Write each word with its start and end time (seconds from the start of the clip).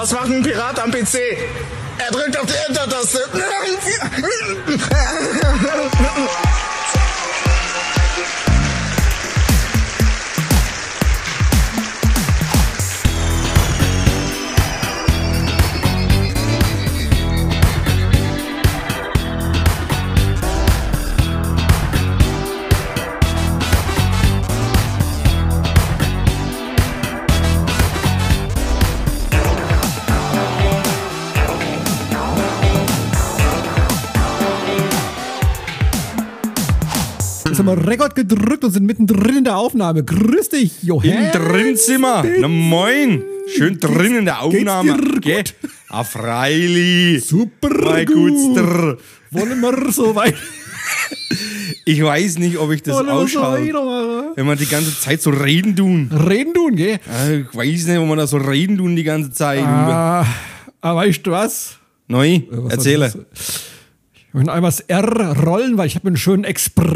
Was 0.00 0.12
macht 0.12 0.30
ein 0.30 0.42
Pirat 0.42 0.78
am 0.78 0.90
PC? 0.90 1.36
Er 1.98 2.10
drückt 2.10 2.34
auf 2.38 2.46
die 2.46 2.54
Enter-Taste. 2.68 3.28
Rekord 37.72 38.14
gedrückt 38.14 38.64
und 38.64 38.70
sind 38.72 38.86
mittendrin 38.86 39.38
in 39.38 39.44
der 39.44 39.56
Aufnahme. 39.56 40.04
Grüß 40.04 40.48
dich, 40.50 40.82
Johann. 40.82 41.10
Im 41.10 41.30
Drinzimmer. 41.32 42.24
Na 42.40 42.48
moin. 42.48 43.22
Schön 43.56 43.78
drin 43.80 44.16
in 44.16 44.24
der 44.24 44.42
Aufnahme. 44.42 44.96
Geht's 45.20 45.54
dir? 45.60 45.68
Ah, 45.88 46.04
Freili. 46.04 47.18
Super 47.18 47.68
Mein 47.70 48.06
gut. 48.06 48.30
Gutster. 48.32 48.96
Wollen 49.32 49.60
wir 49.60 49.92
so 49.92 50.14
weit? 50.14 50.34
Ich 51.84 52.02
weiß 52.02 52.38
nicht, 52.38 52.58
ob 52.58 52.70
ich 52.72 52.82
das 52.82 52.94
Wollen 52.94 53.06
so 53.06 53.12
ausschaue. 53.40 54.32
Wenn 54.36 54.46
man 54.46 54.58
die 54.58 54.66
ganze 54.66 54.96
Zeit 54.98 55.22
so 55.22 55.30
reden 55.30 55.74
tun. 55.74 56.10
Reden 56.28 56.52
tun, 56.54 56.76
gell? 56.76 57.00
Ah, 57.08 57.30
Ich 57.30 57.54
weiß 57.56 57.86
nicht, 57.86 57.98
ob 57.98 58.06
man 58.06 58.18
da 58.18 58.26
so 58.26 58.36
reden 58.36 58.76
tun 58.78 58.94
die 58.94 59.02
ganze 59.02 59.30
Zeit. 59.32 59.64
Ah, 59.64 60.24
aber 60.80 61.00
weißt 61.00 61.26
du 61.26 61.30
was? 61.30 61.76
Neu, 62.06 62.42
Was 62.50 62.72
erzähle. 62.74 63.12
Ich 64.30 64.34
möchte 64.34 64.52
einmal 64.52 64.70
das 64.70 64.78
R 64.80 65.36
rollen, 65.44 65.76
weil 65.76 65.88
ich 65.88 65.96
habe 65.96 66.06
einen 66.06 66.16
schönen 66.16 66.44
Espresso 66.44 66.86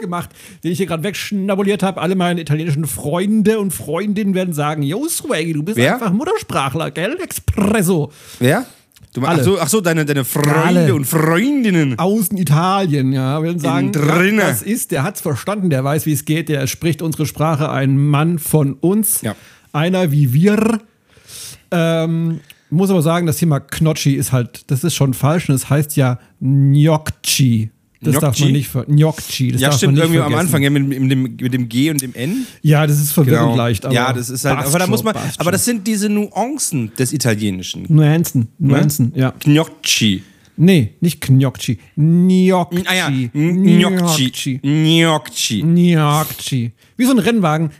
gemacht, 0.00 0.30
den 0.64 0.72
ich 0.72 0.78
hier 0.78 0.86
gerade 0.86 1.02
wegschnabuliert 1.02 1.82
habe. 1.82 2.00
Alle 2.00 2.14
meine 2.14 2.40
italienischen 2.40 2.86
Freunde 2.86 3.58
und 3.58 3.72
Freundinnen 3.72 4.34
werden 4.34 4.54
sagen, 4.54 4.82
yo, 4.82 5.06
Swaggy, 5.08 5.52
du 5.52 5.62
bist 5.62 5.76
Wer? 5.76 5.92
einfach 5.94 6.10
Muttersprachler, 6.10 6.90
gell? 6.90 7.18
Espresso. 7.22 8.10
Wer? 8.38 8.64
Du, 9.12 9.20
ach 9.24 9.28
Alle. 9.28 9.44
so, 9.44 9.58
ach 9.60 9.68
so 9.68 9.82
deine, 9.82 10.06
deine 10.06 10.24
Freunde 10.24 10.54
Alle. 10.56 10.94
und 10.94 11.04
Freundinnen. 11.04 11.98
Außen 11.98 12.36
Italien, 12.38 13.12
ja. 13.12 13.42
Werden 13.42 13.58
sagen, 13.58 13.92
drinne. 13.92 14.40
das 14.42 14.62
ist, 14.62 14.90
der 14.90 15.02
hat's 15.02 15.20
verstanden, 15.20 15.68
der 15.68 15.84
weiß, 15.84 16.06
wie 16.06 16.12
es 16.12 16.24
geht, 16.24 16.48
der 16.48 16.66
spricht 16.66 17.02
unsere 17.02 17.26
Sprache, 17.26 17.70
ein 17.70 17.98
Mann 17.98 18.38
von 18.38 18.72
uns, 18.74 19.20
Ja. 19.22 19.34
einer 19.72 20.12
wie 20.12 20.32
wir. 20.32 20.80
Ähm, 21.70 22.40
muss 22.70 22.90
aber 22.90 23.02
sagen, 23.02 23.26
das 23.26 23.36
Thema 23.38 23.58
Gnocchi 23.60 24.14
ist 24.14 24.32
halt, 24.32 24.70
das 24.70 24.84
ist 24.84 24.94
schon 24.94 25.14
falsch 25.14 25.48
und 25.48 25.54
es 25.54 25.68
heißt 25.70 25.96
ja 25.96 26.18
Gnocchi. 26.40 27.70
Das 28.02 28.14
darf 28.18 28.36
Gnocchi? 28.36 28.42
man 28.44 28.52
nicht 28.52 28.68
ver 28.68 28.84
Gnocchi. 28.84 29.52
Das 29.52 29.60
Ja, 29.60 29.68
darf 29.68 29.78
stimmt, 29.78 29.94
man 29.96 30.02
nicht 30.10 30.14
irgendwie 30.14 30.20
am 30.20 30.30
vergessen. 30.32 30.46
Anfang, 30.46 30.62
ja, 30.62 30.70
mit, 30.70 30.86
mit, 31.00 31.10
dem, 31.10 31.22
mit 31.22 31.54
dem 31.54 31.68
G 31.68 31.90
und 31.90 32.02
dem 32.02 32.14
N. 32.14 32.46
Ja, 32.62 32.86
das 32.86 33.00
ist 33.00 33.12
verwirrend 33.12 33.56
leicht. 33.56 33.84
Aber 33.86 33.94
ja, 33.94 34.12
das 34.12 34.30
ist 34.30 34.44
halt, 34.44 34.58
aber 34.66 34.78
da 34.78 34.86
muss 34.86 35.02
man, 35.02 35.14
aber 35.38 35.50
das 35.50 35.64
sind 35.64 35.86
diese 35.86 36.08
Nuancen 36.08 36.92
des 36.98 37.12
Italienischen. 37.12 37.86
Nuancen, 37.88 38.48
Nuancen, 38.58 39.12
ja. 39.14 39.32
Gnocchi. 39.40 40.22
Nee, 40.58 40.94
nicht 41.00 41.20
Gnocchi. 41.20 41.78
Gnocchi. 41.96 42.82
Ah 42.86 42.94
ja, 42.94 43.10
Gnocchi. 43.10 44.58
Gnocchi. 44.62 45.62
Gnocchi. 45.62 46.72
Wie 46.96 47.04
so 47.04 47.12
ein 47.12 47.18
Rennwagen. 47.18 47.70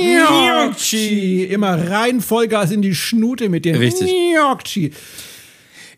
Gnocchi. 0.00 1.44
Immer 1.44 1.90
rein 1.90 2.20
Vollgas 2.20 2.70
in 2.70 2.82
die 2.82 2.94
Schnute 2.94 3.48
mit 3.48 3.64
dem 3.64 3.76
Richtig. 3.76 4.08
Gnocchi. 4.34 4.92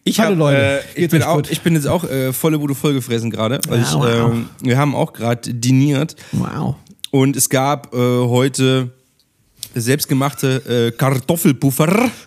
Ich, 0.04 0.18
Hallo, 0.18 0.30
hab, 0.30 0.38
Leute. 0.38 0.82
Äh, 0.96 1.04
ich, 1.04 1.10
bin 1.10 1.22
auch, 1.22 1.42
ich 1.48 1.60
bin 1.60 1.74
jetzt 1.74 1.86
auch 1.86 2.02
äh, 2.04 2.32
volle 2.32 2.58
Bude 2.58 2.74
vollgefressen 2.74 3.30
gerade, 3.30 3.60
Wow, 3.68 3.94
wow. 3.94 4.32
ähm, 4.32 4.48
wir 4.60 4.76
haben 4.76 4.96
auch 4.96 5.12
gerade 5.12 5.54
diniert 5.54 6.16
Wow. 6.32 6.74
und 7.12 7.36
es 7.36 7.48
gab 7.48 7.94
äh, 7.94 7.96
heute 7.98 8.90
selbstgemachte 9.74 10.88
äh, 10.88 10.96
Kartoffelpuffer. 10.96 12.10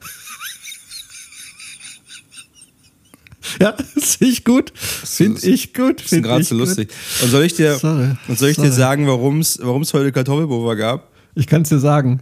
Ja, 3.61 3.73
finde 3.77 4.25
ich 4.33 4.43
gut. 4.43 4.73
Finde 4.75 5.47
ich 5.47 5.73
gut. 5.73 5.97
Das 5.99 6.05
ist 6.05 6.09
Find 6.09 6.23
gerade 6.25 6.41
ich 6.41 6.47
so 6.49 6.55
gut. 6.57 6.65
lustig. 6.67 6.89
Und 7.21 7.29
soll 7.29 7.43
ich 7.43 7.53
dir, 7.53 7.75
Sorry. 7.75 8.15
und 8.27 8.37
soll 8.37 8.49
ich 8.49 8.57
dir 8.57 8.71
sagen, 8.71 9.07
warum 9.07 9.39
es 9.39 9.59
heute 9.93 10.11
Kartoffelpuffer 10.11 10.75
gab? 10.75 11.09
Ich 11.35 11.47
kann 11.47 11.61
es 11.63 11.69
dir 11.69 11.79
sagen. 11.79 12.21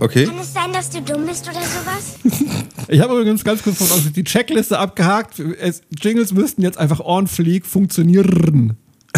Okay. 0.00 0.24
Kann 0.26 0.38
es 0.38 0.52
sein, 0.52 0.72
dass 0.72 0.90
du 0.90 1.00
dumm 1.02 1.26
bist 1.26 1.44
oder 1.48 1.60
sowas? 1.60 2.16
Ich 2.88 3.00
habe 3.00 3.12
übrigens 3.12 3.44
ganz 3.44 3.62
kurz 3.62 3.76
von 3.76 3.86
uns 3.88 4.12
die 4.12 4.24
Checkliste 4.24 4.76
abgehakt. 4.76 5.38
Es, 5.38 5.82
Jingles 5.96 6.32
müssten 6.32 6.62
jetzt 6.62 6.76
einfach 6.76 6.98
on 6.98 7.28
fleek 7.28 7.64
funktionieren. 7.66 8.76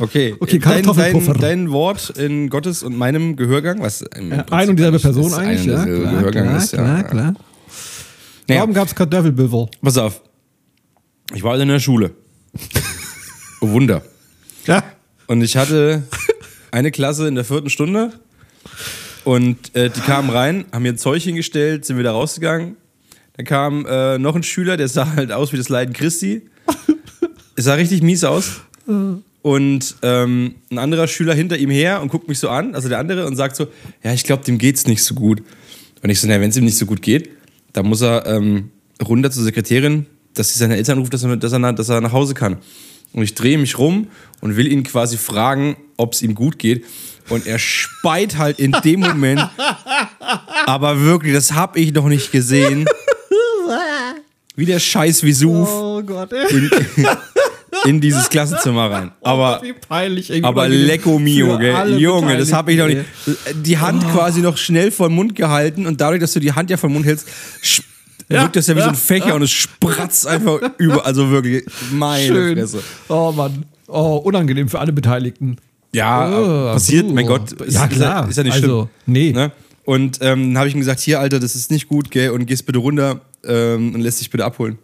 Okay. 0.00 0.36
Okay, 0.38 0.60
dein, 0.60 0.84
dein, 0.84 1.34
dein 1.40 1.70
Wort 1.72 2.10
in 2.10 2.50
Gottes 2.50 2.84
und 2.84 2.96
meinem 2.96 3.34
Gehörgang, 3.34 3.80
was 3.82 4.02
im 4.02 4.30
Ja, 4.30 4.44
Prinzip 4.44 4.52
ein 4.52 4.68
und 4.68 4.76
dieselbe 4.76 4.98
Person 5.00 5.26
ist 5.26 5.34
ein 5.34 5.48
eigentlich, 5.48 5.66
und 5.66 5.72
ja. 5.72 5.84
Klar, 5.84 6.12
Gehörgang 6.12 6.44
klar, 6.44 6.56
ist, 6.56 6.72
ja. 6.72 6.78
klar, 6.78 7.02
klar. 7.02 7.34
Naja. 8.46 8.60
Warum 8.60 8.74
gab 8.74 8.86
es 8.86 8.94
Kartoffelbüffel? 8.94 9.66
Pass 9.82 9.98
auf. 9.98 10.22
Ich 11.34 11.42
war 11.42 11.58
in 11.58 11.66
der 11.68 11.80
Schule. 11.80 12.12
Oh 13.60 13.70
Wunder. 13.70 14.02
Ja. 14.66 14.84
Und 15.26 15.42
ich 15.42 15.56
hatte 15.56 16.04
eine 16.70 16.90
Klasse 16.90 17.28
in 17.28 17.34
der 17.34 17.44
vierten 17.44 17.70
Stunde. 17.70 18.12
Und 19.24 19.74
äh, 19.74 19.90
die 19.90 20.00
kamen 20.00 20.30
rein, 20.30 20.64
haben 20.72 20.82
mir 20.82 20.92
ein 20.92 20.98
Zeug 20.98 21.22
hingestellt, 21.22 21.84
sind 21.84 21.98
wieder 21.98 22.12
rausgegangen. 22.12 22.76
Dann 23.36 23.46
kam 23.46 23.86
äh, 23.86 24.18
noch 24.18 24.34
ein 24.34 24.42
Schüler, 24.42 24.76
der 24.76 24.88
sah 24.88 25.14
halt 25.14 25.32
aus 25.32 25.52
wie 25.52 25.56
das 25.56 25.68
Leiden 25.68 25.94
Christi. 25.94 26.42
Es 27.56 27.64
sah 27.64 27.74
richtig 27.74 28.02
mies 28.02 28.24
aus. 28.24 28.60
Und 29.42 29.96
ähm, 30.02 30.54
ein 30.70 30.78
anderer 30.78 31.06
Schüler 31.06 31.34
hinter 31.34 31.56
ihm 31.56 31.70
her 31.70 32.02
und 32.02 32.08
guckt 32.08 32.28
mich 32.28 32.38
so 32.38 32.48
an, 32.48 32.74
also 32.74 32.88
der 32.88 32.98
andere, 32.98 33.26
und 33.26 33.36
sagt 33.36 33.56
so: 33.56 33.68
Ja, 34.02 34.12
ich 34.12 34.24
glaube, 34.24 34.44
dem 34.44 34.58
geht's 34.58 34.86
nicht 34.86 35.02
so 35.02 35.14
gut. 35.14 35.42
Und 36.02 36.10
ich 36.10 36.20
so: 36.20 36.28
Na, 36.28 36.40
wenn 36.40 36.50
es 36.50 36.56
ihm 36.56 36.64
nicht 36.64 36.78
so 36.78 36.86
gut 36.86 37.02
geht, 37.02 37.30
dann 37.72 37.86
muss 37.86 38.02
er 38.02 38.26
ähm, 38.26 38.70
runter 39.02 39.30
zur 39.30 39.44
Sekretärin, 39.44 40.06
dass 40.34 40.52
sie 40.52 40.58
seine 40.58 40.76
Eltern 40.76 40.98
ruft, 40.98 41.14
dass 41.14 41.22
er, 41.22 41.36
dass 41.36 41.52
er, 41.52 41.72
dass 41.72 41.88
er 41.88 42.00
nach 42.00 42.12
Hause 42.12 42.34
kann. 42.34 42.58
Und 43.12 43.22
ich 43.22 43.34
drehe 43.34 43.58
mich 43.58 43.78
rum 43.78 44.08
und 44.40 44.56
will 44.56 44.70
ihn 44.70 44.82
quasi 44.84 45.16
fragen, 45.16 45.76
ob 45.96 46.12
es 46.12 46.22
ihm 46.22 46.34
gut 46.34 46.58
geht. 46.58 46.84
Und 47.28 47.46
er 47.46 47.58
speit 47.58 48.38
halt 48.38 48.58
in 48.58 48.72
dem 48.84 49.00
Moment. 49.00 49.48
aber 50.66 51.00
wirklich, 51.00 51.34
das 51.34 51.52
habe 51.52 51.78
ich 51.78 51.92
noch 51.92 52.08
nicht 52.08 52.32
gesehen. 52.32 52.86
Wie 54.56 54.64
der 54.64 54.80
scheiß 54.80 55.22
Vesuv 55.22 55.68
Oh 55.70 56.02
Gott. 56.02 56.32
in, 56.32 56.70
in 57.84 58.00
dieses 58.00 58.28
Klassenzimmer 58.28 58.90
rein. 58.90 59.12
Aber, 59.22 59.60
wie 59.62 59.72
peinlich. 59.72 60.30
irgendwie 60.30 60.48
aber 60.48 60.68
lecko 60.68 61.18
mio, 61.18 61.58
gell? 61.58 61.98
Junge, 61.98 62.36
das 62.38 62.52
habe 62.52 62.72
ich 62.72 62.78
noch 62.78 62.86
nicht. 62.86 63.02
Die 63.54 63.78
Hand 63.78 64.08
quasi 64.10 64.40
noch 64.40 64.56
schnell 64.56 64.90
vor 64.90 65.08
den 65.08 65.14
Mund 65.14 65.34
gehalten 65.34 65.86
und 65.86 66.00
dadurch, 66.00 66.20
dass 66.20 66.32
du 66.32 66.40
die 66.40 66.52
Hand 66.52 66.70
ja 66.70 66.76
vor 66.76 66.88
den 66.88 66.94
Mund 66.94 67.06
hältst, 67.06 67.28
Ja, 68.28 68.42
wirkt 68.42 68.56
das 68.56 68.66
ja 68.66 68.76
wie 68.76 68.82
so 68.82 68.88
ein 68.88 68.94
Fächer 68.94 69.34
und 69.34 69.42
es 69.42 69.50
spratzt 69.50 70.26
einfach 70.26 70.60
über. 70.78 71.06
Also 71.06 71.30
wirklich, 71.30 71.64
meine 71.92 72.26
Schön. 72.26 72.58
Fresse. 72.58 72.82
Oh 73.08 73.32
Mann. 73.32 73.64
Oh, 73.86 74.16
unangenehm 74.22 74.68
für 74.68 74.78
alle 74.80 74.92
Beteiligten. 74.92 75.56
Ja, 75.92 76.28
Oh, 76.30 76.72
passiert, 76.74 77.06
puh. 77.06 77.14
mein 77.14 77.26
Gott. 77.26 77.52
Ist, 77.52 77.74
Ja, 77.74 77.86
klar. 77.88 78.28
Ist 78.28 78.36
ja 78.36 78.42
nicht 78.42 78.52
Also, 78.52 78.66
schlimm. 78.66 78.88
nee. 79.06 79.32
Ne? 79.32 79.50
Und 79.84 80.18
ähm, 80.20 80.48
dann 80.52 80.58
habe 80.58 80.68
ich 80.68 80.74
ihm 80.74 80.80
gesagt, 80.80 81.00
hier, 81.00 81.18
Alter, 81.20 81.40
das 81.40 81.56
ist 81.56 81.70
nicht 81.70 81.88
gut, 81.88 82.10
gell, 82.10 82.30
und 82.30 82.44
gehst 82.44 82.66
bitte 82.66 82.78
runter 82.78 83.22
ähm, 83.46 83.94
und 83.94 84.02
lässt 84.02 84.20
dich 84.20 84.28
bitte 84.28 84.44
abholen. 84.44 84.76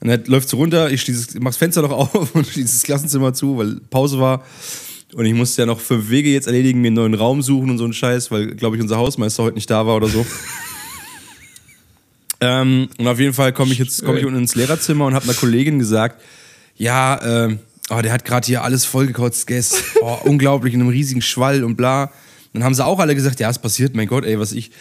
Und 0.00 0.08
er 0.08 0.18
läuft 0.26 0.48
so 0.48 0.56
runter, 0.56 0.90
ich 0.90 1.02
schließe, 1.02 1.38
mach 1.40 1.50
das 1.50 1.58
Fenster 1.58 1.82
noch 1.82 1.90
auf 1.90 2.34
und 2.34 2.46
schließe 2.46 2.72
das 2.74 2.82
Klassenzimmer 2.84 3.34
zu, 3.34 3.58
weil 3.58 3.76
Pause 3.90 4.18
war. 4.18 4.42
Und 5.14 5.26
ich 5.26 5.34
musste 5.34 5.60
ja 5.60 5.66
noch 5.66 5.78
fünf 5.78 6.08
Wege 6.08 6.30
jetzt 6.30 6.46
erledigen, 6.46 6.80
mir 6.80 6.86
einen 6.86 6.96
neuen 6.96 7.12
Raum 7.14 7.42
suchen 7.42 7.68
und 7.68 7.76
so 7.76 7.84
einen 7.84 7.92
Scheiß, 7.92 8.30
weil, 8.30 8.54
glaube 8.54 8.76
ich, 8.76 8.82
unser 8.82 8.96
Hausmeister 8.96 9.42
heute 9.42 9.56
nicht 9.56 9.68
da 9.68 9.86
war 9.86 9.96
oder 9.96 10.08
so. 10.08 10.24
ähm, 12.42 12.88
und 12.98 13.06
auf 13.06 13.20
jeden 13.20 13.34
Fall 13.34 13.52
komme 13.52 13.72
ich 13.72 13.78
jetzt 13.78 14.04
komme 14.04 14.18
ich 14.18 14.26
unten 14.26 14.40
ins 14.40 14.56
Lehrerzimmer 14.56 15.06
und 15.06 15.14
habe 15.14 15.24
einer 15.24 15.34
Kollegin 15.34 15.78
gesagt, 15.78 16.20
ja, 16.76 17.20
ähm, 17.44 17.60
oh, 17.88 18.00
der 18.02 18.12
hat 18.12 18.24
gerade 18.24 18.44
hier 18.44 18.64
alles 18.64 18.84
vollgekotzt, 18.84 19.46
Guess. 19.46 19.74
Oh, 20.00 20.18
unglaublich, 20.24 20.74
in 20.74 20.80
einem 20.80 20.90
riesigen 20.90 21.22
Schwall 21.22 21.62
und 21.62 21.76
bla. 21.76 22.10
Dann 22.52 22.64
haben 22.64 22.74
sie 22.74 22.84
auch 22.84 22.98
alle 22.98 23.14
gesagt, 23.14 23.40
ja, 23.40 23.48
es 23.48 23.58
passiert, 23.58 23.94
mein 23.94 24.08
Gott, 24.08 24.24
ey, 24.24 24.38
was 24.38 24.52
ich. 24.52 24.72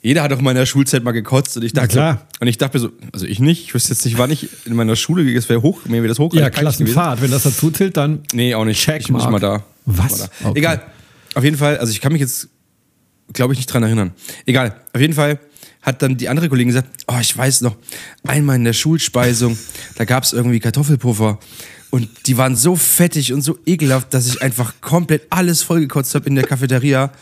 Jeder 0.00 0.22
hat 0.22 0.32
doch 0.32 0.40
mal 0.40 0.52
in 0.52 0.56
der 0.56 0.66
Schulzeit 0.66 1.04
mal 1.04 1.12
gekotzt 1.12 1.56
und 1.56 1.64
ich 1.64 1.72
dachte, 1.72 1.88
klar. 1.88 2.26
Und 2.40 2.48
ich 2.48 2.58
dachte 2.58 2.78
mir 2.78 2.82
so, 2.82 2.90
also 3.12 3.26
ich 3.26 3.38
nicht, 3.38 3.62
ich 3.62 3.74
wüsste 3.74 3.92
jetzt 3.92 4.04
nicht, 4.06 4.18
wann 4.18 4.30
ich 4.30 4.48
in 4.64 4.74
meiner 4.74 4.96
Schule 4.96 5.24
gegangen 5.24 5.48
wäre 5.48 5.62
hoch, 5.62 5.84
mir 5.84 5.96
wäre 5.96 6.08
das 6.08 6.18
hoch. 6.18 6.32
Ja, 6.34 6.50
Klassenfahrt. 6.50 7.20
Wenn 7.20 7.30
das 7.30 7.42
dazu 7.42 7.70
zählt, 7.70 7.96
dann. 7.96 8.20
Nee, 8.32 8.54
auch 8.54 8.64
nicht. 8.64 8.80
Check 8.80 9.02
ich 9.02 9.10
muss 9.10 9.28
mal 9.28 9.38
da. 9.38 9.62
Was? 9.84 10.18
Mal 10.18 10.28
da. 10.40 10.48
Okay. 10.48 10.58
Egal. 10.58 10.82
Auf 11.34 11.44
jeden 11.44 11.58
Fall, 11.58 11.76
also 11.76 11.92
ich 11.92 12.00
kann 12.00 12.12
mich 12.12 12.22
jetzt, 12.22 12.48
glaube 13.34 13.52
ich, 13.52 13.58
nicht 13.58 13.66
dran 13.66 13.82
erinnern. 13.82 14.12
Egal. 14.46 14.74
Auf 14.94 15.00
jeden 15.00 15.12
Fall 15.12 15.38
hat 15.86 16.02
dann 16.02 16.16
die 16.16 16.28
andere 16.28 16.48
Kollegin 16.48 16.68
gesagt, 16.68 16.88
oh, 17.06 17.18
ich 17.20 17.34
weiß 17.34 17.60
noch, 17.60 17.76
einmal 18.26 18.56
in 18.56 18.64
der 18.64 18.72
Schulspeisung, 18.72 19.56
da 19.94 20.04
gab 20.04 20.24
es 20.24 20.32
irgendwie 20.32 20.58
Kartoffelpuffer. 20.58 21.38
Und 21.90 22.08
die 22.26 22.36
waren 22.36 22.56
so 22.56 22.74
fettig 22.74 23.32
und 23.32 23.42
so 23.42 23.56
ekelhaft, 23.64 24.12
dass 24.12 24.26
ich 24.26 24.42
einfach 24.42 24.74
komplett 24.80 25.22
alles 25.30 25.62
vollgekotzt 25.62 26.14
habe 26.16 26.26
in 26.26 26.34
der 26.34 26.44
Cafeteria. 26.44 27.12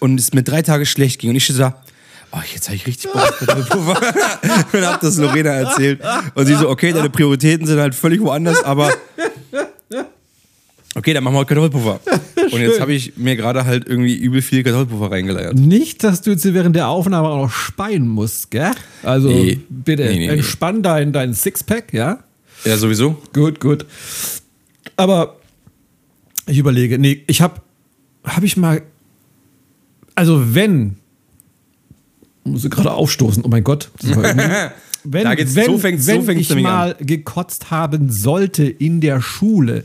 und 0.00 0.20
es 0.20 0.34
mir 0.34 0.42
drei 0.42 0.60
Tage 0.60 0.84
schlecht 0.84 1.18
ging 1.18 1.30
und 1.30 1.36
ich 1.36 1.46
so 1.46 1.56
da, 1.56 1.82
oh, 2.30 2.40
jetzt 2.52 2.68
habe 2.68 2.76
ich 2.76 2.86
richtig 2.86 3.10
Bock 3.10 3.22
auf 3.22 3.38
Kartoffelpuffer. 3.38 4.14
und 4.72 4.86
hab 4.86 5.00
das 5.00 5.16
Lorena 5.16 5.50
erzählt. 5.50 6.00
Und 6.34 6.44
sie 6.44 6.54
so, 6.56 6.68
okay, 6.68 6.92
deine 6.92 7.08
Prioritäten 7.08 7.66
sind 7.66 7.80
halt 7.80 7.94
völlig 7.94 8.20
woanders, 8.20 8.62
aber 8.62 8.92
okay, 10.94 11.12
dann 11.12 11.24
machen 11.24 11.34
wir 11.36 11.44
Kartoffelpuffer. 11.44 12.00
Und 12.52 12.60
jetzt 12.60 12.80
habe 12.80 12.92
ich 12.92 13.16
mir 13.16 13.36
gerade 13.36 13.64
halt 13.64 13.86
irgendwie 13.86 14.14
übel 14.16 14.42
viel 14.42 14.62
Kartoffelpuffer 14.62 15.10
reingeleiert. 15.10 15.54
Nicht, 15.56 16.04
dass 16.04 16.20
du 16.22 16.30
jetzt 16.30 16.42
hier 16.42 16.54
während 16.54 16.76
der 16.76 16.88
Aufnahme 16.88 17.28
auch 17.28 17.42
noch 17.44 17.50
speien 17.50 18.06
musst, 18.06 18.50
gell? 18.50 18.70
Also 19.02 19.28
Nee. 19.28 19.60
bitte, 19.68 20.04
Nee, 20.04 20.18
nee, 20.18 20.26
entspann 20.28 20.82
dein, 20.82 21.12
dein 21.12 21.32
Sixpack, 21.34 21.92
ja? 21.92 22.18
Ja, 22.64 22.76
sowieso. 22.76 23.20
Gut, 23.32 23.60
gut. 23.60 23.84
Aber 24.96 25.36
ich 26.46 26.58
überlege, 26.58 26.98
nee, 26.98 27.22
ich 27.26 27.40
habe 27.42 27.60
habe 28.24 28.46
ich 28.46 28.56
mal 28.56 28.82
also 30.14 30.54
wenn 30.54 30.96
muss 32.44 32.64
ich 32.64 32.70
gerade 32.70 32.92
aufstoßen, 32.92 33.42
oh 33.44 33.48
mein 33.48 33.64
Gott. 33.64 33.90
Wenn, 35.06 35.24
Da 35.24 35.34
geht's- 35.34 35.54
wenn, 35.54 35.66
so 35.66 35.76
fängt's- 35.78 36.06
so 36.06 36.12
wenn 36.12 36.24
fängt's 36.24 36.48
ich 36.50 36.56
mal 36.62 36.94
gekotzt 36.98 37.70
haben 37.70 38.10
sollte 38.10 38.64
in 38.64 39.02
der 39.02 39.20
Schule, 39.20 39.84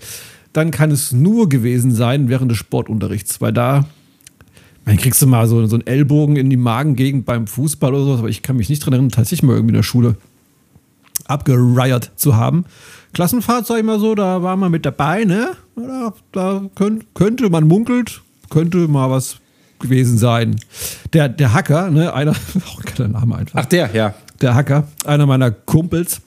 dann 0.54 0.72
kann 0.72 0.92
es 0.92 1.12
nur 1.12 1.50
gewesen 1.50 1.94
sein 1.94 2.30
während 2.30 2.52
des 2.52 2.58
Sportunterrichts, 2.58 3.42
weil 3.42 3.54
da 3.54 3.86
dann 4.86 4.98
kriegst 4.98 5.22
du 5.22 5.28
mal 5.28 5.48
so, 5.48 5.64
so 5.68 5.76
einen 5.76 5.86
Ellbogen 5.86 6.36
in 6.36 6.50
die 6.50 6.58
Magengegend 6.58 7.26
beim 7.26 7.46
Fußball 7.46 7.94
oder 7.94 8.06
sowas, 8.06 8.20
aber 8.20 8.30
ich 8.30 8.42
kann 8.42 8.58
mich 8.58 8.70
nicht 8.70 8.84
dran 8.84 8.94
erinnern, 8.94 9.12
tatsächlich 9.12 9.44
mal 9.44 9.54
irgendwie 9.54 9.74
in 9.74 9.78
der 9.78 9.84
Schule 9.84 10.16
abgereiert 11.26 12.12
zu 12.16 12.36
haben. 12.36 12.66
Klassenfahrt, 13.14 13.68
sag 13.68 13.78
ich 13.78 13.84
mal 13.84 14.00
so, 14.00 14.16
da 14.16 14.42
war 14.42 14.56
man 14.56 14.72
mit 14.72 14.86
dabei, 14.86 15.26
ne? 15.26 15.52
Da, 15.76 16.14
da 16.32 16.64
könnt, 16.76 17.14
könnte 17.14 17.50
man 17.50 17.68
munkelt, 17.68 18.22
könnte 18.50 18.88
mal 18.88 19.12
was 19.12 19.38
gewesen 19.80 20.18
sein. 20.18 20.60
Der, 21.14 21.30
der 21.30 21.54
Hacker, 21.54 21.92
ne? 21.92 22.14
Einer, 22.14 22.32
auch 22.68 22.80
ein 22.80 22.96
geiler 22.96 23.10
Name 23.10 23.36
einfach 23.36 23.62
Ach, 23.64 23.66
der, 23.66 23.94
ja. 23.94 24.14
der 24.42 24.56
Hacker, 24.56 24.88
einer 25.06 25.26
meiner 25.26 25.52
Kumpels 25.52 26.22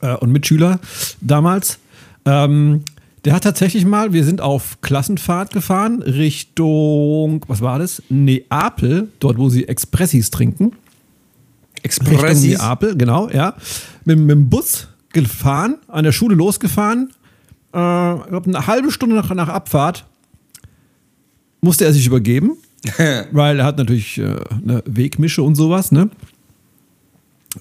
äh, 0.00 0.14
und 0.14 0.32
Mitschüler 0.32 0.80
damals. 1.20 1.78
Ähm, 2.24 2.84
der 3.24 3.32
hat 3.32 3.44
tatsächlich 3.44 3.86
mal, 3.86 4.12
wir 4.12 4.24
sind 4.24 4.40
auf 4.40 4.80
Klassenfahrt 4.82 5.52
gefahren 5.52 6.02
Richtung, 6.02 7.44
was 7.48 7.60
war 7.60 7.78
das? 7.78 8.02
Neapel, 8.08 9.08
dort 9.18 9.38
wo 9.38 9.48
sie 9.48 9.66
Expressis 9.66 10.30
trinken. 10.30 10.64
Richtung 10.64 10.78
Expressis. 11.82 12.58
Neapel, 12.58 12.96
genau, 12.96 13.28
ja. 13.30 13.54
Mit, 14.04 14.18
mit 14.18 14.30
dem 14.30 14.50
Bus 14.50 14.88
gefahren, 15.12 15.76
an 15.88 16.04
der 16.04 16.12
Schule 16.12 16.34
losgefahren. 16.34 17.10
Äh, 17.74 18.14
ich 18.16 18.26
glaube, 18.26 18.46
eine 18.46 18.66
halbe 18.66 18.90
Stunde 18.90 19.16
nach, 19.16 19.32
nach 19.34 19.48
Abfahrt 19.48 20.04
musste 21.60 21.86
er 21.86 21.92
sich 21.92 22.06
übergeben, 22.06 22.58
weil 23.32 23.58
er 23.58 23.64
hat 23.64 23.78
natürlich 23.78 24.18
äh, 24.18 24.36
eine 24.62 24.82
Wegmische 24.84 25.42
und 25.42 25.54
sowas, 25.54 25.92
ne? 25.92 26.10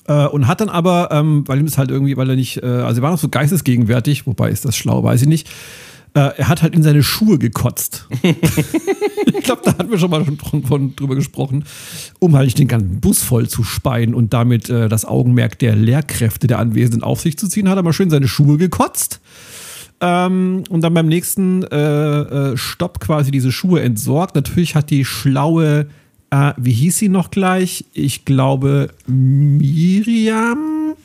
Äh, 0.07 0.27
und 0.27 0.47
hat 0.47 0.61
dann 0.61 0.69
aber, 0.69 1.09
ähm, 1.11 1.43
weil 1.47 1.59
ihm 1.59 1.65
das 1.65 1.77
halt 1.77 1.91
irgendwie, 1.91 2.17
weil 2.17 2.29
er 2.29 2.35
nicht, 2.35 2.63
äh, 2.63 2.65
also 2.65 2.99
er 2.99 3.03
war 3.03 3.11
noch 3.11 3.19
so 3.19 3.29
geistesgegenwärtig, 3.29 4.27
wobei 4.27 4.49
ist 4.49 4.65
das 4.65 4.75
schlau, 4.75 5.03
weiß 5.03 5.21
ich 5.21 5.27
nicht. 5.27 5.49
Äh, 6.15 6.31
er 6.37 6.47
hat 6.47 6.61
halt 6.61 6.75
in 6.75 6.83
seine 6.83 7.01
Schuhe 7.01 7.39
gekotzt. 7.39 8.07
ich 8.21 9.43
glaube, 9.43 9.61
da 9.65 9.71
hatten 9.71 9.89
wir 9.89 9.97
schon 9.97 10.11
mal 10.11 10.23
schon 10.25 10.63
von, 10.63 10.95
drüber 10.95 11.15
gesprochen, 11.15 11.65
um 12.19 12.35
halt 12.35 12.45
nicht 12.45 12.59
den 12.59 12.67
ganzen 12.67 12.99
Bus 12.99 13.23
voll 13.23 13.49
zu 13.49 13.63
speien 13.63 14.13
und 14.13 14.31
damit 14.33 14.69
äh, 14.69 14.89
das 14.89 15.05
Augenmerk 15.05 15.57
der 15.57 15.75
Lehrkräfte 15.75 16.45
der 16.45 16.59
Anwesenden 16.59 17.03
auf 17.03 17.21
sich 17.21 17.37
zu 17.37 17.47
ziehen, 17.47 17.67
hat 17.67 17.77
er 17.77 17.83
mal 17.83 17.93
schön 17.93 18.11
seine 18.11 18.27
Schuhe 18.27 18.57
gekotzt. 18.57 19.21
Ähm, 20.01 20.65
und 20.69 20.81
dann 20.81 20.93
beim 20.93 21.07
nächsten 21.07 21.63
äh, 21.63 22.51
äh, 22.51 22.57
Stopp 22.57 22.99
quasi 22.99 23.31
diese 23.31 23.51
Schuhe 23.51 23.81
entsorgt. 23.81 24.35
Natürlich 24.35 24.75
hat 24.75 24.89
die 24.89 25.05
schlaue, 25.05 25.87
äh, 26.33 26.53
wie 26.57 26.71
hieß 26.71 26.97
sie 26.97 27.09
noch 27.09 27.29
gleich? 27.29 27.85
Ich 27.93 28.25
glaube, 28.25 28.89
Miriam 29.05 30.95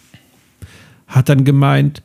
hat 1.07 1.29
dann 1.29 1.45
gemeint, 1.45 2.03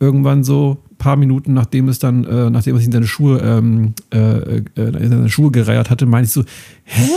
irgendwann 0.00 0.44
so 0.44 0.78
ein 0.90 0.96
paar 0.96 1.16
Minuten 1.16 1.52
nachdem 1.52 1.88
es 1.90 1.98
dann, 1.98 2.24
äh, 2.24 2.48
nachdem 2.48 2.76
sich 2.78 2.86
in 2.86 2.92
seine 2.92 3.06
Schuhe, 3.06 3.38
ähm, 3.40 3.92
äh, 4.12 4.18
äh, 4.18 4.62
in 4.76 5.10
seine 5.10 5.28
Schuhe 5.28 5.50
gereiert 5.50 5.90
hatte, 5.90 6.06
meinte 6.06 6.26
ich 6.26 6.32
so, 6.32 6.44
hä? 6.84 7.10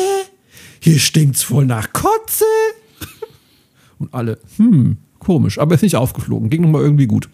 Hier 0.80 1.00
stinkt's 1.00 1.50
wohl 1.50 1.66
nach 1.66 1.94
Kotze? 1.94 2.46
Und 4.00 4.14
alle, 4.14 4.40
hm, 4.58 4.98
komisch, 5.18 5.60
aber 5.60 5.76
ist 5.76 5.82
nicht 5.82 5.96
aufgeflogen, 5.96 6.50
ging 6.50 6.62
nochmal 6.62 6.82
irgendwie 6.82 7.08
gut. 7.08 7.30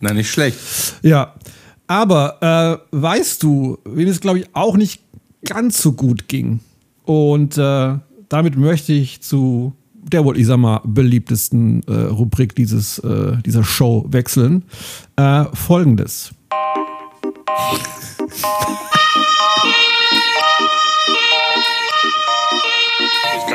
Na, 0.00 0.12
nicht 0.12 0.30
schlecht. 0.30 0.58
Ja, 1.02 1.34
aber 1.86 2.82
äh, 2.90 2.96
weißt 2.96 3.42
du, 3.44 3.78
wem 3.84 4.08
es 4.08 4.20
glaube 4.20 4.40
ich 4.40 4.46
auch 4.54 4.76
nicht 4.76 5.02
ganz 5.44 5.80
so 5.80 5.92
gut 5.92 6.26
ging? 6.28 6.60
Und 7.06 7.56
äh, 7.56 7.94
damit 8.28 8.58
möchte 8.58 8.92
ich 8.92 9.22
zu 9.22 9.72
der 10.12 10.24
wohl, 10.24 10.38
ich 10.38 10.46
sag 10.46 10.58
mal, 10.58 10.80
beliebtesten 10.84 11.82
äh, 11.88 11.92
Rubrik 11.92 12.54
dieses, 12.54 13.00
äh, 13.00 13.38
dieser 13.44 13.64
Show 13.64 14.06
wechseln. 14.08 14.62
Äh, 15.16 15.46
Folgendes. 15.52 16.32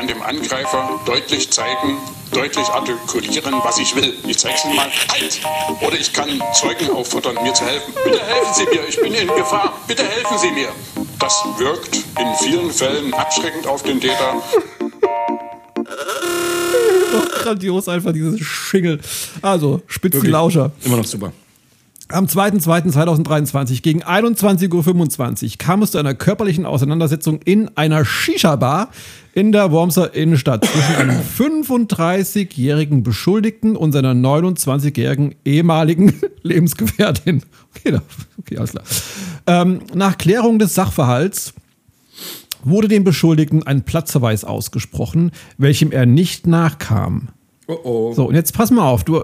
Kann 0.01 0.07
dem 0.07 0.23
Angreifer 0.23 0.99
deutlich 1.05 1.51
zeigen, 1.51 1.95
deutlich 2.31 2.67
artikulieren, 2.69 3.53
was 3.63 3.77
ich 3.77 3.95
will. 3.95 4.15
Ich 4.25 4.39
zeige 4.39 4.55
es 4.55 4.65
ihm 4.65 4.75
mal. 4.75 4.89
Halt! 5.11 5.39
Oder 5.79 5.99
ich 5.99 6.11
kann 6.11 6.41
Zeugen 6.55 6.89
auffordern, 6.89 7.35
mir 7.43 7.53
zu 7.53 7.63
helfen. 7.65 7.93
Bitte 8.03 8.19
helfen 8.19 8.51
Sie 8.55 8.63
mir, 8.63 8.87
ich 8.89 8.99
bin 8.99 9.13
in 9.13 9.27
Gefahr. 9.27 9.71
Bitte 9.87 10.01
helfen 10.01 10.39
Sie 10.39 10.49
mir. 10.49 10.69
Das 11.19 11.43
wirkt 11.59 11.97
in 11.97 12.35
vielen 12.39 12.71
Fällen 12.71 13.13
abschreckend 13.13 13.67
auf 13.67 13.83
den 13.83 14.01
Täter. 14.01 14.41
Grandios 17.43 17.87
einfach 17.87 18.11
dieses 18.11 18.39
Schingel. 18.41 18.99
Also, 19.43 19.83
spitz 19.85 20.13
die 20.13 20.17
Wirklich. 20.17 20.31
Lauscher. 20.31 20.71
Immer 20.83 20.97
noch 20.97 21.05
super. 21.05 21.31
Am 22.13 22.25
2.2.2023 22.25 23.81
gegen 23.81 24.03
21.25 24.03 25.43
Uhr 25.43 25.57
kam 25.57 25.81
es 25.81 25.91
zu 25.91 25.97
einer 25.97 26.13
körperlichen 26.13 26.65
Auseinandersetzung 26.65 27.39
in 27.43 27.69
einer 27.77 28.03
Shisha-Bar 28.03 28.89
in 29.33 29.51
der 29.51 29.71
Wormser 29.71 30.13
Innenstadt 30.13 30.65
zwischen 30.65 30.95
einem 30.95 31.21
35-jährigen 31.37 33.03
Beschuldigten 33.03 33.77
und 33.77 33.93
seiner 33.93 34.11
29-jährigen 34.13 35.35
ehemaligen 35.45 36.19
Lebensgefährtin. 36.41 37.43
Okay, 37.79 38.57
alles 38.57 38.71
klar. 38.71 38.83
Ähm, 39.47 39.81
nach 39.93 40.17
Klärung 40.17 40.59
des 40.59 40.75
Sachverhalts 40.75 41.53
wurde 42.63 42.89
dem 42.89 43.03
Beschuldigten 43.05 43.63
ein 43.63 43.83
Platzverweis 43.83 44.43
ausgesprochen, 44.43 45.31
welchem 45.57 45.91
er 45.91 46.05
nicht 46.05 46.45
nachkam. 46.45 47.29
Oh 47.71 47.79
oh. 47.83 48.13
So, 48.13 48.25
und 48.25 48.35
jetzt 48.35 48.53
pass 48.53 48.69
mal 48.69 48.83
auf, 48.83 49.05
du 49.05 49.17
äh, 49.17 49.21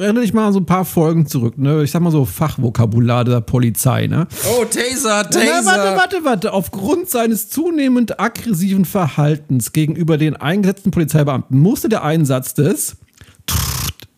erinnere 0.00 0.22
dich 0.22 0.32
mal 0.32 0.46
an 0.46 0.52
so 0.54 0.60
ein 0.60 0.66
paar 0.66 0.86
Folgen 0.86 1.26
zurück, 1.26 1.58
ne? 1.58 1.82
Ich 1.82 1.90
sag 1.90 2.00
mal 2.00 2.10
so 2.10 2.24
Fachvokabular 2.24 3.24
der 3.24 3.42
Polizei, 3.42 4.06
ne? 4.06 4.26
Oh, 4.50 4.64
Taser, 4.64 5.28
Taser. 5.28 5.44
Na, 5.44 5.66
warte, 5.66 5.96
warte, 5.96 6.24
warte. 6.24 6.52
Aufgrund 6.54 7.10
seines 7.10 7.50
zunehmend 7.50 8.18
aggressiven 8.18 8.86
Verhaltens 8.86 9.72
gegenüber 9.72 10.16
den 10.16 10.36
eingesetzten 10.36 10.90
Polizeibeamten 10.90 11.58
musste 11.58 11.90
der 11.90 12.02
Einsatz 12.02 12.54
des 12.54 12.96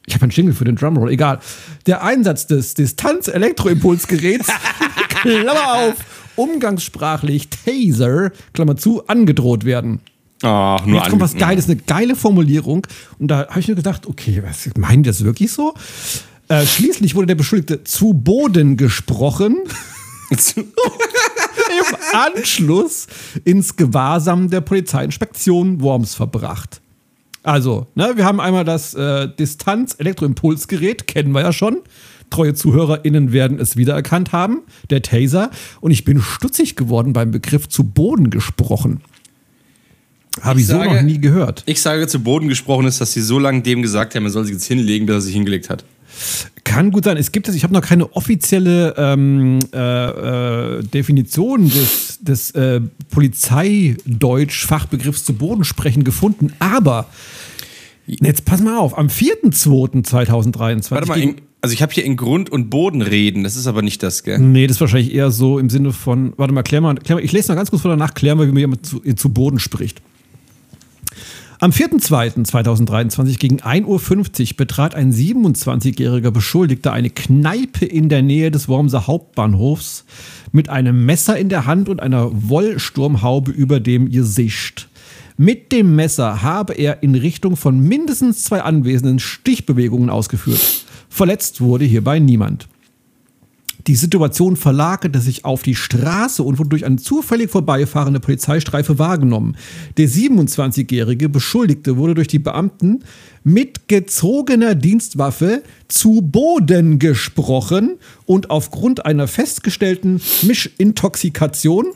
ich 0.07 0.15
habe 0.15 0.25
einen 0.25 0.33
Jingle 0.33 0.55
für 0.55 0.65
den 0.65 0.77
Drumroll, 0.77 1.11
egal. 1.11 1.41
Der 1.87 2.05
Einsatz 2.05 2.47
des 2.47 2.75
Distanz-Elektroimpulsgeräts, 2.75 4.49
Klammer 5.23 5.73
auf, 5.73 5.95
umgangssprachlich 6.37 7.49
Taser, 7.49 8.31
Klammer 8.53 8.77
zu, 8.77 9.07
angedroht 9.09 9.65
werden. 9.65 10.01
Ach, 10.43 10.85
nur 10.85 11.01
Jetzt 11.01 11.11
kommt 11.11 11.23
was 11.23 11.37
Geiles, 11.37 11.67
eine 11.67 11.77
geile 11.77 12.17
Formulierung. 12.17 12.87
Und 13.19 13.29
da 13.29 13.47
habe 13.49 13.61
ich 13.61 13.69
mir 13.69 13.75
gedacht, 13.75 14.07
okay, 14.07 14.43
was 14.45 14.69
meinen 14.77 15.03
die 15.03 15.09
das 15.09 15.25
wirklich 15.25 15.53
so? 15.53 15.75
Äh, 16.49 16.67
schließlich 16.67 17.15
wurde 17.15 17.29
der 17.29 17.35
Beschuldigte 17.35 17.85
zu 17.85 18.13
Boden 18.13 18.77
gesprochen. 18.77 19.59
Im 20.31 21.97
Anschluss 22.13 23.07
ins 23.45 23.77
Gewahrsam 23.77 24.51
der 24.51 24.61
Polizeiinspektion 24.61 25.81
Worms 25.81 26.15
verbracht. 26.15 26.81
Also, 27.43 27.87
ne, 27.95 28.13
wir 28.17 28.25
haben 28.25 28.41
einmal 28.41 28.65
das 28.65 28.95
äh, 28.95 29.29
Distanz-Elektroimpulsgerät, 29.29 31.07
kennen 31.07 31.33
wir 31.33 31.43
ja 31.43 31.53
schon. 31.53 31.79
Treue 32.31 32.55
ZuhörerInnen 32.55 33.33
werden 33.33 33.61
es 33.61 33.77
wiedererkannt 33.77 34.33
haben, 34.33 34.63
der 34.91 35.03
Taser. 35.03 35.51
Und 35.81 35.91
ich 35.91 36.05
bin 36.05 36.21
stutzig 36.21 36.75
geworden 36.75 37.13
beim 37.13 37.31
Begriff 37.31 37.69
zu 37.69 37.85
Boden 37.85 38.31
gesprochen. 38.31 39.03
Habe 40.41 40.59
ich, 40.59 40.65
Ich 40.65 40.71
so 40.71 40.77
sage- 40.79 40.95
noch 40.95 41.03
nie 41.03 41.21
gehört. 41.21 41.63
Ich 41.67 41.81
sage 41.81 42.07
zu 42.07 42.21
Boden 42.21 42.49
gesprochen 42.49 42.87
ist, 42.87 43.01
dass 43.01 43.13
sie 43.13 43.23
so 43.23 43.39
lange 43.39 43.63
dem 43.63 43.83
gesagt 43.83 44.15
haben, 44.15 44.25
er 44.25 44.31
soll 44.31 44.45
sich 44.45 44.55
jetzt 44.55 44.67
hinlegen, 44.67 45.07
bis 45.07 45.15
er 45.15 45.21
sich 45.21 45.35
hingelegt 45.35 45.71
hat. 45.71 45.85
Kann 46.65 46.93
gut 46.93 47.05
sein. 47.05 47.17
Es 47.17 47.33
gibt 47.33 47.49
es, 47.49 47.55
ich 47.57 47.65
habe 47.65 47.75
noch 47.75 47.83
keine 47.83 48.13
offizielle 48.15 48.95
ähm, 48.97 49.59
äh, 49.75 49.79
äh, 50.79 50.83
Definition 50.85 51.69
des, 51.69 52.19
des 52.21 52.51
äh, 52.53 52.81
Polizeideutsch-Fachbegriffs 53.11 55.25
zu 55.25 55.35
Boden 55.35 55.65
sprechen 55.65 56.05
gefunden, 56.05 56.53
aber 56.59 57.07
jetzt 58.07 58.45
pass 58.45 58.61
mal 58.63 58.79
auf, 58.79 58.97
am 58.97 59.09
4.2.2023 59.09 60.91
Warte 60.91 61.09
mal, 61.09 61.21
in, 61.21 61.37
Also 61.61 61.75
ich 61.75 61.83
habe 61.83 61.93
hier 61.93 62.05
in 62.05 62.17
Grund 62.17 62.51
und 62.51 62.71
Boden 62.71 63.03
reden, 63.03 63.45
das 63.45 63.57
ist 63.57 63.67
aber 63.67 63.83
nicht 63.83 64.03
das, 64.03 64.23
gell? 64.23 64.39
Nee, 64.39 64.67
das 64.67 64.77
ist 64.77 64.81
wahrscheinlich 64.81 65.15
eher 65.15 65.31
so 65.31 65.59
im 65.59 65.69
Sinne 65.71 65.93
von, 65.93 66.33
warte 66.37 66.53
mal, 66.55 66.63
klär 66.63 66.81
mal, 66.81 66.95
klär 66.97 67.17
mal 67.17 67.25
ich 67.25 67.33
lese 67.33 67.49
mal 67.49 67.57
ganz 67.57 67.71
kurz 67.71 67.83
vor 67.83 67.91
danach, 67.91 68.15
klären 68.15 68.39
wir, 68.39 68.47
wie 68.47 68.53
man 68.53 68.61
jemand 68.61 68.87
zu, 68.87 69.01
zu 69.01 69.29
Boden 69.31 69.59
spricht. 69.59 70.01
Am 71.65 71.71
4.2.2023 71.71 73.39
gegen 73.39 73.63
1.50 73.63 74.51
Uhr 74.51 74.57
betrat 74.59 74.95
ein 74.95 75.15
27-jähriger 75.15 76.31
Beschuldigter 76.31 76.93
eine 76.93 77.09
Kneipe 77.09 77.87
in 77.87 78.11
der 78.11 78.21
Nähe 78.21 78.51
des 78.51 78.69
Wormser 78.69 79.07
Hauptbahnhofs 79.07 80.05
mit 80.53 80.69
einem 80.69 81.07
Messer 81.07 81.39
in 81.39 81.49
der 81.49 81.65
Hand 81.65 81.89
und 81.89 82.03
einer 82.03 82.29
Wollsturmhaube 82.51 83.51
über 83.51 83.81
dem 83.81 84.11
Gesicht. 84.11 84.91
Mit 85.39 85.73
dem 85.73 85.97
Messer 85.97 86.43
habe 86.43 86.75
er 86.75 87.03
in 87.03 87.15
Richtung 87.15 87.57
von 87.57 87.81
mindestens 87.81 88.45
zwei 88.45 88.61
Anwesenden 88.61 89.19
Stichbewegungen 89.19 90.11
ausgeführt. 90.11 90.85
Verletzt 91.09 91.63
wurde 91.63 91.87
hierbei 91.87 92.19
niemand. 92.19 92.69
Die 93.87 93.97
Situation 93.97 94.57
verlagerte 94.57 95.21
sich 95.21 95.45
auf 95.45 95.63
die 95.63 95.75
Straße 95.75 96.43
und 96.43 96.59
wurde 96.59 96.71
durch 96.71 96.87
eine 96.87 96.97
zufällig 96.97 97.51
vorbeifahrende 97.51 98.19
Polizeistreife 98.19 98.99
wahrgenommen. 98.99 99.57
Der 99.99 100.09
27-jährige 100.09 101.29
Beschuldigte 101.29 101.99
wurde 101.99 102.15
durch 102.15 102.29
die 102.29 102.39
Beamten 102.39 103.05
mit 103.43 103.87
gezogener 103.89 104.75
Dienstwaffe 104.75 105.63
zu 105.89 106.23
Boden 106.23 106.99
gesprochen 106.99 107.99
und 108.25 108.49
aufgrund 108.49 109.05
einer 109.05 109.29
festgestellten 109.29 110.23
Mischintoxikation 110.43 111.87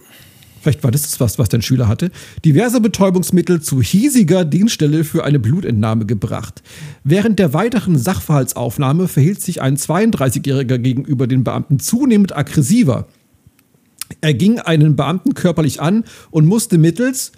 Vielleicht 0.61 0.83
war 0.85 0.91
das 0.91 1.03
das 1.03 1.21
was, 1.21 1.39
was 1.39 1.49
dein 1.49 1.63
Schüler 1.63 1.89
hatte. 1.89 2.11
Diverse 2.45 2.81
Betäubungsmittel 2.81 3.61
zu 3.61 3.81
hiesiger 3.81 4.45
Dienststelle 4.45 5.05
für 5.05 5.25
eine 5.25 5.39
Blutentnahme 5.39 6.07
gebracht. 6.07 6.63
Während 7.05 7.39
der 7.39 7.55
weiteren 7.55 7.99
Sachverhaltsaufnahme 7.99 9.09
verhielt 9.09 9.41
sich 9.41 9.63
ein 9.63 9.77
32-Jähriger 9.77 10.79
gegenüber 10.79 11.27
den 11.27 11.45
Beamten 11.45 11.79
zunehmend 11.79 12.37
aggressiver. 12.37 13.07
Er 14.21 14.35
ging 14.35 14.59
einen 14.59 14.97
Beamten 14.97 15.35
körperlich 15.35 15.81
an 15.81 16.05
und 16.31 16.47
musste 16.47 16.79
mittels, 16.79 17.33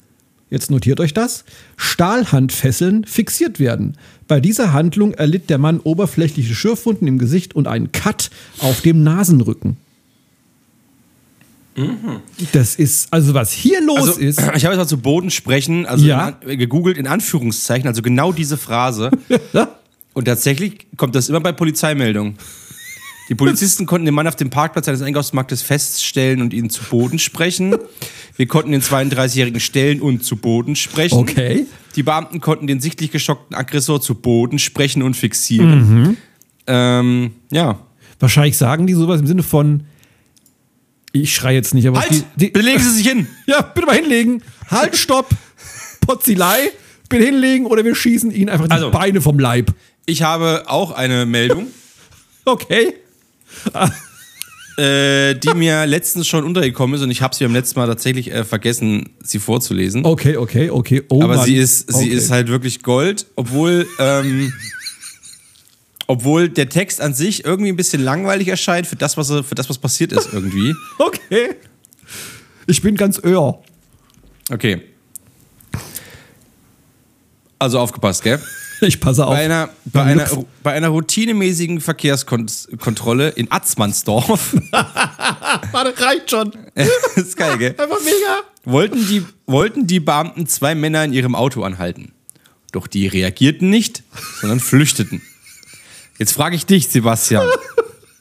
jetzt 0.51 0.71
notiert 0.71 1.01
euch 1.01 1.13
das, 1.13 1.45
Stahlhandfesseln 1.77 3.05
fixiert 3.05 3.59
werden. 3.61 3.97
Bei 4.29 4.41
dieser 4.41 4.73
Handlung 4.73 5.13
erlitt 5.15 5.51
der 5.51 5.59
Mann 5.59 5.81
oberflächliche 5.81 6.55
Schürfwunden 6.55 7.09
im 7.09 7.19
Gesicht 7.19 7.55
und 7.55 7.67
einen 7.67 7.93
Cut 7.93 8.31
auf 8.61 8.81
dem 8.81 9.03
Nasenrücken. 9.03 9.77
Das 12.53 12.77
ist, 12.77 13.13
also 13.13 13.35
was 13.35 13.53
hier 13.53 13.81
los 13.83 13.99
Also, 13.99 14.21
ist. 14.21 14.39
ich 14.57 14.65
habe 14.65 14.75
jetzt 14.75 14.79
mal 14.79 14.87
zu 14.87 14.99
Boden 14.99 15.31
sprechen, 15.31 15.87
also 15.87 16.05
Ja. 16.05 16.37
in, 16.47 16.59
gegoogelt 16.59 16.97
in 16.97 17.07
Anführungszeichen, 17.07 17.87
also 17.89 18.03
genau 18.03 18.33
diese 18.33 18.57
Phrase. 18.57 19.11
Und 20.13 20.25
tatsächlich 20.25 20.87
kommt 20.97 21.15
das 21.15 21.29
immer 21.29 21.41
bei 21.41 21.53
Polizeimeldungen. 21.53 22.35
Die 23.29 23.37
Polizisten 23.37 23.87
konnten 23.87 24.07
den 24.07 24.15
Mann 24.15 24.27
auf 24.27 24.35
dem 24.35 24.51
Parkplatz 24.51 24.89
eines 24.89 25.03
Einkaufsmarktes 25.03 25.63
feststellen 25.63 26.43
und 26.43 26.53
ihn 26.53 26.69
zu 26.69 26.83
Boden 26.83 27.21
sprechen. 27.21 27.77
Wir 28.37 28.47
konnten 28.49 28.73
den 28.73 28.83
32-Jährigen 28.83 29.61
stellen 29.61 30.01
und 30.01 30.25
zu 30.25 30.35
Boden 30.35 30.75
sprechen. 30.75 31.17
Okay. 31.17 31.67
Die 31.95 32.03
Beamten 32.03 32.41
konnten 32.41 32.67
den 32.67 32.81
sichtlich 32.81 33.13
geschockten 33.13 33.57
Aggressor 33.57 34.01
zu 34.01 34.17
Boden 34.17 34.59
sprechen 34.59 35.03
und 35.05 35.15
fixieren. 35.17 36.17
Ähm, 36.67 37.31
ja. 37.53 37.79
Wahrscheinlich 38.19 38.57
sagen 38.57 38.89
die 38.89 38.95
sowas 38.95 39.21
im 39.21 39.29
Sinne 39.29 39.45
von, 39.45 39.85
ich 41.13 41.35
schreie 41.35 41.57
jetzt 41.57 41.75
nicht, 41.75 41.87
aber 41.87 42.01
Halt! 42.01 42.11
die, 42.13 42.25
die, 42.37 42.51
Belegen 42.51 42.81
Sie 42.81 42.91
sich 42.91 43.07
hin! 43.07 43.27
ja, 43.47 43.63
bitte 43.63 43.87
mal 43.87 43.97
hinlegen. 43.97 44.43
Halt, 44.69 44.97
stopp. 44.97 45.29
Potzilei. 46.01 46.71
Bitte 47.09 47.25
hinlegen 47.25 47.67
oder 47.67 47.85
wir 47.85 47.95
schießen 47.95 48.31
ihnen 48.31 48.49
einfach 48.49 48.67
die 48.67 48.73
Also. 48.73 48.91
Beine 48.91 49.21
vom 49.21 49.39
Leib. 49.39 49.75
Ich 50.07 50.23
habe 50.23 50.65
auch 50.67 50.93
eine 50.93 51.27
Meldung. 51.27 51.67
Okay. 52.47 52.95
äh, 54.79 55.35
die 55.35 55.55
mir 55.55 55.87
letztens 55.87 56.27
schon 56.27 56.43
untergekommen 56.45 56.97
ist 56.97 57.03
und 57.03 57.11
ich 57.11 57.21
habe 57.21 57.35
sie 57.35 57.45
beim 57.45 57.53
letzten 57.53 57.79
Mal 57.79 57.87
tatsächlich 57.87 58.33
äh, 58.33 58.45
vergessen, 58.45 59.11
sie 59.23 59.39
vorzulesen. 59.39 60.05
Okay, 60.07 60.37
okay, 60.39 60.71
okay. 60.71 61.03
Oh, 61.11 61.23
Aber 61.23 61.37
Mann. 61.37 61.45
sie 61.45 61.57
ist, 61.57 61.93
sie 61.93 62.07
okay. 62.07 62.15
ist 62.15 62.31
halt 62.31 62.49
wirklich 62.49 62.83
Gold, 62.83 63.27
obwohl, 63.37 63.87
ähm, 63.99 64.53
obwohl 66.11 66.49
der 66.49 66.69
Text 66.69 67.01
an 67.01 67.15
sich 67.15 67.45
irgendwie 67.45 67.71
ein 67.71 67.77
bisschen 67.77 68.03
langweilig 68.03 68.49
erscheint 68.49 68.85
für 68.85 68.97
das, 68.97 69.17
was, 69.17 69.29
für 69.29 69.55
das, 69.55 69.71
was 69.71 69.79
passiert 69.79 70.11
ist 70.13 70.31
irgendwie. 70.33 70.75
Okay. 70.99 71.55
Ich 72.67 72.83
bin 72.83 72.97
ganz 72.97 73.21
öhr. 73.23 73.61
Okay. 74.51 74.83
Also 77.61 77.79
aufgepasst, 77.79 78.25
gell? 78.25 78.41
Ich 78.83 78.99
passe 78.99 79.27
auf. 79.27 79.35
Bei 79.35 79.45
einer, 79.45 79.69
bei 79.85 80.03
einer, 80.03 80.27
bei 80.63 80.73
einer 80.73 80.89
routinemäßigen 80.89 81.81
Verkehrskontrolle 81.81 83.29
in 83.29 83.53
Atzmannsdorf, 83.53 84.57
Warte, 84.73 86.03
reicht 86.03 86.31
schon. 86.31 86.53
ist 87.15 87.37
geil, 87.37 87.59
gell? 87.59 87.75
Einfach 87.77 88.01
mega. 88.03 88.41
wollten 88.65 89.07
die, 89.07 89.23
wollten 89.47 89.87
die 89.87 90.01
Beamten 90.01 90.47
zwei 90.47 90.75
Männer 90.75 91.05
in 91.05 91.13
ihrem 91.13 91.35
Auto 91.35 91.63
anhalten. 91.63 92.13
Doch 92.73 92.87
die 92.87 93.07
reagierten 93.07 93.69
nicht, 93.69 94.03
sondern 94.41 94.61
flüchteten. 94.61 95.21
Jetzt 96.21 96.33
frage 96.33 96.55
ich 96.55 96.67
dich, 96.67 96.87
Sebastian. 96.87 97.49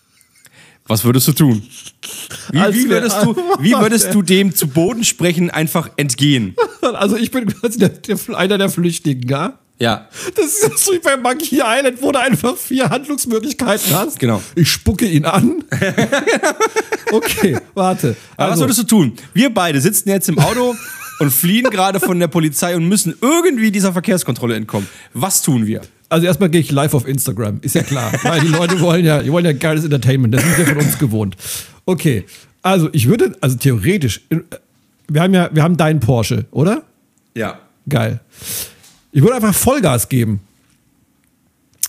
Was 0.87 1.03
würdest 1.03 1.27
du 1.27 1.33
tun? 1.33 1.61
Wie, 2.49 2.57
wie, 2.57 2.89
würdest, 2.89 3.17
du, 3.21 3.35
wie 3.59 3.73
würdest 3.73 4.13
du 4.13 4.21
dem 4.21 4.55
zu 4.55 4.67
Boden 4.67 5.03
sprechen 5.03 5.51
einfach 5.51 5.91
entgehen? 5.97 6.55
Also 6.81 7.17
ich 7.17 7.29
bin 7.29 7.45
quasi 7.45 7.77
der, 7.77 7.89
der, 7.89 8.17
einer 8.35 8.57
der 8.57 8.69
Flüchtigen, 8.69 9.29
ja? 9.29 9.59
Ja. 9.79 10.07
Das 10.35 10.45
ist 10.45 10.79
so 10.79 10.93
wie 10.93 10.99
bei 10.99 11.17
Monkey 11.17 11.61
Island, 11.61 12.01
wo 12.01 12.11
du 12.11 12.19
einfach 12.19 12.55
vier 12.55 12.89
Handlungsmöglichkeiten 12.89 13.93
hast. 13.93 14.17
Genau. 14.17 14.41
Ich 14.55 14.71
spucke 14.71 15.05
ihn 15.05 15.25
an. 15.25 15.65
okay, 17.11 17.59
warte. 17.73 18.15
Aber 18.37 18.45
was 18.45 18.51
Also, 18.51 18.63
würdest 18.63 18.79
du 18.79 18.83
tun? 18.85 19.13
Wir 19.33 19.53
beide 19.53 19.81
sitzen 19.81 20.07
jetzt 20.09 20.29
im 20.29 20.39
Auto 20.39 20.73
und 21.19 21.31
fliehen 21.31 21.69
gerade 21.69 21.99
von 21.99 22.17
der 22.17 22.29
Polizei 22.29 22.75
und 22.77 22.87
müssen 22.87 23.13
irgendwie 23.21 23.71
dieser 23.71 23.91
Verkehrskontrolle 23.91 24.55
entkommen. 24.55 24.87
Was 25.13 25.41
tun 25.41 25.67
wir? 25.67 25.81
Also 26.09 26.25
erstmal 26.25 26.49
gehe 26.49 26.61
ich 26.61 26.71
live 26.71 26.93
auf 26.93 27.07
Instagram, 27.07 27.59
ist 27.61 27.75
ja 27.75 27.83
klar. 27.83 28.11
Weil 28.23 28.41
die 28.41 28.47
Leute 28.47 28.79
wollen 28.81 29.05
ja, 29.05 29.21
die 29.21 29.31
wollen 29.31 29.45
ja 29.45 29.53
geiles 29.53 29.83
Entertainment, 29.83 30.33
das 30.33 30.43
sind 30.43 30.55
sie 30.55 30.65
von 30.65 30.77
uns 30.77 30.97
gewohnt. 30.97 31.37
Okay, 31.85 32.25
also 32.61 32.89
ich 32.91 33.07
würde, 33.07 33.35
also 33.41 33.57
theoretisch, 33.57 34.21
äh, 34.29 34.37
wir 35.07 35.21
haben 35.21 35.33
ja, 35.33 35.49
wir 35.53 35.63
haben 35.63 35.77
deinen 35.77 35.99
Porsche, 35.99 36.45
oder? 36.51 36.83
Ja. 37.35 37.59
Geil. 37.87 38.19
Ich 39.11 39.21
würde 39.21 39.35
einfach 39.35 39.53
Vollgas 39.55 40.09
geben. 40.09 40.41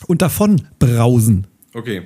Und 0.07 0.23
davon 0.23 0.63
brausen. 0.79 1.47
Okay. 1.75 2.03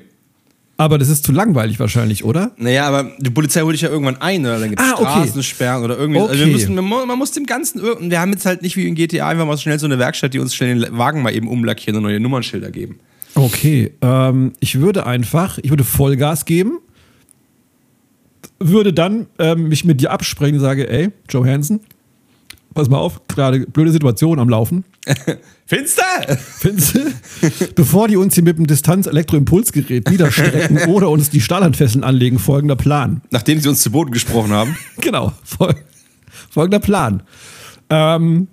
Aber 0.76 0.99
das 0.99 1.09
ist 1.09 1.25
zu 1.25 1.31
langweilig 1.31 1.78
wahrscheinlich, 1.78 2.25
oder? 2.25 2.50
Naja, 2.57 2.87
aber 2.88 3.09
die 3.19 3.31
Polizei 3.31 3.61
holt 3.61 3.75
dich 3.75 3.83
ja 3.83 3.90
irgendwann 3.90 4.21
ein 4.21 4.40
oder 4.45 4.59
dann 4.59 4.71
gibt 4.71 4.83
es 4.83 4.88
Ah, 4.88 4.95
okay. 4.95 5.04
Straßensperren 5.04 5.85
oder 5.85 5.97
irgendwie. 5.97 6.19
Also 6.21 6.33
Okay. 6.33 6.47
wir 6.47 6.52
müssen, 6.52 6.75
wir 6.75 6.83
mu- 6.83 7.07
man 7.07 7.16
muss 7.16 7.31
dem 7.31 7.47
Ganzen 7.47 7.81
wir 7.83 8.21
haben 8.21 8.33
jetzt 8.33 8.45
halt 8.45 8.62
nicht 8.62 8.76
wie 8.76 8.88
in 8.88 8.97
GTA 8.97 9.28
einfach 9.28 9.47
mal 9.47 9.57
schnell 9.57 9.78
so 9.78 9.87
eine 9.87 10.00
Werkstatt, 10.00 10.35
die 10.35 10.40
uns 10.40 10.52
schnell 10.54 10.81
den 10.81 10.99
Wagen 10.99 11.23
mal 11.23 11.33
eben 11.35 11.47
umlackieren 11.47 11.97
und 11.99 12.02
neue 12.02 12.19
Nummernschilder 12.19 12.71
geben. 12.73 12.99
Okay, 13.37 13.93
ähm, 14.02 14.52
ich 14.59 14.81
würde 14.81 15.07
einfach, 15.07 15.59
ich 15.62 15.71
würde 15.71 15.85
Vollgas 15.85 16.45
geben, 16.45 16.78
würde 18.59 18.93
dann 18.93 19.26
ähm, 19.38 19.69
mich 19.69 19.85
mit 19.85 20.00
dir 20.00 20.11
absprechen 20.11 20.57
und 20.57 20.61
sage, 20.61 20.88
ey, 20.88 21.11
Joe 21.28 21.49
Hansen, 21.49 21.81
pass 22.75 22.88
mal 22.88 22.99
auf, 22.99 23.26
gerade 23.28 23.61
blöde 23.61 23.93
Situation 23.93 24.38
am 24.38 24.49
Laufen. 24.49 24.85
Finster! 25.66 26.02
Findest 26.37 26.95
du? 26.95 27.00
Bevor 27.75 28.09
die 28.09 28.16
uns 28.16 28.35
hier 28.35 28.43
mit 28.43 28.59
dem 28.59 28.66
Distanz-Elektroimpulsgerät 28.66 30.11
niederstrecken 30.11 30.78
oder 30.88 31.09
uns 31.09 31.31
die 31.31 31.40
Stahlhandfesseln 31.40 32.04
anlegen, 32.04 32.38
folgender 32.38 32.76
Plan. 32.76 33.23
Nachdem 33.31 33.61
sie 33.61 33.69
uns 33.69 33.81
zu 33.81 33.90
Boden 33.90 34.11
gesprochen 34.11 34.50
haben. 34.52 34.76
Genau, 35.00 35.33
fol 35.45 35.75
folgender 36.50 36.78
Plan. 36.78 37.23
Ähm, 37.90 38.49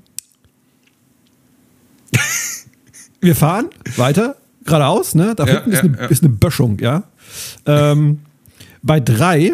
wir 3.22 3.36
fahren 3.36 3.70
weiter, 3.96 4.36
geradeaus, 4.66 5.16
ne? 5.16 5.34
Da 5.36 5.46
Ja, 5.46 5.54
hinten 5.54 5.72
ist, 5.72 5.78
ja, 5.78 5.84
eine, 5.84 5.98
ja. 5.98 6.06
ist 6.08 6.24
eine 6.24 6.34
Böschung, 6.34 6.80
ja. 6.80 7.04
Ähm, 7.66 8.20
bei 8.82 9.00
drei 9.00 9.54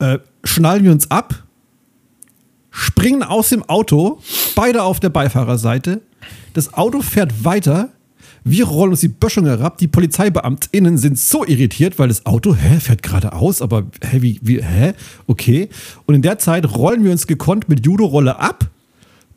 äh, 0.00 0.18
schnallen 0.44 0.84
wir 0.84 0.92
uns 0.92 1.10
ab, 1.10 1.44
springen 2.78 3.24
aus 3.24 3.48
dem 3.48 3.68
Auto, 3.68 4.20
beide 4.54 4.84
auf 4.84 5.00
der 5.00 5.08
Beifahrerseite. 5.08 6.00
Das 6.54 6.74
Auto 6.74 7.02
fährt 7.02 7.44
weiter. 7.44 7.90
Wir 8.44 8.66
rollen 8.66 8.92
uns 8.92 9.00
die 9.00 9.08
Böschung 9.08 9.46
herab. 9.46 9.78
Die 9.78 9.88
PolizeibeamtInnen 9.88 10.96
sind 10.96 11.18
so 11.18 11.44
irritiert, 11.44 11.98
weil 11.98 12.08
das 12.08 12.24
Auto, 12.24 12.54
hä, 12.54 12.78
fährt 12.78 13.02
geradeaus, 13.02 13.60
aber 13.62 13.86
hä, 14.02 14.22
wie, 14.22 14.38
wie, 14.42 14.62
hä? 14.62 14.94
Okay. 15.26 15.68
Und 16.06 16.14
in 16.14 16.22
der 16.22 16.38
Zeit 16.38 16.72
rollen 16.76 17.02
wir 17.04 17.10
uns 17.10 17.26
gekonnt 17.26 17.68
mit 17.68 17.84
Judo-Rolle 17.84 18.38
ab. 18.38 18.66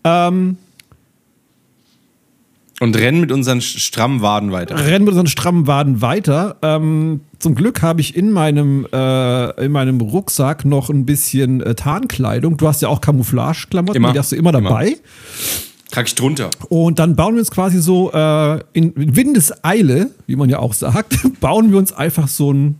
Ähm, 0.03 0.57
Und 2.81 2.97
rennen 2.97 3.21
mit 3.21 3.31
unseren 3.31 3.61
strammen 3.61 4.21
Waden 4.21 4.51
weiter. 4.51 4.75
rennen 4.85 5.05
mit 5.05 5.09
unseren 5.11 5.27
strammen 5.27 5.67
Waden 5.67 6.01
weiter. 6.01 6.57
Ähm, 6.63 7.21
zum 7.37 7.53
Glück 7.55 7.81
habe 7.83 8.01
ich 8.01 8.15
in 8.17 8.31
meinem, 8.31 8.87
äh, 8.91 9.65
in 9.65 9.71
meinem 9.71 10.01
Rucksack 10.01 10.65
noch 10.65 10.89
ein 10.89 11.05
bisschen 11.05 11.61
äh, 11.61 11.75
Tarnkleidung. 11.75 12.57
Du 12.57 12.67
hast 12.67 12.81
ja 12.81 12.87
auch 12.87 12.99
Camouflage-Klamotten, 12.99 13.95
Immer. 13.97 14.13
die 14.13 14.19
hast 14.19 14.31
du 14.31 14.35
immer 14.35 14.49
Immer. 14.49 14.61
dabei. 14.69 14.97
Trag 15.91 16.07
ich 16.07 16.15
drunter. 16.15 16.49
Und 16.69 16.97
dann 16.99 17.15
bauen 17.15 17.35
wir 17.35 17.39
uns 17.41 17.51
quasi 17.51 17.79
so 17.81 18.11
äh, 18.13 18.59
in 18.73 18.93
Windeseile, 18.95 20.09
wie 20.25 20.35
man 20.35 20.49
ja 20.49 20.57
auch 20.59 20.73
sagt, 20.73 21.17
bauen 21.39 21.71
wir 21.71 21.77
uns 21.77 21.93
einfach 21.93 22.27
so 22.27 22.49
einen 22.49 22.79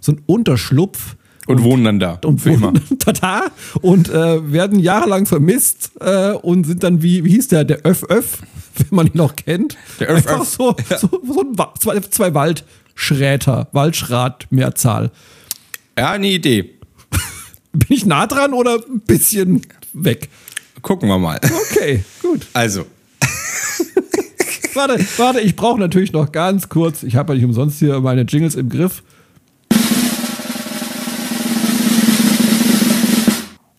so 0.00 0.12
einen 0.12 0.22
Unterschlupf 0.26 1.16
Und, 1.46 1.62
wohnen 1.64 1.84
dann 1.84 1.98
da. 1.98 2.18
und 2.24 2.40
für 2.40 2.50
immer. 2.52 2.68
wohnen- 2.68 2.82
tada 3.00 3.42
und 3.82 4.08
äh, 4.10 4.52
werden 4.52 4.78
jahrelang 4.78 5.26
vermisst 5.26 5.90
äh, 6.00 6.30
und 6.34 6.64
sind 6.66 6.84
dann 6.84 7.02
wie, 7.02 7.24
wie 7.24 7.30
hieß 7.30 7.48
der, 7.48 7.64
der 7.64 7.84
Öff 7.84 8.04
Öff, 8.08 8.38
wenn 8.90 8.96
man 8.96 9.06
ihn 9.06 9.16
noch 9.16 9.36
kennt. 9.36 9.76
Der 9.98 10.10
Einfach 10.10 10.44
so, 10.44 10.74
so, 10.98 11.08
so 11.24 11.40
ein, 11.40 11.58
Wa- 11.58 11.74
zwei, 11.78 12.00
zwei 12.00 12.34
Waldschräter, 12.34 13.68
Waldschrat, 13.72 14.46
Mehrzahl. 14.50 15.10
Ja, 15.98 16.10
eine 16.12 16.28
Idee. 16.28 16.62
Bin 17.72 17.86
ich 17.96 18.06
nah 18.06 18.26
dran 18.26 18.52
oder 18.54 18.76
ein 18.88 19.00
bisschen 19.00 19.62
weg? 19.92 20.28
Gucken 20.82 21.08
wir 21.08 21.18
mal. 21.18 21.38
Okay, 21.72 22.04
gut. 22.22 22.46
Also, 22.52 22.86
Warte, 24.74 25.04
warte, 25.16 25.40
ich 25.40 25.56
brauche 25.56 25.80
natürlich 25.80 26.12
noch 26.12 26.30
ganz 26.30 26.68
kurz, 26.68 27.02
ich 27.02 27.16
habe 27.16 27.32
ja 27.32 27.36
nicht 27.36 27.44
umsonst 27.44 27.80
hier 27.80 27.98
meine 28.00 28.22
Jingles 28.22 28.54
im 28.54 28.68
Griff. 28.68 29.02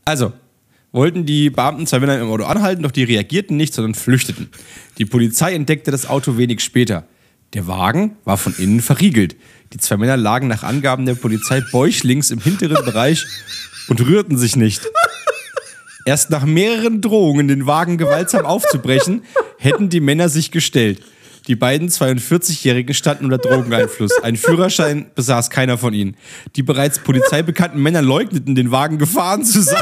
Also, 0.06 0.34
wollten 0.92 1.26
die 1.26 1.50
Beamten 1.50 1.88
zwei 1.88 2.00
Männer 2.00 2.20
im 2.20 2.30
Auto 2.30 2.44
anhalten, 2.44 2.84
doch 2.84 2.92
die 2.92 3.04
reagierten 3.04 3.58
nicht, 3.58 3.74
sondern 3.74 3.96
flüchteten. 3.96 4.50
Die 4.98 5.06
Polizei 5.06 5.54
entdeckte 5.54 5.92
das 5.92 6.06
Auto 6.06 6.38
wenig 6.38 6.62
später. 6.62 7.06
Der 7.54 7.68
Wagen 7.68 8.18
war 8.24 8.38
von 8.38 8.54
innen 8.58 8.82
verriegelt. 8.82 9.36
Die 9.74 9.78
zwei 9.78 9.98
Männer 9.98 10.18
lagen 10.18 10.48
nach 10.48 10.64
Angaben 10.64 11.06
der 11.06 11.16
Polizei 11.16 11.62
bäuchlings 11.72 12.32
im 12.32 12.40
hinteren 12.40 12.84
Bereich 12.86 13.26
und 13.88 14.02
rührten 14.02 14.38
sich 14.38 14.56
nicht. 14.56 14.90
Erst 16.06 16.30
nach 16.30 16.46
mehreren 16.46 17.02
Drohungen, 17.02 17.48
den 17.48 17.68
Wagen 17.68 17.98
gewaltsam 17.98 18.46
aufzubrechen, 18.46 19.24
hätten 19.58 19.90
die 19.90 20.00
Männer 20.00 20.30
sich 20.30 20.52
gestellt. 20.52 21.02
Die 21.48 21.56
beiden 21.56 21.90
42-Jährigen 21.90 22.94
standen 22.94 23.26
unter 23.26 23.38
Drogeneinfluss. 23.38 24.12
Ein 24.24 24.36
Führerschein 24.36 25.08
besaß 25.16 25.50
keiner 25.50 25.78
von 25.78 25.94
ihnen. 25.94 26.16
Die 26.56 26.64
bereits 26.64 27.00
polizeibekannten 27.00 27.82
Männer 27.82 28.02
leugneten, 28.02 28.56
den 28.56 28.72
Wagen 28.72 28.98
gefahren 28.98 29.44
zu 29.44 29.62
sein. 29.62 29.82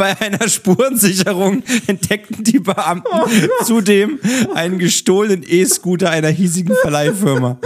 Bei 0.00 0.18
einer 0.18 0.48
Spurensicherung 0.48 1.62
entdeckten 1.86 2.42
die 2.42 2.58
Beamten 2.58 3.06
zudem 3.66 4.18
einen 4.54 4.78
gestohlenen 4.78 5.44
E-Scooter 5.46 6.08
einer 6.08 6.28
hiesigen 6.28 6.74
Verleihfirma. 6.80 7.58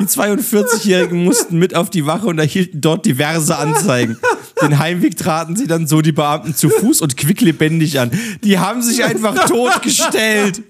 Die 0.00 0.04
42-Jährigen 0.04 1.22
mussten 1.22 1.60
mit 1.60 1.76
auf 1.76 1.88
die 1.88 2.04
Wache 2.04 2.26
und 2.26 2.40
erhielten 2.40 2.80
dort 2.80 3.06
diverse 3.06 3.56
Anzeigen. 3.56 4.18
Den 4.60 4.80
Heimweg 4.80 5.16
traten 5.16 5.54
sie 5.54 5.68
dann 5.68 5.86
so 5.86 6.02
die 6.02 6.10
Beamten 6.10 6.56
zu 6.56 6.70
Fuß 6.70 7.02
und 7.02 7.16
quicklebendig 7.16 8.00
an. 8.00 8.10
Die 8.42 8.58
haben 8.58 8.82
sich 8.82 9.04
einfach 9.04 9.46
totgestellt 9.46 10.62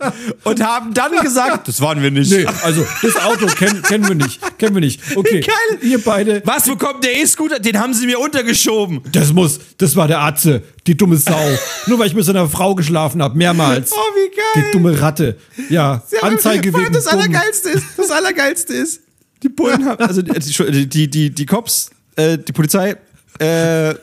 und 0.44 0.62
haben 0.62 0.92
dann 0.92 1.12
gesagt, 1.22 1.66
das 1.66 1.80
waren 1.80 2.02
wir 2.02 2.10
nicht. 2.10 2.30
Nee, 2.30 2.44
also 2.62 2.84
das 3.00 3.16
Auto 3.24 3.46
kennen, 3.46 3.80
kennen 3.80 4.06
wir 4.06 4.16
nicht. 4.16 4.58
Kennen 4.58 4.74
wir 4.74 4.82
nicht. 4.82 5.00
Okay. 5.16 5.40
Geil. 5.40 5.78
Ihr 5.82 6.02
beide. 6.02 6.42
Was 6.44 6.64
bekommt 6.64 7.04
der 7.04 7.16
E-Scooter? 7.16 7.58
Den 7.58 7.78
haben 7.78 7.94
sie 7.94 8.04
mir 8.04 8.18
untergeschoben. 8.18 9.00
Das 9.12 9.32
muss, 9.32 9.60
das 9.78 9.96
war 9.96 10.08
der 10.08 10.20
Atze, 10.20 10.62
die 10.86 10.96
dumme 10.96 11.16
Sau. 11.16 11.38
Nur 11.86 11.98
weil 11.98 12.06
ich 12.08 12.14
mit 12.14 12.24
so 12.24 12.30
einer 12.32 12.48
Frau 12.48 12.74
geschlafen 12.74 13.22
habe, 13.22 13.36
mehrmals. 13.36 13.92
Oh, 13.92 13.96
wie 14.14 14.34
geil. 14.36 14.64
Die 14.68 14.72
dumme 14.72 15.00
Ratte. 15.00 15.36
Ja, 15.68 16.02
Anzeige 16.22 16.72
wegen 16.74 16.92
Das 16.92 17.04
dumm. 17.04 17.14
Allergeilste 17.20 17.68
ist, 17.70 17.84
das 17.96 18.10
Allergeilste 18.10 18.72
ist, 18.74 19.00
die 19.42 19.48
Bullen 19.48 19.84
haben, 19.84 20.02
also 20.04 20.22
die, 20.22 20.86
die, 20.88 21.08
die, 21.10 21.30
die 21.30 21.46
Cops, 21.46 21.90
äh, 22.16 22.38
die 22.38 22.52
Polizei, 22.52 22.96
äh, 23.38 23.94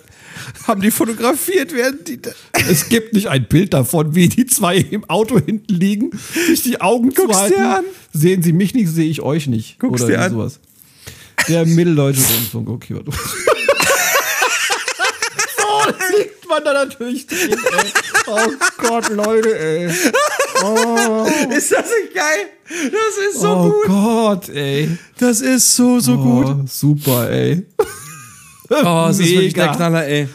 haben 0.67 0.81
die 0.81 0.91
fotografiert, 0.91 1.73
während 1.73 2.07
die. 2.07 2.21
da- 2.21 2.31
Es 2.67 2.89
gibt 2.89 3.13
nicht 3.13 3.27
ein 3.29 3.47
Bild 3.47 3.73
davon, 3.73 4.13
wie 4.15 4.27
die 4.29 4.45
zwei 4.45 4.77
im 4.77 5.07
Auto 5.09 5.39
hinten 5.39 5.73
liegen, 5.73 6.11
sich 6.47 6.63
die 6.63 6.81
Augen 6.81 7.09
Guck's 7.13 7.33
zuhalten. 7.35 7.61
an. 7.61 7.83
Sehen 8.11 8.43
Sie 8.43 8.51
mich 8.53 8.73
nicht, 8.73 8.89
sehe 8.89 9.09
ich 9.09 9.21
euch 9.21 9.47
nicht. 9.47 9.79
Guck's 9.79 10.01
Oder 10.01 10.11
dir 10.11 10.21
an. 10.21 10.31
sowas. 10.31 10.59
Der 11.47 11.65
Mitteldeutsche 11.65 12.21
Rundfunk, 12.21 12.69
okay. 12.69 12.95
warte. 12.95 13.11
oh, 15.65 15.83
liegt 16.17 16.42
man 16.53 16.63
da 16.63 16.73
natürlich 16.73 17.27
drin, 17.27 17.51
ey. 17.51 17.91
Oh 18.27 18.51
Gott, 18.77 19.09
Leute, 19.09 19.57
ey. 19.59 19.85
Ist 19.87 21.71
das 21.71 21.85
nicht 21.85 22.13
geil? 22.13 22.47
Das 22.69 23.17
ist 23.29 23.41
so 23.41 23.49
Oh 23.49 23.69
gut. 23.69 23.87
Gott, 23.87 24.49
ey. 24.49 24.89
Das 25.17 25.41
ist 25.41 25.75
so, 25.75 25.99
so 25.99 26.17
gut. 26.17 26.47
Oh, 26.47 26.65
super, 26.67 27.29
ey. 27.29 27.65
Oh, 28.69 29.05
es 29.09 29.19
ist 29.19 29.29
wirklich 29.29 29.53
der 29.53 29.67
Knaller, 29.73 30.07
ey. 30.07 30.27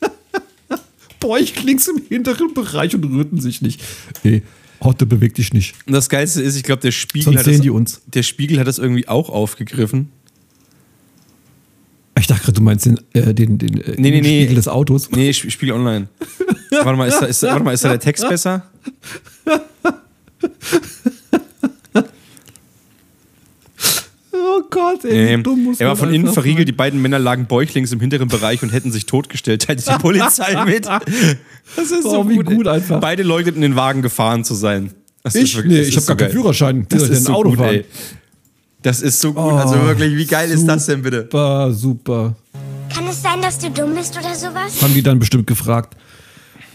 Bäuchlings 1.20 1.86
im 1.86 2.02
hinteren 2.08 2.52
Bereich 2.52 2.94
und 2.94 3.04
rührten 3.04 3.40
sich 3.40 3.62
nicht. 3.62 3.80
Ey, 4.24 4.42
Hotte 4.82 5.06
beweg 5.06 5.34
dich 5.34 5.52
nicht. 5.52 5.74
Und 5.86 5.92
das 5.92 6.08
Geilste 6.08 6.42
ist, 6.42 6.56
ich 6.56 6.64
glaube, 6.64 6.80
der 6.80 6.90
Spiegel 6.90 7.24
Sonst 7.24 7.38
hat 7.38 7.44
sehen 7.44 7.54
das, 7.54 7.62
die 7.62 7.70
uns. 7.70 8.00
Der 8.06 8.22
Spiegel 8.24 8.58
hat 8.58 8.66
das 8.66 8.78
irgendwie 8.78 9.06
auch 9.06 9.28
aufgegriffen. 9.28 10.10
Ich 12.18 12.26
dachte 12.26 12.42
gerade, 12.42 12.52
du 12.54 12.62
meinst 12.62 12.86
den, 12.86 12.98
äh, 13.12 13.32
den, 13.34 13.58
den 13.58 13.80
äh, 13.80 13.94
Nee, 13.96 14.10
nee, 14.10 14.20
nee. 14.20 14.40
Spiegel 14.42 14.54
des 14.56 14.68
Autos. 14.68 15.10
Nee, 15.10 15.30
Sp- 15.32 15.50
Spiegel 15.50 15.74
online. 15.74 16.08
warte 16.70 16.96
mal, 16.96 17.06
ist 17.08 17.20
da, 17.20 17.26
ist 17.26 17.42
warte 17.42 17.62
mal, 17.64 17.72
ist 17.72 17.84
da 17.84 17.88
der 17.90 18.00
Text 18.00 18.28
besser? 18.28 18.64
Oh 24.32 24.60
Gott, 24.70 25.04
ey, 25.04 25.36
Nee, 25.36 25.42
dumm 25.42 25.64
muss 25.64 25.80
er 25.80 25.88
war 25.88 25.96
von 25.96 26.12
innen 26.12 26.32
verriegelt, 26.32 26.68
die 26.68 26.72
sein. 26.72 26.76
beiden 26.76 27.02
Männer 27.02 27.18
lagen 27.18 27.46
bäuchlings 27.46 27.92
im 27.92 28.00
hinteren 28.00 28.28
Bereich 28.28 28.62
und 28.62 28.70
hätten 28.72 28.92
sich 28.92 29.06
totgestellt, 29.06 29.62
teilte 29.66 29.82
die 29.90 29.98
Polizei 29.98 30.64
mit. 30.64 30.86
Das 30.86 31.90
ist 31.90 32.04
Oh, 32.04 32.28
wie 32.28 32.36
gut 32.38 32.66
ey. 32.66 32.72
einfach. 32.74 33.00
Beide 33.00 33.22
leugneten, 33.22 33.62
den 33.62 33.74
Wagen 33.76 34.02
gefahren 34.02 34.44
zu 34.44 34.54
sein. 34.54 34.90
Das 35.22 35.34
ist 35.34 35.54
Ich? 35.54 35.64
Nee, 35.64 35.78
das 35.78 35.88
ich 35.88 35.96
ist 35.96 36.08
habe 36.08 36.16
gar 36.18 36.28
so 36.28 36.32
keinen. 36.34 36.40
Führerschein. 36.42 36.86
Das 36.88 37.00
soll 37.00 37.08
ich 37.08 37.12
ist 37.14 37.18
denn 37.20 37.26
so 37.26 37.38
Auto 37.38 37.50
gut, 37.50 37.58
fahren? 37.58 37.74
ey. 37.74 37.84
Das 38.82 39.00
ist 39.00 39.20
so 39.20 39.32
gut. 39.32 39.52
also 39.52 39.74
wirklich, 39.82 40.16
wie 40.16 40.26
geil 40.26 40.50
ist 40.50 40.66
das 40.66 40.86
denn 40.86 41.02
bitte? 41.02 41.22
Super, 41.22 41.72
super. 41.72 42.36
Kann 42.94 43.06
es 43.08 43.22
sein, 43.22 43.42
dass 43.42 43.58
du 43.58 43.70
dumm 43.70 43.94
bist 43.94 44.16
oder 44.16 44.34
sowas? 44.34 44.80
Haben 44.80 44.94
die 44.94 45.02
dann 45.02 45.18
bestimmt 45.18 45.46
gefragt. 45.46 45.96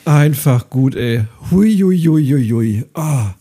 Einfach 0.05 0.69
gut, 0.69 0.95
ey. 0.95 1.23
Hui, 1.49 1.77
hui, 1.77 1.97
hui, 1.97 2.25
hui, 2.25 2.49
hui. 2.49 2.85
Ah. 2.93 3.33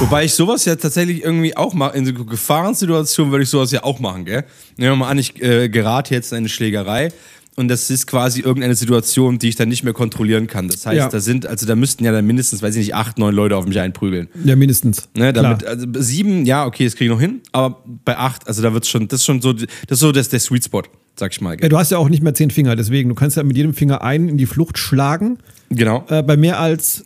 Wobei 0.00 0.24
ich 0.24 0.34
sowas 0.34 0.64
ja 0.66 0.76
tatsächlich 0.76 1.24
irgendwie 1.24 1.56
auch 1.56 1.72
mache. 1.72 1.96
In 1.96 2.04
so 2.04 2.12
Gefahrensituationen 2.12 3.32
würde 3.32 3.44
ich 3.44 3.50
sowas 3.50 3.70
ja 3.70 3.82
auch 3.82 3.98
machen, 3.98 4.24
gell? 4.24 4.44
Nehmen 4.76 4.92
wir 4.92 4.96
mal 4.96 5.08
an, 5.08 5.18
ich 5.18 5.40
äh, 5.42 5.68
gerate 5.68 6.14
jetzt 6.14 6.32
in 6.32 6.38
eine 6.38 6.48
Schlägerei 6.48 7.12
und 7.56 7.68
das 7.68 7.88
ist 7.90 8.06
quasi 8.06 8.40
irgendeine 8.40 8.74
Situation, 8.74 9.38
die 9.38 9.48
ich 9.48 9.56
dann 9.56 9.68
nicht 9.68 9.84
mehr 9.84 9.92
kontrollieren 9.92 10.46
kann. 10.48 10.68
Das 10.68 10.84
heißt, 10.86 10.96
Ja. 10.96 11.08
da 11.08 11.20
sind, 11.20 11.46
also 11.46 11.66
da 11.66 11.76
müssten 11.76 12.04
ja 12.04 12.10
dann 12.12 12.26
mindestens, 12.26 12.62
weiß 12.62 12.74
ich 12.76 12.86
nicht, 12.86 12.94
acht, 12.94 13.18
neun 13.18 13.34
Leute 13.34 13.56
auf 13.56 13.66
mich 13.66 13.78
einprügeln. 13.78 14.28
Ja, 14.44 14.56
mindestens. 14.56 15.08
Ne, 15.16 15.32
damit, 15.32 15.60
Klar. 15.60 15.70
also 15.72 15.86
sieben, 15.98 16.44
ja, 16.46 16.66
okay, 16.66 16.84
das 16.84 16.96
kriege 16.96 17.06
ich 17.10 17.14
noch 17.14 17.20
hin, 17.20 17.40
aber 17.52 17.80
bei 18.04 18.16
acht, 18.18 18.48
also 18.48 18.60
da 18.62 18.72
wird's 18.72 18.88
schon, 18.88 19.06
das 19.08 19.20
ist 19.20 19.24
schon 19.26 19.40
so, 19.40 19.52
das 19.52 19.66
ist 19.88 19.98
so 20.00 20.10
das, 20.10 20.28
der 20.30 20.40
Sweet 20.40 20.64
Spot, 20.64 20.82
sag 21.16 21.30
ich 21.32 21.40
mal. 21.40 21.56
Ja, 21.60 21.68
du 21.68 21.78
hast 21.78 21.90
ja 21.92 21.98
auch 21.98 22.08
nicht 22.08 22.22
mehr 22.22 22.34
zehn 22.34 22.50
Finger, 22.50 22.74
deswegen. 22.76 23.08
Du 23.08 23.14
kannst 23.14 23.36
ja 23.36 23.42
mit 23.44 23.56
jedem 23.56 23.72
Finger 23.74 24.02
einen 24.02 24.28
in 24.28 24.36
die 24.36 24.46
Flucht 24.46 24.76
schlagen. 24.78 25.38
Genau. 25.70 26.04
Äh, 26.08 26.22
bei 26.24 26.36
mehr 26.36 26.58
als, 26.60 27.04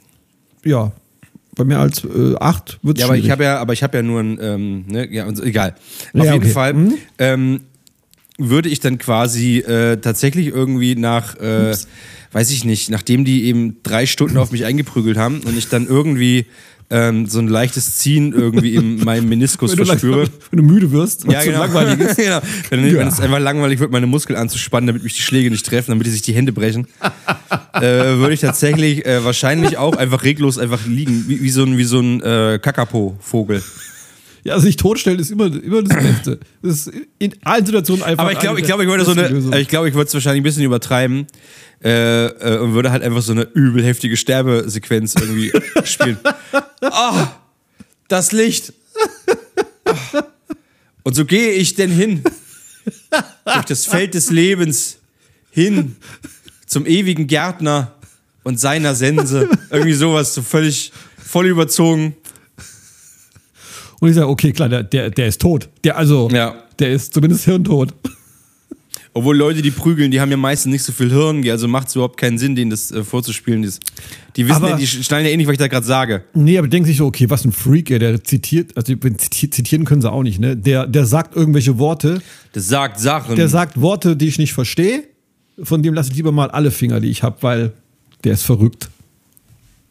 ja, 0.65 0.93
bei 1.57 1.65
mehr 1.65 1.81
als 1.81 2.05
äh, 2.05 2.37
acht 2.41 2.79
wird 2.83 2.97
es 2.99 3.01
Ja, 3.03 3.07
aber 3.09 3.17
ich 3.19 3.31
habe 3.31 3.45
ja, 3.45 3.59
aber 3.59 3.73
ich 3.75 3.83
habe 3.83 3.97
ja 3.99 4.03
nur 4.03 4.21
ein, 4.21 4.39
ähm, 4.41 4.85
ne, 4.87 5.13
ja, 5.13 5.29
egal. 5.43 5.75
Auf 6.15 6.25
Ja, 6.25 6.33
jeden 6.33 6.45
okay. 6.45 6.53
Fall 6.53 6.73
Mhm. 6.75 6.95
ähm, 7.19 7.61
würde 8.39 8.69
ich 8.69 8.81
dann 8.81 8.99
quasi 8.99 9.59
äh, 9.59 9.97
tatsächlich 9.97 10.47
irgendwie 10.47 10.95
nach, 10.95 11.37
äh, 11.41 11.77
weiß 12.33 12.51
ich 12.51 12.65
nicht, 12.65 12.89
nachdem 12.91 13.25
die 13.25 13.45
eben 13.45 13.79
drei 13.83 14.07
Stunden 14.07 14.37
auf 14.39 14.53
mich 14.53 14.65
eingeprügelt 14.65 15.17
haben 15.19 15.41
und 15.41 15.59
ich 15.59 15.69
dann 15.69 15.87
irgendwie 15.89 16.47
ähm, 16.91 17.27
so 17.27 17.39
ein 17.41 17.49
leichtes 17.49 17.99
Ziehen 17.99 18.33
irgendwie 18.33 18.75
in 18.75 19.05
meinem 19.05 19.29
Meniskus 19.29 19.77
wenn, 19.77 19.85
verspüre. 19.85 20.21
langsam, 20.23 20.35
wenn 20.51 20.57
du 20.57 20.63
müde 20.63 20.91
wirst, 20.93 21.25
Ja, 21.31 21.43
genau. 21.45 21.59
langweilig 21.59 21.99
ist. 22.11 22.17
genau. 22.17 22.41
Wenn, 22.71 22.87
Ja. 22.87 22.95
wenn 23.01 23.09
es 23.09 23.21
einfach 23.21 23.41
langweilig 23.41 23.81
wird, 23.81 23.91
meine 23.91 24.07
Muskeln 24.07 24.39
anzuspannen, 24.39 24.87
damit 24.87 25.03
mich 25.03 25.15
die 25.15 25.21
Schläge 25.23 25.51
nicht 25.51 25.67
treffen, 25.67 25.91
damit 25.91 26.07
die 26.07 26.11
sich 26.11 26.23
die 26.23 26.33
Hände 26.33 26.53
brechen, 26.53 26.87
äh, 27.75 27.81
würde 27.83 28.33
ich 28.35 28.41
tatsächlich 28.41 29.05
äh, 29.05 29.23
wahrscheinlich 29.25 29.77
auch 29.77 29.97
einfach 29.97 30.23
reglos 30.25 30.57
einfach 30.59 30.87
liegen, 30.87 31.25
wie, 31.29 31.43
wie 31.43 31.51
so 31.51 31.65
ein, 31.65 31.77
wie 31.77 31.85
so 31.85 32.01
ein 32.01 32.23
äh, 32.23 32.59
Kakapo-Vogel. 32.63 33.63
Ja, 34.49 34.59
sich 34.59 34.77
totstellen 34.77 35.19
ist 35.19 35.31
immer, 35.31 35.47
immer 35.47 35.83
das 35.83 36.03
Beste. 36.03 36.41
Das 36.63 36.87
ist 36.87 36.93
in 37.19 37.35
allen 37.43 37.67
Situationen 37.67 38.03
einfach. 38.03 38.25
Aber 38.25 38.33
ich 38.33 38.39
glaube, 38.39 38.61
ich 38.61 38.67
glaube, 38.67 38.83
ich 38.83 38.89
würde 38.89 39.05
so 39.05 39.13
eine, 39.13 39.29
Lösung. 39.29 39.53
ich 39.53 39.69
glaube, 39.69 39.89
ich 39.89 39.95
würde 39.95 40.09
es 40.09 40.15
wahrscheinlich 40.15 40.41
ein 40.41 40.45
bisschen 40.45 40.63
übertreiben 40.63 41.27
äh, 41.85 42.27
äh, 42.27 42.59
und 42.59 42.73
würde 42.73 42.91
halt 42.91 43.03
einfach 43.03 43.21
so 43.21 43.33
eine 43.33 43.43
übel 43.43 43.85
heftige 43.85 44.17
Sterbesequenz 44.17 45.15
irgendwie 45.21 45.53
spielen. 45.85 46.19
Ah, 46.81 47.29
das 48.09 48.33
Licht. 48.33 48.73
Ah. 49.85 50.25
Und 51.03 51.15
so 51.15 51.25
gehe 51.25 51.53
ich 51.53 51.75
denn 51.75 51.91
hin 51.91 52.23
durch 53.45 53.65
das 53.67 53.85
Feld 53.85 54.15
des 54.15 54.31
Lebens 54.31 54.99
hin 55.51 55.97
zum 56.67 56.87
ewigen 56.87 57.27
Gärtner 57.27 57.95
und 58.45 58.59
seiner 58.59 58.95
Sense. 58.95 59.49
Irgendwie 59.71 59.95
sowas, 59.95 60.35
so 60.35 60.43
völlig 60.43 60.93
voll 61.23 61.47
überzogen. 61.47 62.17
Und 64.01 64.09
ich 64.11 64.15
sage, 64.15 64.29
okay, 64.29 64.53
klar, 64.53 64.69
der, 64.69 64.83
der, 64.85 65.11
der 65.11 65.27
ist 65.27 65.41
tot. 65.41 65.69
Der, 65.85 65.97
also, 65.97 66.29
Ja. 66.33 66.55
der 66.79 66.91
ist 66.93 67.13
zumindest 67.15 67.45
hirntot. 67.45 67.93
Obwohl 69.15 69.37
Leute, 69.37 69.63
die 69.63 69.71
prügeln, 69.73 70.11
die 70.13 70.21
haben 70.21 70.31
ja 70.31 70.37
meistens 70.37 70.71
nicht 70.71 70.85
so 70.85 70.93
viel 70.93 71.11
Hirn, 71.11 71.49
also 71.51 71.67
macht 71.67 71.89
es 71.89 71.97
überhaupt 71.97 72.19
keinen 72.19 72.39
Sinn, 72.39 72.55
denen 72.55 72.71
das 72.71 72.93
äh, 72.93 73.03
vorzuspielen. 73.03 73.63
Das, 73.63 73.81
die 74.37 74.47
wissen 74.47 74.57
Aber- 74.57 74.71
ja, 74.71 74.77
die 74.77 74.87
schnallen 74.87 75.25
ja 75.27 75.33
eh 75.33 75.37
nicht, 75.37 75.47
was 75.49 75.55
ich 75.55 75.59
da 75.59 75.67
gerade 75.67 75.85
sage. 75.87 76.23
Nee, 76.35 76.57
aber 76.59 76.69
denken 76.69 76.87
sich 76.87 76.99
so, 76.99 77.07
okay, 77.07 77.29
was 77.29 77.45
ein 77.45 77.51
Freak, 77.51 77.91
ey, 77.91 77.99
der 77.99 78.23
zitiert, 78.23 78.77
also 78.77 78.93
ziti- 78.93 79.51
zitieren 79.51 79.85
können 79.85 80.03
sie 80.03 80.13
auch 80.13 80.23
nicht, 80.23 80.39
ne? 80.39 80.57
Der, 80.57 80.87
der 80.87 81.05
sagt 81.07 81.35
irgendwelche 81.35 81.79
Worte, 81.79 82.21
Das 82.53 82.69
sagt 82.69 83.01
Sachen. 83.01 83.35
der 83.35 83.49
sagt 83.49 83.81
Worte, 83.81 84.15
die 84.17 84.29
ich 84.29 84.39
nicht 84.39 84.53
verstehe, 84.53 85.03
von 85.61 85.83
dem 85.83 85.95
lasse 85.95 86.11
ich 86.11 86.17
lieber 86.17 86.31
mal 86.31 86.51
alle 86.51 86.71
Finger, 86.71 87.01
die 87.01 87.09
ich 87.09 87.25
habe, 87.25 87.39
weil 87.41 87.73
der 88.23 88.35
ist 88.35 88.43
verrückt. 88.45 88.89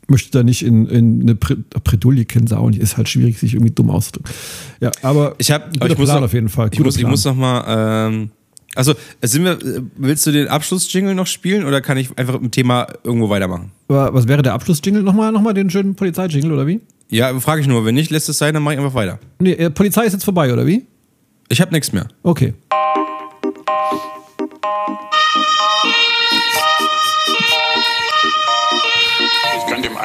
Möchte 0.08 0.32
da 0.32 0.44
nicht 0.44 0.64
in, 0.64 0.88
in 0.88 1.22
eine 1.22 1.36
Pre 1.36 1.58
Bredouille 1.84 2.26
kennen 2.26 2.52
auch 2.54 2.70
nicht. 2.70 2.82
Ist 2.82 2.96
halt 2.98 3.10
schwierig, 3.10 3.40
sich 3.40 3.54
irgendwie 3.54 3.74
dumm 3.74 3.90
auszudrücken. 3.90 4.32
Ja, 4.80 4.92
aber 5.02 5.36
Ich 5.38 5.52
habe, 5.52 5.66
ich 5.74 5.80
muss 5.80 5.96
Plan 5.96 6.08
noch, 6.22 6.24
auf 6.24 6.34
jeden 6.34 6.50
Fall. 6.50 6.70
Ich 6.72 6.78
Guter 6.78 6.86
muss, 6.86 6.98
ich 6.98 7.06
muss 7.06 7.26
noch 7.26 7.36
mal. 7.36 8.08
Ähm, 8.08 8.30
also 8.76 8.94
sind 9.22 9.44
wir? 9.44 9.58
Willst 9.98 10.26
du 10.26 10.32
den 10.32 10.48
Abschlussjingle 10.48 11.16
noch 11.16 11.28
spielen 11.28 11.66
oder 11.66 11.82
kann 11.82 11.98
ich 11.98 12.18
einfach 12.18 12.36
im 12.36 12.52
Thema 12.52 12.88
irgendwo 13.04 13.30
weitermachen? 13.30 13.72
Aber 13.88 14.14
Was 14.14 14.28
wäre 14.28 14.42
der 14.44 14.54
Abschlussjingle? 14.54 15.04
Nochmal, 15.04 15.32
nochmal 15.32 15.54
den 15.54 15.70
schönen 15.70 15.96
Polizeijingle, 15.96 16.54
oder 16.54 16.68
wie? 16.68 16.80
Ja, 17.10 17.38
frage 17.40 17.62
ich 17.62 17.68
nur. 17.68 17.86
Wenn 17.86 17.96
nicht, 17.96 18.12
lässt 18.12 18.30
es 18.30 18.38
sein, 18.38 18.54
dann 18.54 18.64
mache 18.64 18.76
ich 18.76 18.80
einfach 18.80 18.94
weiter. 18.94 19.20
Nee, 19.40 19.54
äh, 19.54 19.70
Polizei 19.70 20.06
ist 20.06 20.14
jetzt 20.14 20.26
vorbei, 20.26 20.54
oder 20.54 20.66
wie? 20.66 20.86
Ich 21.50 21.60
habe 21.62 21.72
nichts 21.74 21.92
mehr. 21.92 22.08
Okay. 22.24 22.54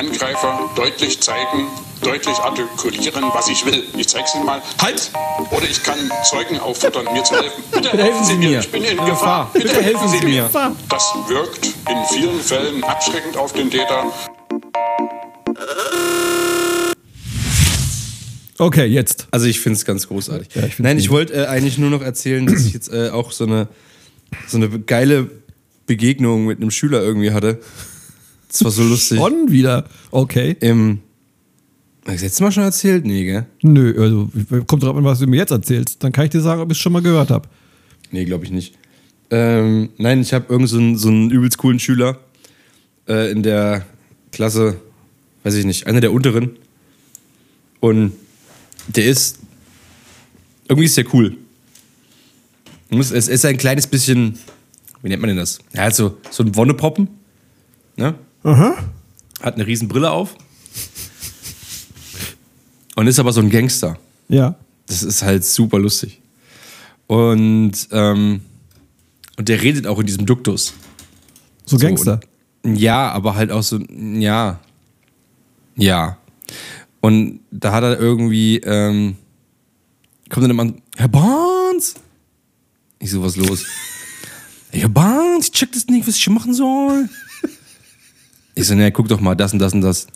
Angreifer 0.02 0.68
deutlich 0.74 1.20
zeigen, 1.20 1.68
deutlich 2.02 2.36
artikulieren, 2.38 3.22
was 3.34 3.48
ich 3.48 3.64
will. 3.64 3.84
Ich 3.96 4.08
zeig's 4.08 4.34
Ihnen 4.34 4.44
mal. 4.44 4.60
Halt! 4.80 5.12
Oder 5.52 5.62
ich 5.70 5.80
kann 5.80 5.96
Zeugen 6.28 6.58
auffordern, 6.58 7.06
mir 7.12 7.22
zu 7.22 7.36
helfen. 7.36 7.62
Bitte, 7.70 7.90
helfen 7.90 8.24
Sie 8.24 8.34
mir. 8.34 8.58
Ich 8.58 8.72
bin 8.72 8.82
in 8.82 8.96
Gefahr. 8.96 9.48
Bitte, 9.52 9.80
helfen 9.80 10.08
Sie 10.08 10.26
mir. 10.26 10.50
Das 10.88 11.14
wirkt 11.28 11.66
in 11.66 12.04
vielen 12.10 12.40
Fällen 12.40 12.82
abschreckend 12.82 13.36
auf 13.36 13.52
den 13.52 13.70
Täter. 13.70 14.12
Okay, 18.58 18.86
jetzt. 18.86 19.28
Also 19.30 19.46
ich 19.46 19.60
finde 19.60 19.76
es 19.76 19.84
ganz 19.84 20.08
großartig. 20.08 20.48
Ja, 20.56 20.64
ich 20.64 20.80
Nein, 20.80 20.98
ich 20.98 21.10
wollte 21.10 21.34
äh, 21.34 21.46
eigentlich 21.46 21.78
nur 21.78 21.90
noch 21.90 22.02
erzählen, 22.02 22.44
dass 22.44 22.66
ich 22.66 22.72
jetzt 22.74 22.92
äh, 22.92 23.10
auch 23.10 23.30
so 23.30 23.44
eine, 23.44 23.68
so 24.48 24.56
eine 24.56 24.68
geile 24.80 25.30
Begegnung 25.86 26.46
mit 26.46 26.58
einem 26.58 26.72
Schüler 26.72 27.02
irgendwie 27.02 27.30
hatte. 27.30 27.60
Das 28.52 28.64
war 28.64 28.70
so 28.70 28.82
lustig. 28.82 29.18
On 29.18 29.50
wieder. 29.50 29.86
Okay. 30.10 30.56
Im, 30.60 31.00
hab 32.04 32.08
ich 32.08 32.14
das 32.14 32.22
letzte 32.22 32.42
Mal 32.42 32.52
schon 32.52 32.64
erzählt? 32.64 33.06
Nee, 33.06 33.24
gell? 33.24 33.46
Nö, 33.62 33.94
also 33.98 34.30
kommt 34.66 34.82
drauf 34.82 34.94
an, 34.94 35.04
was 35.04 35.20
du 35.20 35.26
mir 35.26 35.36
jetzt 35.36 35.52
erzählst. 35.52 36.04
Dann 36.04 36.12
kann 36.12 36.24
ich 36.24 36.30
dir 36.30 36.40
sagen, 36.40 36.60
ob 36.60 36.70
ich 36.70 36.76
es 36.76 36.82
schon 36.82 36.92
mal 36.92 37.00
gehört 37.00 37.30
habe. 37.30 37.48
Nee, 38.10 38.26
glaube 38.26 38.44
ich 38.44 38.50
nicht. 38.50 38.74
Ähm, 39.30 39.88
nein, 39.96 40.20
ich 40.20 40.34
habe 40.34 40.52
irgend 40.52 40.68
so 40.68 40.76
einen, 40.76 40.98
so 40.98 41.08
einen 41.08 41.30
übelst 41.30 41.56
coolen 41.56 41.78
Schüler 41.78 42.20
äh, 43.08 43.30
in 43.30 43.42
der 43.42 43.86
Klasse, 44.32 44.80
weiß 45.44 45.54
ich 45.54 45.64
nicht, 45.64 45.86
einer 45.86 46.00
der 46.00 46.12
unteren. 46.12 46.58
Und 47.80 48.12
der 48.88 49.06
ist, 49.06 49.38
irgendwie 50.68 50.84
ist 50.84 50.96
der 50.98 51.14
cool. 51.14 51.38
Es 52.90 53.10
ist 53.10 53.44
ein 53.46 53.56
kleines 53.56 53.86
bisschen, 53.86 54.38
wie 55.02 55.08
nennt 55.08 55.22
man 55.22 55.28
denn 55.28 55.38
das? 55.38 55.60
Er 55.72 55.84
hat 55.84 55.94
so, 55.94 56.18
so 56.30 56.42
einen 56.42 56.54
Wonnepoppen, 56.54 57.08
ne? 57.96 58.14
Hat 59.40 59.54
eine 59.54 59.66
riesen 59.66 59.88
Brille 59.88 60.10
auf. 60.10 60.36
Und 62.94 63.06
ist 63.06 63.18
aber 63.18 63.32
so 63.32 63.40
ein 63.40 63.50
Gangster. 63.50 63.98
Ja. 64.28 64.56
Das 64.86 65.02
ist 65.02 65.22
halt 65.22 65.44
super 65.44 65.78
lustig. 65.78 66.20
Und, 67.06 67.72
ähm, 67.90 68.42
und 69.36 69.48
der 69.48 69.62
redet 69.62 69.86
auch 69.86 69.98
in 69.98 70.06
diesem 70.06 70.26
Duktus. 70.26 70.74
So 71.64 71.78
Gangster. 71.78 72.20
und, 72.62 72.76
ja, 72.76 73.10
aber 73.10 73.34
halt 73.34 73.50
auch 73.50 73.62
so, 73.62 73.78
ja. 73.78 74.60
Ja. 75.76 76.18
Und 77.00 77.40
da 77.50 77.72
hat 77.72 77.82
er 77.82 77.98
irgendwie, 77.98 78.58
ähm, 78.58 79.16
kommt 80.28 80.44
dann 80.44 80.50
immer 80.50 80.62
an, 80.62 80.82
Herr 80.96 81.08
Barnes! 81.08 81.94
Ich 82.98 83.10
so, 83.10 83.22
was 83.22 83.36
los? 83.36 83.64
Herr 84.70 84.88
Barnes, 84.88 85.46
ich 85.46 85.52
check 85.52 85.72
das 85.72 85.86
nicht, 85.86 86.06
was 86.06 86.16
ich 86.16 86.24
hier 86.24 86.32
machen 86.32 86.54
soll. 86.54 87.08
Ich 88.54 88.66
so, 88.66 88.74
ne, 88.74 88.92
guck 88.92 89.08
doch 89.08 89.20
mal, 89.20 89.34
das 89.34 89.52
und 89.52 89.58
das 89.58 89.72
und 89.72 89.80
das. 89.80 90.06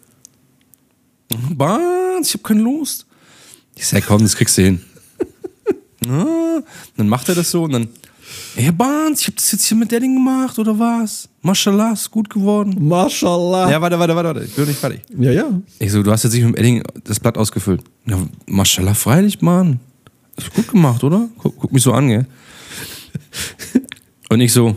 Barnes, 1.50 2.28
ich 2.28 2.34
hab 2.34 2.44
keine 2.44 2.62
Lust. 2.62 3.06
Ich 3.74 3.86
sag, 3.86 4.06
komm, 4.06 4.22
das 4.22 4.36
kriegst 4.36 4.56
du 4.58 4.62
hin. 4.62 4.80
Ja, 6.06 6.62
dann 6.96 7.08
macht 7.08 7.28
er 7.28 7.34
das 7.34 7.50
so 7.50 7.64
und 7.64 7.72
dann, 7.72 7.88
ey, 8.56 8.64
Herr 8.64 8.72
Barnes, 8.72 9.20
ich 9.20 9.28
hab 9.28 9.36
das 9.36 9.52
jetzt 9.52 9.64
hier 9.64 9.76
mit 9.76 9.90
der 9.90 10.00
Ding 10.00 10.14
gemacht, 10.14 10.58
oder 10.58 10.78
was? 10.78 11.28
Mashallah, 11.42 11.92
ist 11.92 12.10
gut 12.10 12.28
geworden. 12.28 12.76
Mashallah. 12.86 13.70
Ja, 13.70 13.80
warte, 13.80 13.98
warte, 13.98 14.14
warte, 14.14 14.28
warte, 14.28 14.44
ich 14.44 14.54
bin 14.54 14.66
nicht 14.66 14.78
fertig. 14.78 15.02
ja. 15.18 15.30
ja. 15.30 15.62
Ich 15.78 15.92
so, 15.92 16.02
du 16.02 16.10
hast 16.10 16.24
jetzt 16.24 16.32
nicht 16.32 16.44
mit 16.44 16.58
Edding 16.58 16.82
das 17.04 17.20
Blatt 17.20 17.38
ausgefüllt. 17.38 17.82
Ja, 18.06 18.18
Mashallah, 18.46 18.94
freilich, 18.94 19.40
Mann. 19.40 19.80
Ist 20.36 20.52
gut 20.52 20.68
gemacht, 20.68 21.02
oder? 21.02 21.28
Guck, 21.38 21.58
guck 21.58 21.72
mich 21.72 21.82
so 21.82 21.92
an, 21.92 22.08
gell? 22.08 22.26
Und 24.28 24.40
ich 24.40 24.52
so, 24.52 24.76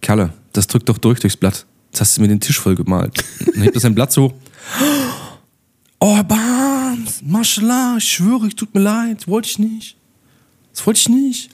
Kalle, 0.00 0.32
das 0.52 0.66
drückt 0.66 0.88
doch 0.88 0.98
durch 0.98 1.20
durchs 1.20 1.36
Blatt. 1.36 1.66
Jetzt 1.90 2.00
hast 2.00 2.16
du 2.16 2.22
mir 2.22 2.28
den 2.28 2.40
Tisch 2.40 2.58
voll 2.58 2.76
gemalt. 2.76 3.24
Dann 3.52 3.62
hebt 3.62 3.76
das 3.76 3.84
ein 3.84 3.94
Blatt 3.94 4.12
so. 4.12 4.32
Oh, 5.98 6.22
Barnes, 6.22 7.20
Mashallah, 7.22 7.96
ich 7.98 8.04
schwöre, 8.04 8.46
ich 8.46 8.56
tut 8.56 8.74
mir 8.74 8.80
leid, 8.80 9.28
wollte 9.28 9.48
ich 9.48 9.58
nicht. 9.58 9.96
Das 10.72 10.86
wollte 10.86 11.00
ich 11.00 11.08
nicht. 11.08 11.50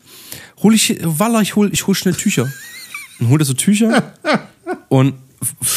Hol 0.63 0.75
ich, 0.75 0.99
Walla, 1.03 1.41
ich 1.41 1.57
hol, 1.57 1.73
ich 1.73 1.87
hol 1.87 1.95
schnell 1.95 2.15
Tücher. 2.15 2.53
Und 3.19 3.29
holt 3.31 3.41
er 3.41 3.47
so 3.47 3.55
Tücher 3.55 4.13
und 4.89 5.15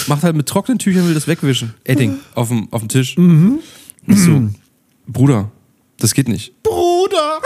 macht 0.08 0.24
halt 0.24 0.36
mit 0.36 0.48
trockenen 0.48 0.78
Tüchern, 0.78 1.08
will 1.08 1.14
das 1.14 1.28
wegwischen. 1.28 1.74
Edding, 1.86 2.20
auf 2.36 2.50
dem, 2.50 2.72
auf 2.72 2.82
dem 2.82 2.90
Tisch. 2.90 3.18
Und 3.18 3.62
ich 4.08 4.20
so, 4.20 4.50
Bruder, 5.08 5.52
das 5.98 6.14
geht 6.14 6.28
nicht. 6.28 6.62
Bruder! 6.64 7.40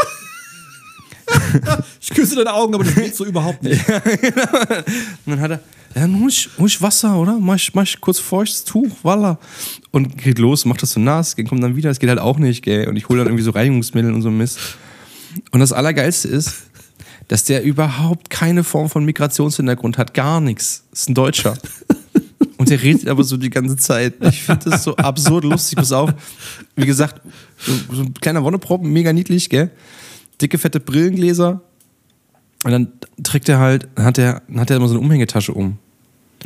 ich 2.02 2.10
küsse 2.10 2.36
deine 2.36 2.54
Augen, 2.54 2.76
aber 2.76 2.84
das 2.84 2.96
geht 2.96 3.16
so 3.16 3.26
überhaupt 3.26 3.64
nicht. 3.64 3.88
Und 3.90 4.06
dann 5.26 5.40
hat 5.40 5.52
er, 5.52 5.60
ja, 5.96 6.08
hol 6.08 6.30
ich, 6.30 6.50
hol 6.58 6.68
ich 6.68 6.82
Wasser, 6.82 7.18
oder? 7.18 7.38
Mach 7.40 7.56
ich, 7.56 7.74
mach 7.74 7.84
ich 7.84 8.00
kurz 8.02 8.20
feuchtes 8.20 8.64
Tuch, 8.64 8.92
Walla. 9.04 9.38
Und 9.92 10.18
geht 10.18 10.40
los, 10.40 10.66
macht 10.66 10.82
das 10.82 10.92
so 10.92 11.00
nass, 11.00 11.36
kommt 11.36 11.64
dann 11.64 11.76
wieder, 11.76 11.90
das 11.90 12.00
geht 12.00 12.10
halt 12.10 12.20
auch 12.20 12.38
nicht, 12.38 12.64
gell. 12.64 12.88
Und 12.88 12.96
ich 12.96 13.08
hole 13.10 13.20
dann 13.20 13.28
irgendwie 13.28 13.44
so 13.44 13.52
Reinigungsmittel 13.52 14.14
und 14.14 14.22
so 14.22 14.32
Mist. 14.32 14.60
Und 15.52 15.60
das 15.60 15.72
Allergeilste 15.72 16.28
ist, 16.28 16.64
dass 17.28 17.44
der 17.44 17.64
überhaupt 17.64 18.30
keine 18.30 18.64
Form 18.64 18.90
von 18.90 19.06
Migrationshintergrund 19.06 19.98
hat, 19.98 20.14
gar 20.14 20.42
nichts. 20.42 20.84
Ist 20.92 21.10
ein 21.10 21.16
Deutscher. 21.16 21.56
Und 22.58 22.70
der 22.70 22.82
redet 22.82 23.08
aber 23.08 23.24
so 23.24 23.38
die 23.38 23.50
ganze 23.50 23.76
Zeit. 23.78 24.14
Ich 24.22 24.44
finde 24.44 24.70
das 24.70 24.84
so 24.84 24.96
absurd 24.96 25.44
lustig. 25.44 25.76
Pass 25.78 25.92
auf. 25.92 26.12
Wie 26.76 26.86
gesagt, 26.86 27.22
so 27.92 28.02
ein 28.02 28.14
kleiner 28.14 28.44
Wonneproppen, 28.44 28.92
mega 28.92 29.12
niedlich, 29.12 29.50
gell? 29.50 29.70
Dicke, 30.42 30.58
fette 30.58 30.80
Brillengläser. 30.80 31.62
Und 32.64 32.72
dann 32.72 32.88
trägt 33.24 33.50
er 33.50 33.60
halt, 33.60 33.88
dann 33.96 34.06
hat 34.06 34.18
er, 34.18 34.42
hat 34.56 34.70
er 34.70 34.78
immer 34.78 34.88
so 34.88 34.96
eine 34.96 35.02
Umhängetasche 35.04 35.54
um. 35.54 35.78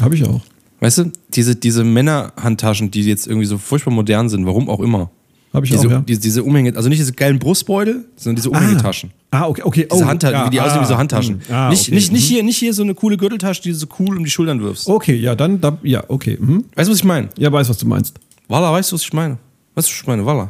Habe 0.01 0.15
ich 0.15 0.25
auch. 0.27 0.41
Weißt 0.79 0.99
du, 0.99 1.11
diese, 1.33 1.55
diese 1.55 1.83
Männerhandtaschen, 1.83 2.91
die 2.91 3.01
jetzt 3.01 3.27
irgendwie 3.27 3.47
so 3.47 3.57
furchtbar 3.57 3.91
modern 3.91 4.29
sind, 4.29 4.45
warum 4.45 4.69
auch 4.69 4.79
immer. 4.79 5.09
Habe 5.53 5.65
ich 5.65 5.71
Diese, 5.71 5.87
auch, 5.87 5.91
ja. 5.91 5.99
diese, 6.01 6.19
diese 6.19 6.43
Umhänge, 6.43 6.75
also 6.75 6.89
nicht 6.89 6.99
diese 6.99 7.13
geilen 7.13 7.39
Brustbeutel, 7.39 8.05
sondern 8.15 8.35
diese 8.35 8.49
Umhängetaschen. 8.49 9.11
Ah, 9.31 9.47
okay, 9.47 9.61
okay. 9.63 9.87
Diese 9.91 10.03
oh, 10.03 10.07
Handtaschen, 10.07 10.35
ja, 10.37 10.49
die 10.49 10.59
ah, 10.59 10.65
aussehen 10.65 10.81
wie 10.81 10.85
so 10.85 10.97
Handtaschen. 10.97 11.35
mm, 11.37 11.51
Ah, 11.51 11.69
nicht, 11.69 11.83
okay. 11.87 11.95
nicht, 11.95 12.11
nicht, 12.11 12.25
hier, 12.25 12.43
nicht 12.43 12.57
hier 12.57 12.73
so 12.73 12.83
eine 12.83 12.93
coole 12.93 13.17
Gürteltasche, 13.17 13.61
die 13.61 13.69
du 13.69 13.75
so 13.75 13.87
cool 13.97 14.17
um 14.17 14.23
die 14.23 14.29
Schultern 14.29 14.61
wirfst. 14.61 14.87
Okay, 14.87 15.15
ja, 15.15 15.35
dann, 15.35 15.59
da, 15.61 15.77
ja, 15.83 16.03
okay. 16.09 16.37
Mhm. 16.39 16.65
Weißt 16.75 16.89
du, 16.89 16.91
was 16.91 16.99
ich 16.99 17.05
meine? 17.05 17.29
Ja, 17.37 17.51
weiß, 17.51 17.69
was 17.69 17.77
du 17.77 17.87
meinst. 17.87 18.19
Walla, 18.49 18.71
weißt 18.71 18.91
du, 18.91 18.95
was 18.95 19.03
ich 19.03 19.13
meine? 19.13 19.37
Weißt 19.73 19.87
du, 19.87 19.91
was 19.93 20.01
ich 20.01 20.05
meine? 20.07 20.25
Walla. 20.25 20.49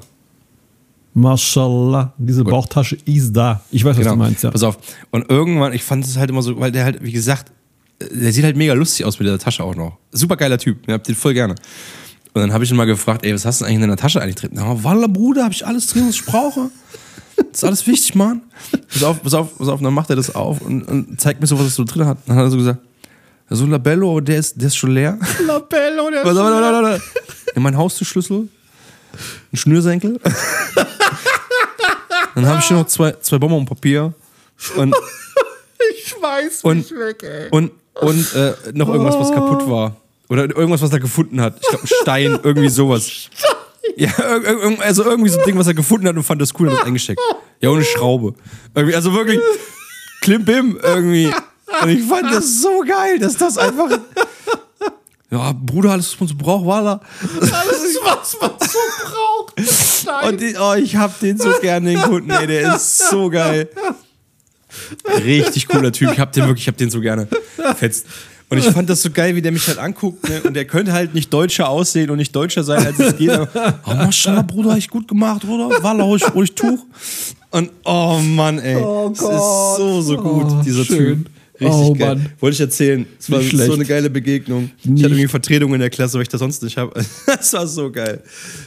Mashallah, 1.18 2.14
diese 2.20 2.44
Bauchtasche 2.44 2.96
ist 3.06 3.34
da. 3.34 3.62
Ich 3.72 3.84
weiß, 3.84 3.98
was 3.98 4.06
du 4.06 4.16
meinst, 4.16 4.44
ja. 4.44 4.52
Pass 4.52 4.62
auf. 4.62 4.78
Und 5.10 5.30
irgendwann, 5.32 5.74
ich 5.74 5.84
fand 5.84 6.06
es 6.06 6.16
halt 6.16 6.30
immer 6.30 6.44
so, 6.44 6.60
weil 6.60 6.72
der 6.72 6.84
halt, 6.84 7.04
wie 7.04 7.12
gesagt, 7.12 7.52
der 8.00 8.32
sieht 8.32 8.44
halt 8.44 8.56
mega 8.56 8.74
lustig 8.74 9.04
aus 9.04 9.18
mit 9.18 9.28
der 9.28 9.40
Tasche 9.40 9.64
auch 9.64 9.74
noch. 9.74 9.98
Super 10.12 10.38
geiler 10.38 10.60
Typ. 10.60 10.78
Ich 10.86 10.94
hab 10.94 11.04
den 11.04 11.16
voll 11.16 11.34
gerne. 11.34 11.56
Und 12.34 12.42
dann 12.42 12.54
habe 12.54 12.64
ich 12.64 12.70
ihn 12.70 12.78
mal 12.78 12.86
gefragt, 12.86 13.26
ey, 13.26 13.34
was 13.34 13.46
hast 13.46 13.62
du 13.62 13.64
denn 13.64 13.70
eigentlich 13.70 13.84
in 13.84 13.90
deiner 13.90 13.98
Tasche 13.98 14.22
eigentlich 14.22 14.36
drin? 14.36 14.52
Na, 14.54 14.84
Walla, 14.84 15.08
Bruder, 15.08 15.46
habe 15.46 15.56
ich 15.56 15.66
alles 15.66 15.88
drin, 15.88 16.08
was 16.08 16.16
ich 16.16 16.24
brauche. 16.26 16.70
Das 17.36 17.48
ist 17.52 17.64
alles 17.64 17.88
wichtig, 17.88 18.14
Mann. 18.14 18.44
Pass 18.94 19.04
auf, 19.04 19.24
pass 19.24 19.34
auf, 19.34 19.58
pass 19.58 19.70
auf. 19.70 19.80
Und 19.80 19.86
dann 19.86 19.96
macht 19.96 20.12
er 20.12 20.18
das 20.18 20.36
auf 20.36 20.62
und, 20.62 20.84
und 20.84 21.20
zeigt 21.20 21.42
mir 21.42 21.48
so, 21.48 21.58
was 21.58 21.66
er 21.66 21.72
so 21.72 21.84
drin 21.84 22.06
hat. 22.06 22.20
Dann 22.28 22.36
hat 22.36 22.44
er 22.44 22.52
so 22.52 22.58
gesagt, 22.58 22.80
so 23.50 23.64
ein 23.64 23.72
Labello, 23.72 24.20
der 24.20 24.38
ist, 24.38 24.62
der 24.62 24.68
ist 24.68 24.76
schon 24.76 24.92
leer. 24.92 25.18
Labello, 25.48 26.12
der 26.12 26.24
warte, 26.24 26.40
warte, 26.40 26.84
warte. 26.84 27.04
Ja, 27.56 27.62
mein 27.62 27.76
Haustürschlüssel, 27.76 28.50
ein 29.52 29.58
Schnürsenkel. 29.58 30.20
Dann 32.36 32.46
habe 32.46 32.60
ich 32.60 32.66
hier 32.66 32.78
noch 32.78 32.88
zwei, 32.88 33.14
zwei 33.22 33.38
Bonbonpapier 33.38 34.14
und, 34.76 34.96
Ich 35.98 36.16
weiß 36.22 36.64
und, 36.64 36.92
und, 37.52 37.72
und 37.96 38.36
äh, 38.36 38.54
noch 38.74 38.90
irgendwas, 38.90 39.16
was 39.18 39.32
kaputt 39.32 39.70
war. 39.70 39.96
Oder 40.30 40.44
irgendwas, 40.44 40.82
was 40.82 40.92
er 40.92 41.00
gefunden 41.00 41.40
hat. 41.42 41.58
Ich 41.62 41.68
glaube, 41.68 41.84
ein 41.84 41.88
Stein, 41.88 42.40
irgendwie 42.44 42.70
sowas. 42.70 43.30
Ja, 43.96 44.12
also 44.80 45.04
irgendwie 45.06 45.30
so 45.30 45.40
ein 45.40 45.46
Ding, 45.46 45.58
was 45.58 45.68
er 45.68 45.74
gefunden 45.74 46.08
hat 46.08 46.16
und 46.16 46.24
fand 46.24 46.42
das 46.42 46.54
cool 46.60 46.68
und 46.68 46.74
hat 46.74 46.82
das 46.82 46.88
eingesteckt. 46.88 47.22
Ja, 47.62 47.70
und 47.70 47.78
eine 47.78 47.86
Schraube. 47.86 48.34
Irgendwie, 48.76 48.96
also 48.96 49.14
wirklich 49.14 49.40
Klimbim 50.22 50.78
irgendwie. 50.84 51.32
Und 51.82 51.90
ich 51.90 52.04
fand 52.04 52.32
das 52.32 52.62
so 52.62 52.84
geil, 52.86 53.20
dass 53.20 53.38
das 53.38 53.58
einfach. 53.58 53.90
Ja, 55.30 55.54
Bruder, 55.54 55.92
alles, 55.92 56.12
was 56.14 56.20
man 56.20 56.30
so 56.30 56.36
braucht, 56.36 56.66
Walla. 56.66 57.02
Alles, 57.42 57.87
was 58.08 58.38
man 58.40 58.52
so 58.60 58.80
braucht. 59.06 60.28
Und 60.28 60.42
ich, 60.42 60.60
oh, 60.60 60.74
ich 60.74 60.96
hab 60.96 61.20
den 61.20 61.38
so 61.38 61.52
gerne, 61.62 61.92
den 61.92 62.02
Kunden, 62.02 62.30
ey, 62.30 62.48
der 62.48 62.76
ist 62.76 63.10
so 63.10 63.30
geil. 63.30 63.70
Richtig 65.24 65.68
cooler 65.68 65.92
Typ, 65.92 66.12
ich 66.12 66.20
hab 66.20 66.32
den 66.32 66.46
wirklich, 66.46 66.64
ich 66.64 66.68
hab 66.68 66.78
den 66.78 66.90
so 66.90 67.02
gerne. 67.02 67.28
Fetzt. 67.76 68.06
Und 68.50 68.60
ich 68.60 68.66
fand 68.66 68.90
das 68.90 69.02
so 69.02 69.10
geil, 69.10 69.36
wie 69.36 69.42
der 69.42 69.52
mich 69.52 69.68
halt 69.68 69.78
anguckt, 69.78 70.30
ne? 70.30 70.42
Und 70.42 70.54
der 70.54 70.64
könnte 70.64 70.94
halt 70.94 71.14
nicht 71.14 71.34
deutscher 71.34 71.68
aussehen 71.68 72.10
und 72.10 72.16
nicht 72.18 72.34
deutscher 72.34 72.64
sein, 72.64 72.86
als 72.86 72.98
es 72.98 73.18
geht. 73.18 73.30
Aber, 73.30 73.50
oh, 73.86 73.94
Maschallah, 73.94 74.42
Bruder, 74.44 74.78
echt 74.78 74.90
gut 74.90 75.06
gemacht, 75.06 75.42
Bruder. 75.42 75.84
Walla, 75.84 76.06
ruhig, 76.06 76.24
ruhig 76.34 76.56
Tuch. 76.56 76.80
Und, 77.52 77.72
oh 77.84 78.20
Mann, 78.24 78.60
ey. 78.60 78.78
Oh 78.78 79.10
Gott. 79.10 79.34
ist 79.34 79.78
so, 79.78 80.02
so 80.02 80.18
gut, 80.18 80.46
Oh, 80.50 80.62
dieser 80.64 80.86
schön. 80.86 81.26
Typ. 81.26 81.32
Richtig 81.60 81.70
Oh 81.72 81.94
geil. 81.94 82.16
Mann. 82.16 82.30
Wollte 82.40 82.56
ich 82.56 82.62
erzählen. 82.62 83.06
Es 83.20 83.32
war 83.32 83.42
so 83.42 83.74
eine 83.74 83.86
geile 83.86 84.10
Begegnung. 84.10 84.70
Ich 84.80 84.86
Nicht- 84.86 85.04
hatte 85.04 85.14
irgendwie 85.14 85.28
Vertretung 85.28 85.74
in 85.74 85.80
der 85.80 85.90
Klasse, 85.90 86.16
weil 86.16 86.22
ich 86.24 86.30
das 86.30 86.40
sonst 86.40 86.62
nicht 86.64 86.78
habe. 86.78 87.04
Das 87.26 87.54
war 87.54 87.66
so 87.68 87.92
geil. 87.92 88.22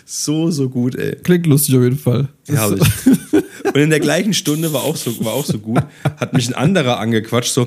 So, 0.05 0.51
so 0.51 0.69
gut, 0.69 0.95
ey. 0.97 1.17
Klingt 1.23 1.47
lustig 1.47 1.77
auf 1.77 1.83
jeden 1.83 1.99
Fall. 1.99 2.29
Herrlich. 2.49 2.83
Und 3.65 3.77
in 3.77 3.91
der 3.91 4.01
gleichen 4.01 4.35
Stunde 4.35 4.73
war 4.73 4.83
auch 4.83 4.97
so, 4.97 5.25
war 5.25 5.33
auch 5.35 5.45
so 5.45 5.59
gut, 5.59 5.81
hat 6.19 6.33
mich 6.33 6.49
ein 6.49 6.55
anderer 6.55 6.99
angequatscht, 6.99 7.53
so, 7.53 7.63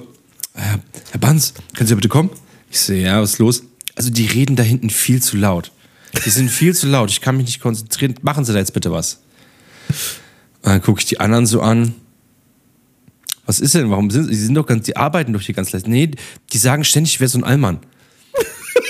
äh, 0.55 0.77
Herr 1.11 1.19
Banz, 1.19 1.53
können 1.75 1.87
Sie 1.87 1.95
bitte 1.95 2.09
kommen? 2.09 2.29
Ich 2.69 2.79
so, 2.81 2.91
ja, 2.93 3.21
was 3.21 3.33
ist 3.33 3.39
los? 3.39 3.63
Also 3.95 4.09
die 4.09 4.25
reden 4.25 4.55
da 4.57 4.63
hinten 4.63 4.89
viel 4.89 5.21
zu 5.21 5.37
laut. 5.37 5.71
Die 6.25 6.29
sind 6.29 6.49
viel 6.51 6.75
zu 6.75 6.87
laut, 6.87 7.09
ich 7.09 7.21
kann 7.21 7.37
mich 7.37 7.45
nicht 7.45 7.61
konzentrieren. 7.61 8.15
Machen 8.21 8.43
Sie 8.43 8.51
da 8.51 8.59
jetzt 8.59 8.73
bitte 8.73 8.91
was. 8.91 9.21
Und 10.63 10.69
dann 10.71 10.81
gucke 10.81 10.99
ich 10.99 11.05
die 11.05 11.19
anderen 11.19 11.45
so 11.45 11.61
an. 11.61 11.93
Was 13.45 13.59
ist 13.59 13.75
denn? 13.75 13.89
Warum 13.89 14.09
sind 14.09 14.27
sie 14.27 14.35
sind 14.35 14.55
doch 14.55 14.65
ganz, 14.65 14.85
die 14.85 14.95
arbeiten 14.95 15.33
doch 15.33 15.41
hier 15.41 15.55
ganz 15.55 15.71
leicht. 15.71 15.87
Nee, 15.87 16.11
die 16.51 16.57
sagen 16.57 16.83
ständig, 16.83 17.13
ich 17.13 17.19
wäre 17.19 17.29
so 17.29 17.39
ein 17.39 17.43
Allmann. 17.43 17.79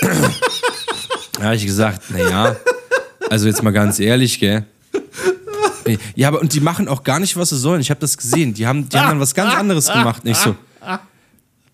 da 1.32 1.42
habe 1.42 1.56
ich 1.56 1.66
gesagt, 1.66 2.10
naja, 2.10 2.56
also 3.30 3.46
jetzt 3.46 3.62
mal 3.62 3.72
ganz 3.72 3.98
ehrlich, 3.98 4.38
gell. 4.38 4.64
Ja, 6.14 6.28
aber 6.28 6.40
und 6.40 6.54
die 6.54 6.60
machen 6.60 6.88
auch 6.88 7.02
gar 7.02 7.18
nicht, 7.18 7.36
was 7.36 7.50
sie 7.50 7.58
sollen. 7.58 7.80
Ich 7.80 7.90
habe 7.90 8.00
das 8.00 8.16
gesehen. 8.16 8.54
Die 8.54 8.66
haben, 8.66 8.88
die 8.88 8.96
haben 8.96 9.08
dann 9.08 9.20
was 9.20 9.34
ganz 9.34 9.54
anderes 9.54 9.86
gemacht. 9.88 10.24
Nicht 10.24 10.40
so. 10.40 10.56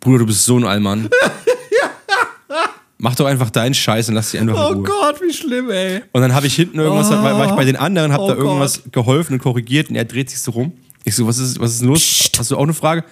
Bruder, 0.00 0.20
du 0.20 0.26
bist 0.26 0.44
so 0.44 0.56
ein 0.56 0.64
Allmann. 0.64 1.08
Mach 3.02 3.14
doch 3.14 3.26
einfach 3.26 3.48
deinen 3.50 3.72
Scheiß 3.72 4.08
und 4.10 4.14
lass 4.14 4.30
dich 4.30 4.40
einfach 4.40 4.68
Oh 4.68 4.72
in 4.72 4.78
Ruhe. 4.78 4.84
Gott, 4.84 5.22
wie 5.22 5.32
schlimm, 5.32 5.70
ey. 5.70 6.02
Und 6.12 6.20
dann 6.20 6.34
habe 6.34 6.46
ich 6.46 6.54
hinten 6.54 6.78
irgendwas, 6.78 7.08
war, 7.10 7.22
war 7.22 7.46
ich 7.46 7.52
bei 7.52 7.64
den 7.64 7.76
anderen, 7.76 8.12
habe 8.12 8.24
Oh 8.24 8.28
da 8.28 8.34
irgendwas 8.34 8.82
geholfen 8.92 9.34
und 9.34 9.38
korrigiert 9.38 9.88
und 9.88 9.96
er 9.96 10.04
dreht 10.04 10.28
sich 10.28 10.40
so 10.40 10.50
rum. 10.50 10.72
Ich 11.04 11.14
so, 11.14 11.26
was 11.26 11.38
ist, 11.38 11.58
was 11.60 11.72
ist 11.72 11.80
denn 11.80 11.88
los? 11.88 12.30
Hast 12.38 12.50
du 12.50 12.56
auch 12.56 12.62
eine 12.62 12.74
Frage? 12.74 13.04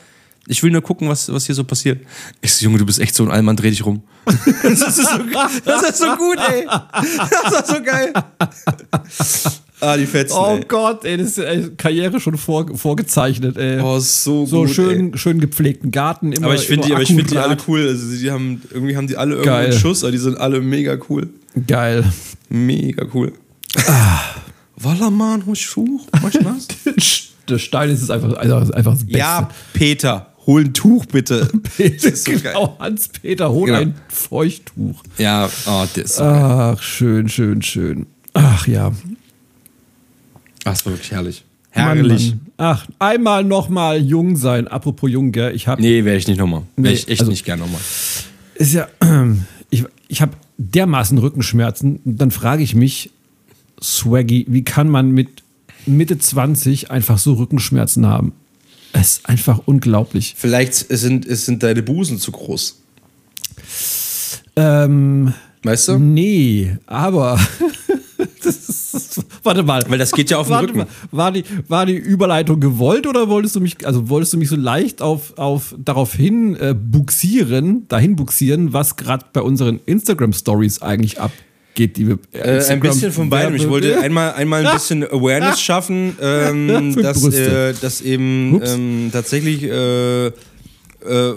Ich 0.51 0.63
will 0.63 0.71
nur 0.71 0.81
gucken, 0.83 1.09
was, 1.09 1.31
was 1.31 1.45
hier 1.45 1.55
so 1.55 1.63
passiert. 1.65 2.01
Ich 2.41 2.55
so, 2.55 2.65
Junge, 2.65 2.79
du 2.79 2.87
bist 2.87 2.99
echt 3.01 3.15
so 3.15 3.23
ein 3.23 3.31
Allmann, 3.31 3.57
dreh 3.57 3.69
dich 3.71 3.85
rum. 3.85 4.03
das, 4.25 4.81
ist 4.81 4.97
so, 4.97 5.19
das 5.65 5.83
ist 5.83 5.99
so 5.99 6.17
gut, 6.17 6.39
ey. 6.39 6.67
Das 6.67 7.61
ist 7.61 7.67
so 7.69 7.83
geil. 7.83 8.13
ah, 9.81 9.97
die 9.97 10.07
Fetzen, 10.07 10.37
Oh 10.39 10.57
ey. 10.57 10.65
Gott, 10.67 11.05
ey, 11.05 11.17
das 11.19 11.29
ist 11.29 11.39
ey, 11.39 11.69
Karriere 11.77 12.19
schon 12.19 12.39
vor, 12.39 12.67
vorgezeichnet, 12.77 13.57
ey. 13.59 13.81
Oh, 13.81 13.99
so, 13.99 14.47
so 14.47 14.63
gut, 14.63 14.71
schön, 14.71 15.13
Ey. 15.13 15.19
schön 15.19 15.41
gepflegten 15.41 15.91
Garten. 15.91 16.33
Immer, 16.33 16.47
Aber 16.47 16.55
ich 16.55 16.67
finde 16.67 16.83
die, 16.87 16.89
immer 16.93 16.97
aber 16.97 17.03
ich 17.03 17.15
find 17.15 17.31
die 17.31 17.39
alle 17.39 17.57
cool. 17.67 17.87
Also 17.89 18.17
die 18.17 18.31
haben, 18.31 18.63
irgendwie 18.71 18.97
haben 18.97 19.07
die 19.07 19.17
alle 19.19 19.43
Geil. 19.43 19.67
einen 19.71 19.79
Schuss, 19.79 20.03
aber 20.03 20.13
die 20.13 20.19
sind 20.19 20.39
alle 20.39 20.61
mega 20.63 20.97
cool. 21.11 21.29
Geil. 21.67 22.05
Mega 22.49 23.05
cool. 23.13 23.33
Ah. 23.87 24.21
Walla, 24.77 25.11
Mann, 25.11 25.45
hol 25.45 25.55
ich 25.55 25.77
hoch. 25.77 26.07
Mach 26.23 26.33
ich 26.33 26.41
nass? 26.41 26.69
Der 27.49 27.59
Stein 27.59 27.91
ist 27.91 28.11
einfach, 28.11 28.35
also 28.37 28.73
einfach 28.73 28.93
das 28.93 29.05
Beste. 29.05 29.19
Ja, 29.19 29.49
Peter, 29.73 30.33
hol 30.47 30.63
ein 30.65 30.75
Tuch 30.75 31.07
bitte. 31.07 31.49
Ist 31.79 32.25
so 32.25 32.33
genau, 32.33 32.77
Hans-Peter, 32.79 33.51
hol 33.51 33.67
Genau. 33.67 33.79
ein 33.79 33.95
Feuchttuch. 34.09 35.03
Ja, 35.19 35.49
oh, 35.67 35.85
das 35.95 36.05
ist 36.05 36.17
so 36.17 36.23
Ah. 36.25 36.33
geil. 36.33 36.75
Ach, 36.79 36.83
schön, 36.83 37.29
schön, 37.29 37.63
schön. 37.63 38.07
Ach 38.35 38.67
ja. 38.67 38.93
Ach, 40.65 40.71
das 40.73 40.85
war 40.87 40.93
wirklich 40.93 41.11
herrlich. 41.11 41.45
Mann, 41.75 41.85
Herrlich. 41.97 42.31
Mann. 42.31 42.41
Ach, 42.57 42.87
einmal 42.99 43.45
nochmal 43.45 43.99
jung 44.03 44.37
sein. 44.37 44.67
Apropos 44.69 45.11
jung, 45.11 45.33
gell? 45.33 45.55
Ich 45.55 45.69
habe 45.69 45.81
Nee, 45.81 46.05
wäre 46.05 46.17
ich 46.17 46.27
nicht 46.27 46.39
nochmal. 46.39 46.63
Wäre 46.77 46.89
Nee, 46.95 46.99
ich 46.99 47.09
echt 47.09 47.21
also- 47.21 47.31
nicht 47.31 47.45
gern 47.45 47.59
nochmal. 47.61 47.81
ist 48.57 48.73
ja, 48.75 48.89
ich, 49.71 49.85
ich 50.09 50.21
habe 50.23 50.33
dermaßen 50.57 51.19
Rückenschmerzen. 51.19 52.01
Und 52.05 52.17
dann 52.21 52.31
frage 52.31 52.63
ich 52.63 52.75
mich, 52.75 53.11
Swaggy, 53.81 54.45
wie 54.49 54.65
kann 54.65 54.89
man 54.89 55.13
mit 55.13 55.29
Mitte 55.97 56.19
20 56.19 56.91
einfach 56.91 57.19
so 57.19 57.35
Rückenschmerzen 57.35 58.07
haben? 58.07 58.33
Es 58.93 59.19
ist 59.19 59.29
einfach 59.29 59.61
unglaublich. 59.67 60.35
Vielleicht 60.37 60.75
sind, 60.75 61.27
sind 61.29 61.63
deine 61.63 61.83
Busen 61.83 62.19
zu 62.19 62.33
groß. 62.33 62.81
Ähm, 64.57 65.35
Weißt 65.63 65.89
du? 65.89 65.99
nee, 65.99 66.77
aber. 66.87 67.39
ist, 68.49 69.25
warte 69.43 69.63
mal. 69.63 69.83
Weil 69.89 69.99
das 69.99 70.13
geht 70.13 70.31
ja 70.31 70.39
auf 70.39 70.47
den 70.47 70.55
Warte 70.55 70.69
Rücken. 70.69 70.79
Mal, 70.79 70.89
war, 71.11 71.33
die, 71.33 71.45
war 71.69 71.87
die 71.87 71.97
Überleitung 71.97 72.61
gewollt 72.61 73.07
oder 73.07 73.29
wolltest 73.29 73.57
du 73.57 73.61
mich, 73.61 73.87
also 73.87 74.09
wolltest 74.09 74.33
du 74.33 74.39
mich 74.39 74.49
so 74.49 74.57
leicht 74.57 75.03
auf, 75.03 75.37
auf 75.39 75.75
darauf 75.79 76.15
hin 76.15 76.57
äh, 76.57 76.75
buxieren, 76.75 77.87
dahin 77.89 78.17
buxieren, 78.17 78.73
was 78.73 78.97
gerade 78.97 79.27
bei 79.33 79.43
unseren 79.43 79.81
Instagram-Stories 79.87 80.83
eigentlich 80.83 81.21
abgeht, 81.21 81.45
die 81.87 82.09
wir 82.09 82.19
Äh, 82.33 82.65
ein 82.65 82.81
bisschen 82.81 83.13
von 83.13 83.31
beidem. 83.31 83.55
Ich 83.55 83.69
wollte 83.69 84.01
einmal, 84.01 84.33
einmal 84.33 84.67
ein 84.67 84.73
bisschen 84.77 85.05
Awareness 85.05 85.61
schaffen, 85.61 86.17
ähm, 86.21 86.97
dass, 87.03 87.25
äh, 87.25 87.75
dass 87.81 88.01
eben 88.01 88.61
ähm, 88.65 89.11
tatsächlich 89.13 89.63
äh, 89.63 90.27
äh, 90.27 90.33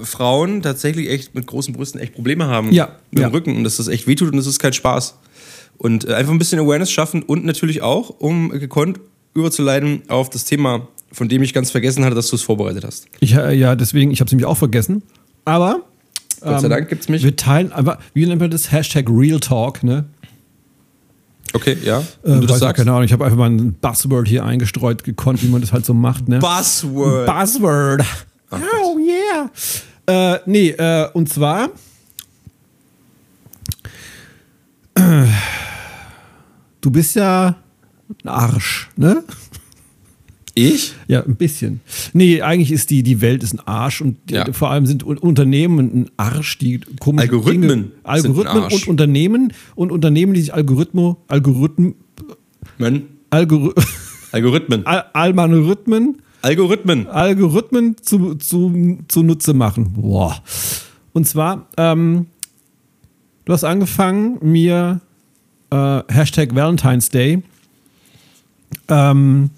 Frauen 0.03 0.61
tatsächlich 0.61 1.09
echt 1.09 1.35
mit 1.35 1.45
großen 1.47 1.73
Brüsten 1.73 2.01
echt 2.01 2.13
Probleme 2.13 2.47
haben 2.47 2.71
Ja, 2.71 2.95
mit 3.11 3.21
ja. 3.21 3.29
dem 3.29 3.33
Rücken 3.33 3.55
und 3.55 3.63
dass 3.63 3.77
das 3.77 3.87
echt 3.87 4.07
wehtut 4.07 4.31
und 4.31 4.37
das 4.37 4.47
ist 4.47 4.59
kein 4.59 4.73
Spaß. 4.73 5.17
Und 5.77 6.07
äh, 6.07 6.13
einfach 6.13 6.31
ein 6.31 6.39
bisschen 6.39 6.59
Awareness 6.59 6.91
schaffen 6.91 7.23
und 7.23 7.45
natürlich 7.45 7.81
auch, 7.81 8.09
um 8.19 8.49
gekonnt 8.49 8.99
überzuleiten 9.33 10.03
auf 10.09 10.29
das 10.29 10.45
Thema, 10.45 10.87
von 11.11 11.29
dem 11.29 11.41
ich 11.43 11.53
ganz 11.53 11.71
vergessen 11.71 12.03
hatte, 12.05 12.15
dass 12.15 12.27
du 12.29 12.35
es 12.35 12.41
vorbereitet 12.41 12.83
hast. 12.83 13.07
Ich, 13.19 13.33
äh, 13.35 13.53
ja, 13.53 13.75
deswegen, 13.75 14.11
ich 14.11 14.19
habe 14.19 14.27
es 14.27 14.31
nämlich 14.31 14.45
auch 14.45 14.57
vergessen. 14.57 15.03
Aber 15.45 15.81
Gott 16.41 16.59
sei 16.59 16.65
ähm, 16.65 16.71
Dank 16.71 16.89
gibt's 16.89 17.07
mich. 17.09 17.23
wir 17.23 17.35
teilen, 17.35 17.71
aber 17.71 17.99
wie 18.13 18.25
nennt 18.25 18.41
man 18.41 18.51
das? 18.51 18.71
Hashtag 18.71 19.05
Real 19.09 19.39
Talk, 19.39 19.83
ne? 19.83 20.05
Okay, 21.53 21.77
ja. 21.83 21.99
Äh, 21.99 22.03
Wenn 22.23 22.41
du 22.41 22.47
das 22.47 22.59
sagst. 22.59 22.77
keine 22.77 22.91
Ahnung, 22.91 23.03
ich 23.03 23.13
habe 23.13 23.25
einfach 23.25 23.37
mal 23.37 23.49
ein 23.49 23.73
Buzzword 23.73 24.27
hier 24.27 24.45
eingestreut, 24.45 25.03
gekonnt, 25.03 25.43
wie 25.43 25.47
man 25.47 25.61
das 25.61 25.73
halt 25.73 25.85
so 25.85 25.93
macht, 25.93 26.27
ne? 26.29 26.39
Buzzword. 26.39 27.25
Buzzword. 27.25 28.03
Oh 28.51 28.97
yeah. 28.99 29.49
Äh, 30.35 30.39
nee, 30.45 30.69
äh, 30.69 31.09
und 31.13 31.29
zwar. 31.29 31.69
Äh, 34.95 35.25
Du 36.81 36.89
bist 36.89 37.15
ja 37.15 37.55
ein 38.23 38.27
Arsch, 38.27 38.89
ne? 38.95 39.23
Ich? 40.55 40.93
Ja, 41.07 41.23
ein 41.23 41.35
bisschen. 41.35 41.81
Nee, 42.13 42.41
eigentlich 42.41 42.71
ist 42.71 42.89
die, 42.89 43.03
die 43.03 43.21
Welt 43.21 43.43
ist 43.43 43.53
ein 43.53 43.59
Arsch 43.67 44.01
und 44.01 44.17
die, 44.29 44.33
Ja. 44.35 44.51
vor 44.53 44.69
allem 44.71 44.85
sind 44.85 45.03
Un- 45.05 45.17
Unternehmen 45.17 45.79
ein 45.79 46.11
Arsch, 46.17 46.57
die 46.57 46.79
komische 46.99 47.23
Algorithmen 47.31 47.61
Dinge, 47.69 47.83
sind 48.21 48.37
Algorithmen 48.37 48.63
und 48.63 48.87
Unternehmen 48.87 49.53
und 49.75 49.91
Unternehmen, 49.91 50.33
die 50.33 50.41
sich 50.41 50.53
Algorithmen, 50.53 51.15
Algorithmen, 51.27 51.95
Man. 52.77 53.03
Algor 53.29 53.73
Algorithmen. 54.33 54.85
Al 54.85 55.05
Algorithmen, 55.13 56.17
Algorithmen. 56.41 57.07
Algorithmen 57.07 57.95
zu, 58.01 58.35
zu, 58.35 58.97
zunutze 59.07 59.53
machen. 59.53 59.93
Boah. 59.93 60.41
Und 61.13 61.27
zwar, 61.27 61.67
ähm, 61.77 62.27
du 63.45 63.53
hast 63.53 63.63
angefangen, 63.63 64.37
mir 64.41 65.01
äh, 65.69 66.01
Hashtag 66.09 66.55
Valentine's 66.55 67.09
Day 67.09 67.41
ähm, 68.87 69.49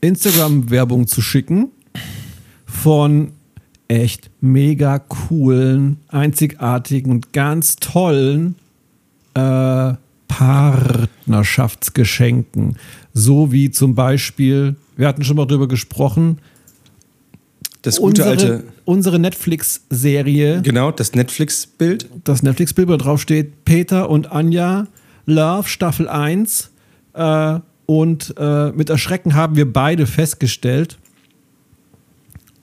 Instagram-Werbung 0.00 1.06
zu 1.06 1.20
schicken 1.22 1.68
von 2.66 3.32
echt 3.88 4.30
mega 4.40 4.98
coolen, 5.00 5.98
einzigartigen 6.08 7.10
und 7.10 7.32
ganz 7.32 7.76
tollen 7.76 8.54
äh, 9.34 9.94
Partnerschaftsgeschenken. 10.28 12.76
So 13.12 13.52
wie 13.52 13.70
zum 13.70 13.94
Beispiel, 13.94 14.76
wir 14.96 15.08
hatten 15.08 15.24
schon 15.24 15.36
mal 15.36 15.46
drüber 15.46 15.68
gesprochen, 15.68 16.38
Das 17.82 17.96
gute 17.96 18.22
unsere, 18.22 18.28
alte. 18.30 18.64
unsere 18.84 19.18
Netflix-Serie, 19.18 20.62
Genau, 20.62 20.90
das 20.92 21.14
Netflix-Bild. 21.14 22.08
das 22.24 22.42
Netflix-Bild, 22.42 22.88
wo 22.88 22.96
drauf 22.96 23.20
steht, 23.20 23.64
Peter 23.64 24.08
und 24.10 24.30
Anja, 24.30 24.86
Love, 25.26 25.68
Staffel 25.68 26.08
1. 26.08 26.70
Äh, 27.14 27.58
und 27.90 28.34
äh, 28.38 28.70
mit 28.70 28.88
Erschrecken 28.88 29.34
haben 29.34 29.56
wir 29.56 29.72
beide 29.72 30.06
festgestellt, 30.06 30.96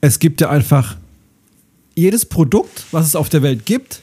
es 0.00 0.20
gibt 0.20 0.40
ja 0.40 0.48
einfach 0.48 0.96
jedes 1.94 2.24
Produkt, 2.24 2.86
was 2.92 3.06
es 3.06 3.14
auf 3.14 3.28
der 3.28 3.42
Welt 3.42 3.66
gibt, 3.66 4.00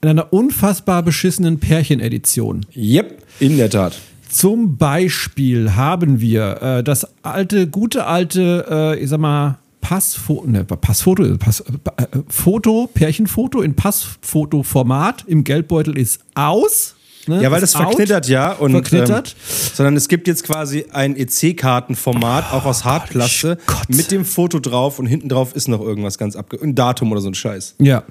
in 0.00 0.08
einer 0.08 0.32
unfassbar 0.32 1.02
beschissenen 1.02 1.60
Pärchenedition. 1.60 2.64
Yep, 2.74 3.22
in 3.40 3.58
der 3.58 3.68
Tat. 3.68 3.98
Zum 4.30 4.78
Beispiel 4.78 5.74
haben 5.74 6.22
wir 6.22 6.62
äh, 6.62 6.82
das 6.82 7.06
alte, 7.22 7.66
gute 7.66 8.06
alte, 8.06 8.64
äh, 8.70 9.02
ich 9.02 9.10
sag 9.10 9.20
mal, 9.20 9.58
Passfoto, 9.82 10.46
ne, 10.46 10.64
Passfoto, 10.64 11.24
äh, 11.24 11.36
Pass, 11.36 11.60
äh, 11.60 12.06
Foto, 12.26 12.88
Pärchenfoto 12.94 13.60
in 13.60 13.74
Passfotoformat 13.74 15.24
im 15.26 15.44
Geldbeutel 15.44 15.98
ist 15.98 16.20
aus. 16.34 16.94
Ne, 17.28 17.42
Ja, 17.42 17.50
weil 17.50 17.62
ist 17.62 17.74
das 17.74 17.80
verknittert, 17.80 18.24
out, 18.24 18.30
ja. 18.30 18.52
Und, 18.52 18.72
verknittert. 18.72 19.28
Ähm, 19.28 19.70
sondern 19.74 19.96
es 19.96 20.08
gibt 20.08 20.26
jetzt 20.26 20.44
quasi 20.44 20.86
ein 20.90 21.16
EC-Kartenformat, 21.16 22.52
auch 22.52 22.64
aus 22.64 22.84
Hartplaste, 22.84 23.58
Gott. 23.66 23.88
mit 23.88 24.10
dem 24.10 24.24
Foto 24.24 24.58
drauf 24.58 24.98
und 24.98 25.06
hinten 25.06 25.28
drauf 25.28 25.54
ist 25.54 25.68
noch 25.68 25.80
irgendwas 25.80 26.18
ganz 26.18 26.36
abge... 26.36 26.58
Ein 26.62 26.74
Datum 26.74 27.12
oder 27.12 27.20
so 27.20 27.28
ein 27.28 27.34
Scheiß. 27.34 27.76
Ja. 27.78 28.02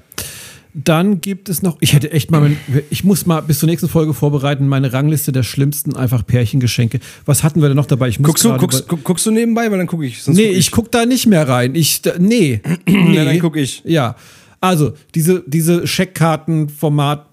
Dann 0.74 1.20
gibt 1.20 1.48
es 1.48 1.62
noch, 1.62 1.78
ich 1.80 1.94
hätte 1.94 2.12
echt 2.12 2.30
mal, 2.30 2.40
mein, 2.40 2.56
ich 2.90 3.02
muss 3.02 3.26
mal 3.26 3.40
bis 3.40 3.58
zur 3.58 3.68
nächsten 3.68 3.88
Folge 3.88 4.14
vorbereiten, 4.14 4.68
meine 4.68 4.92
Rangliste 4.92 5.32
der 5.32 5.42
schlimmsten 5.42 5.96
einfach 5.96 6.24
Pärchengeschenke. 6.24 7.00
Was 7.24 7.42
hatten 7.42 7.62
wir 7.62 7.68
denn 7.68 7.76
noch 7.76 7.86
dabei? 7.86 8.08
Ich 8.08 8.20
muss 8.20 8.28
Guckst 8.28 8.44
du, 8.44 8.56
guckst, 8.56 8.86
guckst 8.88 9.26
du 9.26 9.30
nebenbei? 9.30 9.70
Weil 9.70 9.78
dann 9.78 9.86
gucke 9.86 10.06
ich. 10.06 10.24
Nee, 10.26 10.48
guck 10.48 10.56
ich 10.56 10.70
guck 10.70 10.92
da 10.92 11.06
nicht 11.06 11.26
mehr 11.26 11.48
rein. 11.48 11.74
Ich, 11.74 12.02
nee. 12.18 12.60
nee. 12.86 13.16
Ja, 13.16 13.24
dann 13.24 13.38
guck 13.40 13.56
ich. 13.56 13.82
Ja. 13.84 14.14
Also, 14.60 14.92
diese, 15.14 15.42
diese 15.46 15.86
Scheckkartenformat 15.86 17.27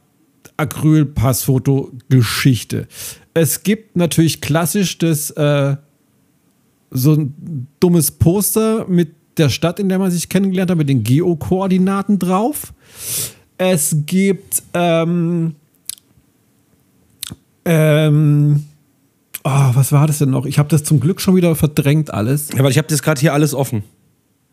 Acryl-Passfoto-Geschichte. 0.58 2.88
Es 3.34 3.63
gibt 3.63 3.96
natürlich 3.96 4.41
klassisch 4.41 4.98
das, 4.98 5.32
äh, 5.32 5.78
so 6.91 7.13
ein 7.13 7.68
dummes 7.80 8.12
Poster 8.12 8.86
mit 8.88 9.13
der 9.38 9.50
Stadt, 9.50 9.80
in 9.80 9.89
der 9.89 10.00
man 10.00 10.12
sich 10.12 10.30
kennengelernt 10.30 10.72
hat, 10.72 10.78
mit 10.78 10.89
den 10.89 11.04
Geokoordinaten 11.04 12.20
drauf. 12.20 12.74
Es 13.58 13.96
gibt, 14.06 14.63
ähm, 14.74 15.56
ähm, 17.65 18.63
oh, 19.44 19.70
was 19.74 19.91
war 19.91 20.08
das 20.08 20.20
denn 20.20 20.30
noch? 20.30 20.46
Ich 20.46 20.60
habe 20.60 20.70
das 20.70 20.84
zum 20.84 21.00
Glück 21.00 21.20
schon 21.20 21.36
wieder 21.36 21.56
verdrängt 21.56 22.13
alles. 22.13 22.50
Ja, 22.56 22.63
weil 22.63 22.72
ich 22.72 22.78
habe 22.78 22.88
das 22.88 23.02
gerade 23.02 23.20
hier 23.20 23.34
alles 23.34 23.54
offen. 23.54 23.84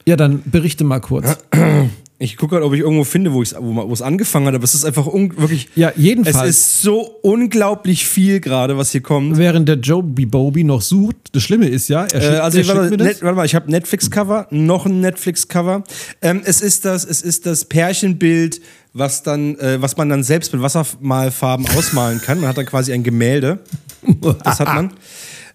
Ja, 0.07 0.17
dann 0.17 0.43
berichte 0.45 0.85
mal 0.85 1.01
kurz. 1.01 1.38
Ich 2.23 2.37
gucke 2.37 2.55
gerade, 2.55 2.65
ob 2.67 2.73
ich 2.73 2.81
irgendwo 2.81 3.05
finde, 3.05 3.33
wo, 3.33 3.43
ich's- 3.43 3.55
wo 3.59 3.93
es 3.93 4.01
angefangen 4.03 4.47
hat, 4.47 4.55
aber 4.55 4.65
es 4.65 4.75
ist 4.75 4.85
einfach 4.85 5.07
wirklich. 5.13 5.69
Ja, 5.75 5.93
jedenfalls. 5.97 6.49
Es 6.51 6.57
ist 6.59 6.83
so 6.83 7.01
unglaublich 7.23 8.07
viel 8.07 8.39
gerade, 8.41 8.77
was 8.79 8.93
hier 8.93 9.01
kommt. 9.01 9.39
Während 9.39 9.69
der 9.69 9.77
Joby 9.77 10.27
Bobby 10.27 10.63
noch 10.65 10.83
sucht, 10.83 11.17
das 11.33 11.43
Schlimme 11.43 11.67
ist 11.69 11.89
ja, 11.89 12.05
er 12.05 12.15
Äh, 12.15 12.21
schickt, 12.23 12.41
also 12.41 12.59
er 12.59 12.69
warte, 12.69 12.89
schickt 12.91 13.01
net, 13.01 13.11
das. 13.17 13.23
warte 13.23 13.37
mal, 13.37 13.45
ich 13.47 13.55
habe 13.55 13.71
Netflix-Cover, 13.71 14.47
noch 14.51 14.87
ein 14.87 15.01
Netflix-Cover. 15.01 15.83
Ähm, 16.21 16.43
es 16.45 16.61
ist 16.61 16.85
das, 16.85 17.05
es 17.05 17.23
ist 17.23 17.45
das 17.47 17.65
Pärchenbild, 17.65 18.61
was 18.95 19.23
dann, 19.23 19.59
äh, 19.59 19.81
was 19.83 19.97
man 19.97 20.09
dann 20.09 20.23
selbst 20.23 20.53
mit 20.53 20.63
Wassermalfarben 20.63 21.67
ausmalen 21.77 22.21
kann. 22.21 22.39
Man 22.41 22.49
hat 22.49 22.57
dann 22.59 22.67
quasi 22.67 22.93
ein 22.93 23.03
Gemälde. 23.03 23.59
Das 24.45 24.59
hat 24.61 24.69
man. 24.69 24.93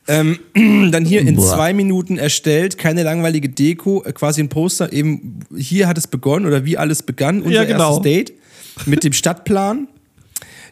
Ähm, 0.08 0.40
dann 0.92 1.06
hier 1.06 1.22
in 1.22 1.38
zwei 1.40 1.74
Minuten 1.74 2.18
erstellt, 2.18 2.78
keine 2.78 3.04
langweilige 3.04 3.50
Deko, 3.50 4.04
äh, 4.06 4.14
quasi 4.14 4.42
ein 4.42 4.50
Poster. 4.50 4.94
Eben 4.94 5.40
hier 5.58 5.88
hat 5.88 5.98
es 5.98 6.08
begonnen 6.08 6.46
oder 6.46 6.64
wie 6.66 6.78
alles 6.78 7.04
begann, 7.04 7.42
unser 7.42 7.56
Ja, 7.56 7.64
genau. 7.66 7.96
erstes 7.96 8.04
Date 8.04 8.34
mit 8.86 9.04
dem 9.04 9.14
Stadtplan. 9.14 9.88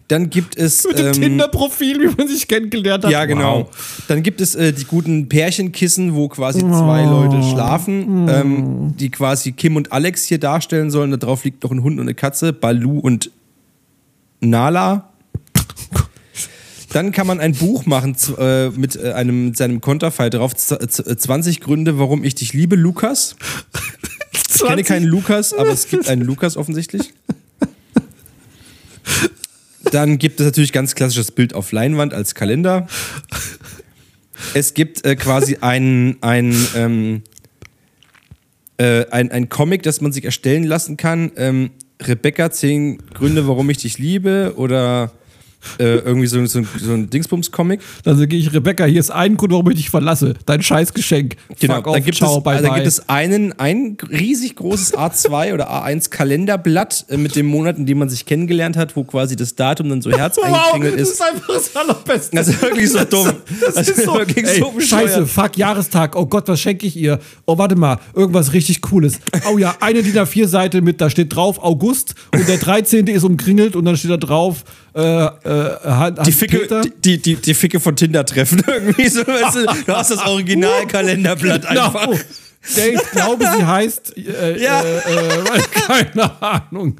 Dann 0.07 0.29
gibt 0.29 0.55
es 0.55 0.85
Mit 0.87 0.99
dem 0.99 1.07
ähm, 1.07 1.13
Tinder-Profil, 1.13 1.99
wie 1.99 2.15
man 2.15 2.27
sich 2.27 2.47
kennengelernt 2.47 3.03
hat. 3.05 3.11
ja, 3.11 3.25
genau. 3.25 3.61
Wow. 3.71 4.03
Dann 4.07 4.21
gibt 4.21 4.39
es 4.39 4.53
äh, 4.53 4.71
die 4.71 4.83
guten 4.83 5.27
Pärchenkissen, 5.27 6.13
wo 6.13 6.27
quasi 6.27 6.59
zwei 6.59 7.03
Leute 7.05 7.41
schlafen, 7.41 8.27
ähm, 8.29 8.93
die 8.99 9.09
quasi 9.09 9.51
Kim 9.53 9.75
und 9.75 9.91
Alex 9.91 10.25
hier 10.25 10.37
darstellen 10.37 10.91
sollen. 10.91 11.09
Da 11.09 11.17
drauf 11.17 11.43
liegt 11.43 11.63
noch 11.63 11.71
ein 11.71 11.81
Hund 11.81 11.95
und 11.99 12.05
eine 12.05 12.13
Katze, 12.13 12.53
Balu 12.53 12.99
und 12.99 13.31
Nala. 14.41 15.09
Dann 16.95 17.11
kann 17.11 17.27
man 17.27 17.41
ein 17.41 17.51
Buch 17.51 17.85
machen 17.85 18.15
äh, 18.37 18.69
mit 18.69 18.95
äh, 18.95 19.11
einem 19.11 19.47
mit 19.47 19.57
seinem 19.57 19.81
Konterfei 19.81 20.29
drauf. 20.29 20.55
Z 20.55 20.79
z 20.89 21.21
20 21.21 21.59
Gründe, 21.59 21.99
warum 21.99 22.23
ich 22.23 22.35
dich 22.35 22.53
liebe, 22.53 22.77
Lukas. 22.77 23.35
Ich 24.31 24.63
kenne 24.63 24.83
keinen 24.83 25.05
Lukas, 25.05 25.53
aber 25.53 25.71
es 25.71 25.89
gibt 25.89 26.07
einen 26.07 26.21
Lukas 26.21 26.55
offensichtlich. 26.55 27.13
Dann 29.91 30.17
gibt 30.17 30.39
es 30.39 30.45
natürlich 30.45 30.71
ganz 30.71 30.95
klassisches 30.95 31.31
Bild 31.31 31.53
auf 31.53 31.73
Leinwand 31.73 32.13
als 32.13 32.33
Kalender. 32.33 32.87
Es 34.53 34.73
gibt 34.73 35.05
äh, 35.05 35.17
quasi 35.17 35.57
ein, 35.59 36.15
ein, 36.21 36.55
ähm, 36.77 37.23
äh, 38.77 39.05
ein, 39.11 39.31
ein 39.31 39.49
Comic, 39.49 39.83
das 39.83 39.99
man 39.99 40.13
sich 40.13 40.23
erstellen 40.23 40.63
lassen 40.63 40.95
kann. 40.95 41.33
Ähm, 41.35 41.71
Rebecca, 42.01 42.51
10 42.51 42.99
Gründe, 43.13 43.49
warum 43.49 43.69
ich 43.69 43.79
dich 43.79 43.97
liebe. 43.97 44.53
Oder 44.55 45.11
äh, 45.79 45.95
irgendwie 45.97 46.27
so, 46.27 46.43
so, 46.45 46.61
so 46.79 46.93
ein 46.93 47.09
Dingsbums-Comic. 47.09 47.81
Dann 48.03 48.17
sage 48.17 48.35
ich, 48.35 48.53
Rebecca, 48.53 48.85
hier 48.85 48.99
ist 48.99 49.11
ein 49.11 49.37
Grund, 49.37 49.51
warum 49.53 49.69
ich 49.71 49.77
dich 49.77 49.89
verlasse. 49.89 50.33
Dein 50.45 50.61
Scheißgeschenk. 50.61 51.35
Genau, 51.59 51.75
Fuck 51.75 51.83
da 51.85 51.91
off, 51.91 52.05
gibt, 52.05 52.17
ciao, 52.17 52.37
es, 52.37 52.43
bye, 52.43 52.61
da 52.61 52.69
bye. 52.69 52.75
gibt 52.75 52.87
es 52.87 53.09
einen, 53.09 53.53
ein 53.59 53.97
riesig 54.09 54.55
großes 54.55 54.95
A2 54.95 55.53
oder 55.53 55.71
A1 55.71 56.09
Kalenderblatt 56.09 57.05
äh, 57.09 57.17
mit 57.17 57.35
dem 57.35 57.45
Monat, 57.45 57.77
in 57.77 57.85
dem 57.85 57.97
man 57.99 58.09
sich 58.09 58.25
kennengelernt 58.25 58.77
hat, 58.77 58.95
wo 58.95 59.03
quasi 59.03 59.35
das 59.35 59.55
Datum 59.55 59.89
dann 59.89 60.01
so 60.01 60.11
herz 60.11 60.37
Wow, 60.37 60.45
eingekringelt 60.45 60.99
das 60.99 61.09
ist. 61.09 61.13
ist 61.15 61.21
einfach 61.21 61.47
das 61.53 61.75
Allerbeste. 61.75 62.35
Das 62.35 62.47
ist 62.47 62.61
wirklich 62.61 62.91
so 62.91 63.03
dumm. 63.05 63.31
Das 63.75 63.87
ist 63.87 64.03
so, 64.03 64.15
wirklich 64.15 64.45
ey, 64.45 64.59
so 64.59 64.71
bescheuert. 64.71 65.09
scheiße, 65.09 65.25
fuck, 65.27 65.57
Jahrestag. 65.57 66.15
Oh 66.15 66.25
Gott, 66.25 66.47
was 66.47 66.59
schenke 66.59 66.85
ich 66.87 66.95
ihr? 66.97 67.19
Oh, 67.45 67.57
warte 67.57 67.75
mal, 67.75 67.99
irgendwas 68.13 68.53
richtig 68.53 68.81
Cooles. 68.81 69.19
Oh 69.51 69.57
ja, 69.57 69.75
eine 69.79 70.03
DIN 70.03 70.15
A4-Seite 70.15 70.81
mit, 70.81 71.01
da 71.01 71.09
steht 71.09 71.35
drauf 71.35 71.59
August 71.61 72.15
und 72.33 72.47
der 72.47 72.57
13. 72.57 73.07
ist 73.07 73.23
umkringelt 73.23 73.75
und 73.75 73.85
dann 73.85 73.97
steht 73.97 74.11
da 74.11 74.17
drauf 74.17 74.63
äh, 74.95 75.25
äh, 75.25 76.13
Die 76.25 76.31
Ficke, 76.31 76.81
die, 76.83 76.89
die, 77.01 77.17
die, 77.21 77.35
die 77.35 77.53
Ficke 77.53 77.79
von 77.79 77.95
Tinder 77.95 78.25
treffen 78.25 78.63
irgendwie 78.67 79.07
so. 79.09 79.25
Weißt 79.27 79.55
du, 79.55 79.65
du 79.85 79.93
hast 79.95 80.11
das 80.11 80.25
Original-Kalenderblatt 80.25 81.65
einfach. 81.65 82.05
Genau. 82.05 82.19
Der, 82.75 82.93
ich 82.93 83.11
glaube, 83.11 83.45
sie 83.45 83.63
heißt, 83.65 84.17
äh, 84.17 84.57
Ja. 84.63 84.81
äh, 84.81 84.97
äh, 84.97 85.61
keine 85.87 86.41
Ahnung. 86.41 86.97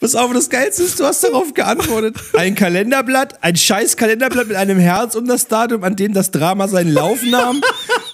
Pass 0.00 0.16
auf, 0.16 0.32
das 0.32 0.50
Geilste 0.50 0.82
ist, 0.82 0.98
du 0.98 1.04
hast 1.04 1.22
darauf 1.22 1.54
geantwortet. 1.54 2.16
Ein 2.36 2.54
Kalenderblatt, 2.54 3.42
ein 3.42 3.54
scheiß 3.54 3.96
Kalenderblatt 3.96 4.48
mit 4.48 4.56
einem 4.56 4.78
Herz 4.78 5.14
um 5.14 5.26
das 5.28 5.46
Datum, 5.46 5.84
an 5.84 5.94
dem 5.94 6.12
das 6.12 6.32
Drama 6.32 6.66
seinen 6.66 6.92
Lauf 6.92 7.22
nahm. 7.22 7.56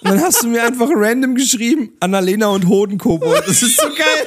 Und 0.03 0.11
dann 0.11 0.21
hast 0.21 0.43
du 0.43 0.49
mir 0.49 0.65
einfach 0.65 0.89
random 0.93 1.35
geschrieben, 1.35 1.93
Annalena 2.01 2.49
und 2.49 2.69
Hodenkobold. 2.69 3.45
Das 3.47 3.63
ist 3.63 3.81
so 3.81 3.89
geil. 3.89 4.27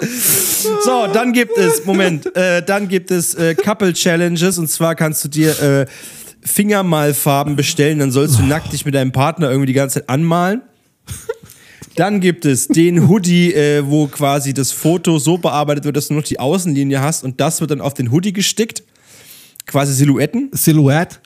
So, 0.84 1.06
dann 1.12 1.32
gibt 1.32 1.56
es, 1.56 1.84
Moment, 1.84 2.34
äh, 2.36 2.62
dann 2.62 2.88
gibt 2.88 3.10
es 3.10 3.34
äh, 3.34 3.54
Couple 3.54 3.92
Challenges 3.92 4.58
und 4.58 4.68
zwar 4.68 4.94
kannst 4.94 5.24
du 5.24 5.28
dir 5.28 5.60
äh, 5.62 5.86
Fingermalfarben 6.42 7.56
bestellen, 7.56 7.98
dann 7.98 8.10
sollst 8.10 8.38
du 8.38 8.42
nackt 8.42 8.72
dich 8.72 8.84
mit 8.84 8.94
deinem 8.94 9.12
Partner 9.12 9.48
irgendwie 9.50 9.66
die 9.66 9.72
ganze 9.72 10.00
Zeit 10.00 10.08
anmalen. 10.08 10.62
Dann 11.96 12.20
gibt 12.20 12.44
es 12.44 12.68
den 12.68 13.08
Hoodie, 13.08 13.52
äh, 13.52 13.82
wo 13.84 14.06
quasi 14.06 14.54
das 14.54 14.72
Foto 14.72 15.18
so 15.18 15.38
bearbeitet 15.38 15.84
wird, 15.84 15.96
dass 15.96 16.08
du 16.08 16.14
noch 16.14 16.22
die 16.22 16.38
Außenlinie 16.38 17.00
hast 17.00 17.24
und 17.24 17.40
das 17.40 17.60
wird 17.60 17.72
dann 17.72 17.80
auf 17.80 17.94
den 17.94 18.10
Hoodie 18.10 18.32
gestickt. 18.32 18.82
Quasi 19.66 19.92
Silhouetten. 19.92 20.50
Silhouette. 20.52 21.18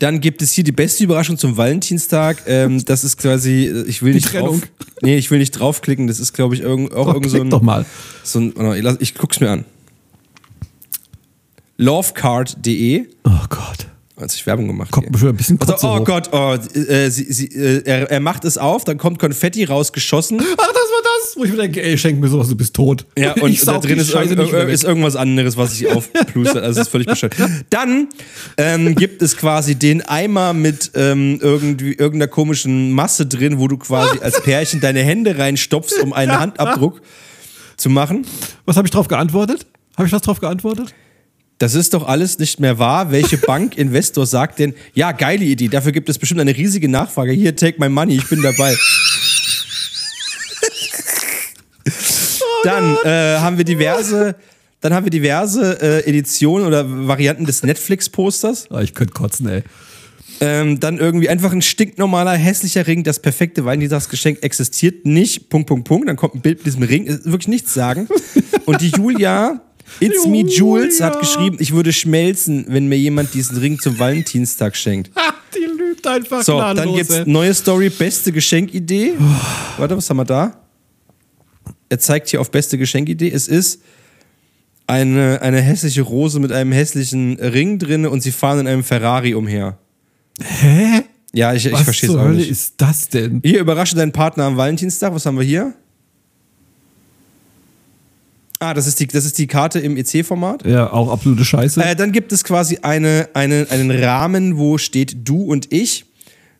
Dann 0.00 0.20
gibt 0.20 0.40
es 0.42 0.52
hier 0.52 0.64
die 0.64 0.72
beste 0.72 1.04
Überraschung 1.04 1.38
zum 1.38 1.56
Valentinstag. 1.56 2.42
Ähm, 2.46 2.84
das 2.84 3.04
ist 3.04 3.18
quasi, 3.18 3.66
äh, 3.66 3.82
ich 3.86 4.02
will 4.02 4.12
Die 4.12 4.16
nicht 4.18 4.28
Trennung. 4.28 4.60
drauf. 4.60 4.68
Nee, 5.02 5.16
ich 5.16 5.30
will 5.30 5.38
nicht 5.38 5.52
draufklicken. 5.52 6.06
Das 6.08 6.18
ist, 6.18 6.32
glaube 6.32 6.54
ich, 6.54 6.62
irgend, 6.62 6.92
auch 6.94 7.06
Oh, 7.06 7.12
irgend 7.12 7.30
so 7.30 7.40
ein. 7.40 7.50
doch 7.50 7.62
mal. 7.62 7.84
So 8.24 8.38
ein 8.40 8.52
oh, 8.56 8.72
ich 8.74 8.84
ich 9.00 9.14
guck's 9.14 9.40
mir 9.40 9.50
an. 9.50 9.64
Lovecard.de. 11.76 13.06
Oh 13.24 13.30
Gott. 13.48 13.86
Als 14.16 14.34
ich 14.34 14.44
Werbung 14.46 14.66
gemacht 14.66 14.90
Kommt 14.90 15.18
hier. 15.18 15.28
ein 15.30 15.36
bisschen 15.36 15.58
Also, 15.62 15.88
oh 15.88 15.98
hoch. 16.00 16.04
Gott, 16.04 16.28
oh, 16.32 16.54
äh, 16.78 17.10
sie, 17.10 17.32
sie, 17.32 17.46
äh, 17.46 17.82
er, 17.86 18.10
er 18.10 18.20
macht 18.20 18.44
es 18.44 18.58
auf, 18.58 18.84
dann 18.84 18.98
kommt 18.98 19.18
Konfetti 19.18 19.64
rausgeschossen. 19.64 20.42
Ach, 20.58 20.68
wo 21.36 21.44
ich 21.44 21.50
mir 21.50 21.56
denke, 21.58 21.82
ey, 21.82 21.96
schenk 21.98 22.20
mir 22.20 22.28
sowas, 22.28 22.48
du 22.48 22.56
bist 22.56 22.74
tot. 22.74 23.04
Ja, 23.16 23.32
und 23.40 23.50
Ich 23.50 23.64
da 23.64 23.78
drin 23.78 23.98
ist, 23.98 24.14
weg. 24.14 24.68
ist 24.68 24.84
irgendwas 24.84 25.16
anderes, 25.16 25.56
was 25.56 25.76
sich 25.76 25.88
aufplustert. 25.88 26.62
Also, 26.70 26.78
das 26.78 26.86
ist 26.86 26.90
völlig 26.90 27.06
bescheuert. 27.06 27.34
Dann 27.70 28.08
ähm, 28.56 28.94
gibt 28.94 29.22
es 29.22 29.36
quasi 29.36 29.74
den 29.74 30.02
Eimer 30.02 30.52
mit 30.52 30.92
ähm, 30.94 31.38
irgendwie 31.40 31.92
irgendeiner 31.92 32.28
komischen 32.28 32.92
Masse 32.92 33.26
drin, 33.26 33.58
wo 33.58 33.68
du 33.68 33.76
quasi 33.78 34.18
als 34.20 34.42
Pärchen 34.42 34.80
deine 34.80 35.00
Hände 35.02 35.38
reinstopfst, 35.38 35.98
um 36.02 36.12
einen 36.12 36.38
Handabdruck 36.38 37.00
zu 37.76 37.88
machen. 37.90 38.26
Was 38.66 38.76
habe 38.76 38.86
ich 38.86 38.92
drauf 38.92 39.08
geantwortet? 39.08 39.66
Habe 39.96 40.06
ich 40.06 40.12
was 40.12 40.22
drauf 40.22 40.40
geantwortet? 40.40 40.94
Das 41.60 41.74
ist 41.74 41.92
doch 41.92 42.08
alles 42.08 42.38
nicht 42.38 42.58
mehr 42.58 42.78
wahr. 42.78 43.12
Welche 43.12 43.36
Bankinvestor 43.36 44.24
sagt 44.24 44.60
denn, 44.60 44.72
ja, 44.94 45.12
geile 45.12 45.44
Idee, 45.44 45.68
dafür 45.68 45.92
gibt 45.92 46.08
es 46.08 46.18
bestimmt 46.18 46.40
eine 46.40 46.56
riesige 46.56 46.88
Nachfrage. 46.88 47.32
Hier, 47.32 47.54
take 47.54 47.78
my 47.78 47.90
money, 47.90 48.16
ich 48.16 48.26
bin 48.28 48.40
dabei. 48.40 48.74
Dann 52.64 52.96
äh, 53.04 53.38
haben 53.38 53.56
wir 53.58 53.64
diverse, 53.64 54.34
dann 54.80 54.94
haben 54.94 55.04
wir 55.06 55.10
diverse 55.10 55.80
äh, 55.80 56.08
Editionen 56.08 56.66
oder 56.66 56.84
Varianten 57.08 57.44
des 57.46 57.62
Netflix-Posters. 57.62 58.68
Ah, 58.70 58.80
ich 58.80 58.94
könnte 58.94 59.12
kotzen, 59.14 59.48
ey. 59.48 59.62
Ähm, 60.42 60.80
dann 60.80 60.96
irgendwie 60.98 61.28
einfach 61.28 61.52
ein 61.52 61.60
stinknormaler, 61.60 62.32
hässlicher 62.32 62.86
Ring. 62.86 63.04
Das 63.04 63.20
perfekte 63.20 63.64
Valentinstagsgeschenk 63.66 64.42
existiert 64.42 65.04
nicht. 65.04 65.50
Punkt, 65.50 65.68
Punkt, 65.68 65.86
Punkt. 65.86 66.08
Dann 66.08 66.16
kommt 66.16 66.34
ein 66.34 66.40
Bild 66.40 66.58
mit 66.58 66.66
diesem 66.66 66.82
Ring. 66.82 67.04
Ist 67.04 67.26
wirklich 67.26 67.48
nichts 67.48 67.74
sagen. 67.74 68.08
Und 68.64 68.80
die 68.80 68.88
Julia, 68.88 69.60
It's 69.98 70.26
Me 70.26 70.40
Jules, 70.46 71.00
hat 71.02 71.14
Julia. 71.16 71.20
geschrieben, 71.20 71.56
ich 71.60 71.72
würde 71.74 71.92
schmelzen, 71.92 72.64
wenn 72.68 72.88
mir 72.88 72.96
jemand 72.96 73.34
diesen 73.34 73.58
Ring 73.58 73.78
zum 73.78 73.98
Valentinstag 73.98 74.76
schenkt. 74.76 75.10
Die 75.54 75.64
lügt 75.66 76.06
einfach 76.06 76.42
So, 76.42 76.58
dann 76.58 76.94
gibt's 76.94 77.12
ey. 77.12 77.24
neue 77.26 77.52
Story, 77.52 77.90
beste 77.90 78.30
Geschenkidee. 78.30 79.14
Warte, 79.76 79.96
was 79.96 80.08
haben 80.08 80.18
wir 80.18 80.24
da? 80.24 80.59
Er 81.90 81.98
zeigt 81.98 82.28
hier 82.28 82.40
auf 82.40 82.50
beste 82.50 82.78
Geschenkidee. 82.78 83.30
Es 83.30 83.48
ist 83.48 83.82
eine, 84.86 85.42
eine 85.42 85.60
hässliche 85.60 86.02
Rose 86.02 86.40
mit 86.40 86.52
einem 86.52 86.72
hässlichen 86.72 87.38
Ring 87.38 87.78
drin 87.78 88.06
und 88.06 88.22
sie 88.22 88.32
fahren 88.32 88.60
in 88.60 88.66
einem 88.66 88.84
Ferrari 88.84 89.34
umher. 89.34 89.76
Hä? 90.40 91.02
Ja, 91.32 91.52
ich, 91.52 91.66
ich 91.66 91.72
Was 91.72 91.82
verstehe 91.82 92.10
es 92.10 92.16
auch 92.16 92.22
Hölle 92.22 92.36
nicht. 92.36 92.50
ist 92.50 92.74
das 92.78 93.08
denn? 93.08 93.40
Hier, 93.44 93.60
überrasche 93.60 93.94
deinen 93.94 94.12
Partner 94.12 94.44
am 94.44 94.56
Valentinstag. 94.56 95.14
Was 95.14 95.26
haben 95.26 95.36
wir 95.36 95.44
hier? 95.44 95.74
Ah, 98.58 98.74
das 98.74 98.86
ist 98.86 99.00
die, 99.00 99.06
das 99.06 99.24
ist 99.24 99.38
die 99.38 99.46
Karte 99.46 99.78
im 99.78 99.96
EC-Format. 99.96 100.66
Ja, 100.66 100.92
auch 100.92 101.10
absolute 101.10 101.44
Scheiße. 101.44 101.82
Äh, 101.82 101.96
dann 101.96 102.12
gibt 102.12 102.30
es 102.32 102.44
quasi 102.44 102.78
eine, 102.82 103.28
eine, 103.32 103.66
einen 103.70 103.90
Rahmen, 103.90 104.58
wo 104.58 104.76
steht 104.76 105.26
du 105.28 105.42
und 105.42 105.72
ich 105.72 106.04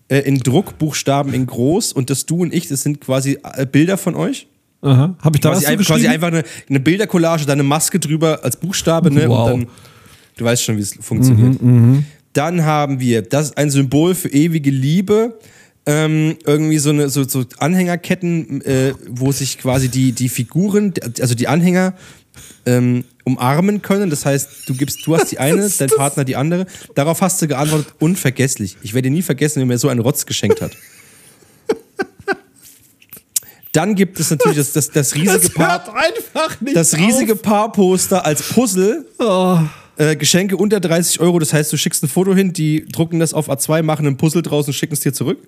äh, 0.08 0.20
in 0.20 0.38
Druckbuchstaben 0.40 1.34
in 1.34 1.46
groß 1.46 1.92
und 1.92 2.10
das 2.10 2.26
du 2.26 2.42
und 2.42 2.54
ich, 2.54 2.68
das 2.68 2.82
sind 2.82 3.00
quasi 3.00 3.38
äh, 3.42 3.66
Bilder 3.66 3.98
von 3.98 4.14
euch. 4.14 4.48
Aha. 4.82 5.14
Hab 5.20 5.34
ich 5.34 5.40
da 5.40 5.50
Quasi, 5.50 5.66
ein, 5.66 5.78
quasi 5.78 6.08
einfach 6.08 6.28
eine, 6.28 6.42
eine 6.68 6.80
Bildercollage, 6.80 7.44
dann 7.44 7.58
eine 7.58 7.68
Maske 7.68 7.98
drüber 7.98 8.40
als 8.42 8.56
Buchstabe, 8.56 9.10
ne? 9.10 9.28
Wow. 9.28 9.52
Und 9.52 9.60
dann, 9.60 9.68
du 10.36 10.44
weißt 10.44 10.62
schon, 10.62 10.76
wie 10.76 10.82
es 10.82 10.94
funktioniert. 11.00 11.58
Dann 12.32 12.64
haben 12.64 13.00
wir, 13.00 13.22
das 13.22 13.46
ist 13.46 13.58
ein 13.58 13.70
Symbol 13.70 14.14
für 14.14 14.28
ewige 14.28 14.70
Liebe. 14.70 15.38
Ähm, 15.86 16.36
irgendwie 16.44 16.78
so 16.78 16.90
eine 16.90 17.08
so, 17.08 17.26
so 17.26 17.44
Anhängerketten, 17.58 18.60
äh, 18.62 18.92
wo 19.08 19.32
sich 19.32 19.58
quasi 19.58 19.88
die, 19.88 20.12
die 20.12 20.28
Figuren, 20.28 20.92
also 21.20 21.34
die 21.34 21.48
Anhänger, 21.48 21.94
ähm, 22.66 23.04
umarmen 23.24 23.82
können. 23.82 24.10
Das 24.10 24.26
heißt, 24.26 24.68
du 24.68 24.74
gibst, 24.74 25.06
du 25.06 25.16
hast 25.16 25.32
die 25.32 25.38
eine, 25.40 25.68
dein 25.68 25.88
Partner 25.88 26.24
die 26.24 26.36
andere. 26.36 26.66
Darauf 26.94 27.22
hast 27.22 27.40
du 27.42 27.48
geantwortet, 27.48 27.94
unvergesslich. 27.98 28.76
Ich 28.82 28.94
werde 28.94 29.10
nie 29.10 29.22
vergessen, 29.22 29.60
wenn 29.60 29.68
mir 29.68 29.78
so 29.78 29.88
ein 29.88 29.98
Rotz 29.98 30.26
geschenkt 30.26 30.60
hat. 30.60 30.72
Dann 33.72 33.94
gibt 33.94 34.18
es 34.18 34.30
natürlich 34.30 34.58
das, 34.58 34.72
das, 34.72 34.90
das 34.90 35.14
riesige 35.14 35.38
das 35.38 35.50
Paar. 35.50 35.94
einfach 35.94 36.60
nicht 36.60 36.76
Das 36.76 36.96
riesige 36.96 37.34
auf. 37.34 37.42
Paarposter 37.42 38.24
als 38.26 38.42
Puzzle. 38.42 39.06
Oh. 39.18 39.58
Äh, 39.96 40.16
Geschenke 40.16 40.56
unter 40.56 40.80
30 40.80 41.20
Euro, 41.20 41.38
das 41.38 41.52
heißt, 41.52 41.72
du 41.72 41.76
schickst 41.76 42.02
ein 42.02 42.08
Foto 42.08 42.34
hin, 42.34 42.52
die 42.52 42.86
drucken 42.86 43.20
das 43.20 43.34
auf 43.34 43.48
A2, 43.48 43.82
machen 43.82 44.06
ein 44.06 44.16
Puzzle 44.16 44.42
draus 44.42 44.66
und 44.66 44.72
schicken 44.72 44.94
es 44.94 45.00
dir 45.00 45.12
zurück. 45.12 45.46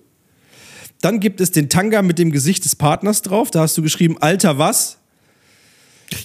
Dann 1.01 1.18
gibt 1.18 1.41
es 1.41 1.51
den 1.51 1.68
Tanga 1.68 2.03
mit 2.03 2.18
dem 2.18 2.31
Gesicht 2.31 2.64
des 2.64 2.77
Partners 2.77 3.23
drauf. 3.23 3.51
Da 3.51 3.61
hast 3.62 3.77
du 3.77 3.83
geschrieben, 3.83 4.18
Alter, 4.20 4.59
was? 4.59 4.99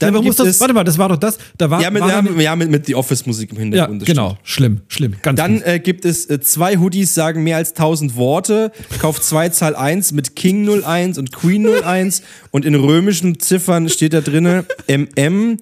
Ja, 0.02 0.12
muss 0.12 0.24
gibt 0.24 0.40
das, 0.40 0.60
warte 0.60 0.74
mal, 0.74 0.84
das 0.84 0.98
war 0.98 1.10
doch 1.10 1.18
das. 1.18 1.38
Da 1.58 1.70
war, 1.70 1.82
Ja, 1.82 1.90
mit, 1.92 2.02
war 2.02 2.10
ja, 2.10 2.22
dann- 2.22 2.40
ja, 2.40 2.56
mit, 2.56 2.70
mit 2.70 2.86
The 2.86 2.96
Office-Musik 2.96 3.52
im 3.52 3.58
ja 3.58 3.62
Hintergrund. 3.64 4.02
das 4.02 4.08
genau. 4.08 4.38
stimmt. 4.44 4.82
Schlimm, 4.88 5.10
schlimm. 5.12 5.16
Ganz 5.22 5.38
Dann 5.38 5.62
äh, 5.62 5.80
gibt 5.80 6.06
es 6.06 6.26
äh, 6.30 6.40
zwei 6.40 6.78
Hoodies, 6.78 7.14
sagen 7.14 7.44
mehr 7.44 7.58
als 7.58 7.70
1000 7.72 8.16
Worte. 8.16 8.72
Kauf 9.00 9.22
zwei 9.22 9.50
Zahl 9.50 9.76
1 9.76 10.12
mit 10.12 10.36
King 10.36 10.68
01 10.84 11.18
und 11.18 11.32
Queen 11.32 11.66
01. 11.68 12.22
und 12.52 12.66
in 12.66 12.76
römischen 12.76 13.40
Ziffern 13.40 13.90
steht 13.90 14.14
da 14.14 14.22
drinne 14.22 14.66
MM 14.88 15.58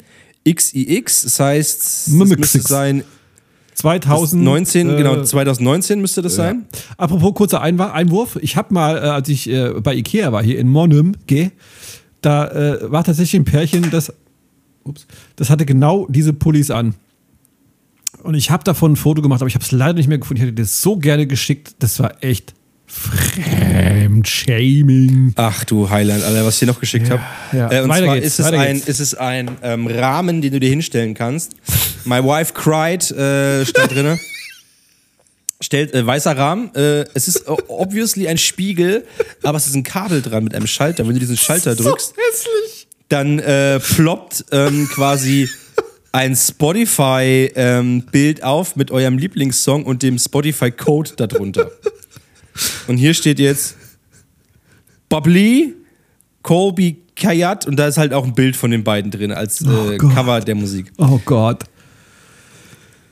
XIX. 0.47 1.23
Das 1.23 1.39
heißt, 1.39 2.07
Mimixix. 2.09 2.53
müsste 2.53 2.61
sein 2.61 3.03
2000. 3.76 4.41
19, 4.43 4.89
äh, 4.89 4.95
genau, 4.97 5.21
2019 5.23 5.99
müsste 5.99 6.21
das 6.21 6.36
sein. 6.36 6.65
Apropos 6.97 7.34
kurzer 7.34 7.61
Einwurf. 7.61 8.38
Ich 8.41 8.55
habe 8.55 8.73
mal, 8.73 8.97
äh, 8.97 8.99
als 9.01 9.28
ich 9.30 9.49
äh, 9.49 9.73
bei 9.82 9.93
Ikea 9.95 10.32
war, 10.32 10.43
hier 10.43 10.59
in 10.59 10.69
Monum, 10.69 11.13
geh, 11.28 11.49
da 12.26 12.47
äh, 12.47 12.91
war 12.91 13.03
tatsächlich 13.03 13.41
ein 13.41 13.45
Pärchen, 13.45 13.91
das, 13.91 14.13
ups, 14.84 15.05
das 15.36 15.49
hatte 15.49 15.65
genau 15.65 16.07
diese 16.09 16.34
Pullis 16.34 16.71
an. 16.71 16.95
Und 18.23 18.34
ich 18.34 18.49
habe 18.49 18.63
davon 18.63 18.93
ein 18.93 18.95
Foto 18.95 19.21
gemacht, 19.21 19.41
aber 19.41 19.47
ich 19.47 19.55
habe 19.55 19.63
es 19.63 19.71
leider 19.71 19.93
nicht 19.93 20.07
mehr 20.07 20.17
gefunden. 20.17 20.41
Ich 20.41 20.47
hätte 20.47 20.59
das 20.59 20.82
so 20.82 20.97
gerne 20.97 21.28
geschickt. 21.28 21.76
Das 21.80 21.99
war 21.99 22.23
echt 22.23 22.55
Fremdshaming. 22.88 25.34
Ach 25.36 25.63
du 25.65 25.89
Heiland, 25.89 26.23
Alter, 26.23 26.45
was 26.45 26.53
ich 26.55 26.61
dir 26.61 26.67
noch 26.67 26.80
geschickt 26.80 27.09
habe. 27.09 27.21
ja. 27.51 27.69
Äh, 27.71 27.82
und 27.82 27.89
Weiter 27.89 28.05
zwar 28.05 28.15
geht's, 28.15 28.28
ist 28.28 28.39
es 28.39 28.53
ein, 28.53 28.78
ist 28.78 28.99
es 28.99 29.15
ein 29.15 29.51
ähm, 29.61 29.88
Rahmen, 29.88 30.41
den 30.41 30.51
du 30.51 30.59
dir 30.59 30.69
hinstellen 30.69 31.13
kannst. 31.13 31.55
My 32.05 32.23
wife 32.23 32.53
cried, 32.53 33.11
äh, 33.11 33.65
steht 33.65 33.91
drinne. 33.91 34.17
Stellt 35.61 35.93
äh, 35.93 36.05
weißer 36.05 36.37
Rahmen. 36.37 36.73
Äh, 36.75 37.05
es 37.13 37.27
ist 37.27 37.47
obviously 37.47 38.27
ein 38.27 38.37
Spiegel, 38.37 39.05
aber 39.43 39.57
es 39.57 39.67
ist 39.67 39.75
ein 39.75 39.83
Kabel 39.83 40.21
dran 40.21 40.43
mit 40.43 40.53
einem 40.53 40.67
Schalter. 40.67 41.05
Wenn 41.07 41.13
du 41.13 41.19
diesen 41.19 41.37
Schalter 41.37 41.75
drückst, 41.75 42.13
hässlich. 42.17 42.87
dann 43.09 43.39
äh, 43.39 43.79
ploppt 43.79 44.45
ähm, 44.51 44.87
quasi 44.93 45.49
ein 46.11 46.35
Spotify-Bild 46.35 48.43
auf 48.43 48.75
mit 48.75 48.91
eurem 48.91 49.17
Lieblingssong 49.17 49.85
und 49.85 50.03
dem 50.03 50.17
Spotify-Code 50.19 51.11
darunter. 51.17 51.71
Und 52.87 52.97
hier 52.97 53.13
steht 53.13 53.39
jetzt 53.39 53.75
Bubbly, 55.09 55.73
Colby 56.41 57.01
Kayat 57.15 57.65
und 57.65 57.77
da 57.77 57.87
ist 57.87 57.97
halt 57.97 58.13
auch 58.13 58.25
ein 58.25 58.33
Bild 58.33 58.55
von 58.55 58.71
den 58.71 58.83
beiden 58.83 59.11
drin 59.11 59.31
als 59.31 59.61
äh, 59.61 59.65
Oh. 59.67 59.97
Cover 59.97 60.41
der 60.41 60.55
Musik. 60.55 60.91
Oh 60.97 61.19
Gott. 61.25 61.63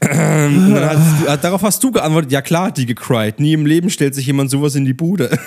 Äh, 0.09 1.37
darauf 1.41 1.61
hast 1.63 1.83
du 1.83 1.91
geantwortet, 1.91 2.31
ja 2.31 2.41
klar 2.41 2.67
hat 2.67 2.77
die 2.77 2.85
gecried. 2.85 3.39
Nie 3.39 3.53
im 3.53 3.65
Leben 3.65 3.89
stellt 3.89 4.15
sich 4.15 4.25
jemand 4.27 4.49
sowas 4.49 4.75
in 4.75 4.85
die 4.85 4.93
Bude. 4.93 5.29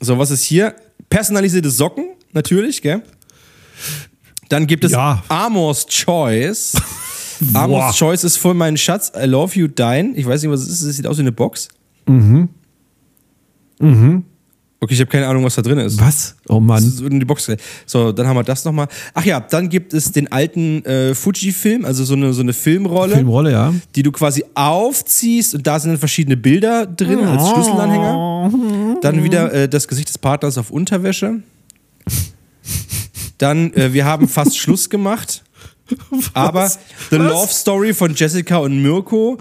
so, 0.00 0.18
was 0.18 0.30
ist 0.30 0.44
hier? 0.44 0.74
Personalisierte 1.08 1.70
Socken, 1.70 2.06
natürlich, 2.32 2.82
gell? 2.82 3.02
Dann 4.48 4.66
gibt 4.66 4.84
es 4.84 4.92
Ja. 4.92 5.22
Amor's 5.28 5.86
Choice. 5.86 6.72
Amor's 7.54 7.96
Choice 7.96 8.24
ist 8.24 8.36
voll 8.36 8.54
mein 8.54 8.76
Schatz. 8.76 9.12
I 9.16 9.26
love 9.26 9.58
you, 9.58 9.68
dein. 9.68 10.14
Ich 10.16 10.26
weiß 10.26 10.42
nicht, 10.42 10.50
was 10.50 10.60
es 10.62 10.68
ist. 10.68 10.82
Es 10.82 10.96
sieht 10.96 11.06
aus 11.06 11.16
wie 11.18 11.22
eine 11.22 11.32
Box. 11.32 11.68
Mhm. 12.06 12.48
Mhm. 13.80 14.24
Okay, 14.84 14.92
ich 14.92 15.00
habe 15.00 15.10
keine 15.10 15.26
Ahnung, 15.26 15.42
was 15.44 15.54
da 15.54 15.62
drin 15.62 15.78
ist. 15.78 15.98
Was? 15.98 16.36
Oh 16.46 16.60
Mann. 16.60 16.82
So 16.82 17.06
in 17.06 17.18
die 17.18 17.24
Box. 17.24 17.50
So, 17.86 18.12
dann 18.12 18.26
haben 18.26 18.36
wir 18.36 18.42
das 18.42 18.66
nochmal. 18.66 18.86
Ach 19.14 19.24
ja, 19.24 19.40
dann 19.40 19.70
gibt 19.70 19.94
es 19.94 20.12
den 20.12 20.30
alten 20.30 20.84
äh, 20.84 21.14
Fuji-Film, 21.14 21.86
also 21.86 22.04
so 22.04 22.12
eine, 22.12 22.34
so 22.34 22.42
eine 22.42 22.52
Filmrolle, 22.52 23.14
Filmrolle, 23.14 23.50
ja. 23.50 23.72
die 23.94 24.02
du 24.02 24.12
quasi 24.12 24.44
aufziehst 24.54 25.54
und 25.54 25.66
da 25.66 25.80
sind 25.80 25.92
dann 25.92 25.98
verschiedene 25.98 26.36
Bilder 26.36 26.84
drin 26.84 27.20
als 27.20 27.48
Schlüsselanhänger. 27.48 28.98
Dann 29.00 29.24
wieder 29.24 29.50
äh, 29.54 29.68
das 29.70 29.88
Gesicht 29.88 30.10
des 30.10 30.18
Partners 30.18 30.58
auf 30.58 30.70
Unterwäsche. 30.70 31.40
Dann, 33.38 33.72
äh, 33.72 33.94
wir 33.94 34.04
haben 34.04 34.28
fast 34.28 34.58
Schluss 34.58 34.90
gemacht. 34.90 35.42
Aber 36.34 36.70
The 37.10 37.16
Love 37.16 37.52
Story 37.52 37.94
von 37.94 38.14
Jessica 38.14 38.58
und 38.58 38.82
Mirko. 38.82 39.38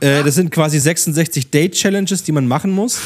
äh, 0.00 0.22
das 0.22 0.36
sind 0.36 0.50
quasi 0.50 0.78
66 0.78 1.50
Date-Challenges, 1.50 2.22
die 2.22 2.32
man 2.32 2.46
machen 2.46 2.70
muss. 2.70 3.00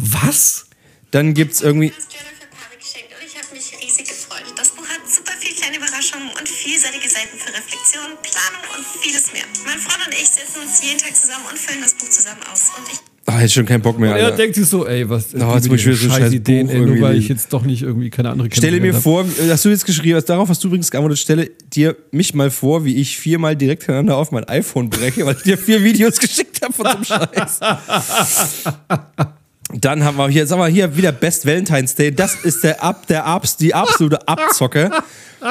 Was? 0.00 0.66
Dann 1.10 1.34
gibt's 1.34 1.60
irgendwie. 1.60 1.90
Das 1.90 2.06
geschenkt 2.06 3.10
und 3.18 3.26
ich 3.26 3.34
habe 3.36 3.48
mich 3.54 3.72
riesig 3.82 4.06
gefreut. 4.06 4.44
Das 4.56 4.70
Buch 4.70 4.86
hat 4.86 5.00
super 5.10 5.32
viele 5.40 5.54
kleine 5.56 5.76
Überraschungen 5.78 6.28
und 6.38 6.48
vielseitige 6.48 7.08
Seiten 7.08 7.36
für 7.38 7.50
Reflexion, 7.50 8.14
Planung 8.22 8.64
und 8.76 8.84
vieles 9.02 9.32
mehr. 9.32 9.44
Mein 9.66 9.78
Freund 9.78 10.06
und 10.06 10.14
ich 10.14 10.28
setzen 10.28 10.62
uns 10.62 10.82
jeden 10.82 10.98
Tag 10.98 11.16
zusammen 11.16 11.44
und 11.50 11.58
füllen 11.58 11.82
das 11.82 11.94
Buch 11.94 12.08
zusammen 12.08 12.40
aus. 12.52 12.70
Und 12.78 12.86
ich 12.92 12.98
Ah, 13.30 13.42
jetzt 13.42 13.52
schon 13.52 13.66
keinen 13.66 13.82
Bock 13.82 13.98
mehr. 13.98 14.16
Er 14.16 14.24
Alter. 14.26 14.36
denkt 14.38 14.54
sich 14.54 14.66
so, 14.66 14.86
ey, 14.86 15.06
was 15.06 15.34
Oh, 15.34 15.52
jetzt 15.54 15.68
muss 15.68 15.80
ich 15.80 15.86
wieder 15.86 15.96
so 15.96 16.08
scheiß 16.08 16.32
Ideen, 16.32 16.66
Buch 16.66 16.74
ey, 16.74 16.80
nur 16.80 17.00
weil 17.02 17.18
ich 17.18 17.28
jetzt 17.28 17.52
doch 17.52 17.62
nicht 17.62 17.82
irgendwie 17.82 18.08
keine 18.08 18.30
andere 18.30 18.48
Stelle 18.50 18.80
mir 18.80 18.94
vor, 18.94 19.26
hast 19.50 19.64
du 19.66 19.68
jetzt 19.68 19.84
geschrieben, 19.84 20.14
also 20.14 20.26
darauf 20.28 20.48
hast 20.48 20.64
du 20.64 20.68
übrigens 20.68 20.90
geantwortet, 20.90 21.18
stelle 21.18 21.50
dir 21.74 21.94
mich 22.10 22.32
mal 22.32 22.50
vor, 22.50 22.86
wie 22.86 22.96
ich 22.96 23.18
viermal 23.18 23.54
direkt 23.54 23.82
hintereinander 23.82 24.16
auf 24.16 24.30
mein 24.32 24.44
iPhone 24.44 24.88
breche, 24.88 25.26
weil 25.26 25.36
ich 25.36 25.42
dir 25.42 25.58
vier 25.58 25.84
Videos 25.84 26.18
geschickt 26.20 26.62
habe 26.62 26.72
von 26.72 26.86
einem 26.86 27.04
Scheiß. 27.04 27.60
Dann 29.74 30.02
haben 30.02 30.16
wir 30.16 30.28
hier, 30.28 30.48
haben 30.48 30.60
wir 30.60 30.66
hier 30.68 30.96
wieder 30.96 31.12
Best 31.12 31.46
Valentine's 31.46 31.94
Day. 31.94 32.10
Das 32.10 32.34
ist 32.42 32.64
der 32.64 32.82
Ab, 32.82 33.06
der 33.06 33.26
Abs, 33.26 33.56
die 33.56 33.74
absolute 33.74 34.26
Abzocke. 34.26 34.90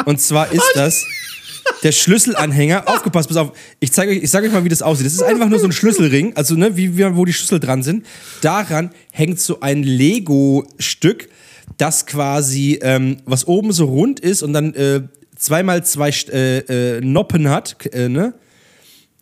Und 0.06 0.20
zwar 0.20 0.52
ist 0.52 0.72
das 0.76 1.06
der 1.84 1.92
Schlüsselanhänger. 1.92 2.88
Aufgepasst, 2.88 3.28
pass 3.28 3.38
auf. 3.38 3.52
Ich 3.80 3.92
zeige 3.92 4.12
euch, 4.12 4.24
ich 4.24 4.32
sage 4.32 4.48
euch 4.48 4.54
mal, 4.54 4.64
wie 4.64 4.70
das 4.70 4.82
aussieht. 4.82 5.06
Das 5.06 5.14
ist 5.14 5.24
einfach 5.24 5.50
nur 5.50 5.60
so 5.60 5.66
ein 5.66 5.72
Schlüsselring, 5.72 6.36
also 6.36 6.56
ne, 6.56 6.76
wie, 6.78 6.98
wie 6.98 7.16
wo 7.16 7.26
die 7.26 7.34
Schlüssel 7.34 7.60
dran 7.60 7.84
sind. 7.84 8.06
Daran 8.42 8.92
hängt 9.12 9.40
so 9.40 9.60
ein 9.60 9.84
Lego-Stück, 9.84 11.30
das 11.78 12.06
quasi, 12.06 12.80
ähm, 12.82 13.18
was 13.26 13.48
oben 13.48 13.72
so 13.72 13.86
rund 13.86 14.20
ist 14.20 14.42
und 14.42 14.54
dann 14.54 14.74
äh, 14.74 15.02
zweimal 15.38 15.86
zwei 15.86 16.10
äh, 16.10 16.58
äh, 16.98 17.02
Noppen 17.02 17.50
hat, 17.50 17.86
äh, 17.94 18.10
ne? 18.10 18.34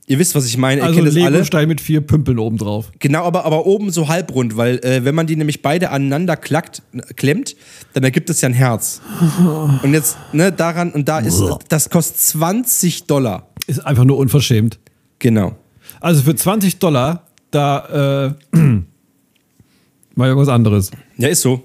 Ihr 0.08 0.20
wisst, 0.20 0.36
was 0.36 0.46
ich 0.46 0.58
meine. 0.58 0.82
Ihr 0.82 0.86
Also 0.86 1.02
kennt 1.02 1.08
das 1.16 1.52
alle. 1.52 1.68
Mit 1.68 1.82
vier 1.82 2.02
Pümpeln 2.02 2.38
oben 2.38 2.58
drauf. 2.58 2.92
Genau, 3.00 3.24
aber, 3.24 3.44
aber 3.46 3.66
oben 3.66 3.92
so 3.92 4.08
halbrund, 4.08 4.56
weil 4.56 4.78
äh, 4.86 5.04
wenn 5.04 5.16
man 5.16 5.26
die 5.26 5.36
nämlich 5.36 5.64
beide 5.64 5.90
aneinander 5.90 6.38
klackt, 6.38 6.84
klemmt, 7.16 7.56
dann 7.94 8.04
ergibt 8.04 8.30
es 8.30 8.42
ja 8.42 8.50
ein 8.50 8.54
Herz. 8.54 9.02
Und 9.84 9.94
jetzt, 9.94 10.18
ne, 10.32 10.52
daran, 10.52 10.92
und 10.92 11.10
da 11.10 11.20
ist, 11.20 11.42
das 11.70 11.90
kostet 11.90 12.20
20 12.20 13.06
Dollar. 13.06 13.50
Ist 13.68 13.86
einfach 13.86 14.04
nur 14.04 14.18
unverschämt. 14.18 14.80
Genau. 15.18 15.56
Also 16.02 16.22
für 16.22 16.36
20 16.36 16.78
Dollar, 16.78 17.26
da 17.50 18.36
äh, 18.54 18.58
mal 20.16 20.28
irgendwas 20.28 20.50
anderes. 20.50 20.92
Ja, 21.18 21.30
ist 21.30 21.42
so. 21.42 21.64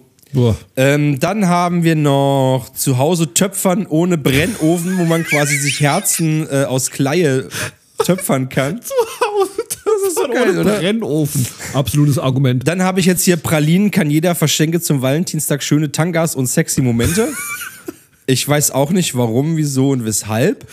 Ähm, 0.76 1.18
dann 1.18 1.49
haben 1.49 1.82
wir 1.82 1.97
noch 1.97 2.68
zu 2.72 2.99
Hause 2.99 3.34
Töpfern 3.34 3.86
ohne 3.86 4.16
Brennofen, 4.16 4.99
wo 4.99 5.05
man 5.05 5.24
quasi 5.24 5.57
sich 5.57 5.80
Herzen 5.80 6.47
äh, 6.49 6.64
aus 6.64 6.91
Kleie 6.91 7.49
töpfern 8.05 8.48
kann. 8.48 8.80
ist 10.07 10.16
doch 10.16 10.24
Und 10.24 10.34
geil, 10.34 10.51
ohne 10.51 10.61
oder? 10.61 10.78
Brennofen. 10.78 11.46
Absolutes 11.74 12.18
Argument. 12.18 12.66
Dann 12.66 12.82
habe 12.82 13.01
ich 13.01 13.07
jetzt 13.07 13.24
hier 13.24 13.36
Pralinen, 13.36 13.90
kann 13.90 14.11
jeder 14.11 14.34
verschenke 14.34 14.80
zum 14.80 15.03
Valentinstag 15.03 15.62
schöne 15.62 15.92
Tangas 15.92 16.34
und 16.34 16.46
sexy 16.46 16.82
Momente. 16.82 17.28
Ich 18.26 18.46
weiß 18.48 18.70
auch 18.70 18.90
nicht 18.92 19.16
warum, 19.16 19.57
wieso 19.57 19.90
und 19.90 20.05
weshalb. 20.05 20.64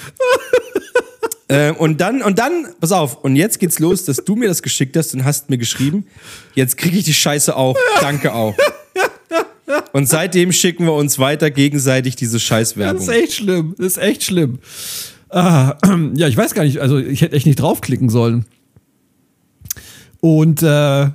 ähm, 1.50 1.76
und 1.78 2.00
dann, 2.02 2.22
und 2.22 2.38
dann, 2.38 2.68
pass 2.80 2.92
auf, 2.92 3.24
und 3.24 3.36
jetzt 3.36 3.60
geht's 3.60 3.80
los, 3.80 4.06
dass 4.06 4.18
du 4.18 4.36
mir 4.36 4.48
das 4.48 4.62
geschickt 4.62 4.96
hast 4.96 5.16
und 5.16 5.26
hast 5.26 5.50
mir 5.50 5.58
geschrieben, 5.58 6.06
jetzt 6.54 6.78
kriege 6.78 7.00
ich 7.00 7.06
die 7.06 7.16
Scheiße 7.16 7.56
auch. 7.56 7.76
Danke 8.00 8.32
auch. 8.36 8.54
Und 9.92 10.08
seitdem 10.08 10.52
schicken 10.52 10.86
wir 10.86 10.94
uns 10.94 11.18
weiter 11.18 11.50
gegenseitig 11.50 12.16
diese 12.16 12.34
Das 12.34 12.44
Scheißwerbung. 12.44 13.02
ist 13.02 13.08
echt 13.08 13.34
schlimm. 13.34 13.74
Das 13.80 13.88
ist 13.88 13.98
echt 13.98 14.24
schlimm. 14.24 14.60
Ah, 15.30 15.76
ja, 16.16 16.28
ich 16.28 16.38
weiß 16.38 16.54
gar 16.54 16.64
nicht, 16.64 16.80
also 16.80 16.98
ich 16.98 17.22
hätte 17.22 17.36
echt 17.36 17.46
nicht 17.46 17.60
draufklicken 17.62 18.10
sollen. 18.10 18.46
Und 20.20 20.64
äh, 20.64 21.10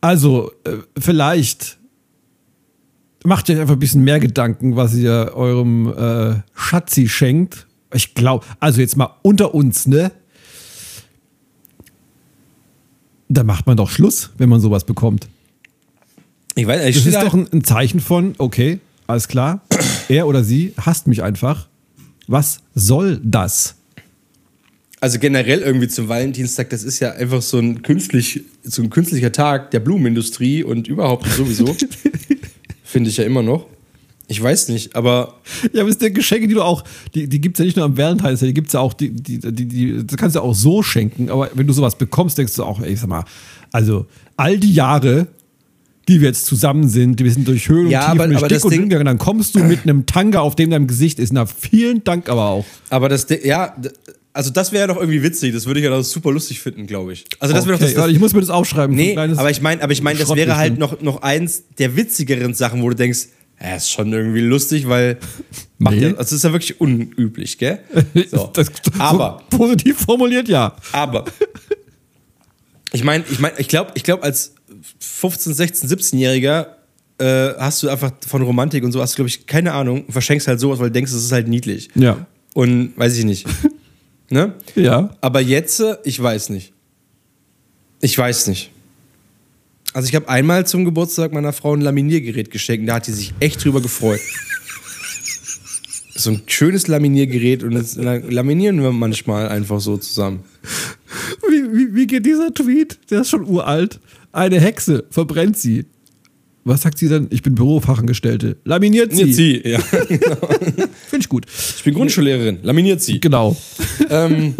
also, 0.00 0.50
äh, 0.64 0.76
vielleicht 0.98 1.78
macht 3.24 3.48
ihr 3.48 3.56
euch 3.56 3.60
einfach 3.62 3.74
ein 3.74 3.80
bisschen 3.80 4.04
mehr 4.04 4.20
Gedanken, 4.20 4.76
was 4.76 4.94
ihr 4.94 5.32
eurem 5.34 5.92
äh, 5.96 6.40
Schatzi 6.54 7.08
schenkt. 7.08 7.66
Ich 7.94 8.14
glaube, 8.14 8.44
also 8.60 8.80
jetzt 8.80 8.96
mal 8.96 9.10
unter 9.22 9.54
uns, 9.54 9.86
ne? 9.86 10.12
Da 13.28 13.42
macht 13.42 13.66
man 13.66 13.76
doch 13.76 13.90
Schluss, 13.90 14.30
wenn 14.38 14.48
man 14.48 14.60
sowas 14.60 14.84
bekommt. 14.84 15.28
Ich 16.54 16.66
weiß, 16.66 16.84
ich 16.86 16.96
Das 16.96 17.06
ist 17.06 17.14
da- 17.14 17.24
doch 17.24 17.34
ein, 17.34 17.48
ein 17.52 17.64
Zeichen 17.64 18.00
von, 18.00 18.34
okay, 18.38 18.78
alles 19.06 19.28
klar, 19.28 19.60
er 20.08 20.26
oder 20.26 20.42
sie 20.44 20.72
hasst 20.78 21.06
mich 21.06 21.22
einfach. 21.22 21.68
Was 22.26 22.58
soll 22.74 23.20
das? 23.22 23.76
Also 25.00 25.18
generell 25.18 25.60
irgendwie 25.60 25.88
zum 25.88 26.08
Valentinstag, 26.08 26.70
das 26.70 26.82
ist 26.82 27.00
ja 27.00 27.12
einfach 27.12 27.42
so 27.42 27.58
ein 27.58 27.82
künstlich, 27.82 28.42
so 28.64 28.82
ein 28.82 28.90
künstlicher 28.90 29.30
Tag 29.30 29.70
der 29.70 29.80
Blumenindustrie 29.80 30.64
und 30.64 30.88
überhaupt 30.88 31.26
sowieso. 31.28 31.76
Finde 32.82 33.10
ich 33.10 33.18
ja 33.18 33.24
immer 33.24 33.42
noch. 33.42 33.66
Ich 34.28 34.42
weiß 34.42 34.70
nicht, 34.70 34.96
aber 34.96 35.40
Ja, 35.72 35.82
aber 35.82 35.90
es 35.90 35.98
sind 35.98 36.14
Geschenke, 36.14 36.48
die 36.48 36.54
du 36.54 36.62
auch, 36.62 36.82
die, 37.14 37.28
die 37.28 37.40
gibt 37.40 37.56
es 37.56 37.58
ja 37.60 37.64
nicht 37.66 37.76
nur 37.76 37.84
am 37.84 37.96
Valentine's 37.96 38.40
Day, 38.40 38.48
die 38.48 38.54
gibt 38.54 38.68
es 38.68 38.72
ja 38.72 38.80
auch, 38.80 38.92
die, 38.92 39.10
die, 39.10 39.38
die, 39.38 39.66
die, 39.66 40.06
das 40.06 40.16
kannst 40.16 40.34
du 40.34 40.40
auch 40.40 40.54
so 40.54 40.82
schenken, 40.82 41.30
aber 41.30 41.50
wenn 41.54 41.66
du 41.66 41.72
sowas 41.72 41.96
bekommst, 41.96 42.36
denkst 42.38 42.56
du 42.56 42.64
auch, 42.64 42.80
ey, 42.80 42.96
sag 42.96 43.08
mal, 43.08 43.24
also 43.70 44.06
all 44.36 44.58
die 44.58 44.72
Jahre, 44.72 45.28
die 46.08 46.20
wir 46.20 46.28
jetzt 46.28 46.46
zusammen 46.46 46.88
sind, 46.88 47.22
wir 47.22 47.30
sind 47.32 47.48
durch 47.48 47.68
Höhen 47.68 47.86
und 47.86 47.90
Ja, 47.90 48.02
Tiefen 48.06 48.20
aber- 48.20 48.26
durch 48.28 48.36
aber 48.38 48.48
dick 48.48 48.56
das 48.58 48.64
und 48.64 48.70
Ding- 48.72 48.88
dann 48.88 49.18
kommst 49.18 49.54
du 49.54 49.60
mit 49.64 49.82
einem 49.82 50.06
Tanga, 50.06 50.40
auf 50.40 50.54
dem 50.54 50.70
dein 50.70 50.86
Gesicht 50.86 51.18
ist. 51.18 51.32
Na, 51.32 51.46
vielen 51.46 52.04
Dank 52.04 52.28
aber 52.28 52.46
auch. 52.50 52.64
aber 52.90 53.08
das 53.08 53.26
ja, 53.44 53.74
also 54.32 54.50
das 54.50 54.70
wäre 54.70 54.82
ja 54.82 54.86
doch 54.94 55.00
irgendwie 55.00 55.22
witzig, 55.22 55.52
das 55.54 55.66
würde 55.66 55.80
ich 55.80 55.84
ja 55.84 55.90
doch 55.90 56.02
super 56.04 56.30
lustig 56.30 56.60
finden, 56.60 56.86
glaube 56.86 57.12
ich. 57.12 57.24
Also 57.40 57.54
das 57.54 57.66
wäre 57.66 57.76
doch 57.78 57.84
Okay, 57.84 57.94
das, 57.94 58.04
das 58.04 58.12
ich 58.12 58.20
muss 58.20 58.34
mir 58.34 58.40
das 58.40 58.50
aufschreiben. 58.50 58.94
Nee, 58.94 59.16
aber 59.16 59.50
ich 59.50 59.60
meine, 59.62 59.82
aber 59.82 59.92
ich 59.92 60.02
meine, 60.02 60.18
das 60.18 60.34
wäre 60.34 60.56
halt 60.56 60.78
noch, 60.78 61.00
noch 61.00 61.22
eins 61.22 61.64
der 61.78 61.96
witzigeren 61.96 62.52
Sachen, 62.54 62.82
wo 62.82 62.88
du 62.90 62.94
denkst, 62.96 63.28
ja, 63.60 63.74
ist 63.76 63.90
schon 63.90 64.12
irgendwie 64.12 64.40
lustig, 64.40 64.86
weil 64.88 65.16
macht 65.78 65.94
Nee. 65.96 66.02
ja, 66.02 66.12
das 66.12 66.30
ist 66.32 66.44
ja 66.44 66.52
wirklich 66.52 66.78
unüblich, 66.80 67.56
gell? 67.58 67.78
So. 68.30 68.50
Das, 68.52 68.70
aber 68.98 69.42
so 69.50 69.56
positiv 69.56 69.98
formuliert, 69.98 70.48
ja. 70.48 70.76
Aber 70.92 71.24
ich 72.92 73.02
meine, 73.04 73.24
ich 73.30 73.38
meine, 73.38 73.54
ich 73.58 73.68
glaube, 73.68 73.92
ich 73.94 74.02
glaube, 74.02 74.22
als 74.22 74.52
15, 74.98 75.54
16, 75.54 75.90
17-Jähriger 75.90 76.66
äh, 77.18 77.54
hast 77.58 77.82
du 77.82 77.88
einfach 77.88 78.12
von 78.26 78.42
Romantik 78.42 78.84
und 78.84 78.92
so 78.92 79.00
hast 79.00 79.14
du, 79.14 79.16
glaube 79.16 79.28
ich, 79.28 79.46
keine 79.46 79.72
Ahnung 79.72 80.04
und 80.04 80.12
verschenkst 80.12 80.48
halt 80.48 80.60
sowas, 80.60 80.78
weil 80.78 80.88
du 80.88 80.92
denkst, 80.92 81.12
es 81.12 81.24
ist 81.24 81.32
halt 81.32 81.48
niedlich. 81.48 81.88
Ja. 81.94 82.26
Und 82.54 82.92
weiß 82.96 83.16
ich 83.16 83.24
nicht. 83.24 83.46
ne? 84.30 84.54
Ja. 84.74 85.16
Aber 85.20 85.40
jetzt, 85.40 85.80
äh, 85.80 85.96
ich 86.04 86.22
weiß 86.22 86.50
nicht. 86.50 86.72
Ich 88.00 88.16
weiß 88.16 88.48
nicht. 88.48 88.70
Also 89.92 90.08
ich 90.08 90.14
habe 90.14 90.28
einmal 90.28 90.66
zum 90.66 90.84
Geburtstag 90.84 91.32
meiner 91.32 91.54
Frau 91.54 91.74
ein 91.74 91.80
Laminiergerät 91.80 92.50
geschenkt, 92.50 92.86
da 92.88 92.96
hat 92.96 93.06
die 93.06 93.12
sich 93.12 93.32
echt 93.40 93.64
drüber 93.64 93.80
gefreut. 93.80 94.20
so 96.14 96.30
ein 96.30 96.42
schönes 96.46 96.86
Laminiergerät 96.86 97.62
und 97.62 97.74
das 97.74 97.96
laminieren 97.96 98.82
wir 98.82 98.92
manchmal 98.92 99.48
einfach 99.48 99.80
so 99.80 99.96
zusammen. 99.96 100.44
Wie, 101.48 101.72
wie, 101.72 101.94
wie 101.94 102.06
geht 102.06 102.26
dieser 102.26 102.52
Tweet? 102.52 102.98
Der 103.10 103.22
ist 103.22 103.30
schon 103.30 103.44
uralt. 103.46 104.00
Eine 104.36 104.60
Hexe 104.60 105.04
verbrennt 105.10 105.56
sie. 105.56 105.86
Was 106.64 106.82
sagt 106.82 106.98
sie 106.98 107.08
dann? 107.08 107.28
Ich 107.30 107.42
bin 107.42 107.54
Bürofachangestellte. 107.54 108.58
Laminiert 108.64 109.14
sie. 109.14 109.32
Sie, 109.32 109.62
ja. 109.64 109.78
Finde 109.80 110.88
ich 111.20 111.28
gut. 111.30 111.46
Ich 111.48 111.82
bin 111.84 111.94
Grundschullehrerin. 111.94 112.58
Laminiert 112.62 113.00
sie. 113.00 113.18
Genau. 113.18 113.56
ähm, 114.10 114.54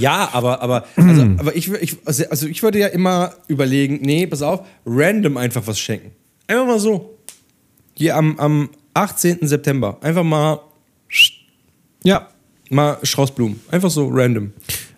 ja, 0.00 0.28
aber, 0.32 0.60
aber, 0.62 0.86
also, 0.96 1.22
aber 1.36 1.54
ich, 1.54 1.70
ich, 1.70 1.96
also 2.04 2.46
ich 2.48 2.62
würde 2.64 2.80
ja 2.80 2.88
immer 2.88 3.34
überlegen, 3.46 4.00
nee, 4.02 4.26
pass 4.26 4.42
auf, 4.42 4.66
random 4.84 5.36
einfach 5.36 5.64
was 5.66 5.78
schenken. 5.78 6.10
Einfach 6.48 6.66
mal 6.66 6.80
so. 6.80 7.16
Hier 7.94 8.16
am, 8.16 8.36
am 8.40 8.70
18. 8.94 9.46
September. 9.46 9.98
Einfach 10.00 10.24
mal, 10.24 10.58
Ja. 12.02 12.28
mal 12.70 12.98
Straußblumen. 13.04 13.60
Einfach 13.70 13.90
so 13.90 14.08
random. 14.10 14.52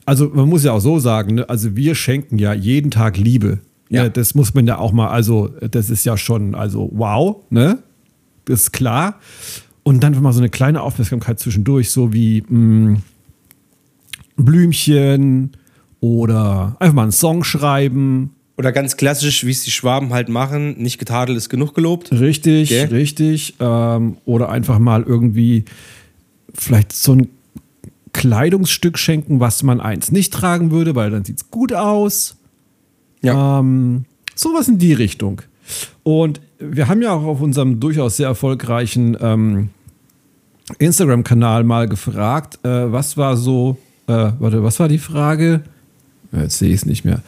Also 0.09 0.30
man 0.32 0.48
muss 0.48 0.64
ja 0.64 0.72
auch 0.72 0.80
so 0.80 0.98
sagen, 0.98 1.34
ne? 1.34 1.48
also 1.50 1.76
wir 1.76 1.94
schenken 1.94 2.38
ja 2.38 2.54
jeden 2.54 2.90
Tag 2.90 3.18
Liebe. 3.18 3.59
Ja. 3.90 4.04
Ne? 4.04 4.11
Das 4.11 4.34
muss 4.34 4.54
man 4.54 4.66
ja 4.66 4.78
auch 4.78 4.92
mal, 4.92 5.09
also 5.09 5.50
das 5.70 5.90
ist 5.90 6.06
ja 6.06 6.16
schon, 6.16 6.54
also 6.54 6.90
wow, 6.94 7.36
ne? 7.50 7.82
Das 8.46 8.62
ist 8.62 8.72
klar. 8.72 9.20
Und 9.82 10.02
dann 10.02 10.18
mal 10.22 10.32
so 10.32 10.40
eine 10.40 10.48
kleine 10.48 10.80
Aufmerksamkeit 10.80 11.38
zwischendurch, 11.38 11.90
so 11.90 12.14
wie 12.14 12.42
mh, 12.48 13.02
Blümchen 14.36 15.50
oder 16.00 16.78
einfach 16.80 16.94
mal 16.94 17.02
einen 17.02 17.12
Song 17.12 17.44
schreiben. 17.44 18.30
Oder 18.56 18.72
ganz 18.72 18.96
klassisch, 18.96 19.44
wie 19.44 19.50
es 19.50 19.64
die 19.64 19.70
Schwaben 19.70 20.14
halt 20.14 20.30
machen, 20.30 20.78
nicht 20.78 20.96
getadelt 20.96 21.36
ist 21.36 21.50
genug 21.50 21.74
gelobt. 21.74 22.12
Richtig, 22.12 22.70
Gell? 22.70 22.86
richtig. 22.86 23.56
Ähm, 23.61 24.16
oder 24.24 24.48
einfach 24.48 24.78
mal 24.78 25.02
irgendwie 25.02 25.66
vielleicht 26.54 26.94
so 26.94 27.12
ein 27.12 27.28
Kleidungsstück 28.18 28.98
schenken, 28.98 29.38
was 29.38 29.62
man 29.62 29.80
eins 29.80 30.10
nicht 30.10 30.34
tragen 30.34 30.72
würde, 30.72 30.96
weil 30.96 31.10
dann 31.10 31.24
sieht 31.24 31.36
es 31.36 31.50
gut 31.52 31.72
aus. 31.72 32.36
Ja. 33.22 33.60
Ähm, 33.60 34.06
sowas 34.34 34.66
in 34.66 34.78
die 34.78 34.92
Richtung. 34.92 35.42
Und 36.02 36.40
wir 36.58 36.88
haben 36.88 37.00
ja 37.00 37.12
auch 37.12 37.22
auf 37.22 37.40
unserem 37.40 37.78
durchaus 37.78 38.16
sehr 38.16 38.26
erfolgreichen 38.26 39.16
ähm, 39.20 39.70
Instagram-Kanal 40.80 41.62
mal 41.62 41.86
gefragt, 41.88 42.58
äh, 42.64 42.90
was 42.90 43.16
war 43.16 43.36
so, 43.36 43.78
äh, 44.08 44.32
warte, 44.40 44.64
was 44.64 44.80
war 44.80 44.88
die 44.88 44.98
Frage? 44.98 45.62
Jetzt 46.32 46.58
sehe 46.58 46.70
ich 46.70 46.80
es 46.80 46.86
nicht 46.86 47.04
mehr. 47.04 47.22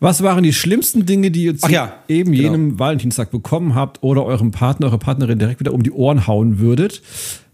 Was 0.00 0.24
waren 0.24 0.42
die 0.42 0.52
schlimmsten 0.52 1.06
Dinge, 1.06 1.30
die 1.30 1.44
ihr 1.44 1.56
zu 1.56 1.70
ja, 1.70 1.92
eben 2.08 2.32
genau. 2.32 2.42
jenem 2.42 2.78
Valentinstag 2.78 3.30
bekommen 3.30 3.76
habt 3.76 4.02
oder 4.02 4.24
eurem 4.24 4.50
Partner, 4.50 4.86
eure 4.86 4.98
Partnerin 4.98 5.38
direkt 5.38 5.60
wieder 5.60 5.72
um 5.72 5.84
die 5.84 5.92
Ohren 5.92 6.26
hauen 6.26 6.58
würdet? 6.58 7.02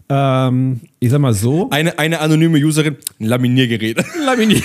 Ähm, 0.07 0.81
ich 0.99 1.09
sag 1.09 1.19
mal 1.19 1.33
so. 1.33 1.69
Eine, 1.71 1.97
eine 1.97 2.19
anonyme 2.19 2.59
Userin, 2.59 2.97
ein 3.19 3.25
Laminiergerät. 3.25 3.97
Laminiert. 4.25 4.63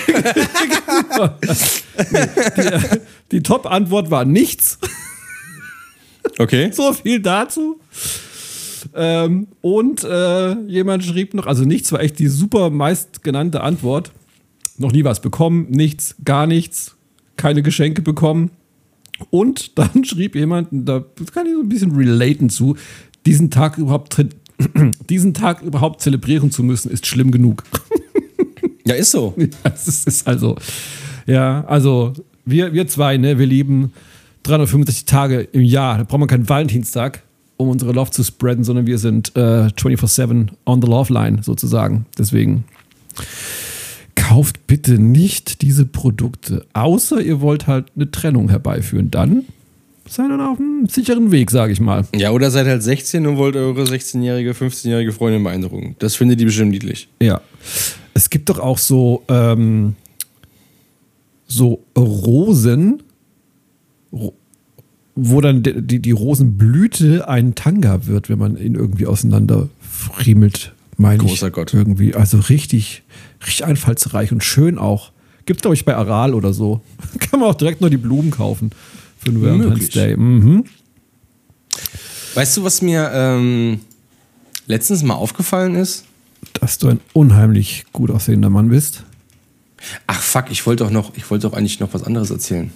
die 2.57 2.99
die 3.31 3.43
Top-Antwort 3.43 4.11
war 4.11 4.25
nichts. 4.25 4.77
Okay. 6.37 6.71
So 6.71 6.93
viel 6.93 7.19
dazu. 7.19 7.79
Ähm, 8.93 9.47
und 9.61 10.03
äh, 10.03 10.53
jemand 10.67 11.03
schrieb 11.03 11.33
noch, 11.33 11.47
also 11.47 11.63
nichts 11.63 11.91
war 11.91 12.01
echt 12.01 12.19
die 12.19 12.27
super 12.27 12.69
meistgenannte 12.69 13.61
Antwort. 13.61 14.11
Noch 14.77 14.91
nie 14.91 15.03
was 15.03 15.21
bekommen, 15.21 15.67
nichts, 15.69 16.15
gar 16.23 16.47
nichts, 16.47 16.95
keine 17.37 17.61
Geschenke 17.61 18.01
bekommen. 18.01 18.51
Und 19.29 19.77
dann 19.77 20.03
schrieb 20.05 20.35
jemand, 20.35 20.69
da 20.71 21.03
kann 21.33 21.45
ich 21.45 21.53
so 21.53 21.61
ein 21.61 21.69
bisschen 21.69 21.95
relaten 21.95 22.49
zu, 22.49 22.75
diesen 23.25 23.51
Tag 23.51 23.77
überhaupt 23.77 24.13
diesen 25.09 25.33
Tag 25.33 25.61
überhaupt 25.61 26.01
zelebrieren 26.01 26.51
zu 26.51 26.63
müssen, 26.63 26.91
ist 26.91 27.05
schlimm 27.05 27.31
genug. 27.31 27.63
Ja, 28.83 28.95
ist 28.95 29.11
so. 29.11 29.35
Ja, 29.37 29.47
es 29.73 29.87
ist, 29.87 30.07
ist 30.07 30.27
also, 30.27 30.57
ja, 31.27 31.63
also 31.65 32.13
wir, 32.45 32.73
wir 32.73 32.87
zwei, 32.87 33.17
ne, 33.17 33.37
wir 33.37 33.45
lieben 33.45 33.93
365 34.43 35.05
Tage 35.05 35.41
im 35.41 35.61
Jahr. 35.61 35.99
Da 35.99 36.03
braucht 36.03 36.19
man 36.19 36.27
keinen 36.27 36.49
Valentinstag, 36.49 37.21
um 37.57 37.69
unsere 37.69 37.91
Love 37.91 38.11
zu 38.11 38.23
spreaden, 38.23 38.63
sondern 38.63 38.87
wir 38.87 38.97
sind 38.97 39.35
äh, 39.35 39.67
24-7 39.67 40.49
on 40.65 40.81
the 40.81 40.87
Love 40.87 41.13
Line 41.13 41.43
sozusagen. 41.43 42.05
Deswegen 42.17 42.63
kauft 44.15 44.65
bitte 44.65 44.93
nicht 44.93 45.61
diese 45.61 45.85
Produkte, 45.85 46.65
außer 46.73 47.21
ihr 47.21 47.41
wollt 47.41 47.67
halt 47.67 47.91
eine 47.95 48.09
Trennung 48.09 48.49
herbeiführen. 48.49 49.11
Dann 49.11 49.45
seid 50.13 50.29
ihr 50.29 50.49
auf 50.49 50.59
einem 50.59 50.87
sicheren 50.87 51.31
Weg, 51.31 51.51
sage 51.51 51.71
ich 51.73 51.79
mal. 51.79 52.05
Ja, 52.15 52.31
oder 52.31 52.51
seid 52.51 52.67
halt 52.67 52.83
16 52.83 53.25
und 53.27 53.37
wollt 53.37 53.55
eure 53.55 53.83
16-jährige, 53.83 54.51
15-jährige 54.51 55.11
Freundin 55.13 55.43
beeindrucken. 55.43 55.95
Das 55.99 56.15
findet 56.15 56.39
die 56.39 56.45
bestimmt 56.45 56.71
niedlich. 56.71 57.07
Ja. 57.21 57.41
Es 58.13 58.29
gibt 58.29 58.49
doch 58.49 58.59
auch 58.59 58.77
so, 58.77 59.23
ähm, 59.29 59.95
so 61.47 61.83
Rosen, 61.97 63.03
ro- 64.11 64.33
wo 65.15 65.41
dann 65.41 65.63
die, 65.63 65.81
die, 65.81 65.99
die 65.99 66.11
Rosenblüte 66.11 67.27
ein 67.27 67.55
Tanga 67.55 68.05
wird, 68.07 68.29
wenn 68.29 68.39
man 68.39 68.57
ihn 68.57 68.75
irgendwie 68.75 69.05
auseinander 69.07 69.69
friemelt, 69.81 70.73
meine 70.97 71.23
ich. 71.23 71.29
Großer 71.29 71.51
Gott. 71.51 71.73
Irgendwie. 71.73 72.15
Also 72.15 72.37
richtig, 72.39 73.03
richtig 73.41 73.65
einfallsreich 73.65 74.31
und 74.31 74.43
schön 74.43 74.77
auch. 74.77 75.11
Gibt's, 75.45 75.61
glaube 75.63 75.75
ich, 75.75 75.85
bei 75.85 75.95
Aral 75.95 76.33
oder 76.33 76.53
so. 76.53 76.81
Kann 77.19 77.39
man 77.39 77.49
auch 77.49 77.55
direkt 77.55 77.81
nur 77.81 77.89
die 77.89 77.97
Blumen 77.97 78.31
kaufen 78.31 78.71
für 79.23 79.31
den 79.31 79.57
Möglich. 79.57 79.89
Day. 79.89 80.15
Mhm. 80.17 80.65
Weißt 82.33 82.57
du, 82.57 82.63
was 82.63 82.81
mir 82.81 83.11
ähm, 83.13 83.81
letztens 84.67 85.03
mal 85.03 85.15
aufgefallen 85.15 85.75
ist? 85.75 86.05
Dass 86.53 86.77
du 86.77 86.87
ein 86.89 86.99
unheimlich 87.13 87.85
gut 87.93 88.09
aussehender 88.09 88.49
Mann 88.49 88.69
bist. 88.69 89.03
Ach 90.07 90.21
fuck, 90.21 90.45
ich 90.49 90.65
wollte 90.65 90.83
doch 90.83 90.91
noch, 90.91 91.15
ich 91.15 91.29
wollte 91.29 91.47
doch 91.47 91.55
eigentlich 91.55 91.79
noch 91.79 91.93
was 91.93 92.03
anderes 92.03 92.31
erzählen. 92.31 92.71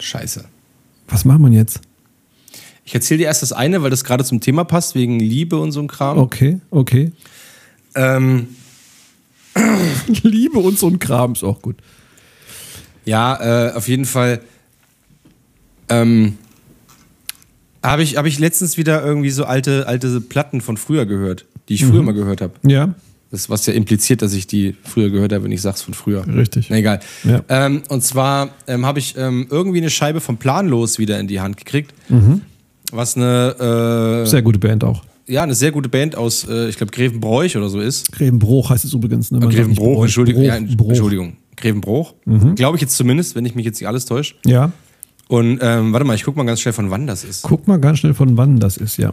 Scheiße. 0.00 0.44
Was 1.08 1.24
macht 1.24 1.40
man 1.40 1.52
jetzt? 1.52 1.80
Ich 2.84 2.94
erzähle 2.94 3.18
dir 3.18 3.24
erst 3.26 3.42
das 3.42 3.52
eine, 3.52 3.82
weil 3.82 3.90
das 3.90 4.04
gerade 4.04 4.24
zum 4.24 4.40
Thema 4.40 4.64
passt, 4.64 4.94
wegen 4.94 5.18
Liebe 5.18 5.58
und 5.58 5.72
so 5.72 5.80
ein 5.80 5.88
Kram. 5.88 6.18
Okay, 6.18 6.60
okay. 6.70 7.12
Ähm, 7.94 8.48
Liebe 10.22 10.58
und 10.58 10.78
so 10.78 10.88
ein 10.88 10.98
Kram 10.98 11.32
ist 11.32 11.44
auch 11.44 11.62
gut. 11.62 11.76
Ja, 13.06 13.68
äh, 13.68 13.72
auf 13.72 13.88
jeden 13.88 14.04
Fall. 14.04 14.40
Ähm, 15.88 16.36
habe 17.82 18.02
ich, 18.02 18.16
hab 18.16 18.26
ich 18.26 18.38
letztens 18.38 18.76
wieder 18.76 19.04
irgendwie 19.04 19.30
so 19.30 19.44
alte, 19.44 19.86
alte 19.86 20.20
Platten 20.20 20.60
von 20.60 20.76
früher 20.76 21.06
gehört, 21.06 21.44
die 21.68 21.74
ich 21.74 21.84
früher 21.84 22.02
mal 22.02 22.12
gehört 22.12 22.40
habe. 22.40 22.54
Ja, 22.66 22.94
Das, 23.30 23.48
was 23.48 23.64
ja 23.66 23.72
impliziert, 23.74 24.22
dass 24.22 24.32
ich 24.32 24.48
die 24.48 24.74
früher 24.82 25.10
gehört 25.10 25.32
habe, 25.32 25.44
wenn 25.44 25.52
ich 25.52 25.62
sag's 25.62 25.82
von 25.82 25.94
früher. 25.94 26.26
Richtig. 26.26 26.66
Na, 26.68 26.76
egal. 26.78 26.98
Ja. 27.22 27.42
Ähm, 27.48 27.82
und 27.88 28.02
zwar 28.02 28.50
ähm, 28.66 28.84
habe 28.86 28.98
ich 28.98 29.14
ähm, 29.16 29.46
irgendwie 29.50 29.78
eine 29.78 29.90
Scheibe 29.90 30.20
von 30.20 30.36
Planlos 30.36 30.98
wieder 30.98 31.20
in 31.20 31.28
die 31.28 31.40
Hand 31.40 31.56
gekriegt. 31.56 31.94
Was 32.92 33.16
eine, 33.16 34.22
äh, 34.24 34.28
sehr 34.28 34.42
gute 34.42 34.58
Band 34.58 34.82
auch. 34.82 35.02
ja, 35.28 35.42
eine 35.44 35.54
sehr 35.54 35.70
gute 35.70 35.88
Band 35.88 36.16
aus, 36.16 36.48
äh, 36.48 36.68
ich 36.68 36.76
glaube, 36.76 36.90
Grevenbroich 36.92 37.56
oder 37.56 37.68
so 37.68 37.80
ist. 37.80 38.10
Grevenbruch 38.12 38.70
heißt 38.70 38.84
es 38.84 38.92
übrigens. 38.92 39.30
Ne? 39.30 39.38
Man 39.38 39.50
Grevenbroch, 39.50 39.94
Bräuch. 39.94 40.02
Entschuldigung. 40.04 40.42
Ja, 40.42 40.56
Ent- 40.56 40.76
Entschuldigung. 41.56 41.82
Grevenbroch. 41.84 42.54
Glaube 42.54 42.76
ich 42.76 42.82
jetzt 42.82 42.96
zumindest, 42.96 43.34
wenn 43.34 43.44
ich 43.46 43.54
mich 43.54 43.64
jetzt 43.64 43.80
nicht 43.80 43.88
alles 43.88 44.04
täusche. 44.06 44.34
Ja, 44.44 44.72
Und 45.28 45.58
ähm, 45.62 45.92
warte 45.92 46.04
mal, 46.06 46.14
ich 46.14 46.24
guck 46.24 46.36
mal 46.36 46.44
ganz 46.46 46.60
schnell, 46.60 46.72
von 46.72 46.90
wann 46.90 47.06
das 47.06 47.24
ist. 47.24 47.42
guck 47.42 47.66
mal 47.66 47.78
ganz 47.80 47.98
schnell, 48.00 48.14
von 48.14 48.36
wann 48.36 48.58
das 48.60 48.76
ist, 48.76 48.96
ja. 48.98 49.12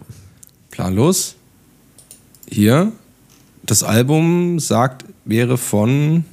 Planlos. 0.72 1.36
Hier. 2.50 2.92
Das 3.66 3.82
Album 3.84 4.60
sagt, 4.60 5.06
wäre 5.26 5.58
von. 5.58 6.26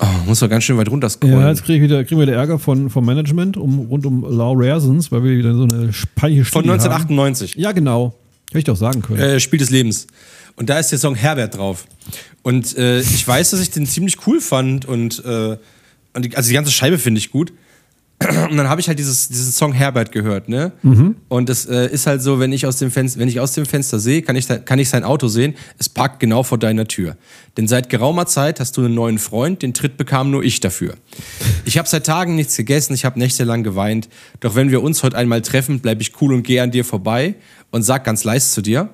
Oh, 0.00 0.06
muss 0.26 0.40
doch 0.40 0.48
ganz 0.48 0.64
schön 0.64 0.76
weit 0.76 0.90
runter 0.90 1.08
scrollen. 1.08 1.38
Ja, 1.40 1.48
jetzt 1.50 1.64
krieg 1.64 1.76
ich 1.76 1.82
wieder, 1.82 2.02
kriegen 2.04 2.20
wir 2.20 2.26
wieder 2.26 2.36
Ärger 2.36 2.58
von, 2.58 2.90
vom 2.90 3.04
Management 3.06 3.56
um, 3.56 3.78
rund 3.78 4.04
um 4.06 4.22
Lau 4.28 4.54
Raresons, 4.56 5.12
weil 5.12 5.22
wir 5.22 5.36
wieder 5.36 5.54
so 5.54 5.62
eine 5.64 5.90
peinliche 6.16 6.44
von 6.44 6.62
Studie 6.64 6.70
haben. 6.70 6.80
1998. 6.80 7.54
Ja, 7.54 7.72
genau. 7.72 8.14
Hätte 8.54 8.60
ich 8.60 8.64
doch 8.66 8.76
sagen 8.76 9.02
können. 9.02 9.18
Äh, 9.18 9.40
Spiel 9.40 9.58
des 9.58 9.70
Lebens. 9.70 10.06
Und 10.54 10.70
da 10.70 10.78
ist 10.78 10.92
der 10.92 11.00
Song 11.00 11.16
Herbert 11.16 11.56
drauf. 11.56 11.86
Und 12.42 12.78
äh, 12.78 13.00
ich 13.00 13.26
weiß, 13.26 13.50
dass 13.50 13.58
ich 13.58 13.72
den 13.72 13.84
ziemlich 13.84 14.24
cool 14.28 14.40
fand 14.40 14.84
und, 14.84 15.24
äh, 15.24 15.56
und 16.12 16.24
die, 16.24 16.36
also 16.36 16.48
die 16.48 16.54
ganze 16.54 16.70
Scheibe 16.70 16.98
finde 16.98 17.18
ich 17.18 17.32
gut. 17.32 17.52
Und 18.50 18.56
dann 18.56 18.68
habe 18.68 18.80
ich 18.80 18.88
halt 18.88 18.98
dieses, 18.98 19.28
diesen 19.28 19.52
Song 19.52 19.72
Herbert 19.72 20.12
gehört, 20.12 20.48
ne? 20.48 20.72
Und 21.28 21.50
es 21.50 21.66
äh, 21.66 21.86
ist 21.86 22.06
halt 22.06 22.22
so, 22.22 22.40
wenn 22.40 22.52
ich 22.52 22.66
aus 22.66 22.76
dem 22.76 22.90
Fenster, 22.90 23.20
wenn 23.20 23.28
ich 23.28 23.40
aus 23.40 23.52
dem 23.52 23.66
Fenster 23.66 23.98
sehe, 23.98 24.22
kann 24.22 24.36
ich, 24.36 24.48
kann 24.64 24.78
ich 24.78 24.88
sein 24.88 25.04
Auto 25.04 25.28
sehen. 25.28 25.54
Es 25.78 25.88
parkt 25.88 26.20
genau 26.20 26.42
vor 26.42 26.58
deiner 26.58 26.86
Tür. 26.86 27.16
Denn 27.56 27.68
seit 27.68 27.88
geraumer 27.88 28.26
Zeit 28.26 28.60
hast 28.60 28.76
du 28.76 28.84
einen 28.84 28.94
neuen 28.94 29.18
Freund, 29.18 29.62
den 29.62 29.74
Tritt 29.74 29.96
bekam 29.96 30.30
nur 30.30 30.42
ich 30.42 30.60
dafür. 30.60 30.94
Ich 31.64 31.78
habe 31.78 31.88
seit 31.88 32.06
Tagen 32.06 32.34
nichts 32.34 32.56
gegessen, 32.56 32.94
ich 32.94 33.04
habe 33.04 33.18
nächtelang 33.18 33.62
geweint. 33.62 34.08
Doch 34.40 34.54
wenn 34.54 34.70
wir 34.70 34.82
uns 34.82 35.02
heute 35.02 35.16
einmal 35.16 35.42
treffen, 35.42 35.80
bleibe 35.80 36.02
ich 36.02 36.20
cool 36.20 36.34
und 36.34 36.42
gehe 36.42 36.62
an 36.62 36.70
dir 36.70 36.84
vorbei 36.84 37.34
und 37.70 37.82
sag 37.82 38.04
ganz 38.04 38.24
leise 38.24 38.50
zu 38.50 38.62
dir. 38.62 38.90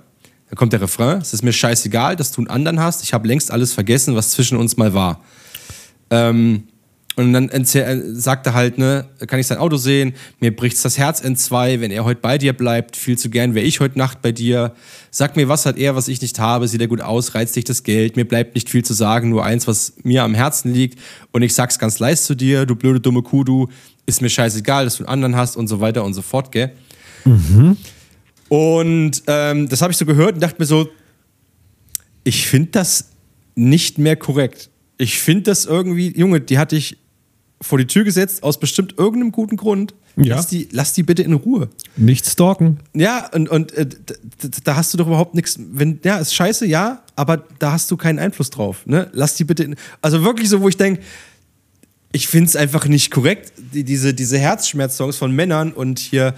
Dann 0.49 0.57
kommt 0.57 0.73
der 0.73 0.81
Refrain. 0.81 1.21
Es 1.21 1.33
ist 1.33 1.43
mir 1.43 1.53
scheißegal, 1.53 2.17
dass 2.17 2.33
du 2.33 2.41
einen 2.41 2.51
anderen 2.51 2.81
hast. 2.81 3.05
Ich 3.05 3.13
habe 3.13 3.29
längst 3.29 3.51
alles 3.53 3.73
vergessen, 3.73 4.17
was 4.17 4.31
zwischen 4.31 4.59
uns 4.59 4.77
mal 4.77 4.95
war. 4.95 5.23
Ähm, 6.11 6.65
und 7.21 7.33
dann 7.33 7.49
äh, 7.49 8.01
sagt 8.15 8.47
er 8.47 8.55
halt, 8.55 8.79
ne, 8.79 9.07
kann 9.27 9.39
ich 9.39 9.47
sein 9.47 9.59
Auto 9.59 9.77
sehen, 9.77 10.15
mir 10.41 10.55
bricht's 10.55 10.83
das 10.83 10.99
Herz 10.99 11.21
in 11.21 11.37
zwei, 11.37 11.81
wenn 11.81 11.91
er 11.91 12.05
heute 12.05 12.21
bei 12.21 12.39
dir 12.39 12.53
bleibt, 12.53 12.97
viel 12.97 13.19
zu 13.19 13.31
gern 13.31 13.55
wäre 13.55 13.67
ich 13.67 13.81
heute 13.81 13.99
Nacht 13.99 14.23
bei 14.23 14.33
dir. 14.33 14.73
Sag 15.11 15.37
mir, 15.37 15.49
was 15.49 15.67
hat 15.67 15.77
er, 15.77 15.95
was 15.97 16.09
ich 16.09 16.23
nicht 16.23 16.39
habe, 16.39 16.67
sieht 16.67 16.81
er 16.81 16.89
gut 16.89 17.01
aus, 17.01 17.35
reizt 17.35 17.57
dich 17.57 17.65
das 17.65 17.83
Geld, 17.83 18.17
mir 18.17 18.27
bleibt 18.27 18.55
nicht 18.55 18.71
viel 18.71 18.85
zu 18.85 18.95
sagen, 18.95 19.29
nur 19.29 19.45
eins, 19.45 19.67
was 19.67 19.95
mir 20.03 20.23
am 20.23 20.35
Herzen 20.35 20.73
liegt. 20.73 20.99
Und 21.33 21.43
ich 21.43 21.55
sag's 21.55 21.79
ganz 21.79 21.99
leise 21.99 22.23
zu 22.23 22.35
dir, 22.35 22.65
du 22.65 22.75
blöde 22.75 23.01
dumme 23.01 23.23
Kuh, 23.23 23.45
du, 23.45 23.69
ist 24.07 24.23
mir 24.23 24.31
scheißegal, 24.31 24.85
dass 24.85 24.97
du 24.97 25.05
einen 25.05 25.13
anderen 25.13 25.37
hast 25.37 25.57
und 25.57 25.69
so 25.69 25.81
weiter 25.81 26.05
und 26.05 26.15
so 26.15 26.23
fort, 26.23 26.51
gell? 26.53 26.73
Und 28.49 29.23
ähm, 29.27 29.69
das 29.69 29.83
habe 29.83 29.93
ich 29.93 29.97
so 29.97 30.07
gehört 30.07 30.35
und 30.35 30.41
dachte 30.41 30.57
mir 30.59 30.67
so, 30.67 30.89
ich 32.25 32.47
finde 32.47 32.71
das 32.73 33.11
nicht 33.55 33.99
mehr 33.99 34.17
korrekt. 34.17 34.71
Ich 34.99 35.19
finde 35.19 35.45
das 35.45 35.67
irgendwie, 35.67 36.17
Junge, 36.17 36.41
die 36.41 36.59
hatte 36.59 36.77
ich 36.77 36.99
vor 37.63 37.79
die 37.79 37.87
Tür 37.87 38.05
gesetzt, 38.05 38.43
aus 38.43 38.59
bestimmt 38.59 38.95
irgendeinem 38.97 39.33
guten 39.33 39.57
Grund. 39.57 39.95
Ja. 40.17 40.37
Lass, 40.37 40.49
die, 40.49 40.69
lass 40.73 40.93
die 40.93 41.03
bitte 41.03 41.23
in 41.23 41.33
Ruhe. 41.35 41.69
Nicht 41.97 42.27
stalken. 42.27 42.81
Ja, 42.95 43.29
und, 43.33 43.49
und 43.49 43.73
äh, 43.73 43.87
da 44.65 44.77
hast 44.77 44.93
du 44.93 44.99
doch 44.99 45.07
überhaupt 45.07 45.35
nichts. 45.35 45.59
Wenn, 45.59 46.01
ja, 46.05 46.19
ist 46.19 46.35
scheiße, 46.35 46.67
ja, 46.67 47.03
aber 47.17 47.45
da 47.59 47.73
hast 47.73 47.91
du 47.91 47.97
keinen 47.97 48.19
Einfluss 48.19 48.51
drauf. 48.51 48.87
Ne? 48.87 49.09
Lass 49.13 49.35
die 49.35 49.45
bitte 49.45 49.65
in. 49.65 49.77
Also 50.03 50.25
wirklich 50.25 50.49
so, 50.49 50.63
wo 50.63 50.69
ich 50.69 50.77
denke, 50.77 51.03
ich 52.13 52.29
finde 52.29 52.49
es 52.49 52.57
einfach 52.57 52.87
nicht 52.87 53.11
korrekt, 53.11 53.53
die, 53.73 53.85
diese, 53.85 54.15
diese 54.15 54.39
Herzschmerz-Songs 54.39 55.17
von 55.17 55.31
Männern 55.31 55.73
und 55.73 55.99
hier. 55.99 56.35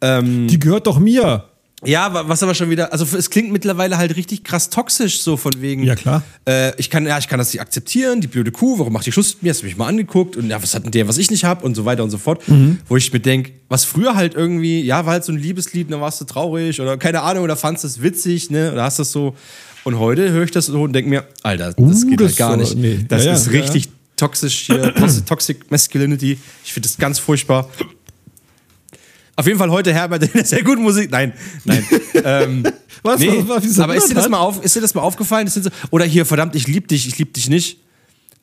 Ähm, 0.00 0.48
Die 0.48 0.58
gehört 0.58 0.86
doch 0.86 0.98
mir. 0.98 1.48
Ja, 1.84 2.12
wa- 2.14 2.24
was 2.28 2.42
aber 2.42 2.54
schon 2.54 2.70
wieder, 2.70 2.92
also 2.92 3.04
es 3.16 3.30
klingt 3.30 3.52
mittlerweile 3.52 3.96
halt 3.98 4.16
richtig 4.16 4.44
krass 4.44 4.70
toxisch, 4.70 5.20
so 5.20 5.36
von 5.36 5.52
wegen. 5.60 5.82
Ja, 5.84 5.94
klar. 5.94 6.22
Äh, 6.48 6.72
ich 6.78 6.90
kann, 6.90 7.06
ja, 7.06 7.18
ich 7.18 7.28
kann 7.28 7.38
das 7.38 7.52
nicht 7.52 7.60
akzeptieren, 7.60 8.20
die 8.20 8.26
blöde 8.28 8.52
Kuh, 8.52 8.78
warum 8.78 8.92
macht 8.92 9.06
die 9.06 9.12
Schluss 9.12 9.34
mit 9.34 9.42
mir? 9.42 9.50
Hast 9.50 9.62
du 9.62 9.66
mich 9.66 9.76
mal 9.76 9.86
angeguckt 9.88 10.36
und 10.36 10.48
ja, 10.50 10.62
was 10.62 10.74
hat 10.74 10.84
denn 10.84 10.90
der, 10.92 11.08
was 11.08 11.18
ich 11.18 11.30
nicht 11.30 11.44
hab 11.44 11.64
und 11.64 11.74
so 11.74 11.84
weiter 11.84 12.04
und 12.04 12.10
so 12.10 12.18
fort. 12.18 12.46
Mhm. 12.48 12.78
Wo 12.88 12.96
ich 12.96 13.12
mir 13.12 13.20
denke, 13.20 13.52
was 13.68 13.84
früher 13.84 14.14
halt 14.14 14.34
irgendwie, 14.34 14.80
ja, 14.82 15.04
war 15.06 15.12
halt 15.14 15.24
so 15.24 15.32
ein 15.32 15.38
Liebeslied, 15.38 15.90
dann 15.90 16.00
warst 16.00 16.20
du 16.20 16.24
traurig 16.24 16.80
oder 16.80 16.96
keine 16.96 17.22
Ahnung, 17.22 17.44
oder 17.44 17.56
fandst 17.56 17.84
es 17.84 18.02
witzig, 18.02 18.50
ne, 18.50 18.72
oder 18.72 18.84
hast 18.84 18.98
das 18.98 19.12
so. 19.12 19.34
Und 19.84 19.98
heute 19.98 20.30
höre 20.30 20.44
ich 20.44 20.52
das 20.52 20.66
so 20.66 20.82
und 20.82 20.92
denke 20.92 21.10
mir, 21.10 21.24
Alter, 21.42 21.72
das 21.72 22.04
Uh, 22.04 22.06
geht 22.08 22.20
das 22.20 22.26
halt 22.28 22.36
gar 22.36 22.56
nicht. 22.56 22.76
nee. 22.76 23.04
Das 23.08 23.24
Ja, 23.24 23.30
ja, 23.32 23.36
ist 23.36 23.46
ja, 23.46 23.52
richtig 23.52 23.88
toxisch 24.16 24.66
hier, 24.66 24.94
Toxic 25.26 25.68
Masculinity. 25.70 26.38
Ich 26.64 26.72
finde 26.72 26.88
das 26.88 26.96
ganz 26.98 27.18
furchtbar. 27.18 27.68
Auf 29.36 29.46
jeden 29.46 29.58
Fall 29.58 29.70
heute 29.70 29.92
Herbert 29.94 30.22
in 30.24 30.30
der 30.32 30.44
sehr 30.44 30.62
guten 30.62 30.82
Musik. 30.82 31.10
Nein, 31.10 31.32
nein. 31.64 31.84
ähm, 32.24 32.62
Was? 33.02 33.18
nee, 33.20 33.42
Was- 33.46 33.64
was- 33.64 33.78
aber 33.80 33.94
ist 33.96 34.10
dir, 34.10 34.14
das 34.14 34.28
mal 34.28 34.38
auf, 34.38 34.62
ist 34.64 34.76
dir 34.76 34.80
das 34.80 34.94
mal 34.94 35.00
aufgefallen? 35.02 35.48
So, 35.48 35.60
oder 35.90 36.04
hier, 36.04 36.24
verdammt, 36.26 36.54
ich 36.54 36.68
lieb 36.68 36.88
dich, 36.88 37.06
ich 37.08 37.18
lieb 37.18 37.34
dich 37.34 37.48
nicht. 37.48 37.78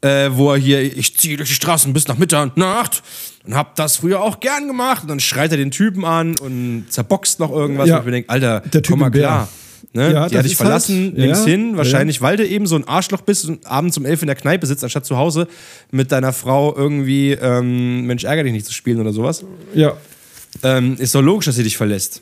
Äh, 0.02 0.30
wo 0.32 0.54
er 0.54 0.58
hier, 0.58 0.82
ich 0.82 1.18
ziehe 1.18 1.36
durch 1.36 1.50
die 1.50 1.56
Straßen 1.56 1.92
bis 1.92 2.08
nach 2.08 2.18
Mitternacht 2.18 3.04
und 3.46 3.54
hab 3.54 3.76
das 3.76 3.98
früher 3.98 4.22
auch 4.22 4.40
gern 4.40 4.66
gemacht. 4.68 5.04
Und 5.04 5.10
dann 5.10 5.20
schreit 5.20 5.52
er 5.52 5.58
den 5.58 5.72
Typen 5.72 6.06
an 6.06 6.38
und 6.38 6.86
zerboxt 6.90 7.40
noch 7.42 7.52
irgendwas. 7.52 7.90
Ja. 7.90 7.96
Und 7.96 8.00
ich 8.02 8.06
mir 8.06 8.12
denke, 8.12 8.30
Alter, 8.30 8.62
Der 8.62 8.82
komm 8.82 9.00
mal 9.00 9.10
klar. 9.12 9.50
Ne? 9.92 10.14
Ja, 10.14 10.30
die 10.30 10.38
hat 10.38 10.46
dich 10.46 10.56
verlassen, 10.56 11.06
halt- 11.08 11.18
nimm's 11.18 11.40
ja, 11.40 11.46
hin. 11.46 11.72
ja. 11.72 11.78
Wahrscheinlich, 11.78 12.22
weil 12.22 12.38
du 12.38 12.48
eben 12.48 12.66
so 12.66 12.76
ein 12.78 12.88
Arschloch 12.88 13.22
bist 13.22 13.46
und 13.50 13.66
abends 13.68 13.98
um 13.98 14.06
elf 14.06 14.22
in 14.22 14.28
der 14.28 14.36
Kneipe 14.38 14.66
sitzt, 14.68 14.84
anstatt 14.86 15.06
zu 15.06 15.18
Hause 15.18 15.48
mit 15.92 16.12
deiner 16.14 16.32
Frau 16.32 16.74
irgendwie 16.78 17.32
ähm, 17.32 18.06
Mensch, 18.06 18.24
ärger 18.24 18.44
dich 18.44 18.54
nicht 18.54 18.68
zu 18.68 18.74
spielen 18.74 19.02
oder 19.02 19.12
sowas 19.12 19.44
Ja. 19.74 19.98
Ähm, 20.64 20.96
ist 20.98 21.14
doch 21.16 21.22
logisch, 21.22 21.46
dass 21.46 21.56
sie 21.56 21.64
dich 21.64 21.78
verlässt. 21.78 22.22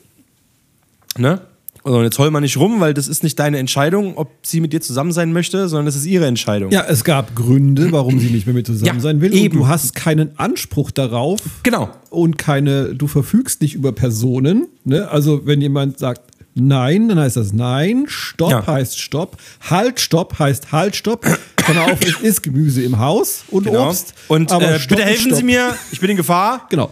Ne? 1.16 1.40
Und 1.84 2.02
jetzt 2.04 2.18
heul 2.18 2.30
mal 2.30 2.40
nicht 2.40 2.56
rum, 2.58 2.80
weil 2.80 2.92
das 2.92 3.08
ist 3.08 3.22
nicht 3.22 3.38
deine 3.38 3.56
Entscheidung, 3.58 4.16
ob 4.18 4.30
sie 4.42 4.60
mit 4.60 4.72
dir 4.72 4.80
zusammen 4.80 5.12
sein 5.12 5.32
möchte, 5.32 5.68
sondern 5.68 5.86
das 5.86 5.96
ist 5.96 6.04
ihre 6.06 6.26
Entscheidung. 6.26 6.70
Ja, 6.70 6.84
es 6.86 7.02
gab 7.04 7.34
Gründe, 7.34 7.92
warum 7.92 8.18
sie 8.18 8.26
nicht 8.30 8.46
mehr 8.46 8.54
mit 8.54 8.66
zusammen 8.66 8.96
Ja, 8.96 9.00
sein 9.00 9.20
will. 9.20 9.32
eben. 9.34 9.56
Du 9.58 9.68
hast 9.68 9.94
keinen 9.94 10.38
Anspruch 10.38 10.90
darauf. 10.90 11.40
Genau. 11.62 11.88
Und 12.10 12.36
keine, 12.36 12.94
du 12.94 13.06
verfügst 13.06 13.62
nicht 13.62 13.74
über 13.74 13.92
Personen. 13.92 14.66
Ne? 14.84 15.08
Also, 15.08 15.46
wenn 15.46 15.60
jemand 15.60 15.98
sagt 15.98 16.22
Nein, 16.60 17.08
dann 17.08 17.20
heißt 17.20 17.36
das 17.36 17.52
Nein. 17.52 18.04
Stopp 18.08 18.50
Ja. 18.50 18.66
heißt 18.66 18.98
Stopp. 19.00 19.36
Halt, 19.70 20.00
Stopp 20.00 20.38
heißt 20.40 20.72
Halt, 20.72 20.96
Stopp. 20.96 21.24
Klammer 21.56 21.92
auf, 21.92 22.00
es 22.02 22.20
ist 22.20 22.42
Gemüse 22.42 22.82
im 22.82 22.98
Haus 22.98 23.44
und 23.48 23.64
Genau. 23.64 23.88
Obst. 23.88 24.12
Und 24.26 24.50
äh, 24.50 24.78
bitte 24.88 25.04
helfen 25.04 25.26
Stopp. 25.28 25.38
Sie 25.38 25.44
mir, 25.44 25.74
ich 25.92 26.00
bin 26.00 26.10
in 26.10 26.16
Gefahr. 26.16 26.66
Genau. 26.70 26.90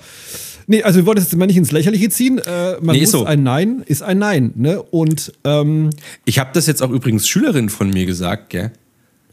Nee, 0.69 0.83
also 0.83 0.99
wir 0.99 1.07
wollen 1.07 1.17
das 1.17 1.25
jetzt 1.27 1.37
mal 1.37 1.47
nicht 1.47 1.57
ins 1.57 1.71
Lächerliche 1.71 2.09
ziehen. 2.09 2.39
Äh, 2.39 2.77
man 2.81 2.97
Nee, 2.97 3.03
ist 3.03 3.13
muss 3.13 3.21
so. 3.23 3.25
ein 3.27 3.43
Nein 3.43 3.83
ist 3.87 4.03
ein 4.03 4.19
Nein. 4.19 4.53
Ne? 4.57 4.83
Und 4.83 5.33
ähm, 5.45 5.91
Ich 6.25 6.39
habe 6.41 6.51
das 6.53 6.67
jetzt 6.67 6.83
auch 6.83 6.91
übrigens 6.91 7.29
Schülerinnen 7.29 7.71
von 7.71 7.91
mir 7.91 8.05
gesagt, 8.07 8.51
gell? 8.51 8.73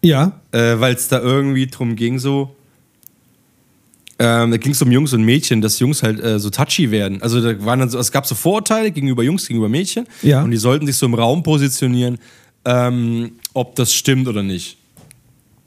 ja, 0.03 0.39
Äh, 0.51 0.79
weil 0.79 0.93
es 0.93 1.07
da 1.07 1.19
irgendwie 1.19 1.67
drum 1.67 1.95
ging, 1.95 2.19
so. 2.19 2.55
Ähm, 4.19 4.51
da 4.51 4.57
ging 4.57 4.73
es 4.73 4.81
um 4.81 4.91
Jungs 4.91 5.11
und 5.13 5.23
Mädchen, 5.23 5.61
dass 5.61 5.79
Jungs 5.79 6.03
halt 6.03 6.19
äh, 6.19 6.39
so 6.39 6.49
touchy 6.51 6.91
werden. 6.91 7.21
Also 7.23 7.41
da 7.41 7.65
waren 7.65 7.79
dann 7.79 7.89
so, 7.89 7.97
es 7.97 8.11
gab 8.11 8.27
so 8.27 8.35
Vorurteile 8.35 8.91
gegenüber 8.91 9.23
Jungs, 9.23 9.47
gegenüber 9.47 9.69
Mädchen. 9.69 10.05
Ja. 10.21 10.43
Und 10.43 10.51
die 10.51 10.57
sollten 10.57 10.85
sich 10.85 10.95
so 10.97 11.07
im 11.07 11.15
Raum 11.15 11.41
positionieren, 11.41 12.19
ähm, 12.63 13.31
ob 13.53 13.75
das 13.75 13.91
stimmt 13.93 14.27
oder 14.27 14.43
nicht. 14.43 14.77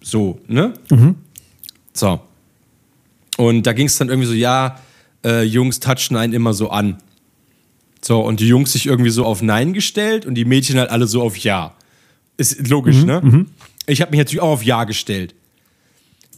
So, 0.00 0.38
ne? 0.46 0.74
So. 1.92 2.20
Und 3.36 3.64
da 3.66 3.72
ging 3.72 3.86
es 3.86 3.98
dann 3.98 4.08
irgendwie 4.10 4.28
so, 4.28 4.34
ja, 4.34 4.78
äh, 5.26 5.42
Jungs 5.42 5.80
touchen 5.80 6.16
einen 6.16 6.32
immer 6.32 6.54
so 6.54 6.70
an. 6.70 6.98
So, 8.00 8.20
und 8.20 8.40
die 8.40 8.46
Jungs 8.48 8.72
sich 8.72 8.86
irgendwie 8.86 9.10
so 9.10 9.24
auf 9.24 9.42
Nein 9.42 9.72
gestellt 9.72 10.24
und 10.24 10.36
die 10.36 10.44
Mädchen 10.44 10.78
halt 10.78 10.90
alle 10.90 11.06
so 11.06 11.22
auf 11.22 11.36
Ja. 11.36 11.74
Ist 12.36 12.68
logisch, 12.68 13.04
ne? 13.04 13.46
Ich 13.86 14.00
habe 14.00 14.10
mich 14.12 14.18
natürlich 14.18 14.40
auch 14.40 14.50
auf 14.50 14.62
Ja 14.62 14.84
gestellt. 14.84 15.34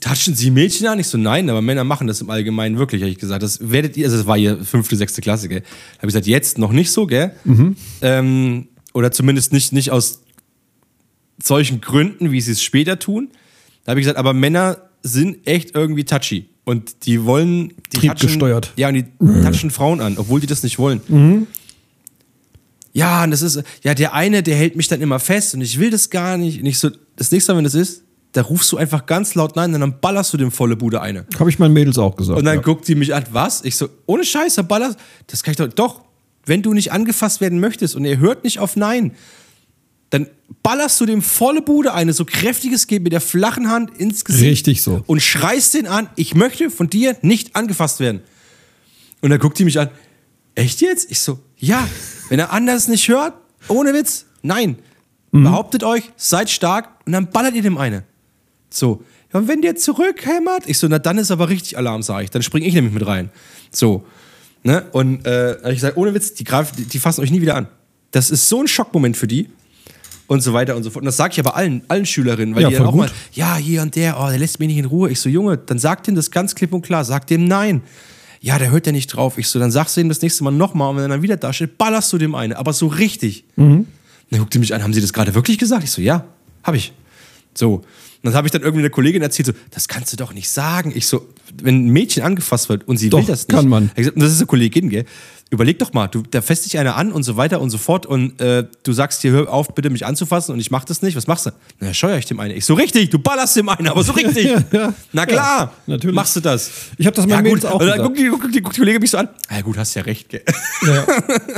Touchen 0.00 0.34
Sie 0.34 0.50
Mädchen 0.50 0.86
an? 0.86 1.00
Ich 1.00 1.08
so, 1.08 1.18
nein, 1.18 1.50
aber 1.50 1.60
Männer 1.60 1.82
machen 1.82 2.06
das 2.06 2.20
im 2.20 2.30
Allgemeinen 2.30 2.78
wirklich, 2.78 3.02
habe 3.02 3.10
ich 3.10 3.18
gesagt. 3.18 3.42
Das 3.42 3.70
werdet 3.72 3.96
ihr, 3.96 4.06
also 4.06 4.16
das 4.16 4.26
war 4.26 4.38
hier 4.38 4.56
fünfte, 4.64 4.96
sechste 4.96 5.20
Klasse, 5.20 5.48
gell? 5.48 5.62
Habe 5.96 6.06
ich 6.06 6.08
gesagt, 6.08 6.26
jetzt 6.26 6.56
noch 6.56 6.70
nicht 6.70 6.92
so, 6.92 7.06
gell? 7.06 7.32
Ähm, 8.00 8.68
oder 8.94 9.10
zumindest 9.10 9.52
nicht, 9.52 9.72
nicht 9.72 9.90
aus 9.90 10.22
solchen 11.42 11.80
Gründen, 11.80 12.30
wie 12.30 12.40
sie 12.40 12.52
es 12.52 12.62
später 12.62 12.98
tun. 13.00 13.30
Da 13.84 13.90
habe 13.90 14.00
ich 14.00 14.04
gesagt, 14.04 14.18
aber 14.18 14.32
Männer 14.34 14.78
sind 15.02 15.46
echt 15.46 15.74
irgendwie 15.74 16.04
touchy. 16.04 16.46
Und 16.68 17.06
die 17.06 17.24
wollen, 17.24 17.72
die 17.94 18.00
Triebgesteuert. 18.00 18.74
ja, 18.76 18.88
und 18.88 18.94
die 18.94 19.06
touchen 19.18 19.70
Frauen 19.70 20.02
an, 20.02 20.18
obwohl 20.18 20.38
die 20.38 20.46
das 20.46 20.62
nicht 20.62 20.78
wollen. 20.78 21.46
Ja, 22.92 23.24
und 23.24 23.30
das 23.30 23.40
ist, 23.40 23.62
ja, 23.82 23.94
der 23.94 24.12
eine, 24.12 24.42
der 24.42 24.54
hält 24.54 24.76
mich 24.76 24.86
dann 24.86 25.00
immer 25.00 25.18
fest 25.18 25.54
und 25.54 25.62
ich 25.62 25.78
will 25.78 25.88
das 25.88 26.10
gar 26.10 26.36
nicht. 26.36 26.60
Und 26.60 26.66
ich 26.66 26.78
so, 26.78 26.90
das 27.16 27.30
nächste 27.30 27.52
Mal, 27.52 27.58
wenn 27.58 27.64
das 27.64 27.74
ist, 27.74 28.02
da 28.32 28.42
rufst 28.42 28.70
du 28.70 28.76
einfach 28.76 29.06
ganz 29.06 29.34
laut 29.34 29.56
Nein 29.56 29.72
und 29.72 29.80
dann 29.80 29.98
ballerst 29.98 30.34
du 30.34 30.36
dem 30.36 30.50
volle 30.50 30.76
Bude 30.76 31.00
eine. 31.00 31.24
Habe 31.38 31.48
ich 31.48 31.58
meinen 31.58 31.72
Mädels 31.72 31.96
auch 31.96 32.16
gesagt. 32.16 32.38
Und 32.38 32.44
dann 32.44 32.56
ja. 32.56 32.60
guckt 32.60 32.86
die 32.86 32.96
mich 32.96 33.14
an, 33.14 33.24
was? 33.30 33.64
Ich 33.64 33.76
so, 33.76 33.88
ohne 34.04 34.24
Scheiß, 34.24 34.56
dann 34.56 34.68
ballerst 34.68 34.98
Das 35.26 35.42
kann 35.42 35.52
ich 35.52 35.56
doch, 35.56 35.68
doch, 35.68 36.02
wenn 36.44 36.60
du 36.60 36.74
nicht 36.74 36.92
angefasst 36.92 37.40
werden 37.40 37.60
möchtest 37.60 37.96
und 37.96 38.04
er 38.04 38.18
hört 38.18 38.44
nicht 38.44 38.58
auf 38.58 38.76
Nein, 38.76 39.12
dann 40.10 40.26
ballerst 40.62 41.00
du 41.00 41.06
dem 41.06 41.22
volle 41.22 41.62
Bude 41.62 41.92
eine, 41.92 42.12
so 42.12 42.24
kräftiges 42.24 42.86
geht 42.86 43.02
mit 43.02 43.12
der 43.12 43.20
flachen 43.20 43.70
Hand 43.70 43.96
ins 43.98 44.24
Gesicht. 44.24 44.44
Richtig 44.44 44.82
so. 44.82 45.02
Und 45.06 45.20
schreist 45.20 45.74
den 45.74 45.86
an, 45.86 46.08
ich 46.16 46.34
möchte 46.34 46.70
von 46.70 46.88
dir 46.88 47.16
nicht 47.22 47.54
angefasst 47.56 48.00
werden. 48.00 48.20
Und 49.20 49.30
dann 49.30 49.38
guckt 49.38 49.58
die 49.58 49.64
mich 49.64 49.78
an, 49.78 49.90
echt 50.54 50.80
jetzt? 50.80 51.10
Ich 51.10 51.20
so, 51.20 51.38
ja, 51.56 51.86
wenn 52.28 52.38
er 52.38 52.52
anders 52.52 52.88
nicht 52.88 53.08
hört, 53.08 53.34
ohne 53.68 53.92
Witz, 53.94 54.26
nein. 54.42 54.78
Mhm. 55.30 55.44
Behauptet 55.44 55.84
euch, 55.84 56.10
seid 56.16 56.48
stark 56.50 56.88
und 57.04 57.12
dann 57.12 57.30
ballert 57.30 57.54
ihr 57.54 57.62
dem 57.62 57.76
eine. 57.76 58.04
So, 58.70 59.02
ja, 59.32 59.40
und 59.40 59.48
wenn 59.48 59.60
der 59.60 59.76
zurückhämmert, 59.76 60.64
ich 60.66 60.78
so, 60.78 60.88
na 60.88 60.98
dann 60.98 61.18
ist 61.18 61.30
aber 61.30 61.48
richtig 61.48 61.76
Alarm, 61.76 62.02
sage 62.02 62.24
ich. 62.24 62.30
Dann 62.30 62.42
springe 62.42 62.66
ich 62.66 62.74
nämlich 62.74 62.94
mit 62.94 63.06
rein. 63.06 63.30
So, 63.70 64.06
ne? 64.62 64.86
Und 64.92 65.26
äh, 65.26 65.58
ich 65.68 65.76
gesagt, 65.76 65.96
ohne 65.96 66.14
Witz, 66.14 66.34
die, 66.34 66.44
greif, 66.44 66.72
die, 66.72 66.84
die 66.84 66.98
fassen 66.98 67.20
euch 67.20 67.30
nie 67.30 67.42
wieder 67.42 67.56
an. 67.56 67.68
Das 68.10 68.30
ist 68.30 68.48
so 68.48 68.60
ein 68.60 68.68
Schockmoment 68.68 69.16
für 69.16 69.26
die. 69.26 69.50
Und 70.28 70.42
so 70.42 70.52
weiter 70.52 70.76
und 70.76 70.82
so 70.84 70.90
fort. 70.90 71.02
Und 71.02 71.06
das 71.06 71.16
sage 71.16 71.32
ich 71.32 71.40
aber 71.40 71.56
allen, 71.56 71.82
allen 71.88 72.06
Schülerinnen, 72.06 72.54
weil 72.54 72.62
Ja, 72.62 72.68
die 72.68 72.74
dann 72.76 72.86
auch 72.86 72.94
mal, 72.94 73.08
gut. 73.08 73.16
ja, 73.32 73.56
hier 73.56 73.82
und 73.82 73.96
der, 73.96 74.20
oh, 74.20 74.28
der 74.28 74.38
lässt 74.38 74.60
mich 74.60 74.68
nicht 74.68 74.78
in 74.78 74.84
Ruhe. 74.84 75.10
Ich 75.10 75.18
so, 75.20 75.28
Junge, 75.28 75.56
dann 75.56 75.78
sag 75.80 76.04
dem 76.04 76.14
das 76.14 76.30
ganz 76.30 76.54
klipp 76.54 76.72
und 76.72 76.82
klar, 76.82 77.04
sag 77.04 77.26
dem 77.26 77.44
nein. 77.46 77.82
Ja, 78.40 78.56
der 78.58 78.70
hört 78.70 78.86
ja 78.86 78.92
nicht 78.92 79.08
drauf. 79.08 79.36
Ich 79.38 79.48
so, 79.48 79.58
dann 79.58 79.70
sagst 79.72 79.96
du 79.96 80.00
ihm 80.00 80.08
das 80.08 80.22
nächste 80.22 80.44
Mal 80.44 80.52
nochmal 80.52 80.90
und 80.90 80.96
wenn 80.96 81.04
er 81.04 81.08
dann 81.08 81.22
wieder 81.22 81.36
da 81.36 81.52
steht, 81.52 81.76
ballerst 81.76 82.12
du 82.12 82.18
dem 82.18 82.34
eine, 82.36 82.56
aber 82.58 82.72
so 82.72 82.86
richtig. 82.86 83.44
Mhm. 83.56 83.86
Dann 84.30 84.40
guckt 84.40 84.52
die 84.54 84.58
mich 84.60 84.72
an, 84.74 84.82
haben 84.82 84.92
sie 84.92 85.00
das 85.00 85.12
gerade 85.12 85.34
wirklich 85.34 85.56
gesagt? 85.58 85.82
Ich 85.82 85.90
so, 85.90 86.02
ja, 86.02 86.24
hab 86.62 86.74
ich. 86.74 86.92
So. 87.54 87.76
Und 87.76 87.84
dann 88.22 88.34
habe 88.34 88.46
ich 88.48 88.52
dann 88.52 88.62
irgendwie 88.62 88.80
einer 88.82 88.90
Kollegin 88.90 89.22
erzählt, 89.22 89.46
so, 89.46 89.52
das 89.70 89.88
kannst 89.88 90.12
du 90.12 90.16
doch 90.16 90.34
nicht 90.34 90.50
sagen. 90.50 90.92
Ich 90.94 91.06
so, 91.06 91.26
wenn 91.62 91.86
ein 91.86 91.88
Mädchen 91.90 92.22
angefasst 92.22 92.68
wird 92.68 92.86
und 92.86 92.96
sie 92.98 93.08
Doch, 93.10 93.18
will 93.20 93.26
das 93.26 93.48
nicht. 93.48 93.56
kann 93.56 93.68
man. 93.68 93.90
Gesagt, 93.94 94.20
das 94.20 94.32
ist 94.32 94.38
eine 94.38 94.46
Kollegin, 94.46 94.90
gell? 94.90 95.04
Überleg 95.50 95.78
doch 95.78 95.94
mal, 95.94 96.08
du, 96.08 96.22
da 96.30 96.42
fässt 96.42 96.66
dich 96.66 96.78
einer 96.78 96.96
an 96.96 97.10
und 97.10 97.22
so 97.22 97.38
weiter 97.38 97.62
und 97.62 97.70
so 97.70 97.78
fort 97.78 98.04
und 98.04 98.38
äh, 98.38 98.64
du 98.82 98.92
sagst 98.92 99.22
dir, 99.24 99.30
hör 99.30 99.50
auf, 99.50 99.74
bitte 99.74 99.88
mich 99.88 100.04
anzufassen 100.04 100.52
und 100.52 100.60
ich 100.60 100.70
mach 100.70 100.84
das 100.84 101.00
nicht. 101.00 101.16
Was 101.16 101.26
machst 101.26 101.46
du? 101.46 101.50
Na, 101.80 101.94
scheuer 101.94 102.18
ich 102.18 102.26
dem 102.26 102.38
eine. 102.38 102.52
Ich 102.52 102.66
so 102.66 102.74
richtig, 102.74 103.08
du 103.08 103.18
ballerst 103.18 103.56
dem 103.56 103.66
eine, 103.70 103.90
aber 103.90 104.02
so 104.04 104.12
richtig. 104.12 104.44
Ja, 104.44 104.62
ja. 104.72 104.94
Na 105.12 105.24
klar, 105.24 105.72
Ja, 105.86 105.94
natürlich. 105.94 106.14
machst 106.14 106.36
du 106.36 106.40
das. 106.40 106.70
Ich 106.98 107.06
hab 107.06 107.14
das 107.14 107.26
meinen 107.26 107.44
Mädels 107.44 107.64
auch 107.64 107.78
gesagt. 107.78 108.02
guckt 108.02 108.18
die, 108.18 108.24
guckt, 108.28 108.54
die, 108.54 108.60
guckt 108.60 108.76
die 108.76 108.80
Kollegin 108.80 109.00
mich 109.00 109.10
so 109.10 109.16
an. 109.16 109.28
Ja 109.50 109.62
gut, 109.62 109.78
hast 109.78 109.94
ja 109.94 110.02
recht, 110.02 110.28
gell? 110.28 110.42
Ja. 110.86 111.06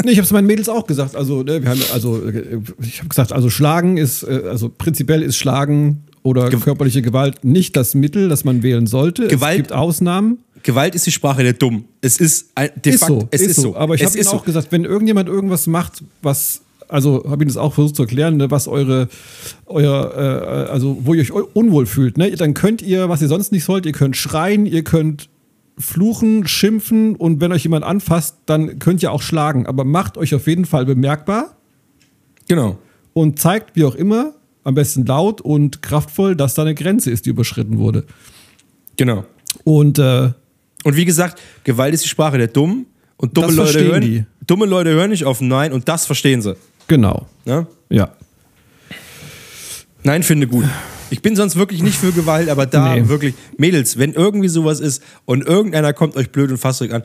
Nee, 0.05 0.12
ich 0.12 0.18
habe 0.18 0.24
es 0.24 0.30
meinen 0.30 0.47
Mädels 0.47 0.68
auch 0.68 0.86
gesagt. 0.86 1.16
Also, 1.16 1.43
ne, 1.43 1.61
wir 1.61 1.68
haben, 1.70 1.82
also 1.93 2.24
äh, 2.28 2.61
ich 2.82 2.99
habe 3.01 3.09
gesagt, 3.09 3.32
also 3.32 3.51
Schlagen 3.51 3.97
ist, 3.97 4.22
äh, 4.22 4.43
also 4.49 4.68
prinzipiell 4.68 5.20
ist 5.22 5.36
Schlagen 5.36 6.05
oder 6.22 6.49
körperliche 6.51 7.03
Gewalt 7.03 7.45
nicht 7.45 7.76
das 7.76 7.95
Mittel, 7.95 8.28
das 8.28 8.45
man 8.45 8.62
wählen 8.62 8.86
sollte. 8.86 9.26
Gewalt- 9.26 9.53
Es 9.53 9.57
gibt 9.57 9.72
Ausnahmen. 9.72 10.38
Gewalt 10.62 10.94
ist 10.94 11.06
die 11.06 11.11
Sprache 11.11 11.42
der 11.42 11.52
Dumm. 11.54 11.84
Es 12.00 12.18
ist 12.18 12.52
de 12.84 12.92
Ist 12.92 13.00
facto, 13.00 13.20
so, 13.20 13.28
es 13.30 13.42
ist, 13.42 13.56
so. 13.56 13.76
Aber 13.76 13.94
ich 13.94 14.04
habe 14.04 14.16
ihnen 14.16 14.28
auch 14.28 14.44
gesagt, 14.44 14.68
wenn 14.70 14.84
irgendjemand 14.84 15.28
irgendwas 15.28 15.66
macht, 15.66 16.02
was, 16.22 16.62
also 16.88 17.24
habe 17.28 17.44
ich 17.44 17.48
das 17.48 17.56
auch 17.56 17.74
versucht 17.74 17.96
zu 17.96 18.02
erklären, 18.02 18.36
ne, 18.36 18.50
was 18.50 18.68
eure, 18.68 19.08
euer, 19.66 20.66
äh, 20.66 20.70
also 20.70 20.98
wo 21.04 21.14
ihr 21.14 21.22
euch 21.22 21.32
unwohl 21.32 21.86
fühlt, 21.86 22.18
ne, 22.18 22.30
dann 22.32 22.54
könnt 22.54 22.82
ihr, 22.82 23.08
was 23.08 23.22
ihr 23.22 23.28
sonst 23.28 23.52
nicht 23.52 23.64
sollt, 23.64 23.86
ihr 23.86 23.92
könnt 23.92 24.16
schreien, 24.16 24.66
ihr 24.66 24.84
könnt 24.84 25.28
fluchen, 25.78 26.46
schimpfen 26.46 27.16
und 27.16 27.40
wenn 27.40 27.52
euch 27.52 27.62
jemand 27.62 27.84
anfasst, 27.84 28.36
dann 28.46 28.78
könnt 28.78 29.02
ihr 29.02 29.12
auch 29.12 29.22
schlagen. 29.22 29.66
Aber 29.66 29.84
macht 29.84 30.18
euch 30.18 30.34
auf 30.34 30.46
jeden 30.46 30.66
Fall 30.66 30.84
bemerkbar 30.84 31.56
Genau. 32.48 32.78
und 33.12 33.38
zeigt, 33.38 33.76
wie 33.76 33.84
auch 33.84 33.94
immer, 33.94 34.34
am 34.64 34.74
besten 34.74 35.06
laut 35.06 35.40
und 35.40 35.80
kraftvoll, 35.82 36.36
dass 36.36 36.54
da 36.54 36.62
eine 36.62 36.74
Grenze 36.74 37.11
ist, 37.11 37.24
die 37.24 37.30
überschritten 37.30 37.78
wurde. 37.78 38.04
Genau. 38.96 39.24
Und 39.64 39.98
äh, 39.98 40.30
Und 40.85 40.97
wie 40.97 41.05
gesagt, 41.05 41.41
Gewalt 41.64 41.95
ist 41.95 42.05
die 42.05 42.09
Sprache 42.09 42.39
der 42.39 42.47
Dummen 42.49 42.87
und 43.16 43.37
dumme 43.37 43.49
Das 43.49 43.57
Leute 43.57 43.85
hören, 43.85 44.01
die. 44.01 44.24
dumme 44.47 44.66
Leute 44.66 44.91
hören 44.91 45.11
nicht 45.11 45.24
auf 45.24 45.41
Nein 45.41 45.72
und 45.72 45.89
das 45.89 46.07
verstehen 46.07 46.41
sie. 46.43 46.57
genau, 46.87 47.26
Ne? 47.45 47.66
ja. 47.91 48.11
Nein, 50.03 50.22
finde 50.22 50.47
gut. 50.47 50.64
Ich 51.11 51.20
bin 51.22 51.37
sonst 51.37 51.57
wirklich 51.57 51.83
nicht 51.83 51.97
für 51.99 52.12
Gewalt, 52.12 52.49
aber 52.49 52.66
da 52.66 52.95
Nee. 52.95 53.09
wirklich, 53.09 53.35
Mädels, 53.59 53.99
wenn 53.99 54.12
irgendwie 54.14 54.49
sowas 54.49 54.81
ist 54.81 55.03
und 55.26 55.45
irgendeiner 55.47 55.93
kommt 55.93 56.16
euch 56.16 56.31
blöd 56.31 56.51
und 56.51 56.57
fasst 56.59 56.81
euch 56.83 56.93
an, 56.95 57.03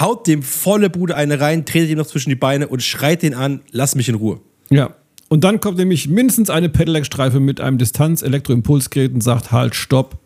haut 0.00 0.26
dem 0.26 0.42
volle 0.42 0.90
Bude 0.90 1.14
eine 1.16 1.40
rein, 1.40 1.64
tretet 1.64 1.90
ihm 1.90 1.98
noch 1.98 2.06
zwischen 2.06 2.28
die 2.30 2.34
Beine 2.36 2.68
und 2.68 2.82
schreit 2.82 3.22
den 3.22 3.34
an, 3.34 3.60
lass 3.70 3.94
mich 3.94 4.08
in 4.08 4.16
Ruhe. 4.16 4.40
Ja. 4.70 4.94
Und 5.28 5.44
dann 5.44 5.60
kommt 5.60 5.78
nämlich 5.78 6.08
mindestens 6.08 6.50
eine 6.50 6.68
Pedelec-Streife 6.68 7.38
mit 7.38 7.60
einem 7.60 7.78
Distanz-Elektroimpulsgerät 7.78 9.12
und 9.12 9.20
sagt: 9.22 9.52
Halt, 9.52 9.74
stopp, 9.74 10.16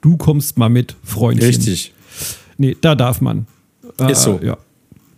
du 0.00 0.16
kommst 0.16 0.58
mal 0.58 0.68
mit, 0.70 0.96
Freundchen. 1.04 1.48
Nee, 2.60 2.76
da 2.78 2.94
darf 2.94 3.22
man. 3.22 3.46
Äh, 3.98 4.12
Ist 4.12 4.20
so. 4.20 4.38
Ja, 4.42 4.58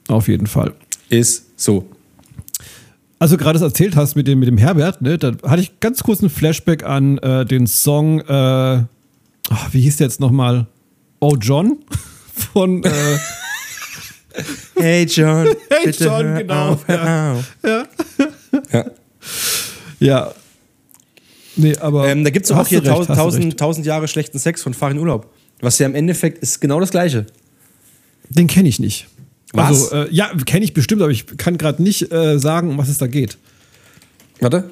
auf 0.07 0.29
jeden 0.29 0.47
Fall. 0.47 0.75
Ist 1.09 1.47
so. 1.57 1.89
Als 3.19 3.33
du 3.33 3.37
gerade 3.37 3.59
das 3.59 3.63
erzählt 3.63 3.97
hast 3.97 4.15
mit 4.15 4.29
dem, 4.29 4.39
mit 4.39 4.47
dem 4.47 4.59
Herbert, 4.59 5.03
ne, 5.03 5.19
da 5.19 5.33
hatte 5.45 5.61
ich 5.61 5.81
ganz 5.81 6.05
kurz 6.05 6.21
einen 6.21 6.31
Flashback 6.31 6.85
an 6.85 7.19
äh, 7.19 7.45
den 7.45 7.67
Song, 7.67 8.21
äh, 8.21 8.33
ah, 8.33 8.87
wie 9.73 9.81
hieß 9.81 9.97
der 9.97 10.07
jetzt 10.07 10.21
nochmal? 10.21 10.69
Oh 11.19 11.35
John? 11.35 11.79
Von, 12.53 12.85
äh, 12.85 12.91
Hey 14.77 15.05
John, 15.07 15.47
Hey 15.69 15.87
bitte 15.87 16.05
John, 16.05 16.37
genau, 16.37 16.69
auf, 16.69 16.89
ja. 16.89 17.33
auf. 17.33 17.57
ja. 18.73 18.85
ja. 19.99 20.33
Nee, 21.57 21.77
aber. 21.79 22.09
Ähm, 22.09 22.23
da 22.23 22.31
gibt 22.31 22.47
es 22.47 22.53
auch 22.53 22.69
hier 22.69 22.79
recht, 22.79 22.87
tausend, 22.87 23.19
tausend, 23.19 23.59
tausend 23.59 23.87
Jahre 23.87 24.07
schlechten 24.07 24.39
Sex 24.39 24.63
von 24.63 24.75
Farin 24.75 24.99
Urlaub. 24.99 25.29
Was 25.63 25.79
ja 25.79 25.87
im 25.87 25.95
Endeffekt 25.95 26.43
ist 26.43 26.61
genau 26.61 26.81
das 26.81 26.91
Gleiche. 26.91 27.25
Den 28.29 28.49
kenne 28.49 28.69
ich 28.69 28.81
nicht. 28.81 29.07
Was? 29.53 29.93
Also, 29.93 29.95
äh, 29.95 30.13
ja, 30.13 30.33
kenne 30.45 30.65
ich 30.65 30.75
bestimmt, 30.75 31.03
aber 31.03 31.13
ich 31.13 31.27
kann 31.39 31.57
gerade 31.57 31.83
nicht 31.83 32.13
äh, 32.13 32.39
sagen, 32.39 32.69
um 32.71 32.79
was 32.79 32.89
es 32.89 32.99
da 32.99 33.07
geht. 33.07 33.39
Warte. 34.41 34.69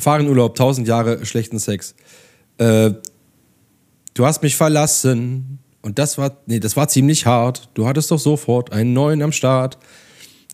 Fahrenurlaub, 0.00 0.52
1000 0.52 0.88
Jahre 0.88 1.26
schlechten 1.26 1.58
Sex. 1.58 1.94
Äh, 2.56 2.92
du 4.14 4.24
hast 4.24 4.42
mich 4.42 4.56
verlassen 4.56 5.58
und 5.82 5.98
das 5.98 6.16
war, 6.16 6.38
nee, 6.46 6.60
das 6.60 6.76
war 6.76 6.88
ziemlich 6.88 7.26
hart. 7.26 7.68
Du 7.74 7.86
hattest 7.86 8.10
doch 8.10 8.18
sofort 8.18 8.72
einen 8.72 8.94
neuen 8.94 9.20
am 9.20 9.32
Start. 9.32 9.76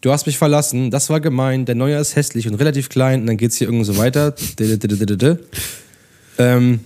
Du 0.00 0.10
hast 0.10 0.26
mich 0.26 0.38
verlassen, 0.38 0.90
das 0.90 1.08
war 1.08 1.20
gemein. 1.20 1.66
Der 1.66 1.76
neue 1.76 1.96
ist 1.98 2.16
hässlich 2.16 2.48
und 2.48 2.54
relativ 2.54 2.88
klein. 2.88 3.20
Und 3.20 3.26
dann 3.26 3.36
geht's 3.36 3.56
hier 3.58 3.68
irgendwie 3.68 3.84
so 3.84 3.96
weiter. 3.96 4.34
Ähm, 6.38 6.80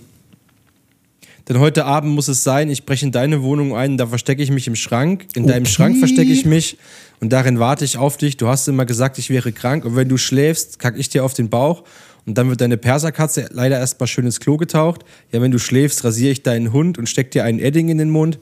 denn 1.47 1.59
heute 1.59 1.85
Abend 1.85 2.13
muss 2.13 2.27
es 2.27 2.43
sein, 2.43 2.69
ich 2.69 2.85
breche 2.85 3.07
in 3.07 3.11
deine 3.11 3.41
Wohnung 3.41 3.75
ein, 3.75 3.97
da 3.97 4.05
verstecke 4.05 4.43
ich 4.43 4.51
mich 4.51 4.67
im 4.67 4.75
Schrank. 4.75 5.25
In 5.35 5.47
deinem 5.47 5.63
Okay. 5.63 5.71
Schrank 5.71 5.97
verstecke 5.97 6.31
ich 6.31 6.45
mich 6.45 6.77
und 7.21 7.33
darin 7.33 7.57
warte 7.57 7.83
ich 7.85 7.97
auf 7.97 8.17
dich. 8.17 8.37
Du 8.37 8.47
hast 8.47 8.67
immer 8.67 8.85
gesagt, 8.85 9.17
ich 9.17 9.31
wäre 9.31 9.51
krank 9.51 9.83
und 9.83 9.95
wenn 9.95 10.07
du 10.07 10.17
schläfst, 10.17 10.77
kacke 10.77 10.99
ich 10.99 11.09
dir 11.09 11.23
auf 11.25 11.33
den 11.33 11.49
Bauch 11.49 11.83
und 12.27 12.37
dann 12.37 12.49
wird 12.49 12.61
deine 12.61 12.77
Perserkatze 12.77 13.49
leider 13.51 13.79
erstmal 13.79 14.05
schön 14.05 14.25
ins 14.25 14.39
Klo 14.39 14.57
getaucht. 14.57 15.03
Ja, 15.31 15.41
wenn 15.41 15.49
du 15.49 15.57
schläfst, 15.57 16.03
rasiere 16.03 16.31
ich 16.31 16.43
deinen 16.43 16.71
Hund 16.71 16.99
und 16.99 17.09
steck 17.09 17.31
dir 17.31 17.43
einen 17.45 17.57
Edding 17.57 17.89
in 17.89 17.97
den 17.97 18.11
Mund. 18.11 18.37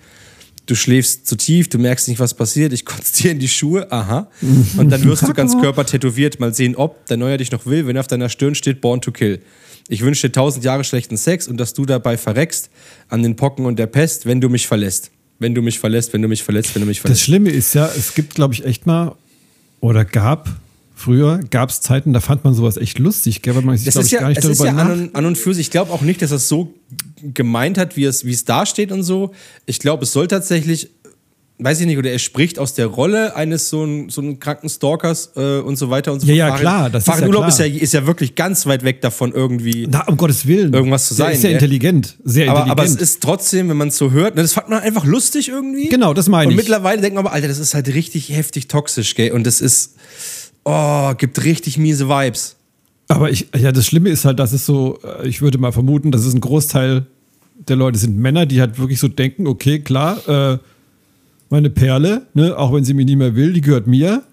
Du 0.66 0.76
schläfst 0.76 1.28
zu 1.28 1.38
tief, 1.38 1.70
du 1.70 1.78
merkst 1.80 2.10
nicht, 2.10 2.20
was 2.20 2.34
passiert. 2.34 2.74
Ich 2.74 2.84
kotze 2.84 3.24
dir 3.24 3.32
in 3.32 3.40
die 3.40 3.48
Schuhe, 3.48 3.90
aha. 3.90 4.30
Und 4.76 4.90
dann 4.90 5.02
wirst 5.06 5.26
du 5.26 5.34
ganz 5.34 5.58
Körper 5.62 5.86
tätowiert. 5.86 6.42
Mal 6.42 6.54
sehen, 6.54 6.76
ob 6.76 7.06
der 7.06 7.16
Neuer 7.16 7.38
dich 7.38 7.54
noch 7.54 7.66
will, 7.66 7.88
wenn 7.88 7.98
auf 7.98 8.08
deiner 8.08 8.28
Stirn 8.28 8.54
steht 8.54 8.82
Born 8.82 9.00
to 9.00 9.14
Kill. 9.14 9.40
Ich 9.90 10.02
wünsche 10.02 10.28
dir 10.28 10.34
tausend 10.34 10.64
Jahre 10.66 10.84
schlechten 10.84 11.18
Sex 11.18 11.48
und 11.48 11.58
dass 11.58 11.74
du 11.74 11.86
dabei 11.86 12.18
verreckst 12.18 12.70
an 13.10 13.24
den 13.24 13.36
Pocken 13.36 13.66
und 13.66 13.78
der 13.80 13.88
Pest, 13.88 14.26
wenn 14.26 14.42
du 14.42 14.50
mich 14.50 14.68
verlässt. 14.68 15.12
Wenn 15.40 15.54
du 15.54 15.62
mich 15.62 15.80
verlässt, 15.80 16.14
wenn 16.14 16.22
du 16.22 16.28
mich 16.28 16.44
verlässt, 16.44 16.74
wenn 16.76 16.82
du 16.82 16.88
mich 16.88 16.98
Das 16.98 17.02
verlässt. 17.02 17.24
Schlimme 17.24 17.50
ist 17.52 17.74
ja, 17.76 17.88
es 17.88 18.16
gibt, 18.16 18.36
glaube 18.36 18.54
ich, 18.54 18.66
echt 18.66 18.88
mal, 18.88 19.16
oder 19.80 20.04
gab, 20.04 20.50
früher 20.96 21.40
gab 21.52 21.70
es 21.70 21.80
Zeiten, 21.80 22.12
da 22.12 22.20
fand 22.20 22.44
man 22.44 22.56
sowas 22.56 22.76
echt 22.76 22.98
lustig, 22.98 23.44
gell, 23.44 23.56
weil 23.56 23.62
man 23.62 23.78
sich, 23.78 23.86
Das 23.86 23.94
glaube 23.94 24.08
ich, 24.08 24.12
ja, 24.14 24.20
gar 24.22 24.30
nicht 24.30 24.40
es 24.40 24.46
ist 24.46 24.60
darüber 24.60 24.78
ja 24.78 24.84
an, 24.84 24.92
und, 24.92 25.16
an 25.16 25.26
und 25.26 25.38
für 25.38 25.54
sich. 25.54 25.68
Ich 25.68 25.72
glaube 25.72 25.94
auch 25.94 26.02
nicht, 26.02 26.22
dass 26.22 26.32
das 26.32 26.48
so 26.48 26.74
gemeint 27.22 27.78
hat, 27.78 27.96
wie 27.96 28.06
es, 28.06 28.26
wie 28.26 28.32
es 28.32 28.46
da 28.46 28.66
steht 28.66 28.92
und 28.92 29.04
so. 29.04 29.34
Ich 29.68 29.80
glaube, 29.80 30.04
es 30.04 30.12
soll 30.12 30.28
tatsächlich 30.28 30.90
weiß 31.60 31.80
ich 31.82 31.88
nicht, 31.88 31.98
oder 31.98 32.12
er 32.12 32.20
spricht 32.20 32.60
aus 32.60 32.76
der 32.76 32.86
Rolle 32.86 33.36
eines 33.36 33.70
so 33.70 33.82
einen, 33.82 34.10
so 34.10 34.22
einen 34.22 34.40
kranken 34.40 34.70
Stalkers 34.70 35.32
äh, 35.36 35.58
und 35.60 35.76
so 35.76 35.90
weiter 35.90 36.14
und 36.14 36.20
so 36.20 36.28
Ja, 36.28 36.34
ja, 36.36 36.48
Farin- 36.50 36.62
klar, 36.62 36.90
das 36.92 37.08
ist 37.08 37.20
ja 37.20 37.26
Urlaub 37.26 37.42
klar. 37.46 37.48
ist 37.50 37.60
ja, 37.60 37.66
ist 37.66 37.94
ja 37.94 38.06
wirklich 38.06 38.36
ganz 38.36 38.66
weit 38.68 38.84
weg 38.84 39.02
davon 39.02 39.32
irgendwie. 39.34 39.88
Na, 39.90 40.08
um 40.08 40.18
Gottes 40.18 40.46
Willen. 40.46 40.72
Irgendwas 40.74 41.08
zu 41.08 41.16
Der 41.16 41.26
sein, 41.26 41.34
ist 41.36 41.42
sehr 41.42 41.50
gell? 41.52 41.56
intelligent. 41.60 42.16
Sehr 42.24 42.50
aber, 42.52 42.60
intelligent. 42.60 42.72
aber 42.72 42.84
es 42.84 42.96
ist 43.10 43.24
trotzdem, 43.24 43.70
wenn 43.70 43.78
man 43.78 43.88
es 43.88 43.98
so 43.98 44.12
hört, 44.12 44.36
ne, 44.36 44.44
das 44.44 44.54
fand 44.54 44.70
man 44.70 44.80
einfach 44.84 45.04
lustig 45.06 45.50
irgendwie. 45.50 45.90
Genau, 45.90 46.14
das 46.14 46.30
meine 46.30 46.46
Und 46.48 46.52
ich. 46.52 46.58
mittlerweile 46.58 47.02
denkt 47.02 47.16
man 47.16 47.26
aber, 47.26 47.34
Alter, 47.34 47.48
das 47.48 47.58
ist 47.58 47.74
halt 47.74 47.88
richtig 47.88 48.30
heftig 48.30 48.68
toxisch, 48.68 49.16
gell? 49.16 49.32
Und 49.32 49.48
das 49.48 49.60
ist, 49.60 49.96
oh, 50.64 51.14
gibt 51.18 51.44
richtig 51.44 51.78
miese 51.80 52.08
Vibes. 52.08 52.56
Aber 53.08 53.32
ich, 53.32 53.48
ja, 53.58 53.72
das 53.72 53.88
Schlimme 53.88 54.10
ist 54.10 54.26
halt, 54.26 54.38
dass 54.38 54.52
es 54.54 54.66
so, 54.66 55.00
äh, 55.04 55.28
ich 55.28 55.42
würde 55.42 55.58
mal 55.58 55.72
vermuten, 55.72 56.12
dass 56.12 56.24
es 56.26 56.34
ein 56.36 56.42
Großteil 56.42 57.08
der 57.68 57.76
Leute 57.78 57.98
sind 57.98 58.18
Männer, 58.18 58.46
die 58.46 58.60
halt 58.60 58.78
wirklich 58.78 59.00
so 59.00 59.08
denken, 59.08 59.48
okay, 59.48 59.80
klar, 59.80 60.18
äh, 60.28 60.58
meine 61.50 61.70
Perle, 61.70 62.24
ne, 62.34 62.58
auch 62.58 62.74
wenn 62.74 62.84
sie 62.84 62.94
mich 62.94 63.06
nicht 63.06 63.18
mehr 63.18 63.36
will, 63.36 63.54
die 63.54 63.62
gehört 63.62 63.88
mir, 63.88 64.24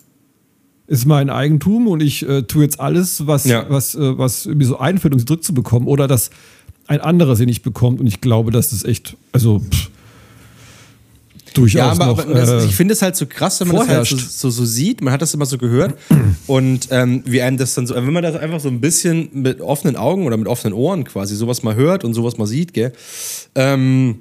ist 0.87 1.07
mein 1.07 1.31
Eigentum 1.31 1.87
und 1.87 2.03
ich 2.03 2.29
äh, 2.29 2.43
tue 2.43 2.62
jetzt 2.65 2.79
alles, 2.81 3.27
was, 3.27 3.45
Ja. 3.45 3.67
was, 3.69 3.95
äh, 3.95 4.19
was 4.19 4.47
mir 4.47 4.67
so 4.67 4.79
einfällt, 4.79 5.15
um 5.15 5.19
sie 5.21 5.25
zurückzubekommen. 5.27 5.89
Oder 5.89 6.07
dass 6.09 6.31
ein 6.87 7.01
anderer 7.01 7.37
sie 7.37 7.47
nicht 7.47 7.62
bekommt 7.62 8.01
und 8.01 8.07
ich 8.07 8.21
glaube, 8.21 8.51
dass 8.51 8.71
das 8.71 8.85
echt, 8.85 9.17
also 9.33 9.61
pff, 9.61 9.91
durchaus 11.55 11.79
Ja, 11.79 11.91
aber, 11.93 12.07
noch, 12.07 12.19
aber 12.19 12.35
das, 12.35 12.65
äh, 12.65 12.67
ich 12.67 12.75
finde 12.77 12.93
es 12.93 13.01
halt 13.01 13.17
so 13.17 13.27
krass, 13.27 13.61
wenn 13.61 13.69
man 13.69 13.77
das 13.79 13.89
halt 13.89 14.07
so, 14.09 14.17
so, 14.19 14.51
so 14.51 14.65
sieht. 14.65 15.01
Man 15.01 15.12
hat 15.12 15.23
das 15.23 15.33
immer 15.33 15.47
so 15.47 15.57
gehört. 15.57 15.95
Und 16.47 16.89
ähm, 16.91 17.23
wie 17.25 17.41
einem 17.41 17.57
das 17.57 17.75
dann 17.75 17.87
so, 17.87 17.95
wenn 17.95 18.12
man 18.12 18.23
das 18.23 18.35
einfach 18.37 18.61
so 18.61 18.69
ein 18.69 18.81
bisschen 18.81 19.29
mit 19.33 19.61
offenen 19.61 19.97
Augen 19.97 20.27
oder 20.27 20.37
mit 20.37 20.49
offenen 20.49 20.75
Ohren 20.75 21.05
quasi 21.05 21.37
sowas 21.37 21.62
mal 21.62 21.77
hört 21.77 22.05
und 22.05 22.12
sowas 22.12 22.37
mal 22.37 22.47
sieht, 22.47 22.75
gell? 22.75 22.93
Ähm, 23.55 24.17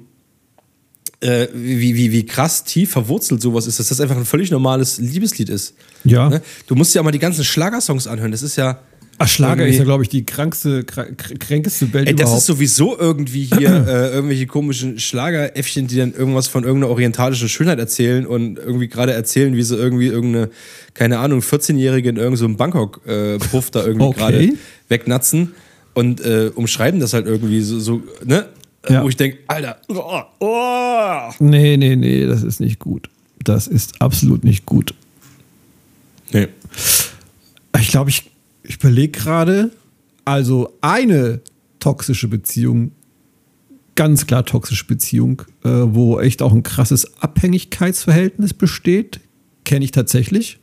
äh, 1.24 1.48
wie, 1.54 1.94
wie, 1.96 2.12
wie 2.12 2.26
krass 2.26 2.64
tief 2.64 2.90
verwurzelt 2.90 3.40
sowas 3.40 3.66
ist, 3.66 3.78
dass 3.80 3.88
das 3.88 4.00
einfach 4.00 4.16
ein 4.16 4.24
völlig 4.24 4.50
normales 4.50 4.98
Liebeslied 4.98 5.48
ist. 5.48 5.74
Ja. 6.04 6.28
Ne? 6.28 6.42
Du 6.66 6.74
musst 6.74 6.94
dir 6.94 6.98
ja 6.98 7.02
mal 7.02 7.10
die 7.12 7.18
ganzen 7.18 7.44
Schlagersongs 7.44 8.06
anhören. 8.06 8.30
Das 8.30 8.42
ist 8.42 8.56
ja. 8.56 8.78
Ach, 9.16 9.28
Schlager 9.28 9.62
irgendwie- 9.62 9.70
ist 9.74 9.78
ja, 9.78 9.84
glaube 9.84 10.02
ich, 10.02 10.08
die 10.08 10.26
krankste, 10.26 10.80
kr- 10.80 11.14
kr- 11.14 11.38
kränkeste 11.38 11.92
Welt 11.92 12.08
Ey, 12.08 12.14
das 12.14 12.22
überhaupt. 12.22 12.38
ist 12.40 12.46
sowieso 12.46 12.98
irgendwie 12.98 13.44
hier 13.44 13.86
äh, 13.86 14.08
irgendwelche 14.12 14.46
komischen 14.48 14.98
Schlageräffchen, 14.98 15.86
die 15.86 15.98
dann 15.98 16.12
irgendwas 16.12 16.48
von 16.48 16.64
irgendeiner 16.64 16.90
orientalischen 16.90 17.48
Schönheit 17.48 17.78
erzählen 17.78 18.26
und 18.26 18.58
irgendwie 18.58 18.88
gerade 18.88 19.12
erzählen, 19.12 19.54
wie 19.56 19.62
sie 19.62 19.76
irgendwie 19.76 20.08
irgendeine, 20.08 20.50
keine 20.94 21.20
Ahnung, 21.20 21.40
14-Jährige 21.40 22.08
in 22.08 22.16
irgendeinem 22.16 22.50
so 22.52 22.56
Bangkok-Puff 22.56 23.70
da 23.70 23.84
irgendwie 23.86 24.06
Okay. 24.06 24.18
gerade 24.18 24.52
wegnatzen 24.88 25.52
und 25.94 26.20
äh, 26.20 26.50
umschreiben 26.52 26.98
das 26.98 27.12
halt 27.12 27.26
irgendwie 27.26 27.60
so, 27.60 27.78
so 27.78 28.02
ne? 28.24 28.46
Ja. 28.88 29.02
Wo 29.02 29.08
ich 29.08 29.16
denke, 29.16 29.38
Alter, 29.46 29.80
oh, 29.88 30.22
oh. 30.40 31.32
Nee, 31.38 31.76
nee, 31.76 31.96
nee, 31.96 32.26
das 32.26 32.42
ist 32.42 32.60
nicht 32.60 32.78
gut. 32.78 33.08
Das 33.42 33.66
ist 33.66 34.00
absolut 34.00 34.44
nicht 34.44 34.66
gut. 34.66 34.94
Nee. 36.32 36.48
Ich 37.78 37.88
glaube, 37.88 38.10
ich, 38.10 38.30
ich 38.62 38.76
überlege 38.76 39.18
gerade, 39.18 39.70
also 40.24 40.72
eine 40.80 41.40
toxische 41.78 42.28
Beziehung, 42.28 42.92
ganz 43.94 44.26
klar 44.26 44.44
toxische 44.44 44.86
Beziehung, 44.86 45.42
äh, 45.64 45.68
wo 45.68 46.18
echt 46.20 46.42
auch 46.42 46.52
ein 46.52 46.62
krasses 46.62 47.20
Abhängigkeitsverhältnis 47.22 48.54
besteht, 48.54 49.20
kenne 49.64 49.84
ich 49.84 49.90
tatsächlich. 49.90 50.58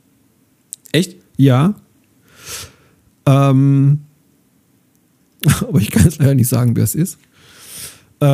Echt? 0.91 1.15
Ja. 1.37 1.75
Ähm, 3.25 4.01
aber 5.61 5.79
ich 5.79 5.91
kann 5.91 6.07
es 6.07 6.17
leider 6.17 6.35
nicht 6.35 6.49
sagen, 6.49 6.75
wer 6.75 6.83
es 6.83 6.95
ist. 6.95 7.17
Äh, 8.21 8.25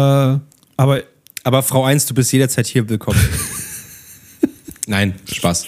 aber 0.76 1.04
Aber 1.44 1.64
Frau 1.64 1.86
1, 1.86 2.06
du 2.08 2.14
bist 2.14 2.32
jederzeit 2.34 2.68
hier 2.68 2.88
willkommen. 2.90 3.20
Nein, 4.88 5.16
Spaß. 5.32 5.66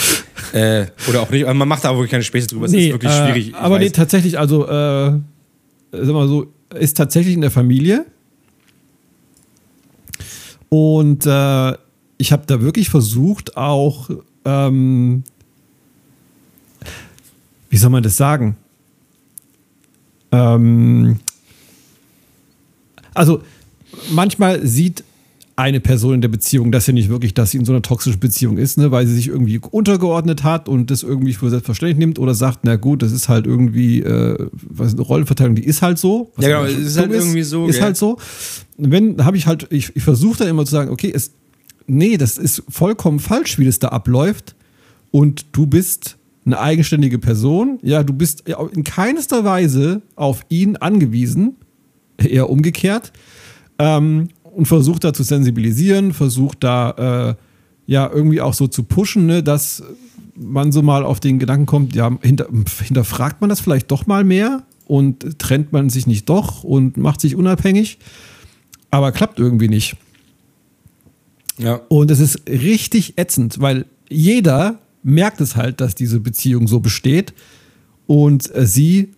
äh, 0.52 0.86
oder 1.08 1.22
auch 1.22 1.30
nicht, 1.30 1.44
aber 1.44 1.54
man 1.54 1.68
macht 1.68 1.84
da 1.84 1.94
wirklich 1.94 2.10
keine 2.10 2.22
Späße 2.22 2.48
drüber. 2.48 2.66
Es 2.66 2.72
ist 2.72 2.90
wirklich 2.90 3.12
äh, 3.12 3.24
schwierig. 3.24 3.48
ich 3.48 3.54
Aber 3.54 3.78
nee, 3.78 3.86
weiß. 3.86 3.92
tatsächlich, 3.92 4.38
also, 4.38 4.66
äh, 4.66 5.18
sag 5.90 6.06
mal 6.06 6.28
so, 6.28 6.52
ist 6.78 6.96
tatsächlich 6.96 7.34
in 7.34 7.40
der 7.40 7.50
Familie. 7.50 8.04
Und 10.68 11.26
äh, 11.26 11.72
ich 12.18 12.32
habe 12.32 12.44
da 12.46 12.60
wirklich 12.60 12.88
versucht, 12.90 13.56
auch, 13.56 14.10
ähm, 14.44 15.24
wie 17.70 17.76
soll 17.76 17.90
man 17.90 18.02
das 18.02 18.16
sagen? 18.16 18.56
Ähm, 20.30 21.20
also, 23.14 23.42
manchmal 24.10 24.66
sieht 24.66 25.04
eine 25.54 25.80
Person 25.80 26.14
in 26.14 26.20
der 26.22 26.28
Beziehung 26.28 26.72
das 26.72 26.86
ja 26.86 26.92
nicht 26.92 27.08
wirklich, 27.08 27.34
dass 27.34 27.50
sie 27.50 27.58
in 27.58 27.64
so 27.64 27.72
einer 27.72 27.82
toxischen 27.82 28.20
Beziehung 28.20 28.56
ist, 28.56 28.78
ne, 28.78 28.90
weil 28.90 29.06
sie 29.06 29.14
sich 29.14 29.28
irgendwie 29.28 29.60
untergeordnet 29.70 30.44
hat 30.44 30.68
und 30.68 30.90
das 30.90 31.02
irgendwie 31.02 31.34
für 31.34 31.50
selbstverständlich 31.50 31.98
nimmt 31.98 32.18
oder 32.18 32.34
sagt, 32.34 32.60
na 32.62 32.76
gut, 32.76 33.02
das 33.02 33.12
ist 33.12 33.28
halt 33.28 33.46
irgendwie, 33.46 34.00
äh, 34.00 34.48
was 34.62 34.88
ist 34.88 34.94
eine 34.94 35.02
Rollenverteilung, 35.02 35.54
die 35.54 35.64
ist 35.64 35.82
halt 35.82 35.98
so. 35.98 36.32
Ja, 36.38 36.48
genau, 36.48 36.58
aber 36.60 36.68
schon 36.70 36.80
es 36.80 36.88
ist 36.88 36.98
halt 36.98 37.10
dumm 37.10 37.18
irgendwie 37.18 37.42
so, 37.42 37.66
Ist 37.66 37.76
gell? 37.76 37.84
halt 37.84 37.96
so. 37.96 38.18
Wenn, 38.78 39.24
habe 39.24 39.36
ich 39.36 39.46
halt, 39.46 39.66
ich, 39.70 39.94
ich 39.94 40.02
versuche 40.02 40.38
dann 40.38 40.48
immer 40.48 40.64
zu 40.64 40.72
sagen, 40.72 40.90
okay, 40.90 41.12
es, 41.14 41.32
nee, 41.86 42.16
das 42.16 42.38
ist 42.38 42.62
vollkommen 42.68 43.20
falsch, 43.20 43.58
wie 43.58 43.66
das 43.66 43.78
da 43.78 43.88
abläuft 43.88 44.54
und 45.10 45.46
du 45.52 45.66
bist 45.66 46.16
eine 46.44 46.58
eigenständige 46.58 47.18
Person, 47.18 47.78
ja, 47.82 48.02
du 48.02 48.14
bist 48.14 48.44
in 48.72 48.84
keinster 48.84 49.44
Weise 49.44 50.02
auf 50.16 50.44
ihn 50.48 50.76
angewiesen, 50.76 51.56
eher 52.18 52.50
umgekehrt, 52.50 53.12
ähm, 53.82 54.28
und 54.42 54.66
versucht 54.66 55.02
da 55.02 55.12
zu 55.12 55.24
sensibilisieren, 55.24 56.12
versucht 56.12 56.62
da 56.62 57.30
äh, 57.30 57.34
ja 57.86 58.08
irgendwie 58.08 58.40
auch 58.40 58.54
so 58.54 58.68
zu 58.68 58.84
pushen, 58.84 59.26
ne, 59.26 59.42
dass 59.42 59.82
man 60.36 60.70
so 60.70 60.82
mal 60.82 61.04
auf 61.04 61.18
den 61.18 61.40
Gedanken 61.40 61.66
kommt, 61.66 61.94
ja, 61.94 62.16
hinter, 62.22 62.46
hinterfragt 62.84 63.40
man 63.40 63.50
das 63.50 63.60
vielleicht 63.60 63.90
doch 63.90 64.06
mal 64.06 64.22
mehr 64.22 64.62
und 64.86 65.40
trennt 65.40 65.72
man 65.72 65.90
sich 65.90 66.06
nicht 66.06 66.28
doch 66.28 66.62
und 66.62 66.96
macht 66.96 67.20
sich 67.20 67.34
unabhängig, 67.34 67.98
aber 68.92 69.10
klappt 69.10 69.40
irgendwie 69.40 69.68
nicht. 69.68 69.96
Ja. 71.58 71.80
Und 71.88 72.10
es 72.12 72.20
ist 72.20 72.48
richtig 72.48 73.18
ätzend, 73.18 73.60
weil 73.60 73.86
jeder 74.08 74.78
merkt 75.02 75.40
es 75.40 75.56
halt, 75.56 75.80
dass 75.80 75.96
diese 75.96 76.20
Beziehung 76.20 76.68
so 76.68 76.78
besteht. 76.78 77.34
Und 78.06 78.54
äh, 78.54 78.64
sie, 78.64 79.12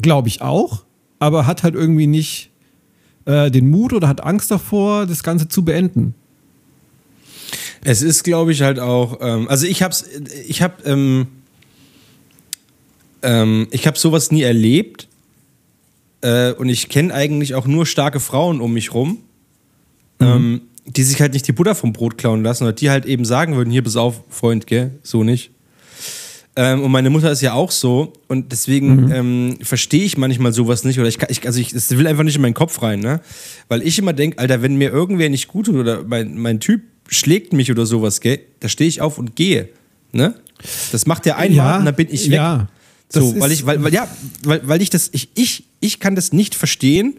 glaube 0.00 0.28
ich, 0.28 0.40
auch, 0.40 0.84
aber 1.18 1.46
hat 1.46 1.62
halt 1.62 1.74
irgendwie 1.74 2.06
nicht 2.06 2.51
äh, 3.24 3.50
den 3.50 3.70
Mut 3.70 3.92
oder 3.92 4.08
hat 4.08 4.22
Angst 4.22 4.50
davor, 4.50 5.06
das 5.06 5.22
Ganze 5.22 5.48
zu 5.48 5.64
beenden. 5.64 6.14
Es 7.84 8.02
ist, 8.02 8.22
glaube 8.22 8.52
ich, 8.52 8.62
halt 8.62 8.78
auch. 8.78 9.18
Ähm, 9.20 9.48
also 9.48 9.66
ich 9.66 9.82
hab's, 9.82 10.04
ich 10.46 10.62
hab, 10.62 10.86
ähm, 10.86 11.26
ähm, 13.22 13.66
ich 13.70 13.86
hab 13.86 13.98
sowas 13.98 14.30
nie 14.30 14.42
erlebt. 14.42 15.08
Äh, 16.20 16.52
und 16.52 16.68
ich 16.68 16.88
kenne 16.88 17.12
eigentlich 17.12 17.54
auch 17.54 17.66
nur 17.66 17.84
starke 17.84 18.20
Frauen 18.20 18.60
um 18.60 18.72
mich 18.72 18.94
rum, 18.94 19.18
ähm, 20.20 20.62
die 20.86 21.02
sich 21.02 21.20
halt 21.20 21.32
nicht 21.32 21.48
die 21.48 21.52
Butter 21.52 21.74
vom 21.74 21.92
Brot 21.92 22.16
klauen 22.16 22.44
lassen 22.44 22.62
oder 22.62 22.72
die 22.72 22.90
halt 22.90 23.06
eben 23.06 23.24
sagen 23.24 23.56
würden: 23.56 23.70
Hier, 23.70 23.82
pass 23.82 23.96
auf, 23.96 24.22
Freund, 24.28 24.68
gell, 24.68 24.92
so 25.02 25.24
nicht. 25.24 25.50
Ähm, 26.54 26.82
und 26.82 26.90
meine 26.90 27.08
Mutter 27.08 27.30
ist 27.30 27.40
ja 27.40 27.54
auch 27.54 27.70
so 27.70 28.12
und 28.28 28.52
deswegen 28.52 29.10
ähm, 29.10 29.56
verstehe 29.62 30.04
ich 30.04 30.18
manchmal 30.18 30.52
sowas 30.52 30.84
nicht 30.84 30.98
oder 30.98 31.08
ich, 31.08 31.18
kann- 31.18 31.30
ich 31.30 31.46
also 31.46 31.58
ich 31.58 31.72
das 31.72 31.90
will 31.96 32.06
einfach 32.06 32.24
nicht 32.24 32.36
in 32.36 32.42
meinen 32.42 32.52
Kopf 32.52 32.82
rein, 32.82 33.00
ne? 33.00 33.20
Weil 33.68 33.80
ich 33.82 33.98
immer 33.98 34.12
denke, 34.12 34.38
Alter, 34.38 34.60
wenn 34.60 34.76
mir 34.76 34.90
irgendwer 34.90 35.30
nicht 35.30 35.48
gut 35.48 35.66
tut 35.66 35.76
oder 35.76 36.02
mein, 36.04 36.36
mein 36.36 36.60
Typ 36.60 36.82
schlägt 37.08 37.54
mich 37.54 37.70
oder 37.70 37.86
sowas, 37.86 38.20
gell, 38.20 38.40
da 38.60 38.68
stehe 38.68 38.86
ich 38.88 39.00
auf 39.00 39.16
und 39.16 39.34
gehe, 39.34 39.70
ne? 40.12 40.34
Das 40.92 41.06
macht 41.06 41.24
der 41.24 41.38
einmal 41.38 41.56
Ja, 41.56 41.78
und 41.78 41.86
dann 41.86 41.94
bin 41.94 42.08
ich 42.10 42.26
weg. 42.28 42.36
ja. 42.36 42.68
So, 43.08 43.38
weil 43.40 43.52
ich, 43.52 43.64
weil, 43.66 43.82
weil 43.82 43.92
ja, 43.92 44.06
weil, 44.44 44.60
weil 44.66 44.80
ich 44.82 44.88
das, 44.90 45.08
ich, 45.12 45.28
ich, 45.34 45.64
ich 45.80 46.00
kann 46.00 46.14
das 46.14 46.32
nicht 46.32 46.54
verstehen, 46.54 47.14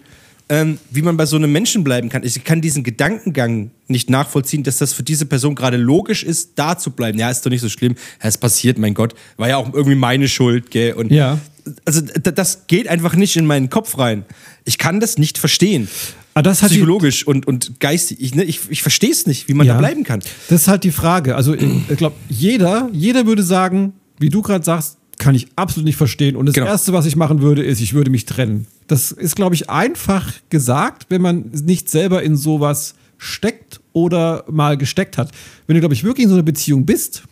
ähm, 0.49 0.77
wie 0.91 1.01
man 1.01 1.17
bei 1.17 1.25
so 1.25 1.35
einem 1.37 1.51
Menschen 1.51 1.83
bleiben 1.83 2.09
kann. 2.09 2.23
Ich 2.23 2.43
kann 2.43 2.61
diesen 2.61 2.83
Gedankengang 2.83 3.71
nicht 3.87 4.09
nachvollziehen, 4.09 4.63
dass 4.63 4.77
das 4.77 4.93
für 4.93 5.03
diese 5.03 5.25
Person 5.25 5.55
gerade 5.55 5.77
logisch 5.77 6.23
ist, 6.23 6.51
da 6.55 6.77
zu 6.77 6.91
bleiben. 6.91 7.17
Ja, 7.17 7.29
ist 7.29 7.45
doch 7.45 7.49
nicht 7.49 7.61
so 7.61 7.69
schlimm. 7.69 7.95
Ja, 8.21 8.29
es 8.29 8.37
passiert, 8.37 8.77
mein 8.77 8.93
Gott. 8.93 9.13
War 9.37 9.49
ja 9.49 9.57
auch 9.57 9.73
irgendwie 9.73 9.95
meine 9.95 10.27
Schuld, 10.27 10.71
gell? 10.71 10.93
Und 10.93 11.11
Ja. 11.11 11.39
Also 11.85 12.01
das 12.01 12.67
geht 12.67 12.89
einfach 12.89 13.15
nicht 13.15 13.37
in 13.37 13.45
meinen 13.45 13.69
Kopf 13.69 13.97
rein. 13.97 14.25
Ich 14.65 14.77
kann 14.77 14.99
das 14.99 15.17
nicht 15.17 15.37
verstehen. 15.37 15.87
Ah, 16.33 16.41
das 16.41 16.61
hat 16.61 16.71
die- 16.71 16.75
Psychologisch 16.75 17.25
und, 17.25 17.47
und 17.47 17.79
geistig. 17.79 18.17
Ich, 18.19 18.35
ne, 18.35 18.43
ich, 18.43 18.59
ich 18.69 18.81
verstehe 18.81 19.11
es 19.11 19.25
nicht, 19.27 19.47
wie 19.47 19.53
man 19.53 19.65
da 19.67 19.77
bleiben 19.77 20.03
kann. 20.03 20.19
Das 20.49 20.63
ist 20.63 20.67
halt 20.67 20.83
die 20.83 20.91
Frage. 20.91 21.35
Also 21.37 21.53
ich, 21.53 21.63
ich 21.89 21.95
glaube, 21.97 22.17
jeder, 22.27 22.89
jeder 22.91 23.25
würde 23.25 23.43
sagen, 23.43 23.93
wie 24.19 24.29
du 24.29 24.41
gerade 24.41 24.65
sagst, 24.65 24.97
kann 25.23 25.35
ich 25.35 25.47
absolut 25.55 25.85
nicht 25.85 25.95
verstehen. 25.95 26.35
Und 26.35 26.47
das 26.47 26.55
Genau. 26.55 26.67
Erste, 26.67 26.91
was 26.91 27.05
ich 27.05 27.15
machen 27.15 27.41
würde, 27.41 27.63
ist, 27.63 27.79
ich 27.79 27.93
würde 27.93 28.11
mich 28.11 28.25
trennen. 28.25 28.67
Das 28.87 29.13
ist, 29.13 29.37
glaube 29.37 29.55
ich, 29.55 29.69
einfach 29.69 30.33
gesagt, 30.49 31.05
wenn 31.07 31.21
man 31.21 31.49
nicht 31.65 31.89
selber 31.89 32.21
in 32.23 32.35
sowas 32.35 32.95
steckt 33.17 33.79
oder 33.93 34.43
mal 34.51 34.75
gesteckt 34.77 35.17
hat. 35.17 35.31
Wenn 35.65 35.75
du, 35.75 35.79
glaube 35.79 35.93
ich, 35.93 36.03
wirklich 36.03 36.25
in 36.25 36.29
so 36.29 36.35
einer 36.35 36.43
Beziehung 36.43 36.85
bist 36.85 37.23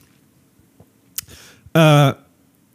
äh, 1.73 2.13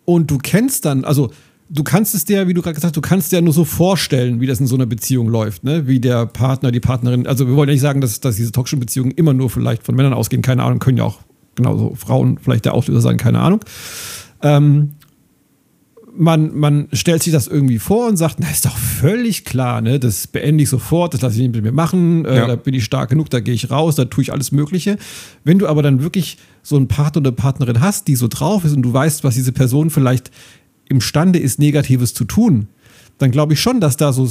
und 0.04 0.30
du 0.30 0.36
kennst 0.36 0.84
dann, 0.84 1.06
also 1.06 1.30
du 1.70 1.82
kannst 1.82 2.14
es 2.14 2.26
dir, 2.26 2.46
wie 2.46 2.52
du 2.52 2.60
gerade 2.60 2.74
gesagt 2.74 2.90
hast, 2.90 2.96
du 2.96 3.00
kannst 3.00 3.32
dir 3.32 3.40
nur 3.40 3.54
so 3.54 3.64
vorstellen, 3.64 4.42
wie 4.42 4.46
das 4.46 4.60
in 4.60 4.66
so 4.66 4.74
einer 4.74 4.84
Beziehung 4.84 5.28
läuft, 5.28 5.64
ne? 5.64 5.86
Wie 5.86 5.98
der 5.98 6.26
Partner, 6.26 6.70
die 6.72 6.80
Partnerin, 6.80 7.26
also 7.26 7.48
wir 7.48 7.56
wollen 7.56 7.70
ja 7.70 7.74
nicht 7.74 7.80
sagen, 7.80 8.02
dass, 8.02 8.20
dass 8.20 8.36
diese 8.36 8.52
toxischen 8.52 8.80
Beziehungen 8.80 9.12
immer 9.12 9.32
nur 9.32 9.48
vielleicht 9.48 9.82
von 9.82 9.94
Männern 9.94 10.12
ausgehen, 10.12 10.42
keine 10.42 10.62
Ahnung, 10.62 10.78
können 10.78 10.98
ja 10.98 11.04
auch 11.04 11.20
genauso 11.54 11.94
Frauen 11.94 12.38
vielleicht 12.38 12.66
der 12.66 12.74
Auslöser 12.74 13.00
sein, 13.00 13.16
keine 13.16 13.40
Ahnung. 13.40 13.60
Ähm, 14.42 14.90
man, 16.18 16.56
man 16.56 16.88
stellt 16.92 17.22
sich 17.22 17.32
das 17.32 17.46
irgendwie 17.46 17.78
vor 17.78 18.08
und 18.08 18.16
sagt, 18.16 18.36
na, 18.38 18.50
ist 18.50 18.64
doch 18.64 18.76
völlig 18.76 19.44
klar, 19.44 19.80
ne? 19.80 19.98
Das 19.98 20.26
beende 20.26 20.62
ich 20.62 20.68
sofort, 20.68 21.14
das 21.14 21.20
lasse 21.22 21.36
ich 21.36 21.42
nicht 21.42 21.54
mit 21.54 21.64
mir 21.64 21.72
machen, 21.72 22.24
äh, 22.24 22.36
Ja. 22.36 22.46
da 22.46 22.56
bin 22.56 22.74
ich 22.74 22.84
stark 22.84 23.10
genug, 23.10 23.30
da 23.30 23.40
gehe 23.40 23.54
ich 23.54 23.70
raus, 23.70 23.94
da 23.96 24.04
tue 24.06 24.22
ich 24.22 24.32
alles 24.32 24.52
Mögliche. 24.52 24.96
Wenn 25.44 25.58
du 25.58 25.66
aber 25.66 25.82
dann 25.82 26.02
wirklich 26.02 26.38
so 26.62 26.76
einen 26.76 26.88
Partner 26.88 27.20
oder 27.20 27.32
Partnerin 27.32 27.80
hast, 27.80 28.08
die 28.08 28.16
so 28.16 28.28
drauf 28.28 28.64
ist 28.64 28.74
und 28.74 28.82
du 28.82 28.92
weißt, 28.92 29.24
was 29.24 29.34
diese 29.34 29.52
Person 29.52 29.90
vielleicht 29.90 30.30
imstande 30.88 31.38
ist, 31.38 31.58
Negatives 31.58 32.14
zu 32.14 32.24
tun, 32.24 32.68
dann 33.18 33.30
glaube 33.30 33.54
ich 33.54 33.60
schon, 33.60 33.80
dass 33.80 33.96
da 33.96 34.12
so, 34.12 34.28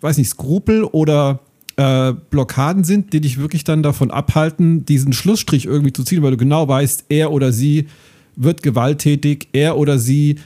weiß 0.00 0.18
nicht, 0.18 0.28
Skrupel 0.30 0.84
oder 0.84 1.40
äh, 1.76 2.12
Blockaden 2.30 2.84
sind, 2.84 3.12
die 3.12 3.20
dich 3.20 3.38
wirklich 3.38 3.64
dann 3.64 3.82
davon 3.82 4.10
abhalten, 4.10 4.84
diesen 4.86 5.12
Schlussstrich 5.12 5.66
irgendwie 5.66 5.92
zu 5.92 6.04
ziehen, 6.04 6.22
weil 6.22 6.30
du 6.32 6.36
genau 6.36 6.66
weißt, 6.68 7.06
er 7.08 7.32
oder 7.32 7.52
sie 7.52 7.86
wird 8.36 8.62
gewalttätig, 8.62 9.48
er 9.52 9.76
oder 9.76 9.98
sie 9.98 10.36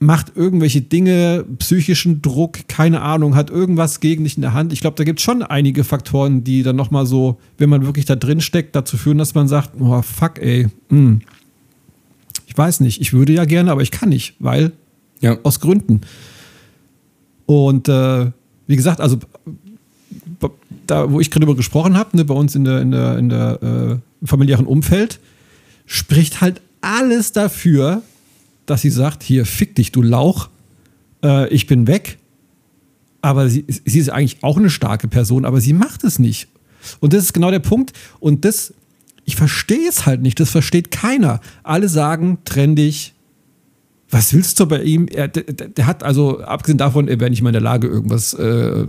macht 0.00 0.36
irgendwelche 0.36 0.80
Dinge, 0.80 1.44
psychischen 1.58 2.22
Druck, 2.22 2.68
keine 2.68 3.00
Ahnung, 3.02 3.34
hat 3.34 3.50
irgendwas 3.50 4.00
gegen 4.00 4.24
dich 4.24 4.36
in 4.36 4.42
der 4.42 4.54
Hand. 4.54 4.72
Ich 4.72 4.80
glaube, 4.80 4.96
da 4.96 5.04
gibt 5.04 5.18
es 5.18 5.24
schon 5.24 5.42
einige 5.42 5.82
Faktoren, 5.82 6.44
die 6.44 6.62
dann 6.62 6.76
nochmal 6.76 7.04
so, 7.04 7.38
wenn 7.58 7.68
man 7.68 7.84
wirklich 7.84 8.04
da 8.04 8.14
drin 8.14 8.40
steckt, 8.40 8.76
dazu 8.76 8.96
führen, 8.96 9.18
dass 9.18 9.34
man 9.34 9.48
sagt, 9.48 9.72
oh 9.80 10.00
fuck, 10.02 10.38
ey, 10.38 10.68
hm. 10.88 11.20
ich 12.46 12.56
weiß 12.56 12.80
nicht, 12.80 13.00
ich 13.00 13.12
würde 13.12 13.32
ja 13.32 13.44
gerne, 13.44 13.72
aber 13.72 13.82
ich 13.82 13.90
kann 13.90 14.10
nicht, 14.10 14.34
weil 14.38 14.72
Ja. 15.20 15.36
aus 15.42 15.58
Gründen. 15.58 16.02
Und 17.46 17.88
äh, 17.88 18.30
wie 18.66 18.76
gesagt, 18.76 19.00
also 19.00 19.18
da, 20.86 21.10
wo 21.10 21.20
ich 21.20 21.30
gerade 21.30 21.44
drüber 21.44 21.56
gesprochen 21.56 21.96
habe, 21.96 22.16
ne, 22.16 22.24
bei 22.24 22.34
uns 22.34 22.54
in 22.54 22.64
der, 22.64 22.80
in 22.82 22.90
der, 22.90 23.18
in 23.18 23.28
der 23.28 23.58
äh, 23.62 23.90
im 24.20 24.26
familiären 24.26 24.66
Umfeld, 24.66 25.20
spricht 25.86 26.40
halt 26.40 26.60
alles 26.80 27.32
dafür, 27.32 28.02
dass 28.70 28.82
sie 28.82 28.90
sagt, 28.90 29.22
hier, 29.22 29.46
fick 29.46 29.74
dich, 29.74 29.92
du 29.92 30.02
Lauch, 30.02 30.48
äh, 31.22 31.48
ich 31.48 31.66
bin 31.66 31.86
weg. 31.86 32.18
Aber 33.20 33.48
sie, 33.48 33.64
sie 33.66 33.98
ist 33.98 34.10
eigentlich 34.10 34.42
auch 34.42 34.56
eine 34.56 34.70
starke 34.70 35.08
Person, 35.08 35.44
aber 35.44 35.60
sie 35.60 35.72
macht 35.72 36.04
es 36.04 36.18
nicht. 36.18 36.48
Und 37.00 37.12
das 37.12 37.24
ist 37.24 37.32
genau 37.32 37.50
der 37.50 37.58
Punkt. 37.58 37.92
Und 38.20 38.44
das, 38.44 38.74
ich 39.24 39.36
verstehe 39.36 39.88
es 39.88 40.06
halt 40.06 40.22
nicht, 40.22 40.38
das 40.38 40.50
versteht 40.50 40.90
keiner. 40.90 41.40
Alle 41.62 41.88
sagen, 41.88 42.38
trenn 42.44 42.76
dich, 42.76 43.14
was 44.10 44.32
willst 44.32 44.60
du 44.60 44.66
bei 44.66 44.82
ihm? 44.82 45.06
Er, 45.08 45.28
der, 45.28 45.42
der 45.42 45.86
hat 45.86 46.02
also, 46.02 46.40
abgesehen 46.40 46.78
davon, 46.78 47.08
er 47.08 47.20
wäre 47.20 47.30
nicht 47.30 47.42
mal 47.42 47.50
in 47.50 47.54
der 47.54 47.62
Lage, 47.62 47.88
irgendwas 47.88 48.32
äh, 48.34 48.86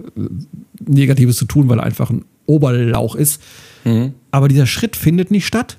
Negatives 0.86 1.38
zu 1.38 1.46
tun, 1.46 1.68
weil 1.68 1.80
er 1.80 1.86
einfach 1.86 2.10
ein 2.10 2.26
Oberlauch 2.46 3.16
ist. 3.16 3.42
Aber 4.32 4.48
dieser 4.48 4.66
Schritt 4.66 4.96
findet 4.96 5.32
nicht 5.32 5.46
statt. 5.46 5.78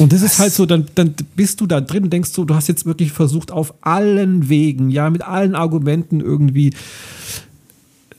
Und 0.00 0.14
das 0.14 0.22
ist 0.22 0.38
halt 0.38 0.54
so, 0.54 0.64
dann, 0.64 0.86
dann 0.94 1.14
bist 1.36 1.60
du 1.60 1.66
da 1.66 1.82
drin 1.82 2.04
und 2.04 2.12
denkst 2.12 2.30
so, 2.30 2.44
du 2.44 2.54
hast 2.54 2.68
jetzt 2.68 2.86
wirklich 2.86 3.12
versucht, 3.12 3.50
auf 3.50 3.74
allen 3.82 4.48
Wegen, 4.48 4.88
ja, 4.88 5.10
mit 5.10 5.20
allen 5.22 5.54
Argumenten 5.54 6.20
irgendwie 6.20 6.72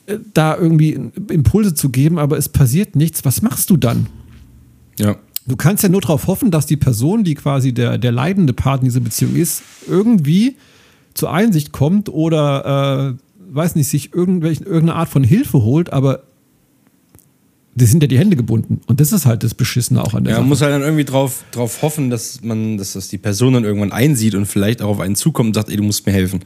äh, 0.06 0.18
da 0.32 0.56
irgendwie 0.56 1.10
Impulse 1.28 1.74
zu 1.74 1.90
geben, 1.90 2.20
aber 2.20 2.38
es 2.38 2.48
passiert 2.48 2.94
nichts. 2.94 3.24
Was 3.24 3.42
machst 3.42 3.68
du 3.68 3.76
dann? 3.76 4.06
Ja. 4.96 5.16
Du 5.44 5.56
kannst 5.56 5.82
ja 5.82 5.88
nur 5.88 6.00
darauf 6.00 6.28
hoffen, 6.28 6.52
dass 6.52 6.66
die 6.66 6.76
Person, 6.76 7.24
die 7.24 7.34
quasi 7.34 7.72
der, 7.72 7.98
der 7.98 8.12
leidende 8.12 8.52
Part 8.52 8.82
in 8.82 8.84
dieser 8.84 9.00
Beziehung 9.00 9.34
ist, 9.34 9.64
irgendwie 9.88 10.56
zur 11.14 11.32
Einsicht 11.32 11.72
kommt 11.72 12.08
oder, 12.08 13.16
äh, 13.18 13.52
weiß 13.52 13.74
nicht, 13.74 13.88
sich 13.88 14.14
irgendwelche, 14.14 14.62
irgendeine 14.62 14.94
Art 14.94 15.08
von 15.08 15.24
Hilfe 15.24 15.62
holt, 15.62 15.92
aber 15.92 16.22
die 17.74 17.86
sind 17.86 18.02
ja 18.02 18.06
die 18.06 18.18
Hände 18.18 18.36
gebunden. 18.36 18.80
Und 18.86 19.00
das 19.00 19.12
ist 19.12 19.24
halt 19.26 19.42
das 19.42 19.54
Beschissene 19.54 20.02
auch 20.02 20.14
an 20.14 20.24
der 20.24 20.32
Ja, 20.34 20.38
man 20.40 20.44
Sache. 20.44 20.48
muss 20.48 20.60
halt 20.62 20.72
dann 20.74 20.82
irgendwie 20.82 21.04
drauf, 21.04 21.44
drauf 21.52 21.80
hoffen, 21.82 22.10
dass 22.10 22.42
man, 22.42 22.76
dass 22.76 22.92
das 22.92 23.08
die 23.08 23.18
Person 23.18 23.54
dann 23.54 23.64
irgendwann 23.64 23.92
einsieht 23.92 24.34
und 24.34 24.46
vielleicht 24.46 24.82
auch 24.82 24.88
auf 24.90 25.00
einen 25.00 25.16
zukommt 25.16 25.48
und 25.48 25.54
sagt, 25.54 25.70
ey, 25.70 25.76
du 25.76 25.82
musst 25.82 26.04
mir 26.06 26.12
helfen. 26.12 26.40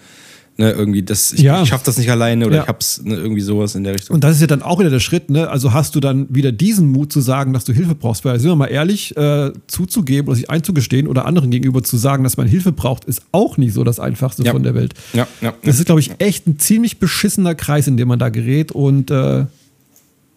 Ne, 0.58 0.70
irgendwie, 0.70 1.02
das, 1.02 1.34
ich, 1.34 1.40
Ja. 1.40 1.60
ich 1.62 1.68
schaff 1.68 1.82
das 1.82 1.98
nicht 1.98 2.10
alleine 2.10 2.46
oder 2.46 2.56
Ja. 2.56 2.62
ich 2.62 2.68
hab's, 2.68 3.02
ne, 3.04 3.14
irgendwie 3.14 3.42
sowas 3.42 3.74
in 3.74 3.84
der 3.84 3.92
Richtung. 3.92 4.14
Und 4.14 4.24
das 4.24 4.36
ist 4.36 4.40
ja 4.40 4.46
dann 4.46 4.62
auch 4.62 4.78
wieder 4.78 4.88
der 4.88 5.00
Schritt, 5.00 5.28
ne? 5.28 5.50
Also 5.50 5.74
hast 5.74 5.94
du 5.94 6.00
dann 6.00 6.26
wieder 6.34 6.50
diesen 6.50 6.90
Mut 6.92 7.12
zu 7.12 7.20
sagen, 7.20 7.52
dass 7.52 7.66
du 7.66 7.74
Hilfe 7.74 7.94
brauchst, 7.94 8.24
weil 8.24 8.40
sind 8.40 8.48
wir 8.48 8.56
mal 8.56 8.68
ehrlich, 8.68 9.14
äh, 9.18 9.52
zuzugeben 9.66 10.28
oder 10.28 10.36
sich 10.36 10.48
einzugestehen 10.48 11.08
oder 11.08 11.26
anderen 11.26 11.50
gegenüber 11.50 11.82
zu 11.82 11.98
sagen, 11.98 12.24
dass 12.24 12.38
man 12.38 12.46
Hilfe 12.46 12.72
braucht, 12.72 13.04
ist 13.04 13.20
auch 13.32 13.58
nicht 13.58 13.74
so 13.74 13.84
das 13.84 14.00
Einfachste 14.00 14.44
Ja. 14.44 14.52
von 14.52 14.62
der 14.62 14.74
Welt. 14.74 14.94
Ja, 15.12 15.26
ja. 15.42 15.52
Das 15.62 15.78
ist, 15.78 15.84
glaube 15.84 16.00
ich, 16.00 16.12
echt 16.20 16.46
ein 16.46 16.58
ziemlich 16.58 16.98
beschissener 17.00 17.54
Kreis, 17.54 17.86
in 17.86 17.98
dem 17.98 18.08
man 18.08 18.18
da 18.18 18.30
gerät. 18.30 18.72
Und 18.72 19.10
äh, 19.10 19.44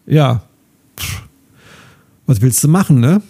ja, 0.05 0.43
was 2.29 2.41
willst 2.41 2.63
du 2.63 2.67
machen, 2.67 2.99
ne? 2.99 3.21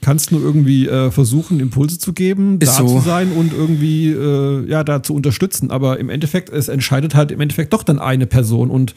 Kannst 0.00 0.32
nur 0.32 0.40
irgendwie 0.40 0.88
äh, 0.88 1.10
versuchen, 1.12 1.60
Impulse 1.60 1.98
zu 1.98 2.12
geben, 2.12 2.58
Ist 2.60 2.70
da 2.70 2.78
so. 2.78 2.98
zu 2.98 3.04
sein 3.04 3.30
und 3.30 3.52
irgendwie 3.52 4.08
äh, 4.08 4.68
ja, 4.68 4.82
da 4.82 5.02
zu 5.02 5.14
unterstützen. 5.14 5.70
Aber 5.70 6.00
im 6.00 6.08
Endeffekt, 6.10 6.48
es 6.48 6.66
entscheidet 6.68 7.14
halt 7.14 7.30
im 7.30 7.40
Endeffekt 7.40 7.72
doch 7.72 7.84
dann 7.84 8.00
eine 8.00 8.26
Person. 8.26 8.68
Und 8.70 8.94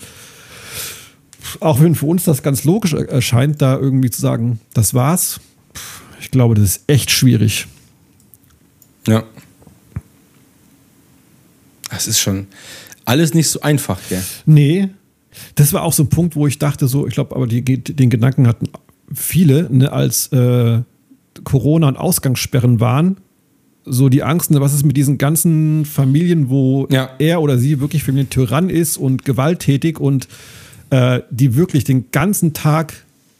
auch 1.59 1.79
wenn 1.79 1.93
für 1.93 2.07
uns 2.07 2.23
das 2.23 2.41
ganz 2.41 2.63
logisch 2.63 2.93
er- 2.93 3.07
erscheint, 3.07 3.61
da 3.61 3.77
irgendwie 3.77 4.09
zu 4.09 4.19
sagen, 4.19 4.59
das 4.73 4.95
war's, 4.95 5.39
ich 6.21 6.31
glaube, 6.31 6.55
das 6.55 6.63
ist 6.77 6.81
echt 6.88 7.11
schwierig. 7.11 7.67
Ja. 9.07 9.23
Das 11.91 12.07
ist 12.07 12.19
schon 12.19 12.47
alles 13.05 13.33
nicht 13.36 13.49
so 13.49 13.61
einfach, 13.61 13.99
gell? 14.09 14.23
Nee, 14.47 14.89
das 15.53 15.71
war 15.73 15.83
auch 15.83 15.93
so 15.93 16.01
ein 16.03 16.09
Punkt, 16.09 16.36
wo 16.36 16.47
ich 16.47 16.57
dachte, 16.57 16.88
so, 16.88 17.05
ich 17.05 17.13
glaube, 17.13 17.36
aber 17.36 17.45
die, 17.45 17.61
den 17.63 18.09
Gedanken 18.09 18.47
hatten 18.47 18.69
viele, 19.14 19.68
ne, 19.72 19.91
als 19.91 20.28
äh, 20.32 20.80
Corona 21.43 21.88
und 21.88 21.97
Ausgangssperren 21.97 22.80
waren, 22.80 23.18
so 23.86 24.10
die 24.10 24.24
Angst, 24.24 24.49
ne, 24.51 24.62
was 24.62 24.74
ist 24.74 24.86
mit 24.86 24.97
diesen 24.97 25.18
ganzen 25.18 25.86
Familien, 25.86 26.49
wo 26.49 26.88
Ja. 26.89 27.10
er 27.20 27.41
oder 27.41 27.58
sie 27.58 27.80
wirklich 27.80 28.03
Familientyrann 28.03 28.70
ist 28.70 28.97
und 28.97 29.26
gewalttätig 29.26 29.99
und 29.99 30.28
äh, 30.89 31.22
die 31.30 31.56
wirklich 31.56 31.84
den 31.84 32.12
ganzen 32.12 32.53
Tag 32.53 32.93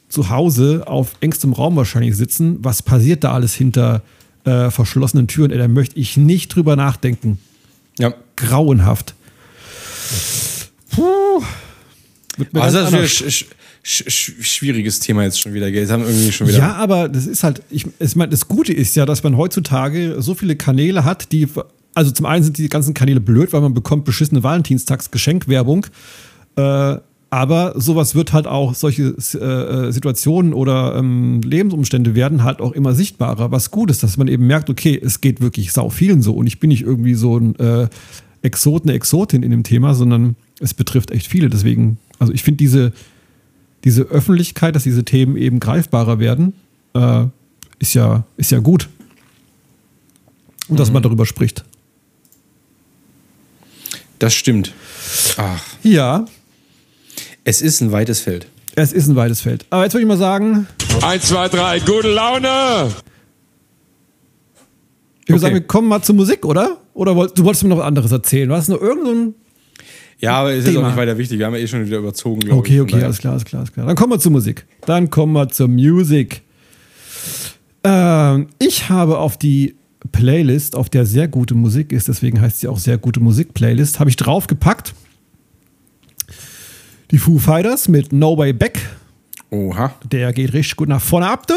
zu 0.08 0.30
Hause 0.30 0.84
auf 0.86 1.12
engstem 1.20 1.52
Raum 1.52 1.74
wahrscheinlich 1.76 2.16
sitzen. 2.16 2.58
Was 2.60 2.82
passiert 2.82 3.24
da 3.24 3.32
alles 3.32 3.54
hinter 3.54 4.02
äh, 4.44 4.70
verschlossenen 4.70 5.26
Türen? 5.26 5.50
Ey, 5.50 5.58
da 5.58 5.66
möchte 5.66 5.98
ich 5.98 6.16
nicht 6.16 6.54
drüber 6.54 6.76
nachdenken. 6.76 7.38
Ja. 7.98 8.14
Grauenhaft. 8.36 9.14
Puh. 10.94 11.42
Also 12.54 12.82
das 12.90 13.20
ist. 13.20 13.46
Sch 13.86 14.02
sch 14.08 14.32
sch 14.40 14.46
schwieriges 14.46 14.98
Thema 14.98 15.22
jetzt 15.22 15.40
schon 15.40 15.54
wieder, 15.54 15.70
gell? 15.70 15.82
Jetzt 15.82 15.92
haben 15.92 16.02
irgendwie 16.02 16.32
schon 16.32 16.48
wieder. 16.48 16.58
Ja, 16.58 16.74
aber 16.74 17.08
das 17.08 17.26
ist 17.26 17.44
halt, 17.44 17.62
ich, 17.70 17.86
ich 18.00 18.16
meine, 18.16 18.30
das 18.30 18.48
Gute 18.48 18.72
ist 18.72 18.96
ja, 18.96 19.06
dass 19.06 19.22
man 19.22 19.36
heutzutage 19.36 20.16
so 20.18 20.34
viele 20.34 20.56
Kanäle 20.56 21.04
hat, 21.04 21.30
die, 21.30 21.46
also 21.94 22.10
zum 22.10 22.26
einen 22.26 22.42
sind 22.42 22.58
die 22.58 22.68
ganzen 22.68 22.94
Kanäle 22.94 23.20
blöd, 23.20 23.52
weil 23.52 23.60
man 23.60 23.74
bekommt 23.74 24.04
beschissene 24.04 24.42
Valentinstags-Geschenkwerbung, 24.42 25.86
äh, 26.56 26.96
aber 27.30 27.74
sowas 27.76 28.14
wird 28.14 28.32
halt 28.32 28.46
auch, 28.46 28.74
solche 28.74 29.02
äh, 29.04 29.92
Situationen 29.92 30.52
oder 30.52 30.96
ähm, 30.96 31.40
Lebensumstände 31.42 32.14
werden 32.14 32.44
halt 32.44 32.60
auch 32.60 32.72
immer 32.72 32.94
sichtbarer. 32.94 33.50
Was 33.50 33.70
gut 33.70 33.90
ist, 33.90 34.02
dass 34.02 34.16
man 34.16 34.28
eben 34.28 34.46
merkt, 34.46 34.70
okay, 34.70 35.00
es 35.00 35.20
geht 35.20 35.40
wirklich 35.40 35.72
sau 35.72 35.90
vielen 35.90 36.22
so 36.22 36.34
und 36.34 36.46
ich 36.46 36.60
bin 36.60 36.68
nicht 36.68 36.82
irgendwie 36.82 37.14
so 37.14 37.38
ein 37.38 37.56
äh, 37.56 37.88
Exot, 38.42 38.84
eine 38.84 38.94
Exotin 38.94 39.42
in 39.42 39.50
dem 39.50 39.64
Thema, 39.64 39.94
sondern 39.94 40.36
es 40.60 40.72
betrifft 40.72 41.10
echt 41.10 41.26
viele. 41.26 41.50
Deswegen, 41.50 41.98
also 42.18 42.32
ich 42.32 42.42
finde 42.42 42.58
diese, 42.58 42.92
diese 43.84 44.02
Öffentlichkeit, 44.02 44.74
dass 44.74 44.82
diese 44.84 45.04
Themen 45.04 45.36
eben 45.36 45.60
greifbarer 45.60 46.18
werden, 46.18 46.54
äh, 46.94 47.24
ist, 47.78 47.94
ja, 47.94 48.24
ist 48.36 48.50
ja 48.50 48.58
gut. 48.58 48.88
Und 50.68 50.80
dass 50.80 50.90
man 50.90 51.02
darüber 51.02 51.26
spricht. 51.26 51.64
Das 54.18 54.34
stimmt. 54.34 54.72
Ach, 55.36 55.62
Ja, 55.82 56.24
es 57.44 57.60
ist 57.62 57.80
ein 57.80 57.92
weites 57.92 58.20
Feld. 58.20 58.48
es 58.74 58.92
ist 58.92 59.06
ein 59.08 59.14
weites 59.16 59.40
Feld. 59.42 59.66
Aber 59.70 59.84
jetzt 59.84 59.92
würde 59.94 60.02
ich 60.02 60.08
mal 60.08 60.16
sagen, 60.18 60.66
Eins, 61.02 61.26
zwei, 61.28 61.48
drei, 61.48 61.78
gute 61.80 62.08
Laune! 62.12 62.88
ich 65.22 65.28
würde 65.28 65.34
Okay. 65.34 65.38
sagen, 65.38 65.54
wir 65.54 65.60
kommen 65.66 65.88
mal 65.88 66.02
zur 66.02 66.14
Musik, 66.14 66.44
oder? 66.46 66.78
Oder 66.94 67.14
du 67.14 67.44
wolltest 67.44 67.62
mir 67.64 67.68
noch 67.70 67.78
was 67.78 67.84
anderes 67.84 68.10
erzählen? 68.12 68.48
Du 68.48 68.54
hast 68.54 68.68
noch 68.68 68.80
irgendein. 68.80 69.34
Ja, 70.18 70.38
aber 70.40 70.52
es 70.52 70.64
ist 70.64 70.70
Thema. 70.72 70.80
auch 70.82 70.86
nicht 70.88 70.96
weiter 70.96 71.18
wichtig. 71.18 71.38
Wir 71.38 71.46
haben 71.46 71.54
ja 71.54 71.60
eh 71.60 71.66
schon 71.66 71.84
wieder 71.84 71.98
überzogen, 71.98 72.40
glaube 72.40 72.58
Okay, 72.60 72.76
ich. 72.76 72.80
okay, 72.80 73.02
alles 73.02 73.18
klar, 73.18 73.32
alles 73.34 73.44
klar, 73.44 73.60
alles 73.60 73.72
klar. 73.72 73.86
Dann 73.86 73.96
kommen 73.96 74.12
wir 74.12 74.18
zur 74.18 74.32
Musik. 74.32 74.66
Dann 74.86 75.10
kommen 75.10 75.32
wir 75.34 75.48
zur 75.50 75.68
Musik. 75.68 76.42
Ähm, 77.84 78.48
ich 78.58 78.88
habe 78.88 79.18
auf 79.18 79.36
die 79.36 79.76
Playlist, 80.12 80.74
auf 80.76 80.88
der 80.88 81.04
sehr 81.06 81.28
gute 81.28 81.54
Musik 81.54 81.92
ist, 81.92 82.08
deswegen 82.08 82.40
heißt 82.40 82.60
sie 82.60 82.68
auch 82.68 82.78
sehr 82.78 82.96
gute 82.98 83.20
Musik-Playlist, 83.20 84.00
habe 84.00 84.08
ich 84.10 84.16
draufgepackt. 84.16 84.94
Die 87.10 87.18
Foo 87.18 87.38
Fighters 87.38 87.88
mit 87.88 88.12
No 88.12 88.36
Way 88.36 88.52
Back. 88.52 88.80
Oha. 89.50 89.94
Der 90.10 90.32
geht 90.32 90.52
richtig 90.54 90.76
gut 90.76 90.88
nach 90.88 91.00
vorne 91.00 91.28
ab. 91.28 91.46
du. 91.46 91.54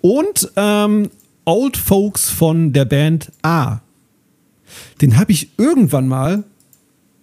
Und 0.00 0.50
ähm, 0.56 1.10
Old 1.44 1.76
Folks 1.76 2.28
von 2.30 2.72
der 2.72 2.84
Band 2.86 3.30
A. 3.42 3.80
Den 5.00 5.16
habe 5.18 5.30
ich 5.32 5.50
irgendwann 5.58 6.08
mal 6.08 6.44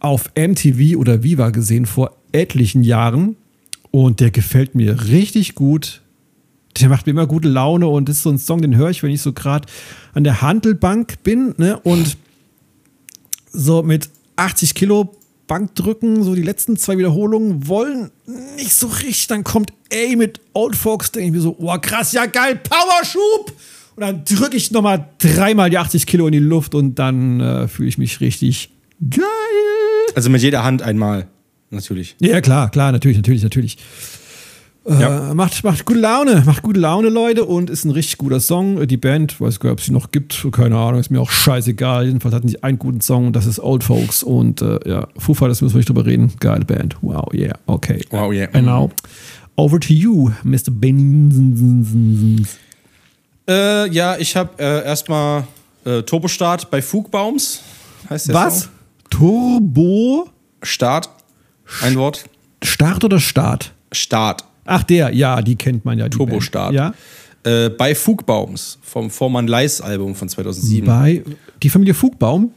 auf 0.02 0.32
MTV 0.36 0.98
oder 0.98 1.24
Viva 1.24 1.52
gesehen 1.52 1.86
vor 1.86 2.18
etlichen 2.32 2.84
Jahren 2.84 3.38
und 3.92 4.20
der 4.20 4.32
gefällt 4.32 4.76
mir 4.76 5.08
richtig 5.08 5.56
gut. 5.56 6.02
Der 6.80 6.90
macht 6.90 7.06
mir 7.06 7.12
immer 7.12 7.28
gute 7.28 7.50
Laune 7.50 7.88
und 7.88 8.10
ist 8.10 8.24
so 8.24 8.30
ein 8.30 8.40
Song, 8.40 8.62
den 8.62 8.76
höre 8.76 8.90
ich, 8.90 9.04
wenn 9.04 9.12
ich 9.12 9.22
so 9.22 9.32
gerade 9.32 9.68
an 10.14 10.24
der 10.24 10.42
Handelbank 10.42 11.22
bin 11.24 11.54
ne? 11.58 11.80
und 11.80 12.18
so 13.52 13.84
mit 13.84 14.10
80 14.38 14.74
Kilo 14.74 15.16
Bankdrücken, 15.46 16.24
so 16.24 16.34
die 16.34 16.42
letzten 16.42 16.78
zwei 16.78 16.98
Wiederholungen 16.98 17.68
wollen 17.68 18.10
nicht 18.56 18.74
so 18.74 18.88
richtig. 18.88 19.28
Dann 19.28 19.44
kommt 19.44 19.74
A 19.94 20.16
mit 20.16 20.40
Old 20.54 20.76
Folks, 20.76 21.12
denke 21.12 21.28
ich 21.28 21.34
mir 21.34 21.42
so, 21.42 21.58
oh 21.60 21.78
krass, 21.80 22.14
ja 22.14 22.26
geil, 22.26 22.56
Powerschub! 22.56 23.54
Und 23.98 24.02
dann 24.02 24.24
drücke 24.24 24.56
ich 24.56 24.72
nochmal 24.72 25.10
dreimal 25.20 25.70
die 25.70 25.78
80 25.78 26.08
Kilo 26.08 26.26
in 26.26 26.32
die 26.32 26.40
Luft 26.40 26.74
und 26.74 26.96
dann 26.96 27.42
äh, 27.42 27.68
fühle 27.68 27.90
ich 27.90 27.98
mich 27.98 28.22
richtig 28.22 28.72
geil. 29.10 29.26
Also 30.16 30.30
mit 30.30 30.42
jeder 30.42 30.64
Hand 30.64 30.82
einmal, 30.82 31.28
natürlich. 31.70 32.16
Ja, 32.20 32.42
klar, 32.42 32.70
klar, 32.70 32.92
natürlich, 32.92 33.18
natürlich, 33.18 33.44
natürlich. 33.44 33.78
Äh, 34.84 35.00
Ja. 35.00 35.34
macht, 35.36 35.64
macht 35.64 35.86
gute 35.86 36.00
Laune, 36.00 36.42
macht 36.46 36.64
gute 36.64 36.80
Laune, 36.80 37.10
Leute, 37.10 37.46
und 37.46 37.70
ist 37.70 37.86
ein 37.86 37.92
richtig 37.92 38.18
guter 38.18 38.40
Song. 38.40 38.88
Die 38.88 38.98
Band, 38.98 39.40
weiß 39.40 39.60
gar 39.60 39.70
nicht, 39.70 39.74
ob 39.74 39.80
es 39.80 39.86
sie 39.86 39.92
noch 39.92 40.12
gibt, 40.12 40.48
keine 40.52 40.76
Ahnung, 40.76 41.00
ist 41.00 41.12
mir 41.12 41.22
auch 41.22 41.30
scheißegal. 41.30 42.08
Jedenfalls 42.08 42.34
hatten 42.34 42.48
sie 42.48 42.64
einen 42.64 42.80
guten 42.80 43.00
Song 43.00 43.28
und 43.28 43.36
das 43.36 43.46
ist 43.46 43.60
Old 43.60 43.84
Folks. 43.84 44.24
Und 44.24 44.62
äh, 44.64 44.80
ja, 44.90 45.08
Foo 45.18 45.34
Fighters 45.36 45.62
müssen 45.62 45.76
wir 45.76 45.80
nicht 45.80 45.90
drüber 45.90 46.06
reden. 46.06 46.34
Geile 46.40 46.66
Band. 46.66 46.98
Wow, 47.02 47.32
yeah, 47.34 47.54
okay. 47.68 48.04
Wow, 48.10 48.34
yeah. 48.34 48.50
And 48.54 48.66
now, 48.66 48.90
over 49.56 49.80
to 49.80 49.94
you, 49.94 50.32
Mr. 50.44 50.72
Ben. 50.72 52.46
Äh, 53.48 53.90
ja, 53.92 54.18
ich 54.18 54.36
habe 54.36 54.50
äh, 54.58 54.84
erstmal 54.86 55.44
äh, 55.86 56.02
Turbostart 56.04 56.70
bei 56.72 56.82
Fugbaums. 56.82 57.62
Heißt 58.10 58.30
der 58.30 58.36
Was? 58.36 58.62
Song? 58.62 58.70
Turbo, 59.12 60.28
Start. 60.64 61.10
Ein 61.84 61.96
Wort. 61.96 62.26
Start 62.64 63.04
oder 63.04 63.20
Start? 63.20 63.72
Start. 63.92 64.44
Ach, 64.66 64.84
der, 64.84 65.14
ja, 65.14 65.42
die 65.42 65.56
kennt 65.56 65.86
man 65.86 66.00
ja. 66.00 66.10
Die 66.10 66.18
Turbostart. 66.18 66.74
Band. 66.76 66.96
Äh, 67.44 67.70
bei 67.70 67.94
Fugbaums 67.94 68.80
vom 68.82 69.10
Vormann 69.12 69.48
Leis 69.48 69.82
Album 69.82 70.16
von 70.16 70.28
Ja. 70.28 70.34
2007. 70.36 70.86
Bei, 70.88 71.24
die 71.62 71.70
Familie 71.70 71.94
Fugbaum? 71.94 72.52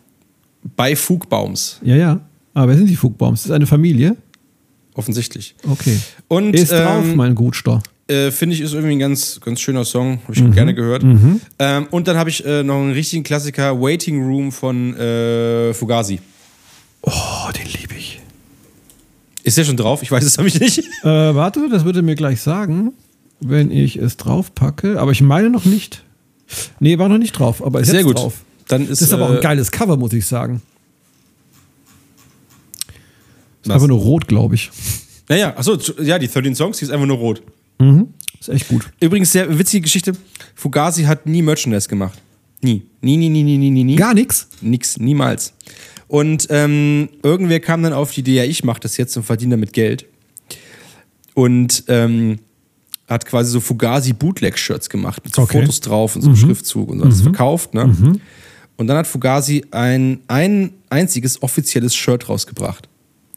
bei 0.77 0.97
Fugbaums, 0.97 1.81
Ja, 1.83 1.97
ja. 1.97 2.21
Aber 2.55 2.69
wer 2.69 2.77
sind 2.79 2.89
die 2.89 2.97
Fugbaums? 2.97 3.41
Das 3.43 3.47
ist 3.51 3.53
eine 3.55 3.67
Familie? 3.67 4.17
offensichtlich. 4.97 5.57
Okay. 5.69 5.99
Und 6.29 6.55
Ist 6.55 6.71
drauf, 6.71 7.05
ähm, 7.05 7.17
mein 7.17 7.35
Gutster. 7.35 7.83
äh, 8.07 8.31
finde 8.31 8.55
ich, 8.55 8.61
ist 8.61 8.75
irgendwie 8.75 8.93
ein 8.95 9.01
ganz, 9.01 9.41
ganz 9.41 9.61
schöner 9.61 9.85
Song. 9.85 10.21
Habe 10.23 10.35
ich 10.35 10.41
Mhm. 10.41 10.53
gerne 10.53 10.73
gehört. 10.73 11.03
Ähm, 11.59 11.87
und 11.91 12.07
dann 12.07 12.17
habe 12.17 12.31
ich 12.31 12.45
äh, 12.47 12.63
noch 12.63 12.77
einen 12.77 12.93
richtigen 12.93 13.25
Klassiker, 13.25 13.81
Waiting 13.81 14.25
Room 14.25 14.53
von 14.53 14.95
äh, 14.97 15.75
Fugazi. 15.75 16.21
Oh, 17.07 17.51
den 17.53 17.67
liebe 17.67 17.95
ich. 17.95 18.21
Ist 19.43 19.59
der 19.59 19.65
schon 19.65 19.77
drauf? 19.77 20.03
Ich 20.03 20.11
weiß 20.11 20.25
es 20.25 20.37
nämlich 20.39 20.59
nicht. 20.61 20.79
Äh, 21.03 21.05
warte, 21.35 21.69
das 21.71 21.85
würde 21.85 22.03
mir 22.03 22.15
gleich 22.15 22.41
sagen, 22.41 22.93
wenn 23.41 23.71
ich 23.71 23.97
es 23.97 24.17
draufpacke. 24.17 24.99
Aber 25.01 25.13
ich 25.13 25.21
meine 25.21 25.51
noch 25.51 25.65
nicht. 25.65 26.03
Nee, 26.81 26.99
war 26.99 27.09
noch 27.09 27.19
nicht 27.19 27.33
drauf, 27.33 27.65
aber 27.65 27.81
ist 27.81 27.89
Sehr 27.89 28.01
jetzt 28.01 28.07
gut. 28.07 28.19
drauf. 28.19 28.35
Dann 28.69 28.83
ist, 28.83 29.01
Das 29.01 29.03
ist 29.03 29.13
aber 29.13 29.27
auch 29.27 29.33
äh, 29.33 29.37
ein 29.37 29.43
geiles 29.43 29.71
Cover, 29.71 29.97
muss 29.97 30.13
ich 30.13 30.25
sagen. 30.27 30.63
Ist 33.63 33.69
Was? 33.69 33.75
einfach 33.75 33.89
nur 33.89 33.99
rot, 33.99 34.29
glaube 34.29 34.55
ich. 34.55 34.71
Naja, 35.29 35.55
achso, 35.57 35.79
ja, 36.03 36.19
die 36.19 36.29
13 36.29 36.55
Songs, 36.55 36.79
die 36.79 36.85
ist 36.85 36.91
einfach 36.91 37.07
nur 37.07 37.17
rot. 37.17 37.43
Ist 38.41 38.49
echt 38.49 38.69
gut. 38.69 38.91
Übrigens, 39.01 39.33
sehr 39.33 39.59
witzige 39.59 39.83
Geschichte. 39.83 40.13
Fugazi 40.55 41.05
hat 41.05 41.27
nie 41.27 41.43
Merchandise 41.43 41.89
gemacht. 41.89 42.19
Nie. 42.65 42.83
Nie, 43.03 43.17
nie, 43.17 43.29
nie, 43.29 43.43
nie, 43.43 43.59
nie, 43.59 43.71
nie, 43.71 43.85
nie. 43.85 43.97
Gar 43.97 44.15
nichts. 44.15 44.49
Nix, 44.61 44.97
niemals. 44.97 45.53
Und 46.09 46.47
ähm, 46.51 47.09
irgendwer 47.23 47.61
kam 47.61 47.83
dann 47.83 47.93
auf 47.93 48.13
die 48.13 48.21
Idee, 48.21 48.37
ja, 48.37 48.45
ich 48.45 48.65
mache 48.65 48.81
das 48.81 48.97
jetzt 48.97 49.17
und 49.17 49.25
verdiene 49.25 49.53
damit 49.53 49.73
Geld. 49.73 50.07
Und 51.35 51.85
ähm, 51.89 52.39
hat 53.09 53.27
quasi 53.27 53.51
so 53.51 53.61
Fugazi 53.61 54.13
Bootleg-Shirts 54.13 54.89
gemacht 54.89 55.23
mit 55.25 55.35
so 55.35 55.43
Okay. 55.43 55.61
Fotos 55.61 55.81
drauf 55.81 56.17
und 56.17 56.23
so 56.23 56.29
einem 56.29 56.37
Schriftzug 56.37 56.89
und 56.89 56.99
so 57.01 57.05
alles 57.05 57.21
verkauft. 57.21 57.75
Ne? 57.75 58.19
Und 58.77 58.87
dann 58.87 58.97
hat 58.97 59.07
Fugazi 59.07 59.65
ein, 59.71 60.21
ein 60.29 60.73
einziges 60.89 61.43
offizielles 61.43 61.95
Shirt 61.95 62.29
rausgebracht. 62.29 62.89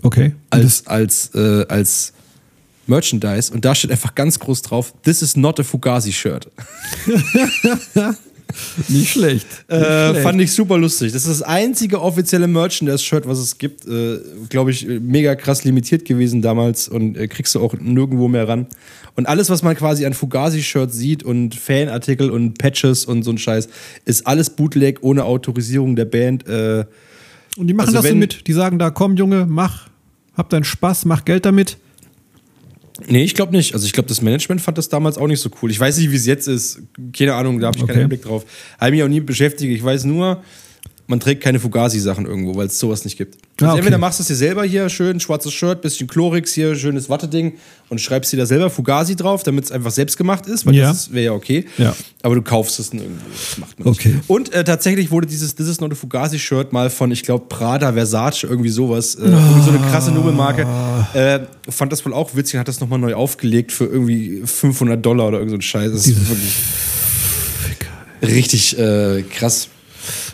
Okay. 0.03 0.35
Als, 0.51 0.87
als, 0.87 1.31
äh, 1.35 1.65
als 1.67 2.13
Merchandise. 2.85 3.53
Und 3.53 3.65
da 3.65 3.75
steht 3.75 3.91
einfach 3.91 4.15
ganz 4.15 4.39
groß 4.39 4.61
drauf: 4.61 4.93
This 5.03 5.21
is 5.21 5.35
not 5.35 5.59
a 5.59 5.63
Fugazi-Shirt. 5.63 6.49
Nicht 8.87 9.11
schlecht. 9.11 9.47
Äh, 9.67 10.15
fand 10.21 10.41
ich 10.41 10.51
super 10.51 10.77
lustig. 10.77 11.11
Das 11.11 11.23
ist 11.25 11.41
das 11.41 11.41
einzige 11.41 12.01
offizielle 12.01 12.47
Merchandise-Shirt, 12.47 13.27
was 13.27 13.39
es 13.39 13.57
gibt. 13.57 13.85
Äh, 13.87 14.19
Glaube 14.49 14.71
ich, 14.71 14.87
mega 14.87 15.35
krass 15.35 15.63
limitiert 15.63 16.05
gewesen 16.05 16.41
damals 16.41 16.87
und 16.87 17.17
äh, 17.17 17.27
kriegst 17.27 17.53
du 17.55 17.59
auch 17.61 17.73
nirgendwo 17.73 18.27
mehr 18.27 18.47
ran. 18.47 18.67
Und 19.15 19.25
alles, 19.27 19.49
was 19.49 19.63
man 19.63 19.75
quasi 19.75 20.05
an 20.05 20.13
Fugazi-Shirts 20.13 20.95
sieht 20.95 21.23
und 21.23 21.55
Fanartikel 21.55 22.29
und 22.29 22.57
Patches 22.57 23.05
und 23.05 23.23
so 23.23 23.31
ein 23.31 23.37
Scheiß, 23.37 23.67
ist 24.05 24.27
alles 24.27 24.49
Bootleg 24.51 24.99
ohne 25.01 25.23
Autorisierung 25.25 25.95
der 25.95 26.05
Band. 26.05 26.47
Äh, 26.47 26.85
Und 27.57 27.67
die 27.67 27.73
machen 27.73 27.87
Also 27.87 28.01
das 28.01 28.09
so 28.09 28.15
mit. 28.15 28.47
Die 28.47 28.53
sagen 28.53 28.77
da, 28.79 28.91
komm 28.91 29.15
Junge, 29.17 29.45
mach, 29.47 29.89
hab 30.35 30.49
deinen 30.49 30.63
Spaß, 30.63 31.05
mach 31.05 31.25
Geld 31.25 31.45
damit. 31.45 31.77
Nee, 33.07 33.23
ich 33.23 33.35
glaube 33.35 33.55
nicht. 33.55 33.73
Also 33.73 33.85
ich 33.85 33.93
glaube, 33.93 34.09
das 34.09 34.21
Management 34.21 34.61
fand 34.61 34.77
das 34.77 34.89
damals 34.89 35.17
auch 35.17 35.27
nicht 35.27 35.39
so 35.39 35.49
cool. 35.61 35.69
Ich 35.71 35.79
weiß 35.79 35.97
nicht, 35.97 36.11
wie 36.11 36.15
es 36.15 36.25
jetzt 36.25 36.47
ist. 36.47 36.79
Keine 37.15 37.33
Ahnung, 37.35 37.59
da 37.59 37.67
habe 37.67 37.77
ich 37.77 37.83
Okay. 37.83 37.93
keinen 37.93 38.03
Einblick 38.03 38.23
drauf. 38.23 38.45
Habe 38.79 38.91
mich 38.91 39.03
auch 39.03 39.07
nie 39.07 39.19
beschäftigt. 39.19 39.71
Ich 39.73 39.83
weiß 39.83 40.03
nur, 40.05 40.41
man 41.09 41.19
trägt 41.21 41.41
keine 41.41 41.59
Fugazi-Sachen 41.59 42.25
irgendwo, 42.25 42.55
weil 42.55 42.67
es 42.67 42.77
sowas 42.79 43.05
nicht 43.05 43.17
gibt. 43.17 43.35
Also 43.35 43.65
Ah, 43.65 43.69
okay. 43.71 43.77
Entweder 43.79 43.97
machst 43.97 44.19
du 44.19 44.23
es 44.23 44.27
dir 44.27 44.35
selber 44.35 44.63
hier, 44.65 44.89
schön 44.89 45.19
schwarzes 45.21 45.53
Shirt, 45.53 45.81
bisschen 45.81 46.07
Chlorix 46.07 46.53
hier, 46.53 46.75
schönes 46.75 47.09
Watteding 47.09 47.53
und 47.89 48.01
schreibst 48.01 48.31
dir 48.33 48.37
da 48.37 48.45
selber 48.45 48.69
Fugazi 48.69 49.15
drauf, 49.15 49.43
damit 49.43 49.63
es 49.65 49.71
einfach 49.71 49.91
selbst 49.91 50.17
gemacht 50.17 50.45
ist, 50.47 50.65
weil 50.65 50.75
Ja. 50.75 50.89
das 50.89 51.13
wäre 51.13 51.25
ja 51.25 51.31
okay. 51.31 51.65
Ja. 51.77 51.95
Aber 52.23 52.35
du 52.35 52.41
kaufst 52.41 52.77
es 52.79 52.89
dann 52.89 52.99
irgendwo. 52.99 53.23
Das 53.31 53.57
macht 53.57 53.79
man 53.79 53.87
Okay. 53.87 54.09
nicht. 54.09 54.29
Und 54.29 54.53
äh, 54.53 54.63
tatsächlich 54.65 55.09
wurde 55.09 55.27
dieses 55.27 55.55
This 55.55 55.67
is 55.69 55.79
not 55.79 55.91
a 55.93 55.95
Fugazi-Shirt 55.95 56.73
mal 56.73 56.89
von, 56.89 57.09
ich 57.11 57.23
glaube, 57.23 57.45
Prada, 57.47 57.93
Versace, 57.93 58.43
irgendwie 58.43 58.69
sowas, 58.69 59.15
äh, 59.15 59.21
irgendwie 59.23 59.61
so 59.63 59.69
eine 59.69 59.79
krasse 59.89 60.11
Nobelmarke, 60.11 60.67
äh, 61.13 61.39
fand 61.71 61.91
das 61.93 62.05
wohl 62.05 62.13
auch 62.13 62.35
witzig 62.35 62.55
und 62.55 62.59
hat 62.59 62.67
das 62.67 62.81
nochmal 62.81 62.99
neu 62.99 63.13
aufgelegt 63.15 63.71
für 63.71 63.85
irgendwie 63.85 64.41
500 64.45 65.03
Dollar 65.03 65.29
oder 65.29 65.37
irgend 65.37 65.51
so 65.51 65.57
ein 65.57 65.61
Scheiß. 65.61 65.91
Das 65.93 66.05
ist 66.05 66.29
wirklich 66.29 66.53
richtig 68.21 68.77
äh, 68.77 69.23
krass. 69.23 69.69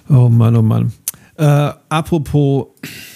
Oh 0.10 0.30
Mann, 0.30 0.56
oh 0.56 0.62
Mann. 0.62 0.92
Äh, 1.36 1.72
apropos 1.90 2.68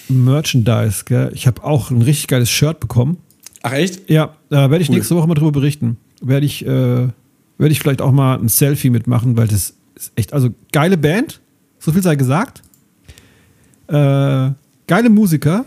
Merchandise, 0.08 1.04
gell? 1.04 1.30
ich 1.34 1.46
habe 1.46 1.62
auch 1.62 1.90
ein 1.90 2.02
richtig 2.02 2.26
geiles 2.28 2.50
Shirt 2.50 2.80
bekommen. 2.80 3.18
Ach 3.62 3.72
echt? 3.72 4.08
Ja, 4.10 4.34
da 4.48 4.70
werde 4.70 4.82
ich 4.82 4.88
Cool. 4.88 4.96
nächste 4.96 5.14
Woche 5.16 5.28
mal 5.28 5.34
drüber 5.34 5.52
berichten. 5.52 5.98
Werde 6.20 6.46
ich, 6.46 6.64
äh, 6.66 6.68
werde 6.68 7.72
ich 7.72 7.78
vielleicht 7.80 8.00
auch 8.02 8.12
mal 8.12 8.38
ein 8.38 8.48
Selfie 8.48 8.90
mitmachen, 8.90 9.36
weil 9.36 9.46
das 9.48 9.74
ist 9.94 10.12
echt, 10.16 10.32
also 10.32 10.50
geile 10.72 10.96
Band, 10.96 11.40
so 11.78 11.92
viel 11.92 12.02
sei 12.02 12.16
gesagt. 12.16 12.62
Äh, 13.88 14.50
geile 14.86 15.10
Musiker, 15.10 15.64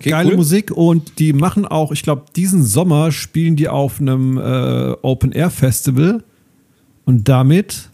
Okay, 0.00 0.10
geile 0.10 0.30
cool. 0.30 0.36
Musik 0.36 0.70
und 0.72 1.18
die 1.20 1.32
machen 1.32 1.64
auch, 1.66 1.92
ich 1.92 2.02
glaube, 2.02 2.24
diesen 2.34 2.62
Sommer 2.64 3.12
spielen 3.12 3.54
die 3.56 3.68
auf 3.68 4.00
einem 4.00 4.36
äh, 4.38 4.92
Open 5.02 5.30
Air 5.32 5.50
Festival 5.50 6.24
und 7.04 7.28
damit 7.28 7.90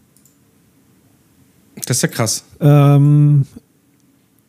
Das 1.86 1.96
ist 1.98 2.02
ja 2.02 2.08
krass. 2.08 2.44
ähm, 2.60 3.46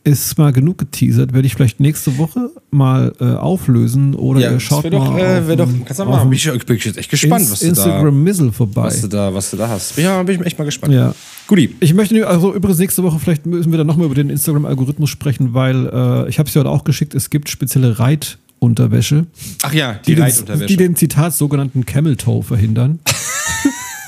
ist 0.04 0.36
mal 0.40 0.52
genug 0.52 0.80
geteasert. 0.80 1.32
Werde 1.32 1.46
ich 1.46 1.54
vielleicht 1.54 1.80
nächste 1.80 2.18
Woche 2.18 2.50
mal 2.72 3.14
äh, 3.20 3.26
auflösen 3.36 4.16
oder 4.16 4.40
Ja, 4.40 4.52
ihr 4.52 4.60
schaut 4.60 4.92
doch, 4.92 5.12
mal. 5.12 5.20
äh, 5.20 5.38
auf 5.42 5.48
wär 5.48 5.56
doch, 5.58 5.68
kannst 5.86 6.00
du 6.00 6.04
auf 6.04 6.10
mal 6.10 6.24
Bin 6.26 6.34
ich, 6.34 6.66
bin 6.66 6.78
jetzt 6.78 6.98
echt 6.98 7.10
gespannt, 7.12 7.42
Ins- 7.44 7.52
was 7.52 7.60
du, 7.60 7.68
Instagram 7.68 8.24
Mizzle 8.24 8.52
vorbei. 8.52 8.82
da, 8.82 8.88
was, 8.88 9.02
du 9.02 9.08
da, 9.08 9.34
was 9.34 9.52
du 9.52 9.58
da 9.58 9.68
hast. 9.70 9.96
Ja, 10.00 10.24
bin 10.24 10.40
ich 10.42 10.46
echt 10.48 10.58
mal 10.58 10.66
gespannt. 10.66 10.94
Ja. 10.94 11.14
Guti. 11.48 11.76
Ich 11.82 11.94
möchte 11.94 12.28
also 12.28 12.52
übrigens 12.56 12.80
nächste 12.80 13.04
Woche 13.04 13.20
vielleicht 13.20 13.46
müssen 13.46 13.70
wir 13.72 13.78
dann 13.78 13.86
nochmal 13.88 14.08
über 14.08 14.16
den 14.16 14.32
Instagram-Algorithmus 14.32 15.10
sprechen, 15.12 15.54
weil 15.54 15.86
äh, 15.94 16.30
ich 16.30 16.40
habe 16.40 16.48
es 16.50 16.56
ja 16.56 16.62
heute 16.62 16.72
auch 16.72 16.84
geschickt. 16.84 17.14
Es 17.14 17.30
gibt 17.30 17.50
spezielle 17.50 18.00
Reitunterwäsche, 18.00 19.28
Ach 19.62 19.72
ja, 19.74 19.94
die, 19.94 20.00
die, 20.12 20.16
den, 20.16 20.24
Reitunterwäsche. 20.24 20.66
die 20.66 20.78
den 20.78 20.96
Zitat 20.96 21.36
sogenannten 21.36 21.86
Camel 21.86 22.16
Toe 22.16 22.42
verhindern. 22.42 23.00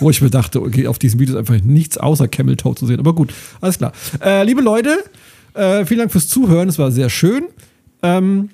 Wo 0.04 0.10
ich 0.10 0.22
mir 0.22 0.30
dachte, 0.30 0.62
okay, 0.62 0.88
auf 0.88 1.00
diesem 1.00 1.22
Video 1.22 1.36
ist 1.36 1.40
einfach 1.40 1.64
nichts 1.64 1.98
außer 1.98 2.28
Camel 2.28 2.58
Toe 2.58 2.76
zu 2.76 2.86
sehen. 2.86 3.00
Aber 3.00 3.16
gut, 3.16 3.34
alles 3.62 3.78
klar. 3.78 3.94
Äh, 4.22 4.44
liebe 4.44 4.62
Leute, 4.62 5.02
äh, 5.54 5.86
vielen 5.86 6.00
Dank 6.00 6.12
fürs 6.12 6.28
Zuhören. 6.28 6.68
Es 6.68 6.78
war 6.78 6.92
sehr 6.92 7.10
schön. 7.10 7.46
Ähm, 8.02 8.50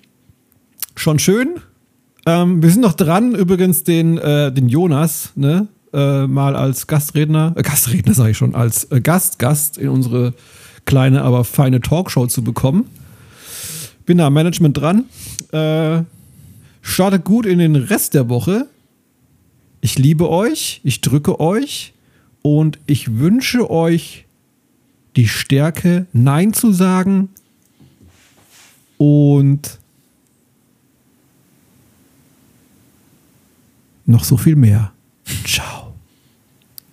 schon 0.96 1.18
schön. 1.18 1.56
Ähm, 2.28 2.62
wir 2.62 2.70
sind 2.70 2.82
noch 2.82 2.94
dran, 2.94 3.34
übrigens 3.34 3.84
den, 3.84 4.20
äh, 4.20 4.52
den 4.52 4.70
Jonas, 4.70 5.32
ne, 5.34 5.68
äh, 5.92 6.28
mal 6.28 6.56
als 6.56 6.86
Gastredner, 6.86 7.54
äh, 7.56 7.64
Gastredner 7.64 8.14
sage 8.14 8.30
ich 8.30 8.38
schon, 8.38 8.54
als 8.54 8.84
äh, 8.92 9.02
Gast, 9.02 9.40
Gast 9.40 9.80
in 9.80 9.90
unsere 9.90 10.36
kleine, 10.86 11.24
aber 11.24 11.46
feine 11.46 11.82
Talkshow 11.82 12.28
zu 12.28 12.44
bekommen. 12.44 12.86
Bin 14.06 14.20
da 14.20 14.28
am 14.28 14.34
Management 14.34 14.78
dran. 14.78 15.06
Startet 16.82 17.26
gut 17.26 17.48
in 17.48 17.58
den 17.58 17.76
Rest 17.76 18.14
der 18.14 18.30
Woche. 18.30 18.68
Ich 19.82 19.98
liebe 19.98 20.30
euch, 20.30 20.82
ich 20.84 21.02
drücke 21.02 21.40
euch 21.40 21.94
und 22.42 22.80
ich 22.86 23.18
wünsche 23.18 23.70
euch 23.70 24.26
die 25.16 25.28
Stärke, 25.28 26.06
Nein 26.12 26.54
zu 26.54 26.72
sagen 26.74 27.30
und 28.98 29.80
noch 34.06 34.24
so 34.24 34.38
viel 34.38 34.56
mehr. 34.56 34.92
Ciao. 35.46 35.94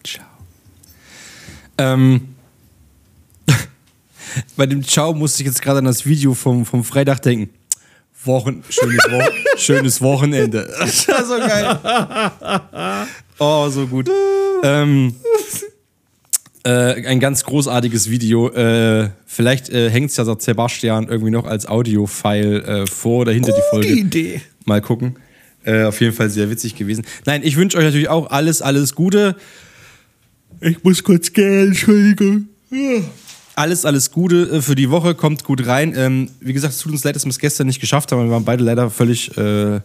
Ciao. 0.04 0.26
Ähm, 1.78 2.34
bei 4.56 4.66
dem 4.66 4.84
Ciao 4.84 5.12
musste 5.12 5.42
ich 5.42 5.48
jetzt 5.48 5.62
gerade 5.62 5.78
an 5.78 5.86
das 5.86 6.06
Video 6.06 6.34
vom, 6.34 6.64
vom 6.64 6.84
Freitag 6.84 7.22
denken. 7.22 7.52
Wochen, 8.26 8.62
schönes, 8.68 9.04
Wo 9.08 9.22
schönes 9.58 10.00
Wochenende. 10.00 10.72
Das 10.78 11.08
war 11.08 11.24
so 11.24 11.38
geil. 11.38 13.06
Oh, 13.38 13.68
so 13.68 13.86
gut. 13.86 14.10
Ähm, 14.62 15.14
äh, 16.64 17.06
ein 17.06 17.20
ganz 17.20 17.44
großartiges 17.44 18.10
Video. 18.10 18.50
Äh, 18.50 19.10
vielleicht 19.26 19.68
äh, 19.68 19.90
hängt 19.90 20.10
es 20.10 20.16
ja 20.16 20.24
Sebastian 20.38 21.08
irgendwie 21.08 21.30
noch 21.30 21.46
als 21.46 21.66
Audio-File 21.66 22.64
äh, 22.64 22.86
vor 22.86 23.20
oder 23.20 23.32
hinter 23.32 23.52
die 23.52 23.62
Folge. 23.70 23.88
Idee. 23.88 24.40
Mal 24.64 24.80
gucken. 24.80 25.16
Äh, 25.64 25.84
auf 25.84 26.00
jeden 26.00 26.14
Fall 26.14 26.30
sehr 26.30 26.50
witzig 26.50 26.74
gewesen. 26.76 27.04
Nein, 27.24 27.42
ich 27.44 27.56
wünsche 27.56 27.76
euch 27.76 27.84
natürlich 27.84 28.08
auch 28.08 28.30
alles, 28.30 28.62
alles 28.62 28.94
Gute. 28.94 29.36
Ich 30.60 30.82
muss 30.82 31.04
kurz 31.04 31.32
gehen, 31.32 31.68
Entschuldigung. 31.68 32.48
Alles, 33.56 33.84
alles 33.84 34.10
Gute 34.12 34.42
äh, 34.50 34.62
für 34.62 34.74
die 34.76 34.90
Woche, 34.90 35.14
kommt 35.14 35.42
gut 35.42 35.66
rein. 35.66 35.94
Ähm, 35.96 36.30
wie 36.40 36.52
gesagt, 36.52 36.74
es 36.74 36.78
tut 36.80 36.92
uns 36.92 37.02
leid, 37.04 37.16
dass 37.16 37.24
wir 37.24 37.30
es 37.30 37.38
gestern 37.38 37.66
nicht 37.66 37.80
geschafft 37.80 38.12
haben. 38.12 38.22
Wir 38.24 38.30
waren 38.30 38.44
beide 38.44 38.62
leider 38.62 38.90
völlig 38.90 39.36
äh, 39.36 39.76
äh, 39.76 39.80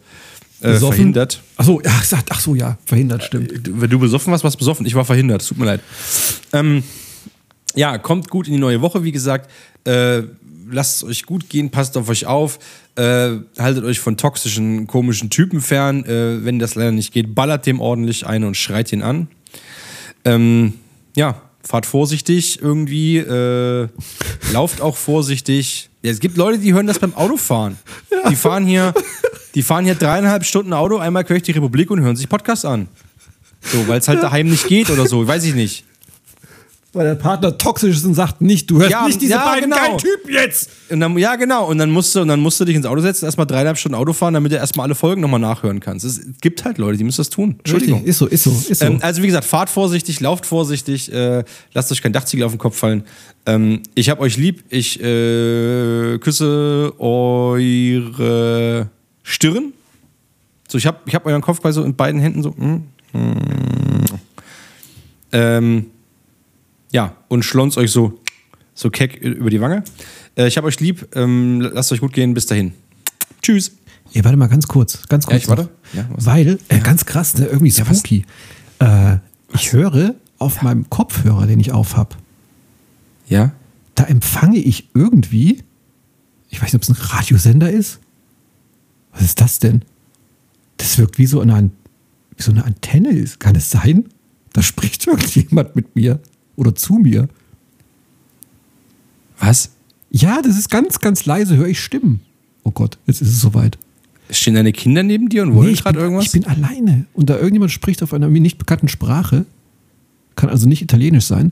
Besoffen? 0.62 0.96
verhindert. 0.96 1.42
Ach 1.58 1.66
so, 1.66 1.82
ja, 1.82 1.92
ach 2.30 2.40
so, 2.40 2.54
ja, 2.54 2.78
verhindert, 2.86 3.24
stimmt. 3.24 3.66
Du- 3.66 3.82
Wenn 3.82 3.90
du 3.90 3.98
besoffen 3.98 4.30
warst, 4.32 4.44
warst 4.44 4.56
du 4.56 4.60
besoffen. 4.60 4.86
Ich 4.86 4.94
war 4.94 5.06
verhindert. 5.06 5.48
Tut 5.48 5.58
mir 5.58 5.66
leid. 5.66 5.82
Ähm, 6.54 6.84
ja, 7.76 7.98
kommt 7.98 8.30
gut 8.30 8.48
in 8.48 8.54
die 8.54 8.60
neue 8.60 8.82
Woche, 8.82 9.04
wie 9.06 9.12
gesagt. 9.14 9.50
Äh, 9.86 10.24
lasst 10.70 10.98
es 10.98 11.04
euch 11.10 11.26
gut 11.26 11.50
gehen, 11.50 11.70
passt 11.72 11.96
auf 11.98 12.10
euch 12.10 12.26
auf. 12.26 12.60
Äh, 12.96 13.38
haltet 13.58 13.86
euch 13.86 14.00
von 14.02 14.18
toxischen, 14.18 14.86
komischen 14.86 15.30
Typen 15.30 15.62
fern. 15.62 16.04
Äh, 16.04 16.44
wenn 16.44 16.60
das 16.60 16.76
leider 16.76 16.92
nicht 16.92 17.14
geht, 17.14 17.34
ballert 17.34 17.66
dem 17.66 17.80
ordentlich 17.80 18.28
ein 18.28 18.44
und 18.44 18.58
schreit 18.58 18.92
ihn 18.92 19.02
an. 19.02 19.28
Ähm, 20.26 20.74
ja, 21.16 21.42
fahrt 21.64 21.86
vorsichtig 21.86 22.62
irgendwie. 22.62 23.18
Äh, 23.18 23.88
lauft 24.54 24.82
auch 24.82 24.98
vorsichtig. 24.98 25.90
Ja, 26.02 26.12
es 26.12 26.20
gibt 26.20 26.38
Leute, 26.38 26.60
die 26.60 26.74
hören 26.74 26.88
das 26.88 27.00
beim 27.00 27.14
Autofahren. 27.14 27.78
Die 28.30 28.36
fahren 28.36 28.66
hier, 28.66 28.94
die 29.56 29.62
fahren 29.62 29.86
hier 29.86 29.96
dreieinhalb 29.96 30.46
Stunden 30.46 30.74
Auto, 30.74 30.98
einmal 30.98 31.24
quer 31.24 31.36
durch 31.36 31.44
die 31.44 31.52
Republik 31.52 31.92
und 31.92 32.02
hören 32.02 32.16
sich 32.16 32.28
Podcast 32.28 32.66
an. 32.66 32.88
So, 33.62 33.88
weil 33.88 34.00
es 34.00 34.08
halt 34.08 34.24
daheim 34.24 34.50
nicht 34.50 34.68
geht 34.68 34.90
oder 34.90 35.08
so, 35.08 35.28
weiß 35.28 35.44
ich 35.44 35.54
nicht. 35.54 35.86
Weil 36.94 37.06
der 37.06 37.16
Partner 37.16 37.58
toxisch 37.58 37.96
ist 37.96 38.06
und 38.06 38.16
sagt 38.16 38.42
nicht, 38.42 38.70
du 38.70 38.80
hörst 38.80 38.92
Ja, 38.92 39.06
nicht 39.08 39.22
diese 39.22 39.32
ja, 39.32 39.46
beiden 39.46 39.70
genau. 39.70 39.82
geilen 39.82 39.98
Typen 39.98 40.34
jetzt. 40.34 40.70
Und 40.90 41.00
dann, 41.00 41.18
ja, 41.18 41.38
genau. 41.38 41.70
Und 41.70 41.78
dann 41.78 41.90
musst 41.90 42.14
du, 42.14 42.22
und 42.22 42.28
dann 42.28 42.42
musst 42.42 42.60
du 42.60 42.66
dich 42.66 42.76
ins 42.76 42.86
Auto 42.86 43.00
setzen, 43.00 43.24
erstmal 43.24 43.48
dreieinhalb 43.48 43.78
Stunden 43.78 43.96
Auto 43.96 44.12
fahren, 44.12 44.34
damit 44.34 44.52
du 44.52 44.58
erstmal 44.58 44.88
alle 44.88 44.96
Folgen 44.96 45.22
nochmal 45.22 45.40
nachhören 45.40 45.80
kannst. 45.80 46.04
Es 46.04 46.20
gibt 46.42 46.66
halt 46.66 46.78
Leute, 46.78 46.98
die 46.98 47.06
müssen 47.06 47.22
das 47.22 47.30
tun. 47.30 47.56
Entschuldigung. 47.60 48.00
Richtig, 48.00 48.10
ist 48.10 48.18
so, 48.18 48.28
ist 48.28 48.44
so, 48.44 48.52
ist 48.70 48.80
so. 48.80 48.86
Ähm, 48.86 49.00
also 49.02 49.24
wie 49.24 49.28
gesagt, 49.28 49.46
fahrt 49.46 49.70
vorsichtig, 49.70 50.20
lauft 50.20 50.46
vorsichtig, 50.46 51.14
äh, 51.14 51.46
lasst 51.74 51.94
euch 51.94 52.02
kein 52.02 52.12
Dachziegel 52.12 52.46
auf 52.46 52.52
den 52.52 52.60
Kopf 52.60 52.78
fallen. 52.78 53.06
Ähm, 53.46 53.84
ich 53.96 54.10
hab 54.10 54.20
euch 54.20 54.36
lieb, 54.36 54.66
ich 54.70 55.02
äh, 55.02 56.18
küsse 56.20 56.92
eure 57.00 58.90
Stirn. 59.24 59.72
So, 60.68 60.78
ich 60.78 60.86
hab, 60.86 61.08
ich 61.08 61.16
hab 61.16 61.26
euren 61.26 61.42
Kopf 61.42 61.62
bei 61.62 61.72
so 61.72 61.84
in 61.84 61.96
beiden 61.96 62.20
Händen 62.20 62.44
so. 62.44 62.50
mm, 62.52 62.84
mm. 63.14 64.06
Ähm, 65.34 65.86
ja, 66.92 67.16
und 67.30 67.44
schlons 67.44 67.78
euch 67.78 67.92
so, 67.92 68.20
so 68.74 68.90
keck 68.90 69.16
über 69.18 69.50
die 69.50 69.62
Wange. 69.62 69.84
Äh, 70.36 70.48
ich 70.48 70.58
hab 70.58 70.66
euch 70.66 70.80
lieb, 70.80 71.08
ähm, 71.16 71.62
lasst 71.62 71.92
euch 71.92 72.00
gut 72.02 72.14
gehen, 72.14 72.34
bis 72.34 72.46
dahin. 72.46 72.74
Tschüss. 73.42 73.72
Ey, 74.14 74.24
warte 74.26 74.38
mal 74.38 74.48
ganz 74.48 74.68
kurz, 74.68 75.08
ganz 75.08 75.26
kurz. 75.26 75.44
ich 75.44 75.48
warte. 75.48 75.70
Ja? 75.94 76.06
Weil, 76.16 76.60
äh, 76.68 76.80
ganz 76.80 77.06
krass, 77.06 77.38
ne, 77.38 77.46
irgendwie 77.46 77.74
was? 77.80 78.00
spooky. 78.00 78.26
äh, 78.80 79.18
ich 79.54 79.72
höre 79.74 80.16
auf 80.38 80.62
meinem 80.62 80.90
Kopfhörer, 80.90 81.48
den 81.48 81.60
ich 81.60 81.72
auf 81.72 81.96
habe, 81.96 82.16
Ja? 83.28 83.52
da 83.96 84.04
empfange 84.06 84.58
ich 84.58 84.90
irgendwie, 84.94 85.64
ich 86.50 86.62
weiß 86.62 86.74
nicht, 86.74 86.76
ob 86.76 86.82
es 86.84 86.90
ein 86.90 86.96
Radiosender 87.18 87.70
ist. 87.72 88.00
Was 89.14 89.22
ist 89.22 89.40
das 89.42 89.60
denn? 89.60 89.84
Das 90.78 90.98
wirkt 90.98 91.18
wie 91.18 91.26
so 91.26 91.40
eine, 91.42 91.70
wie 92.36 92.42
so 92.42 92.52
eine 92.52 92.66
Antenne 92.66 93.10
ist. 93.12 93.40
Kann 93.40 93.56
es 93.56 93.70
sein? 93.70 94.06
Da 94.54 94.62
spricht 94.62 95.06
irgendjemand 95.08 95.76
mit 95.76 95.96
mir 95.96 96.20
oder 96.62 96.74
zu 96.76 96.94
mir. 96.94 97.28
Was? 99.40 99.72
Ja, 100.12 100.42
das 100.42 100.58
ist 100.58 100.70
ganz, 100.70 101.00
ganz 101.00 101.26
leise, 101.26 101.58
höre 101.58 101.68
ich 101.68 101.80
Stimmen. 101.80 102.22
Oh 102.64 102.72
Gott, 102.72 102.98
jetzt 103.08 103.22
ist 103.22 103.30
es 103.30 103.42
soweit. 103.42 103.78
Stehen 104.30 104.54
deine 104.54 104.72
Kinder 104.72 105.04
neben 105.04 105.28
dir 105.30 105.44
und 105.44 105.56
wollen 105.56 105.72
Nee, 105.72 105.76
gerade 105.76 106.00
irgendwas? 106.00 106.26
ich 106.28 106.32
bin 106.32 106.46
alleine 106.46 107.06
und 107.14 107.30
da 107.30 107.36
irgendjemand 107.36 107.72
spricht 107.72 108.02
auf 108.04 108.14
einer 108.14 108.30
mir 108.30 108.40
nicht 108.40 108.58
bekannten 108.58 108.88
Sprache, 108.88 109.46
kann 110.36 110.50
also 110.50 110.68
nicht 110.70 110.82
italienisch 110.82 111.26
sein, 111.26 111.52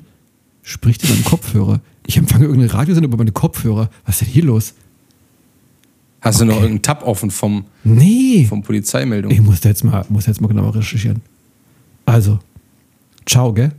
spricht 0.61 1.03
in 1.03 1.10
meinem 1.10 1.26
Kopfhörer. 1.26 1.81
Ich 2.07 2.15
empfange 2.18 2.45
irgendeine 2.45 2.73
Radiosender 2.73 3.07
über 3.07 3.18
meine 3.18 3.31
Kopfhörer. 3.34 3.90
Was 4.06 4.15
ist 4.15 4.22
denn 4.27 4.34
hier 4.34 4.45
los? 4.45 4.73
Hast 6.22 6.40
du 6.41 6.45
noch 6.45 6.53
Okay. 6.56 6.64
irgendeinen 6.64 6.81
Tab 6.84 7.03
offen 7.06 7.31
vom, 7.31 7.65
Nee. 7.84 8.45
vom 8.48 8.61
Polizeimeldung? 8.61 9.31
Ich 9.31 9.41
muss 9.41 9.64
jetzt 9.64 9.84
mal, 9.84 10.06
muss 10.10 10.26
jetzt 10.27 10.41
mal 10.41 10.48
genauer 10.48 10.76
recherchieren. 10.76 11.22
Also, 12.06 12.40
ciao, 13.26 13.53
gell? 13.53 13.72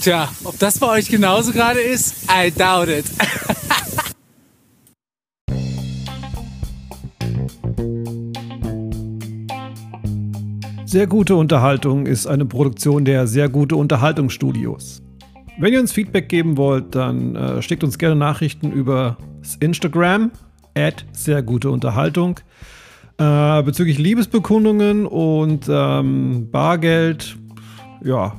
Tja, 0.00 0.28
ob 0.44 0.58
das 0.58 0.78
bei 0.78 0.88
euch 0.88 1.08
genauso 1.08 1.52
gerade 1.52 1.80
ist, 1.80 2.26
I 2.30 2.50
doubt 2.50 2.88
it. 2.88 3.06
Sehr 10.84 11.06
gute 11.08 11.34
Unterhaltung 11.34 12.06
ist 12.06 12.26
eine 12.26 12.46
Produktion 12.46 13.04
der 13.04 13.26
Sehr 13.26 13.48
gute 13.48 13.74
Unterhaltungsstudios. 13.76 15.02
Wenn 15.58 15.72
ihr 15.72 15.80
uns 15.80 15.92
Feedback 15.92 16.28
geben 16.28 16.56
wollt, 16.56 16.94
dann 16.94 17.34
äh, 17.34 17.62
schickt 17.62 17.82
uns 17.82 17.98
gerne 17.98 18.14
Nachrichten 18.14 18.70
über 18.70 19.16
Instagram 19.60 20.30
at 20.76 21.04
sehr 21.12 21.42
gute 21.42 21.70
Unterhaltung 21.70 22.40
äh, 23.18 23.62
bezüglich 23.62 23.98
Liebesbekundungen 23.98 25.06
und 25.06 25.66
ähm, 25.68 26.48
Bargeld. 26.50 27.36
Ja, 28.04 28.34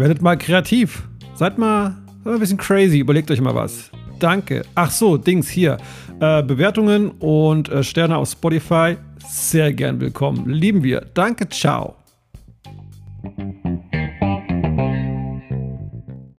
werdet 0.00 0.22
mal 0.22 0.36
kreativ. 0.36 1.06
Seid 1.34 1.58
mal, 1.58 1.96
ein 2.24 2.38
bisschen 2.40 2.58
crazy. 2.58 2.98
Überlegt 2.98 3.30
euch 3.30 3.40
mal 3.40 3.54
was. 3.54 3.90
Danke. 4.18 4.62
Ach 4.74 4.90
so, 4.90 5.16
Dings 5.16 5.48
hier. 5.48 5.76
Äh, 6.20 6.42
Bewertungen 6.42 7.10
und 7.12 7.68
äh, 7.68 7.84
Sterne 7.84 8.16
auf 8.16 8.28
Spotify. 8.28 8.96
Sehr 9.28 9.72
gern 9.72 10.00
willkommen. 10.00 10.48
Lieben 10.48 10.82
wir. 10.82 11.06
Danke, 11.14 11.48
ciao. 11.48 11.96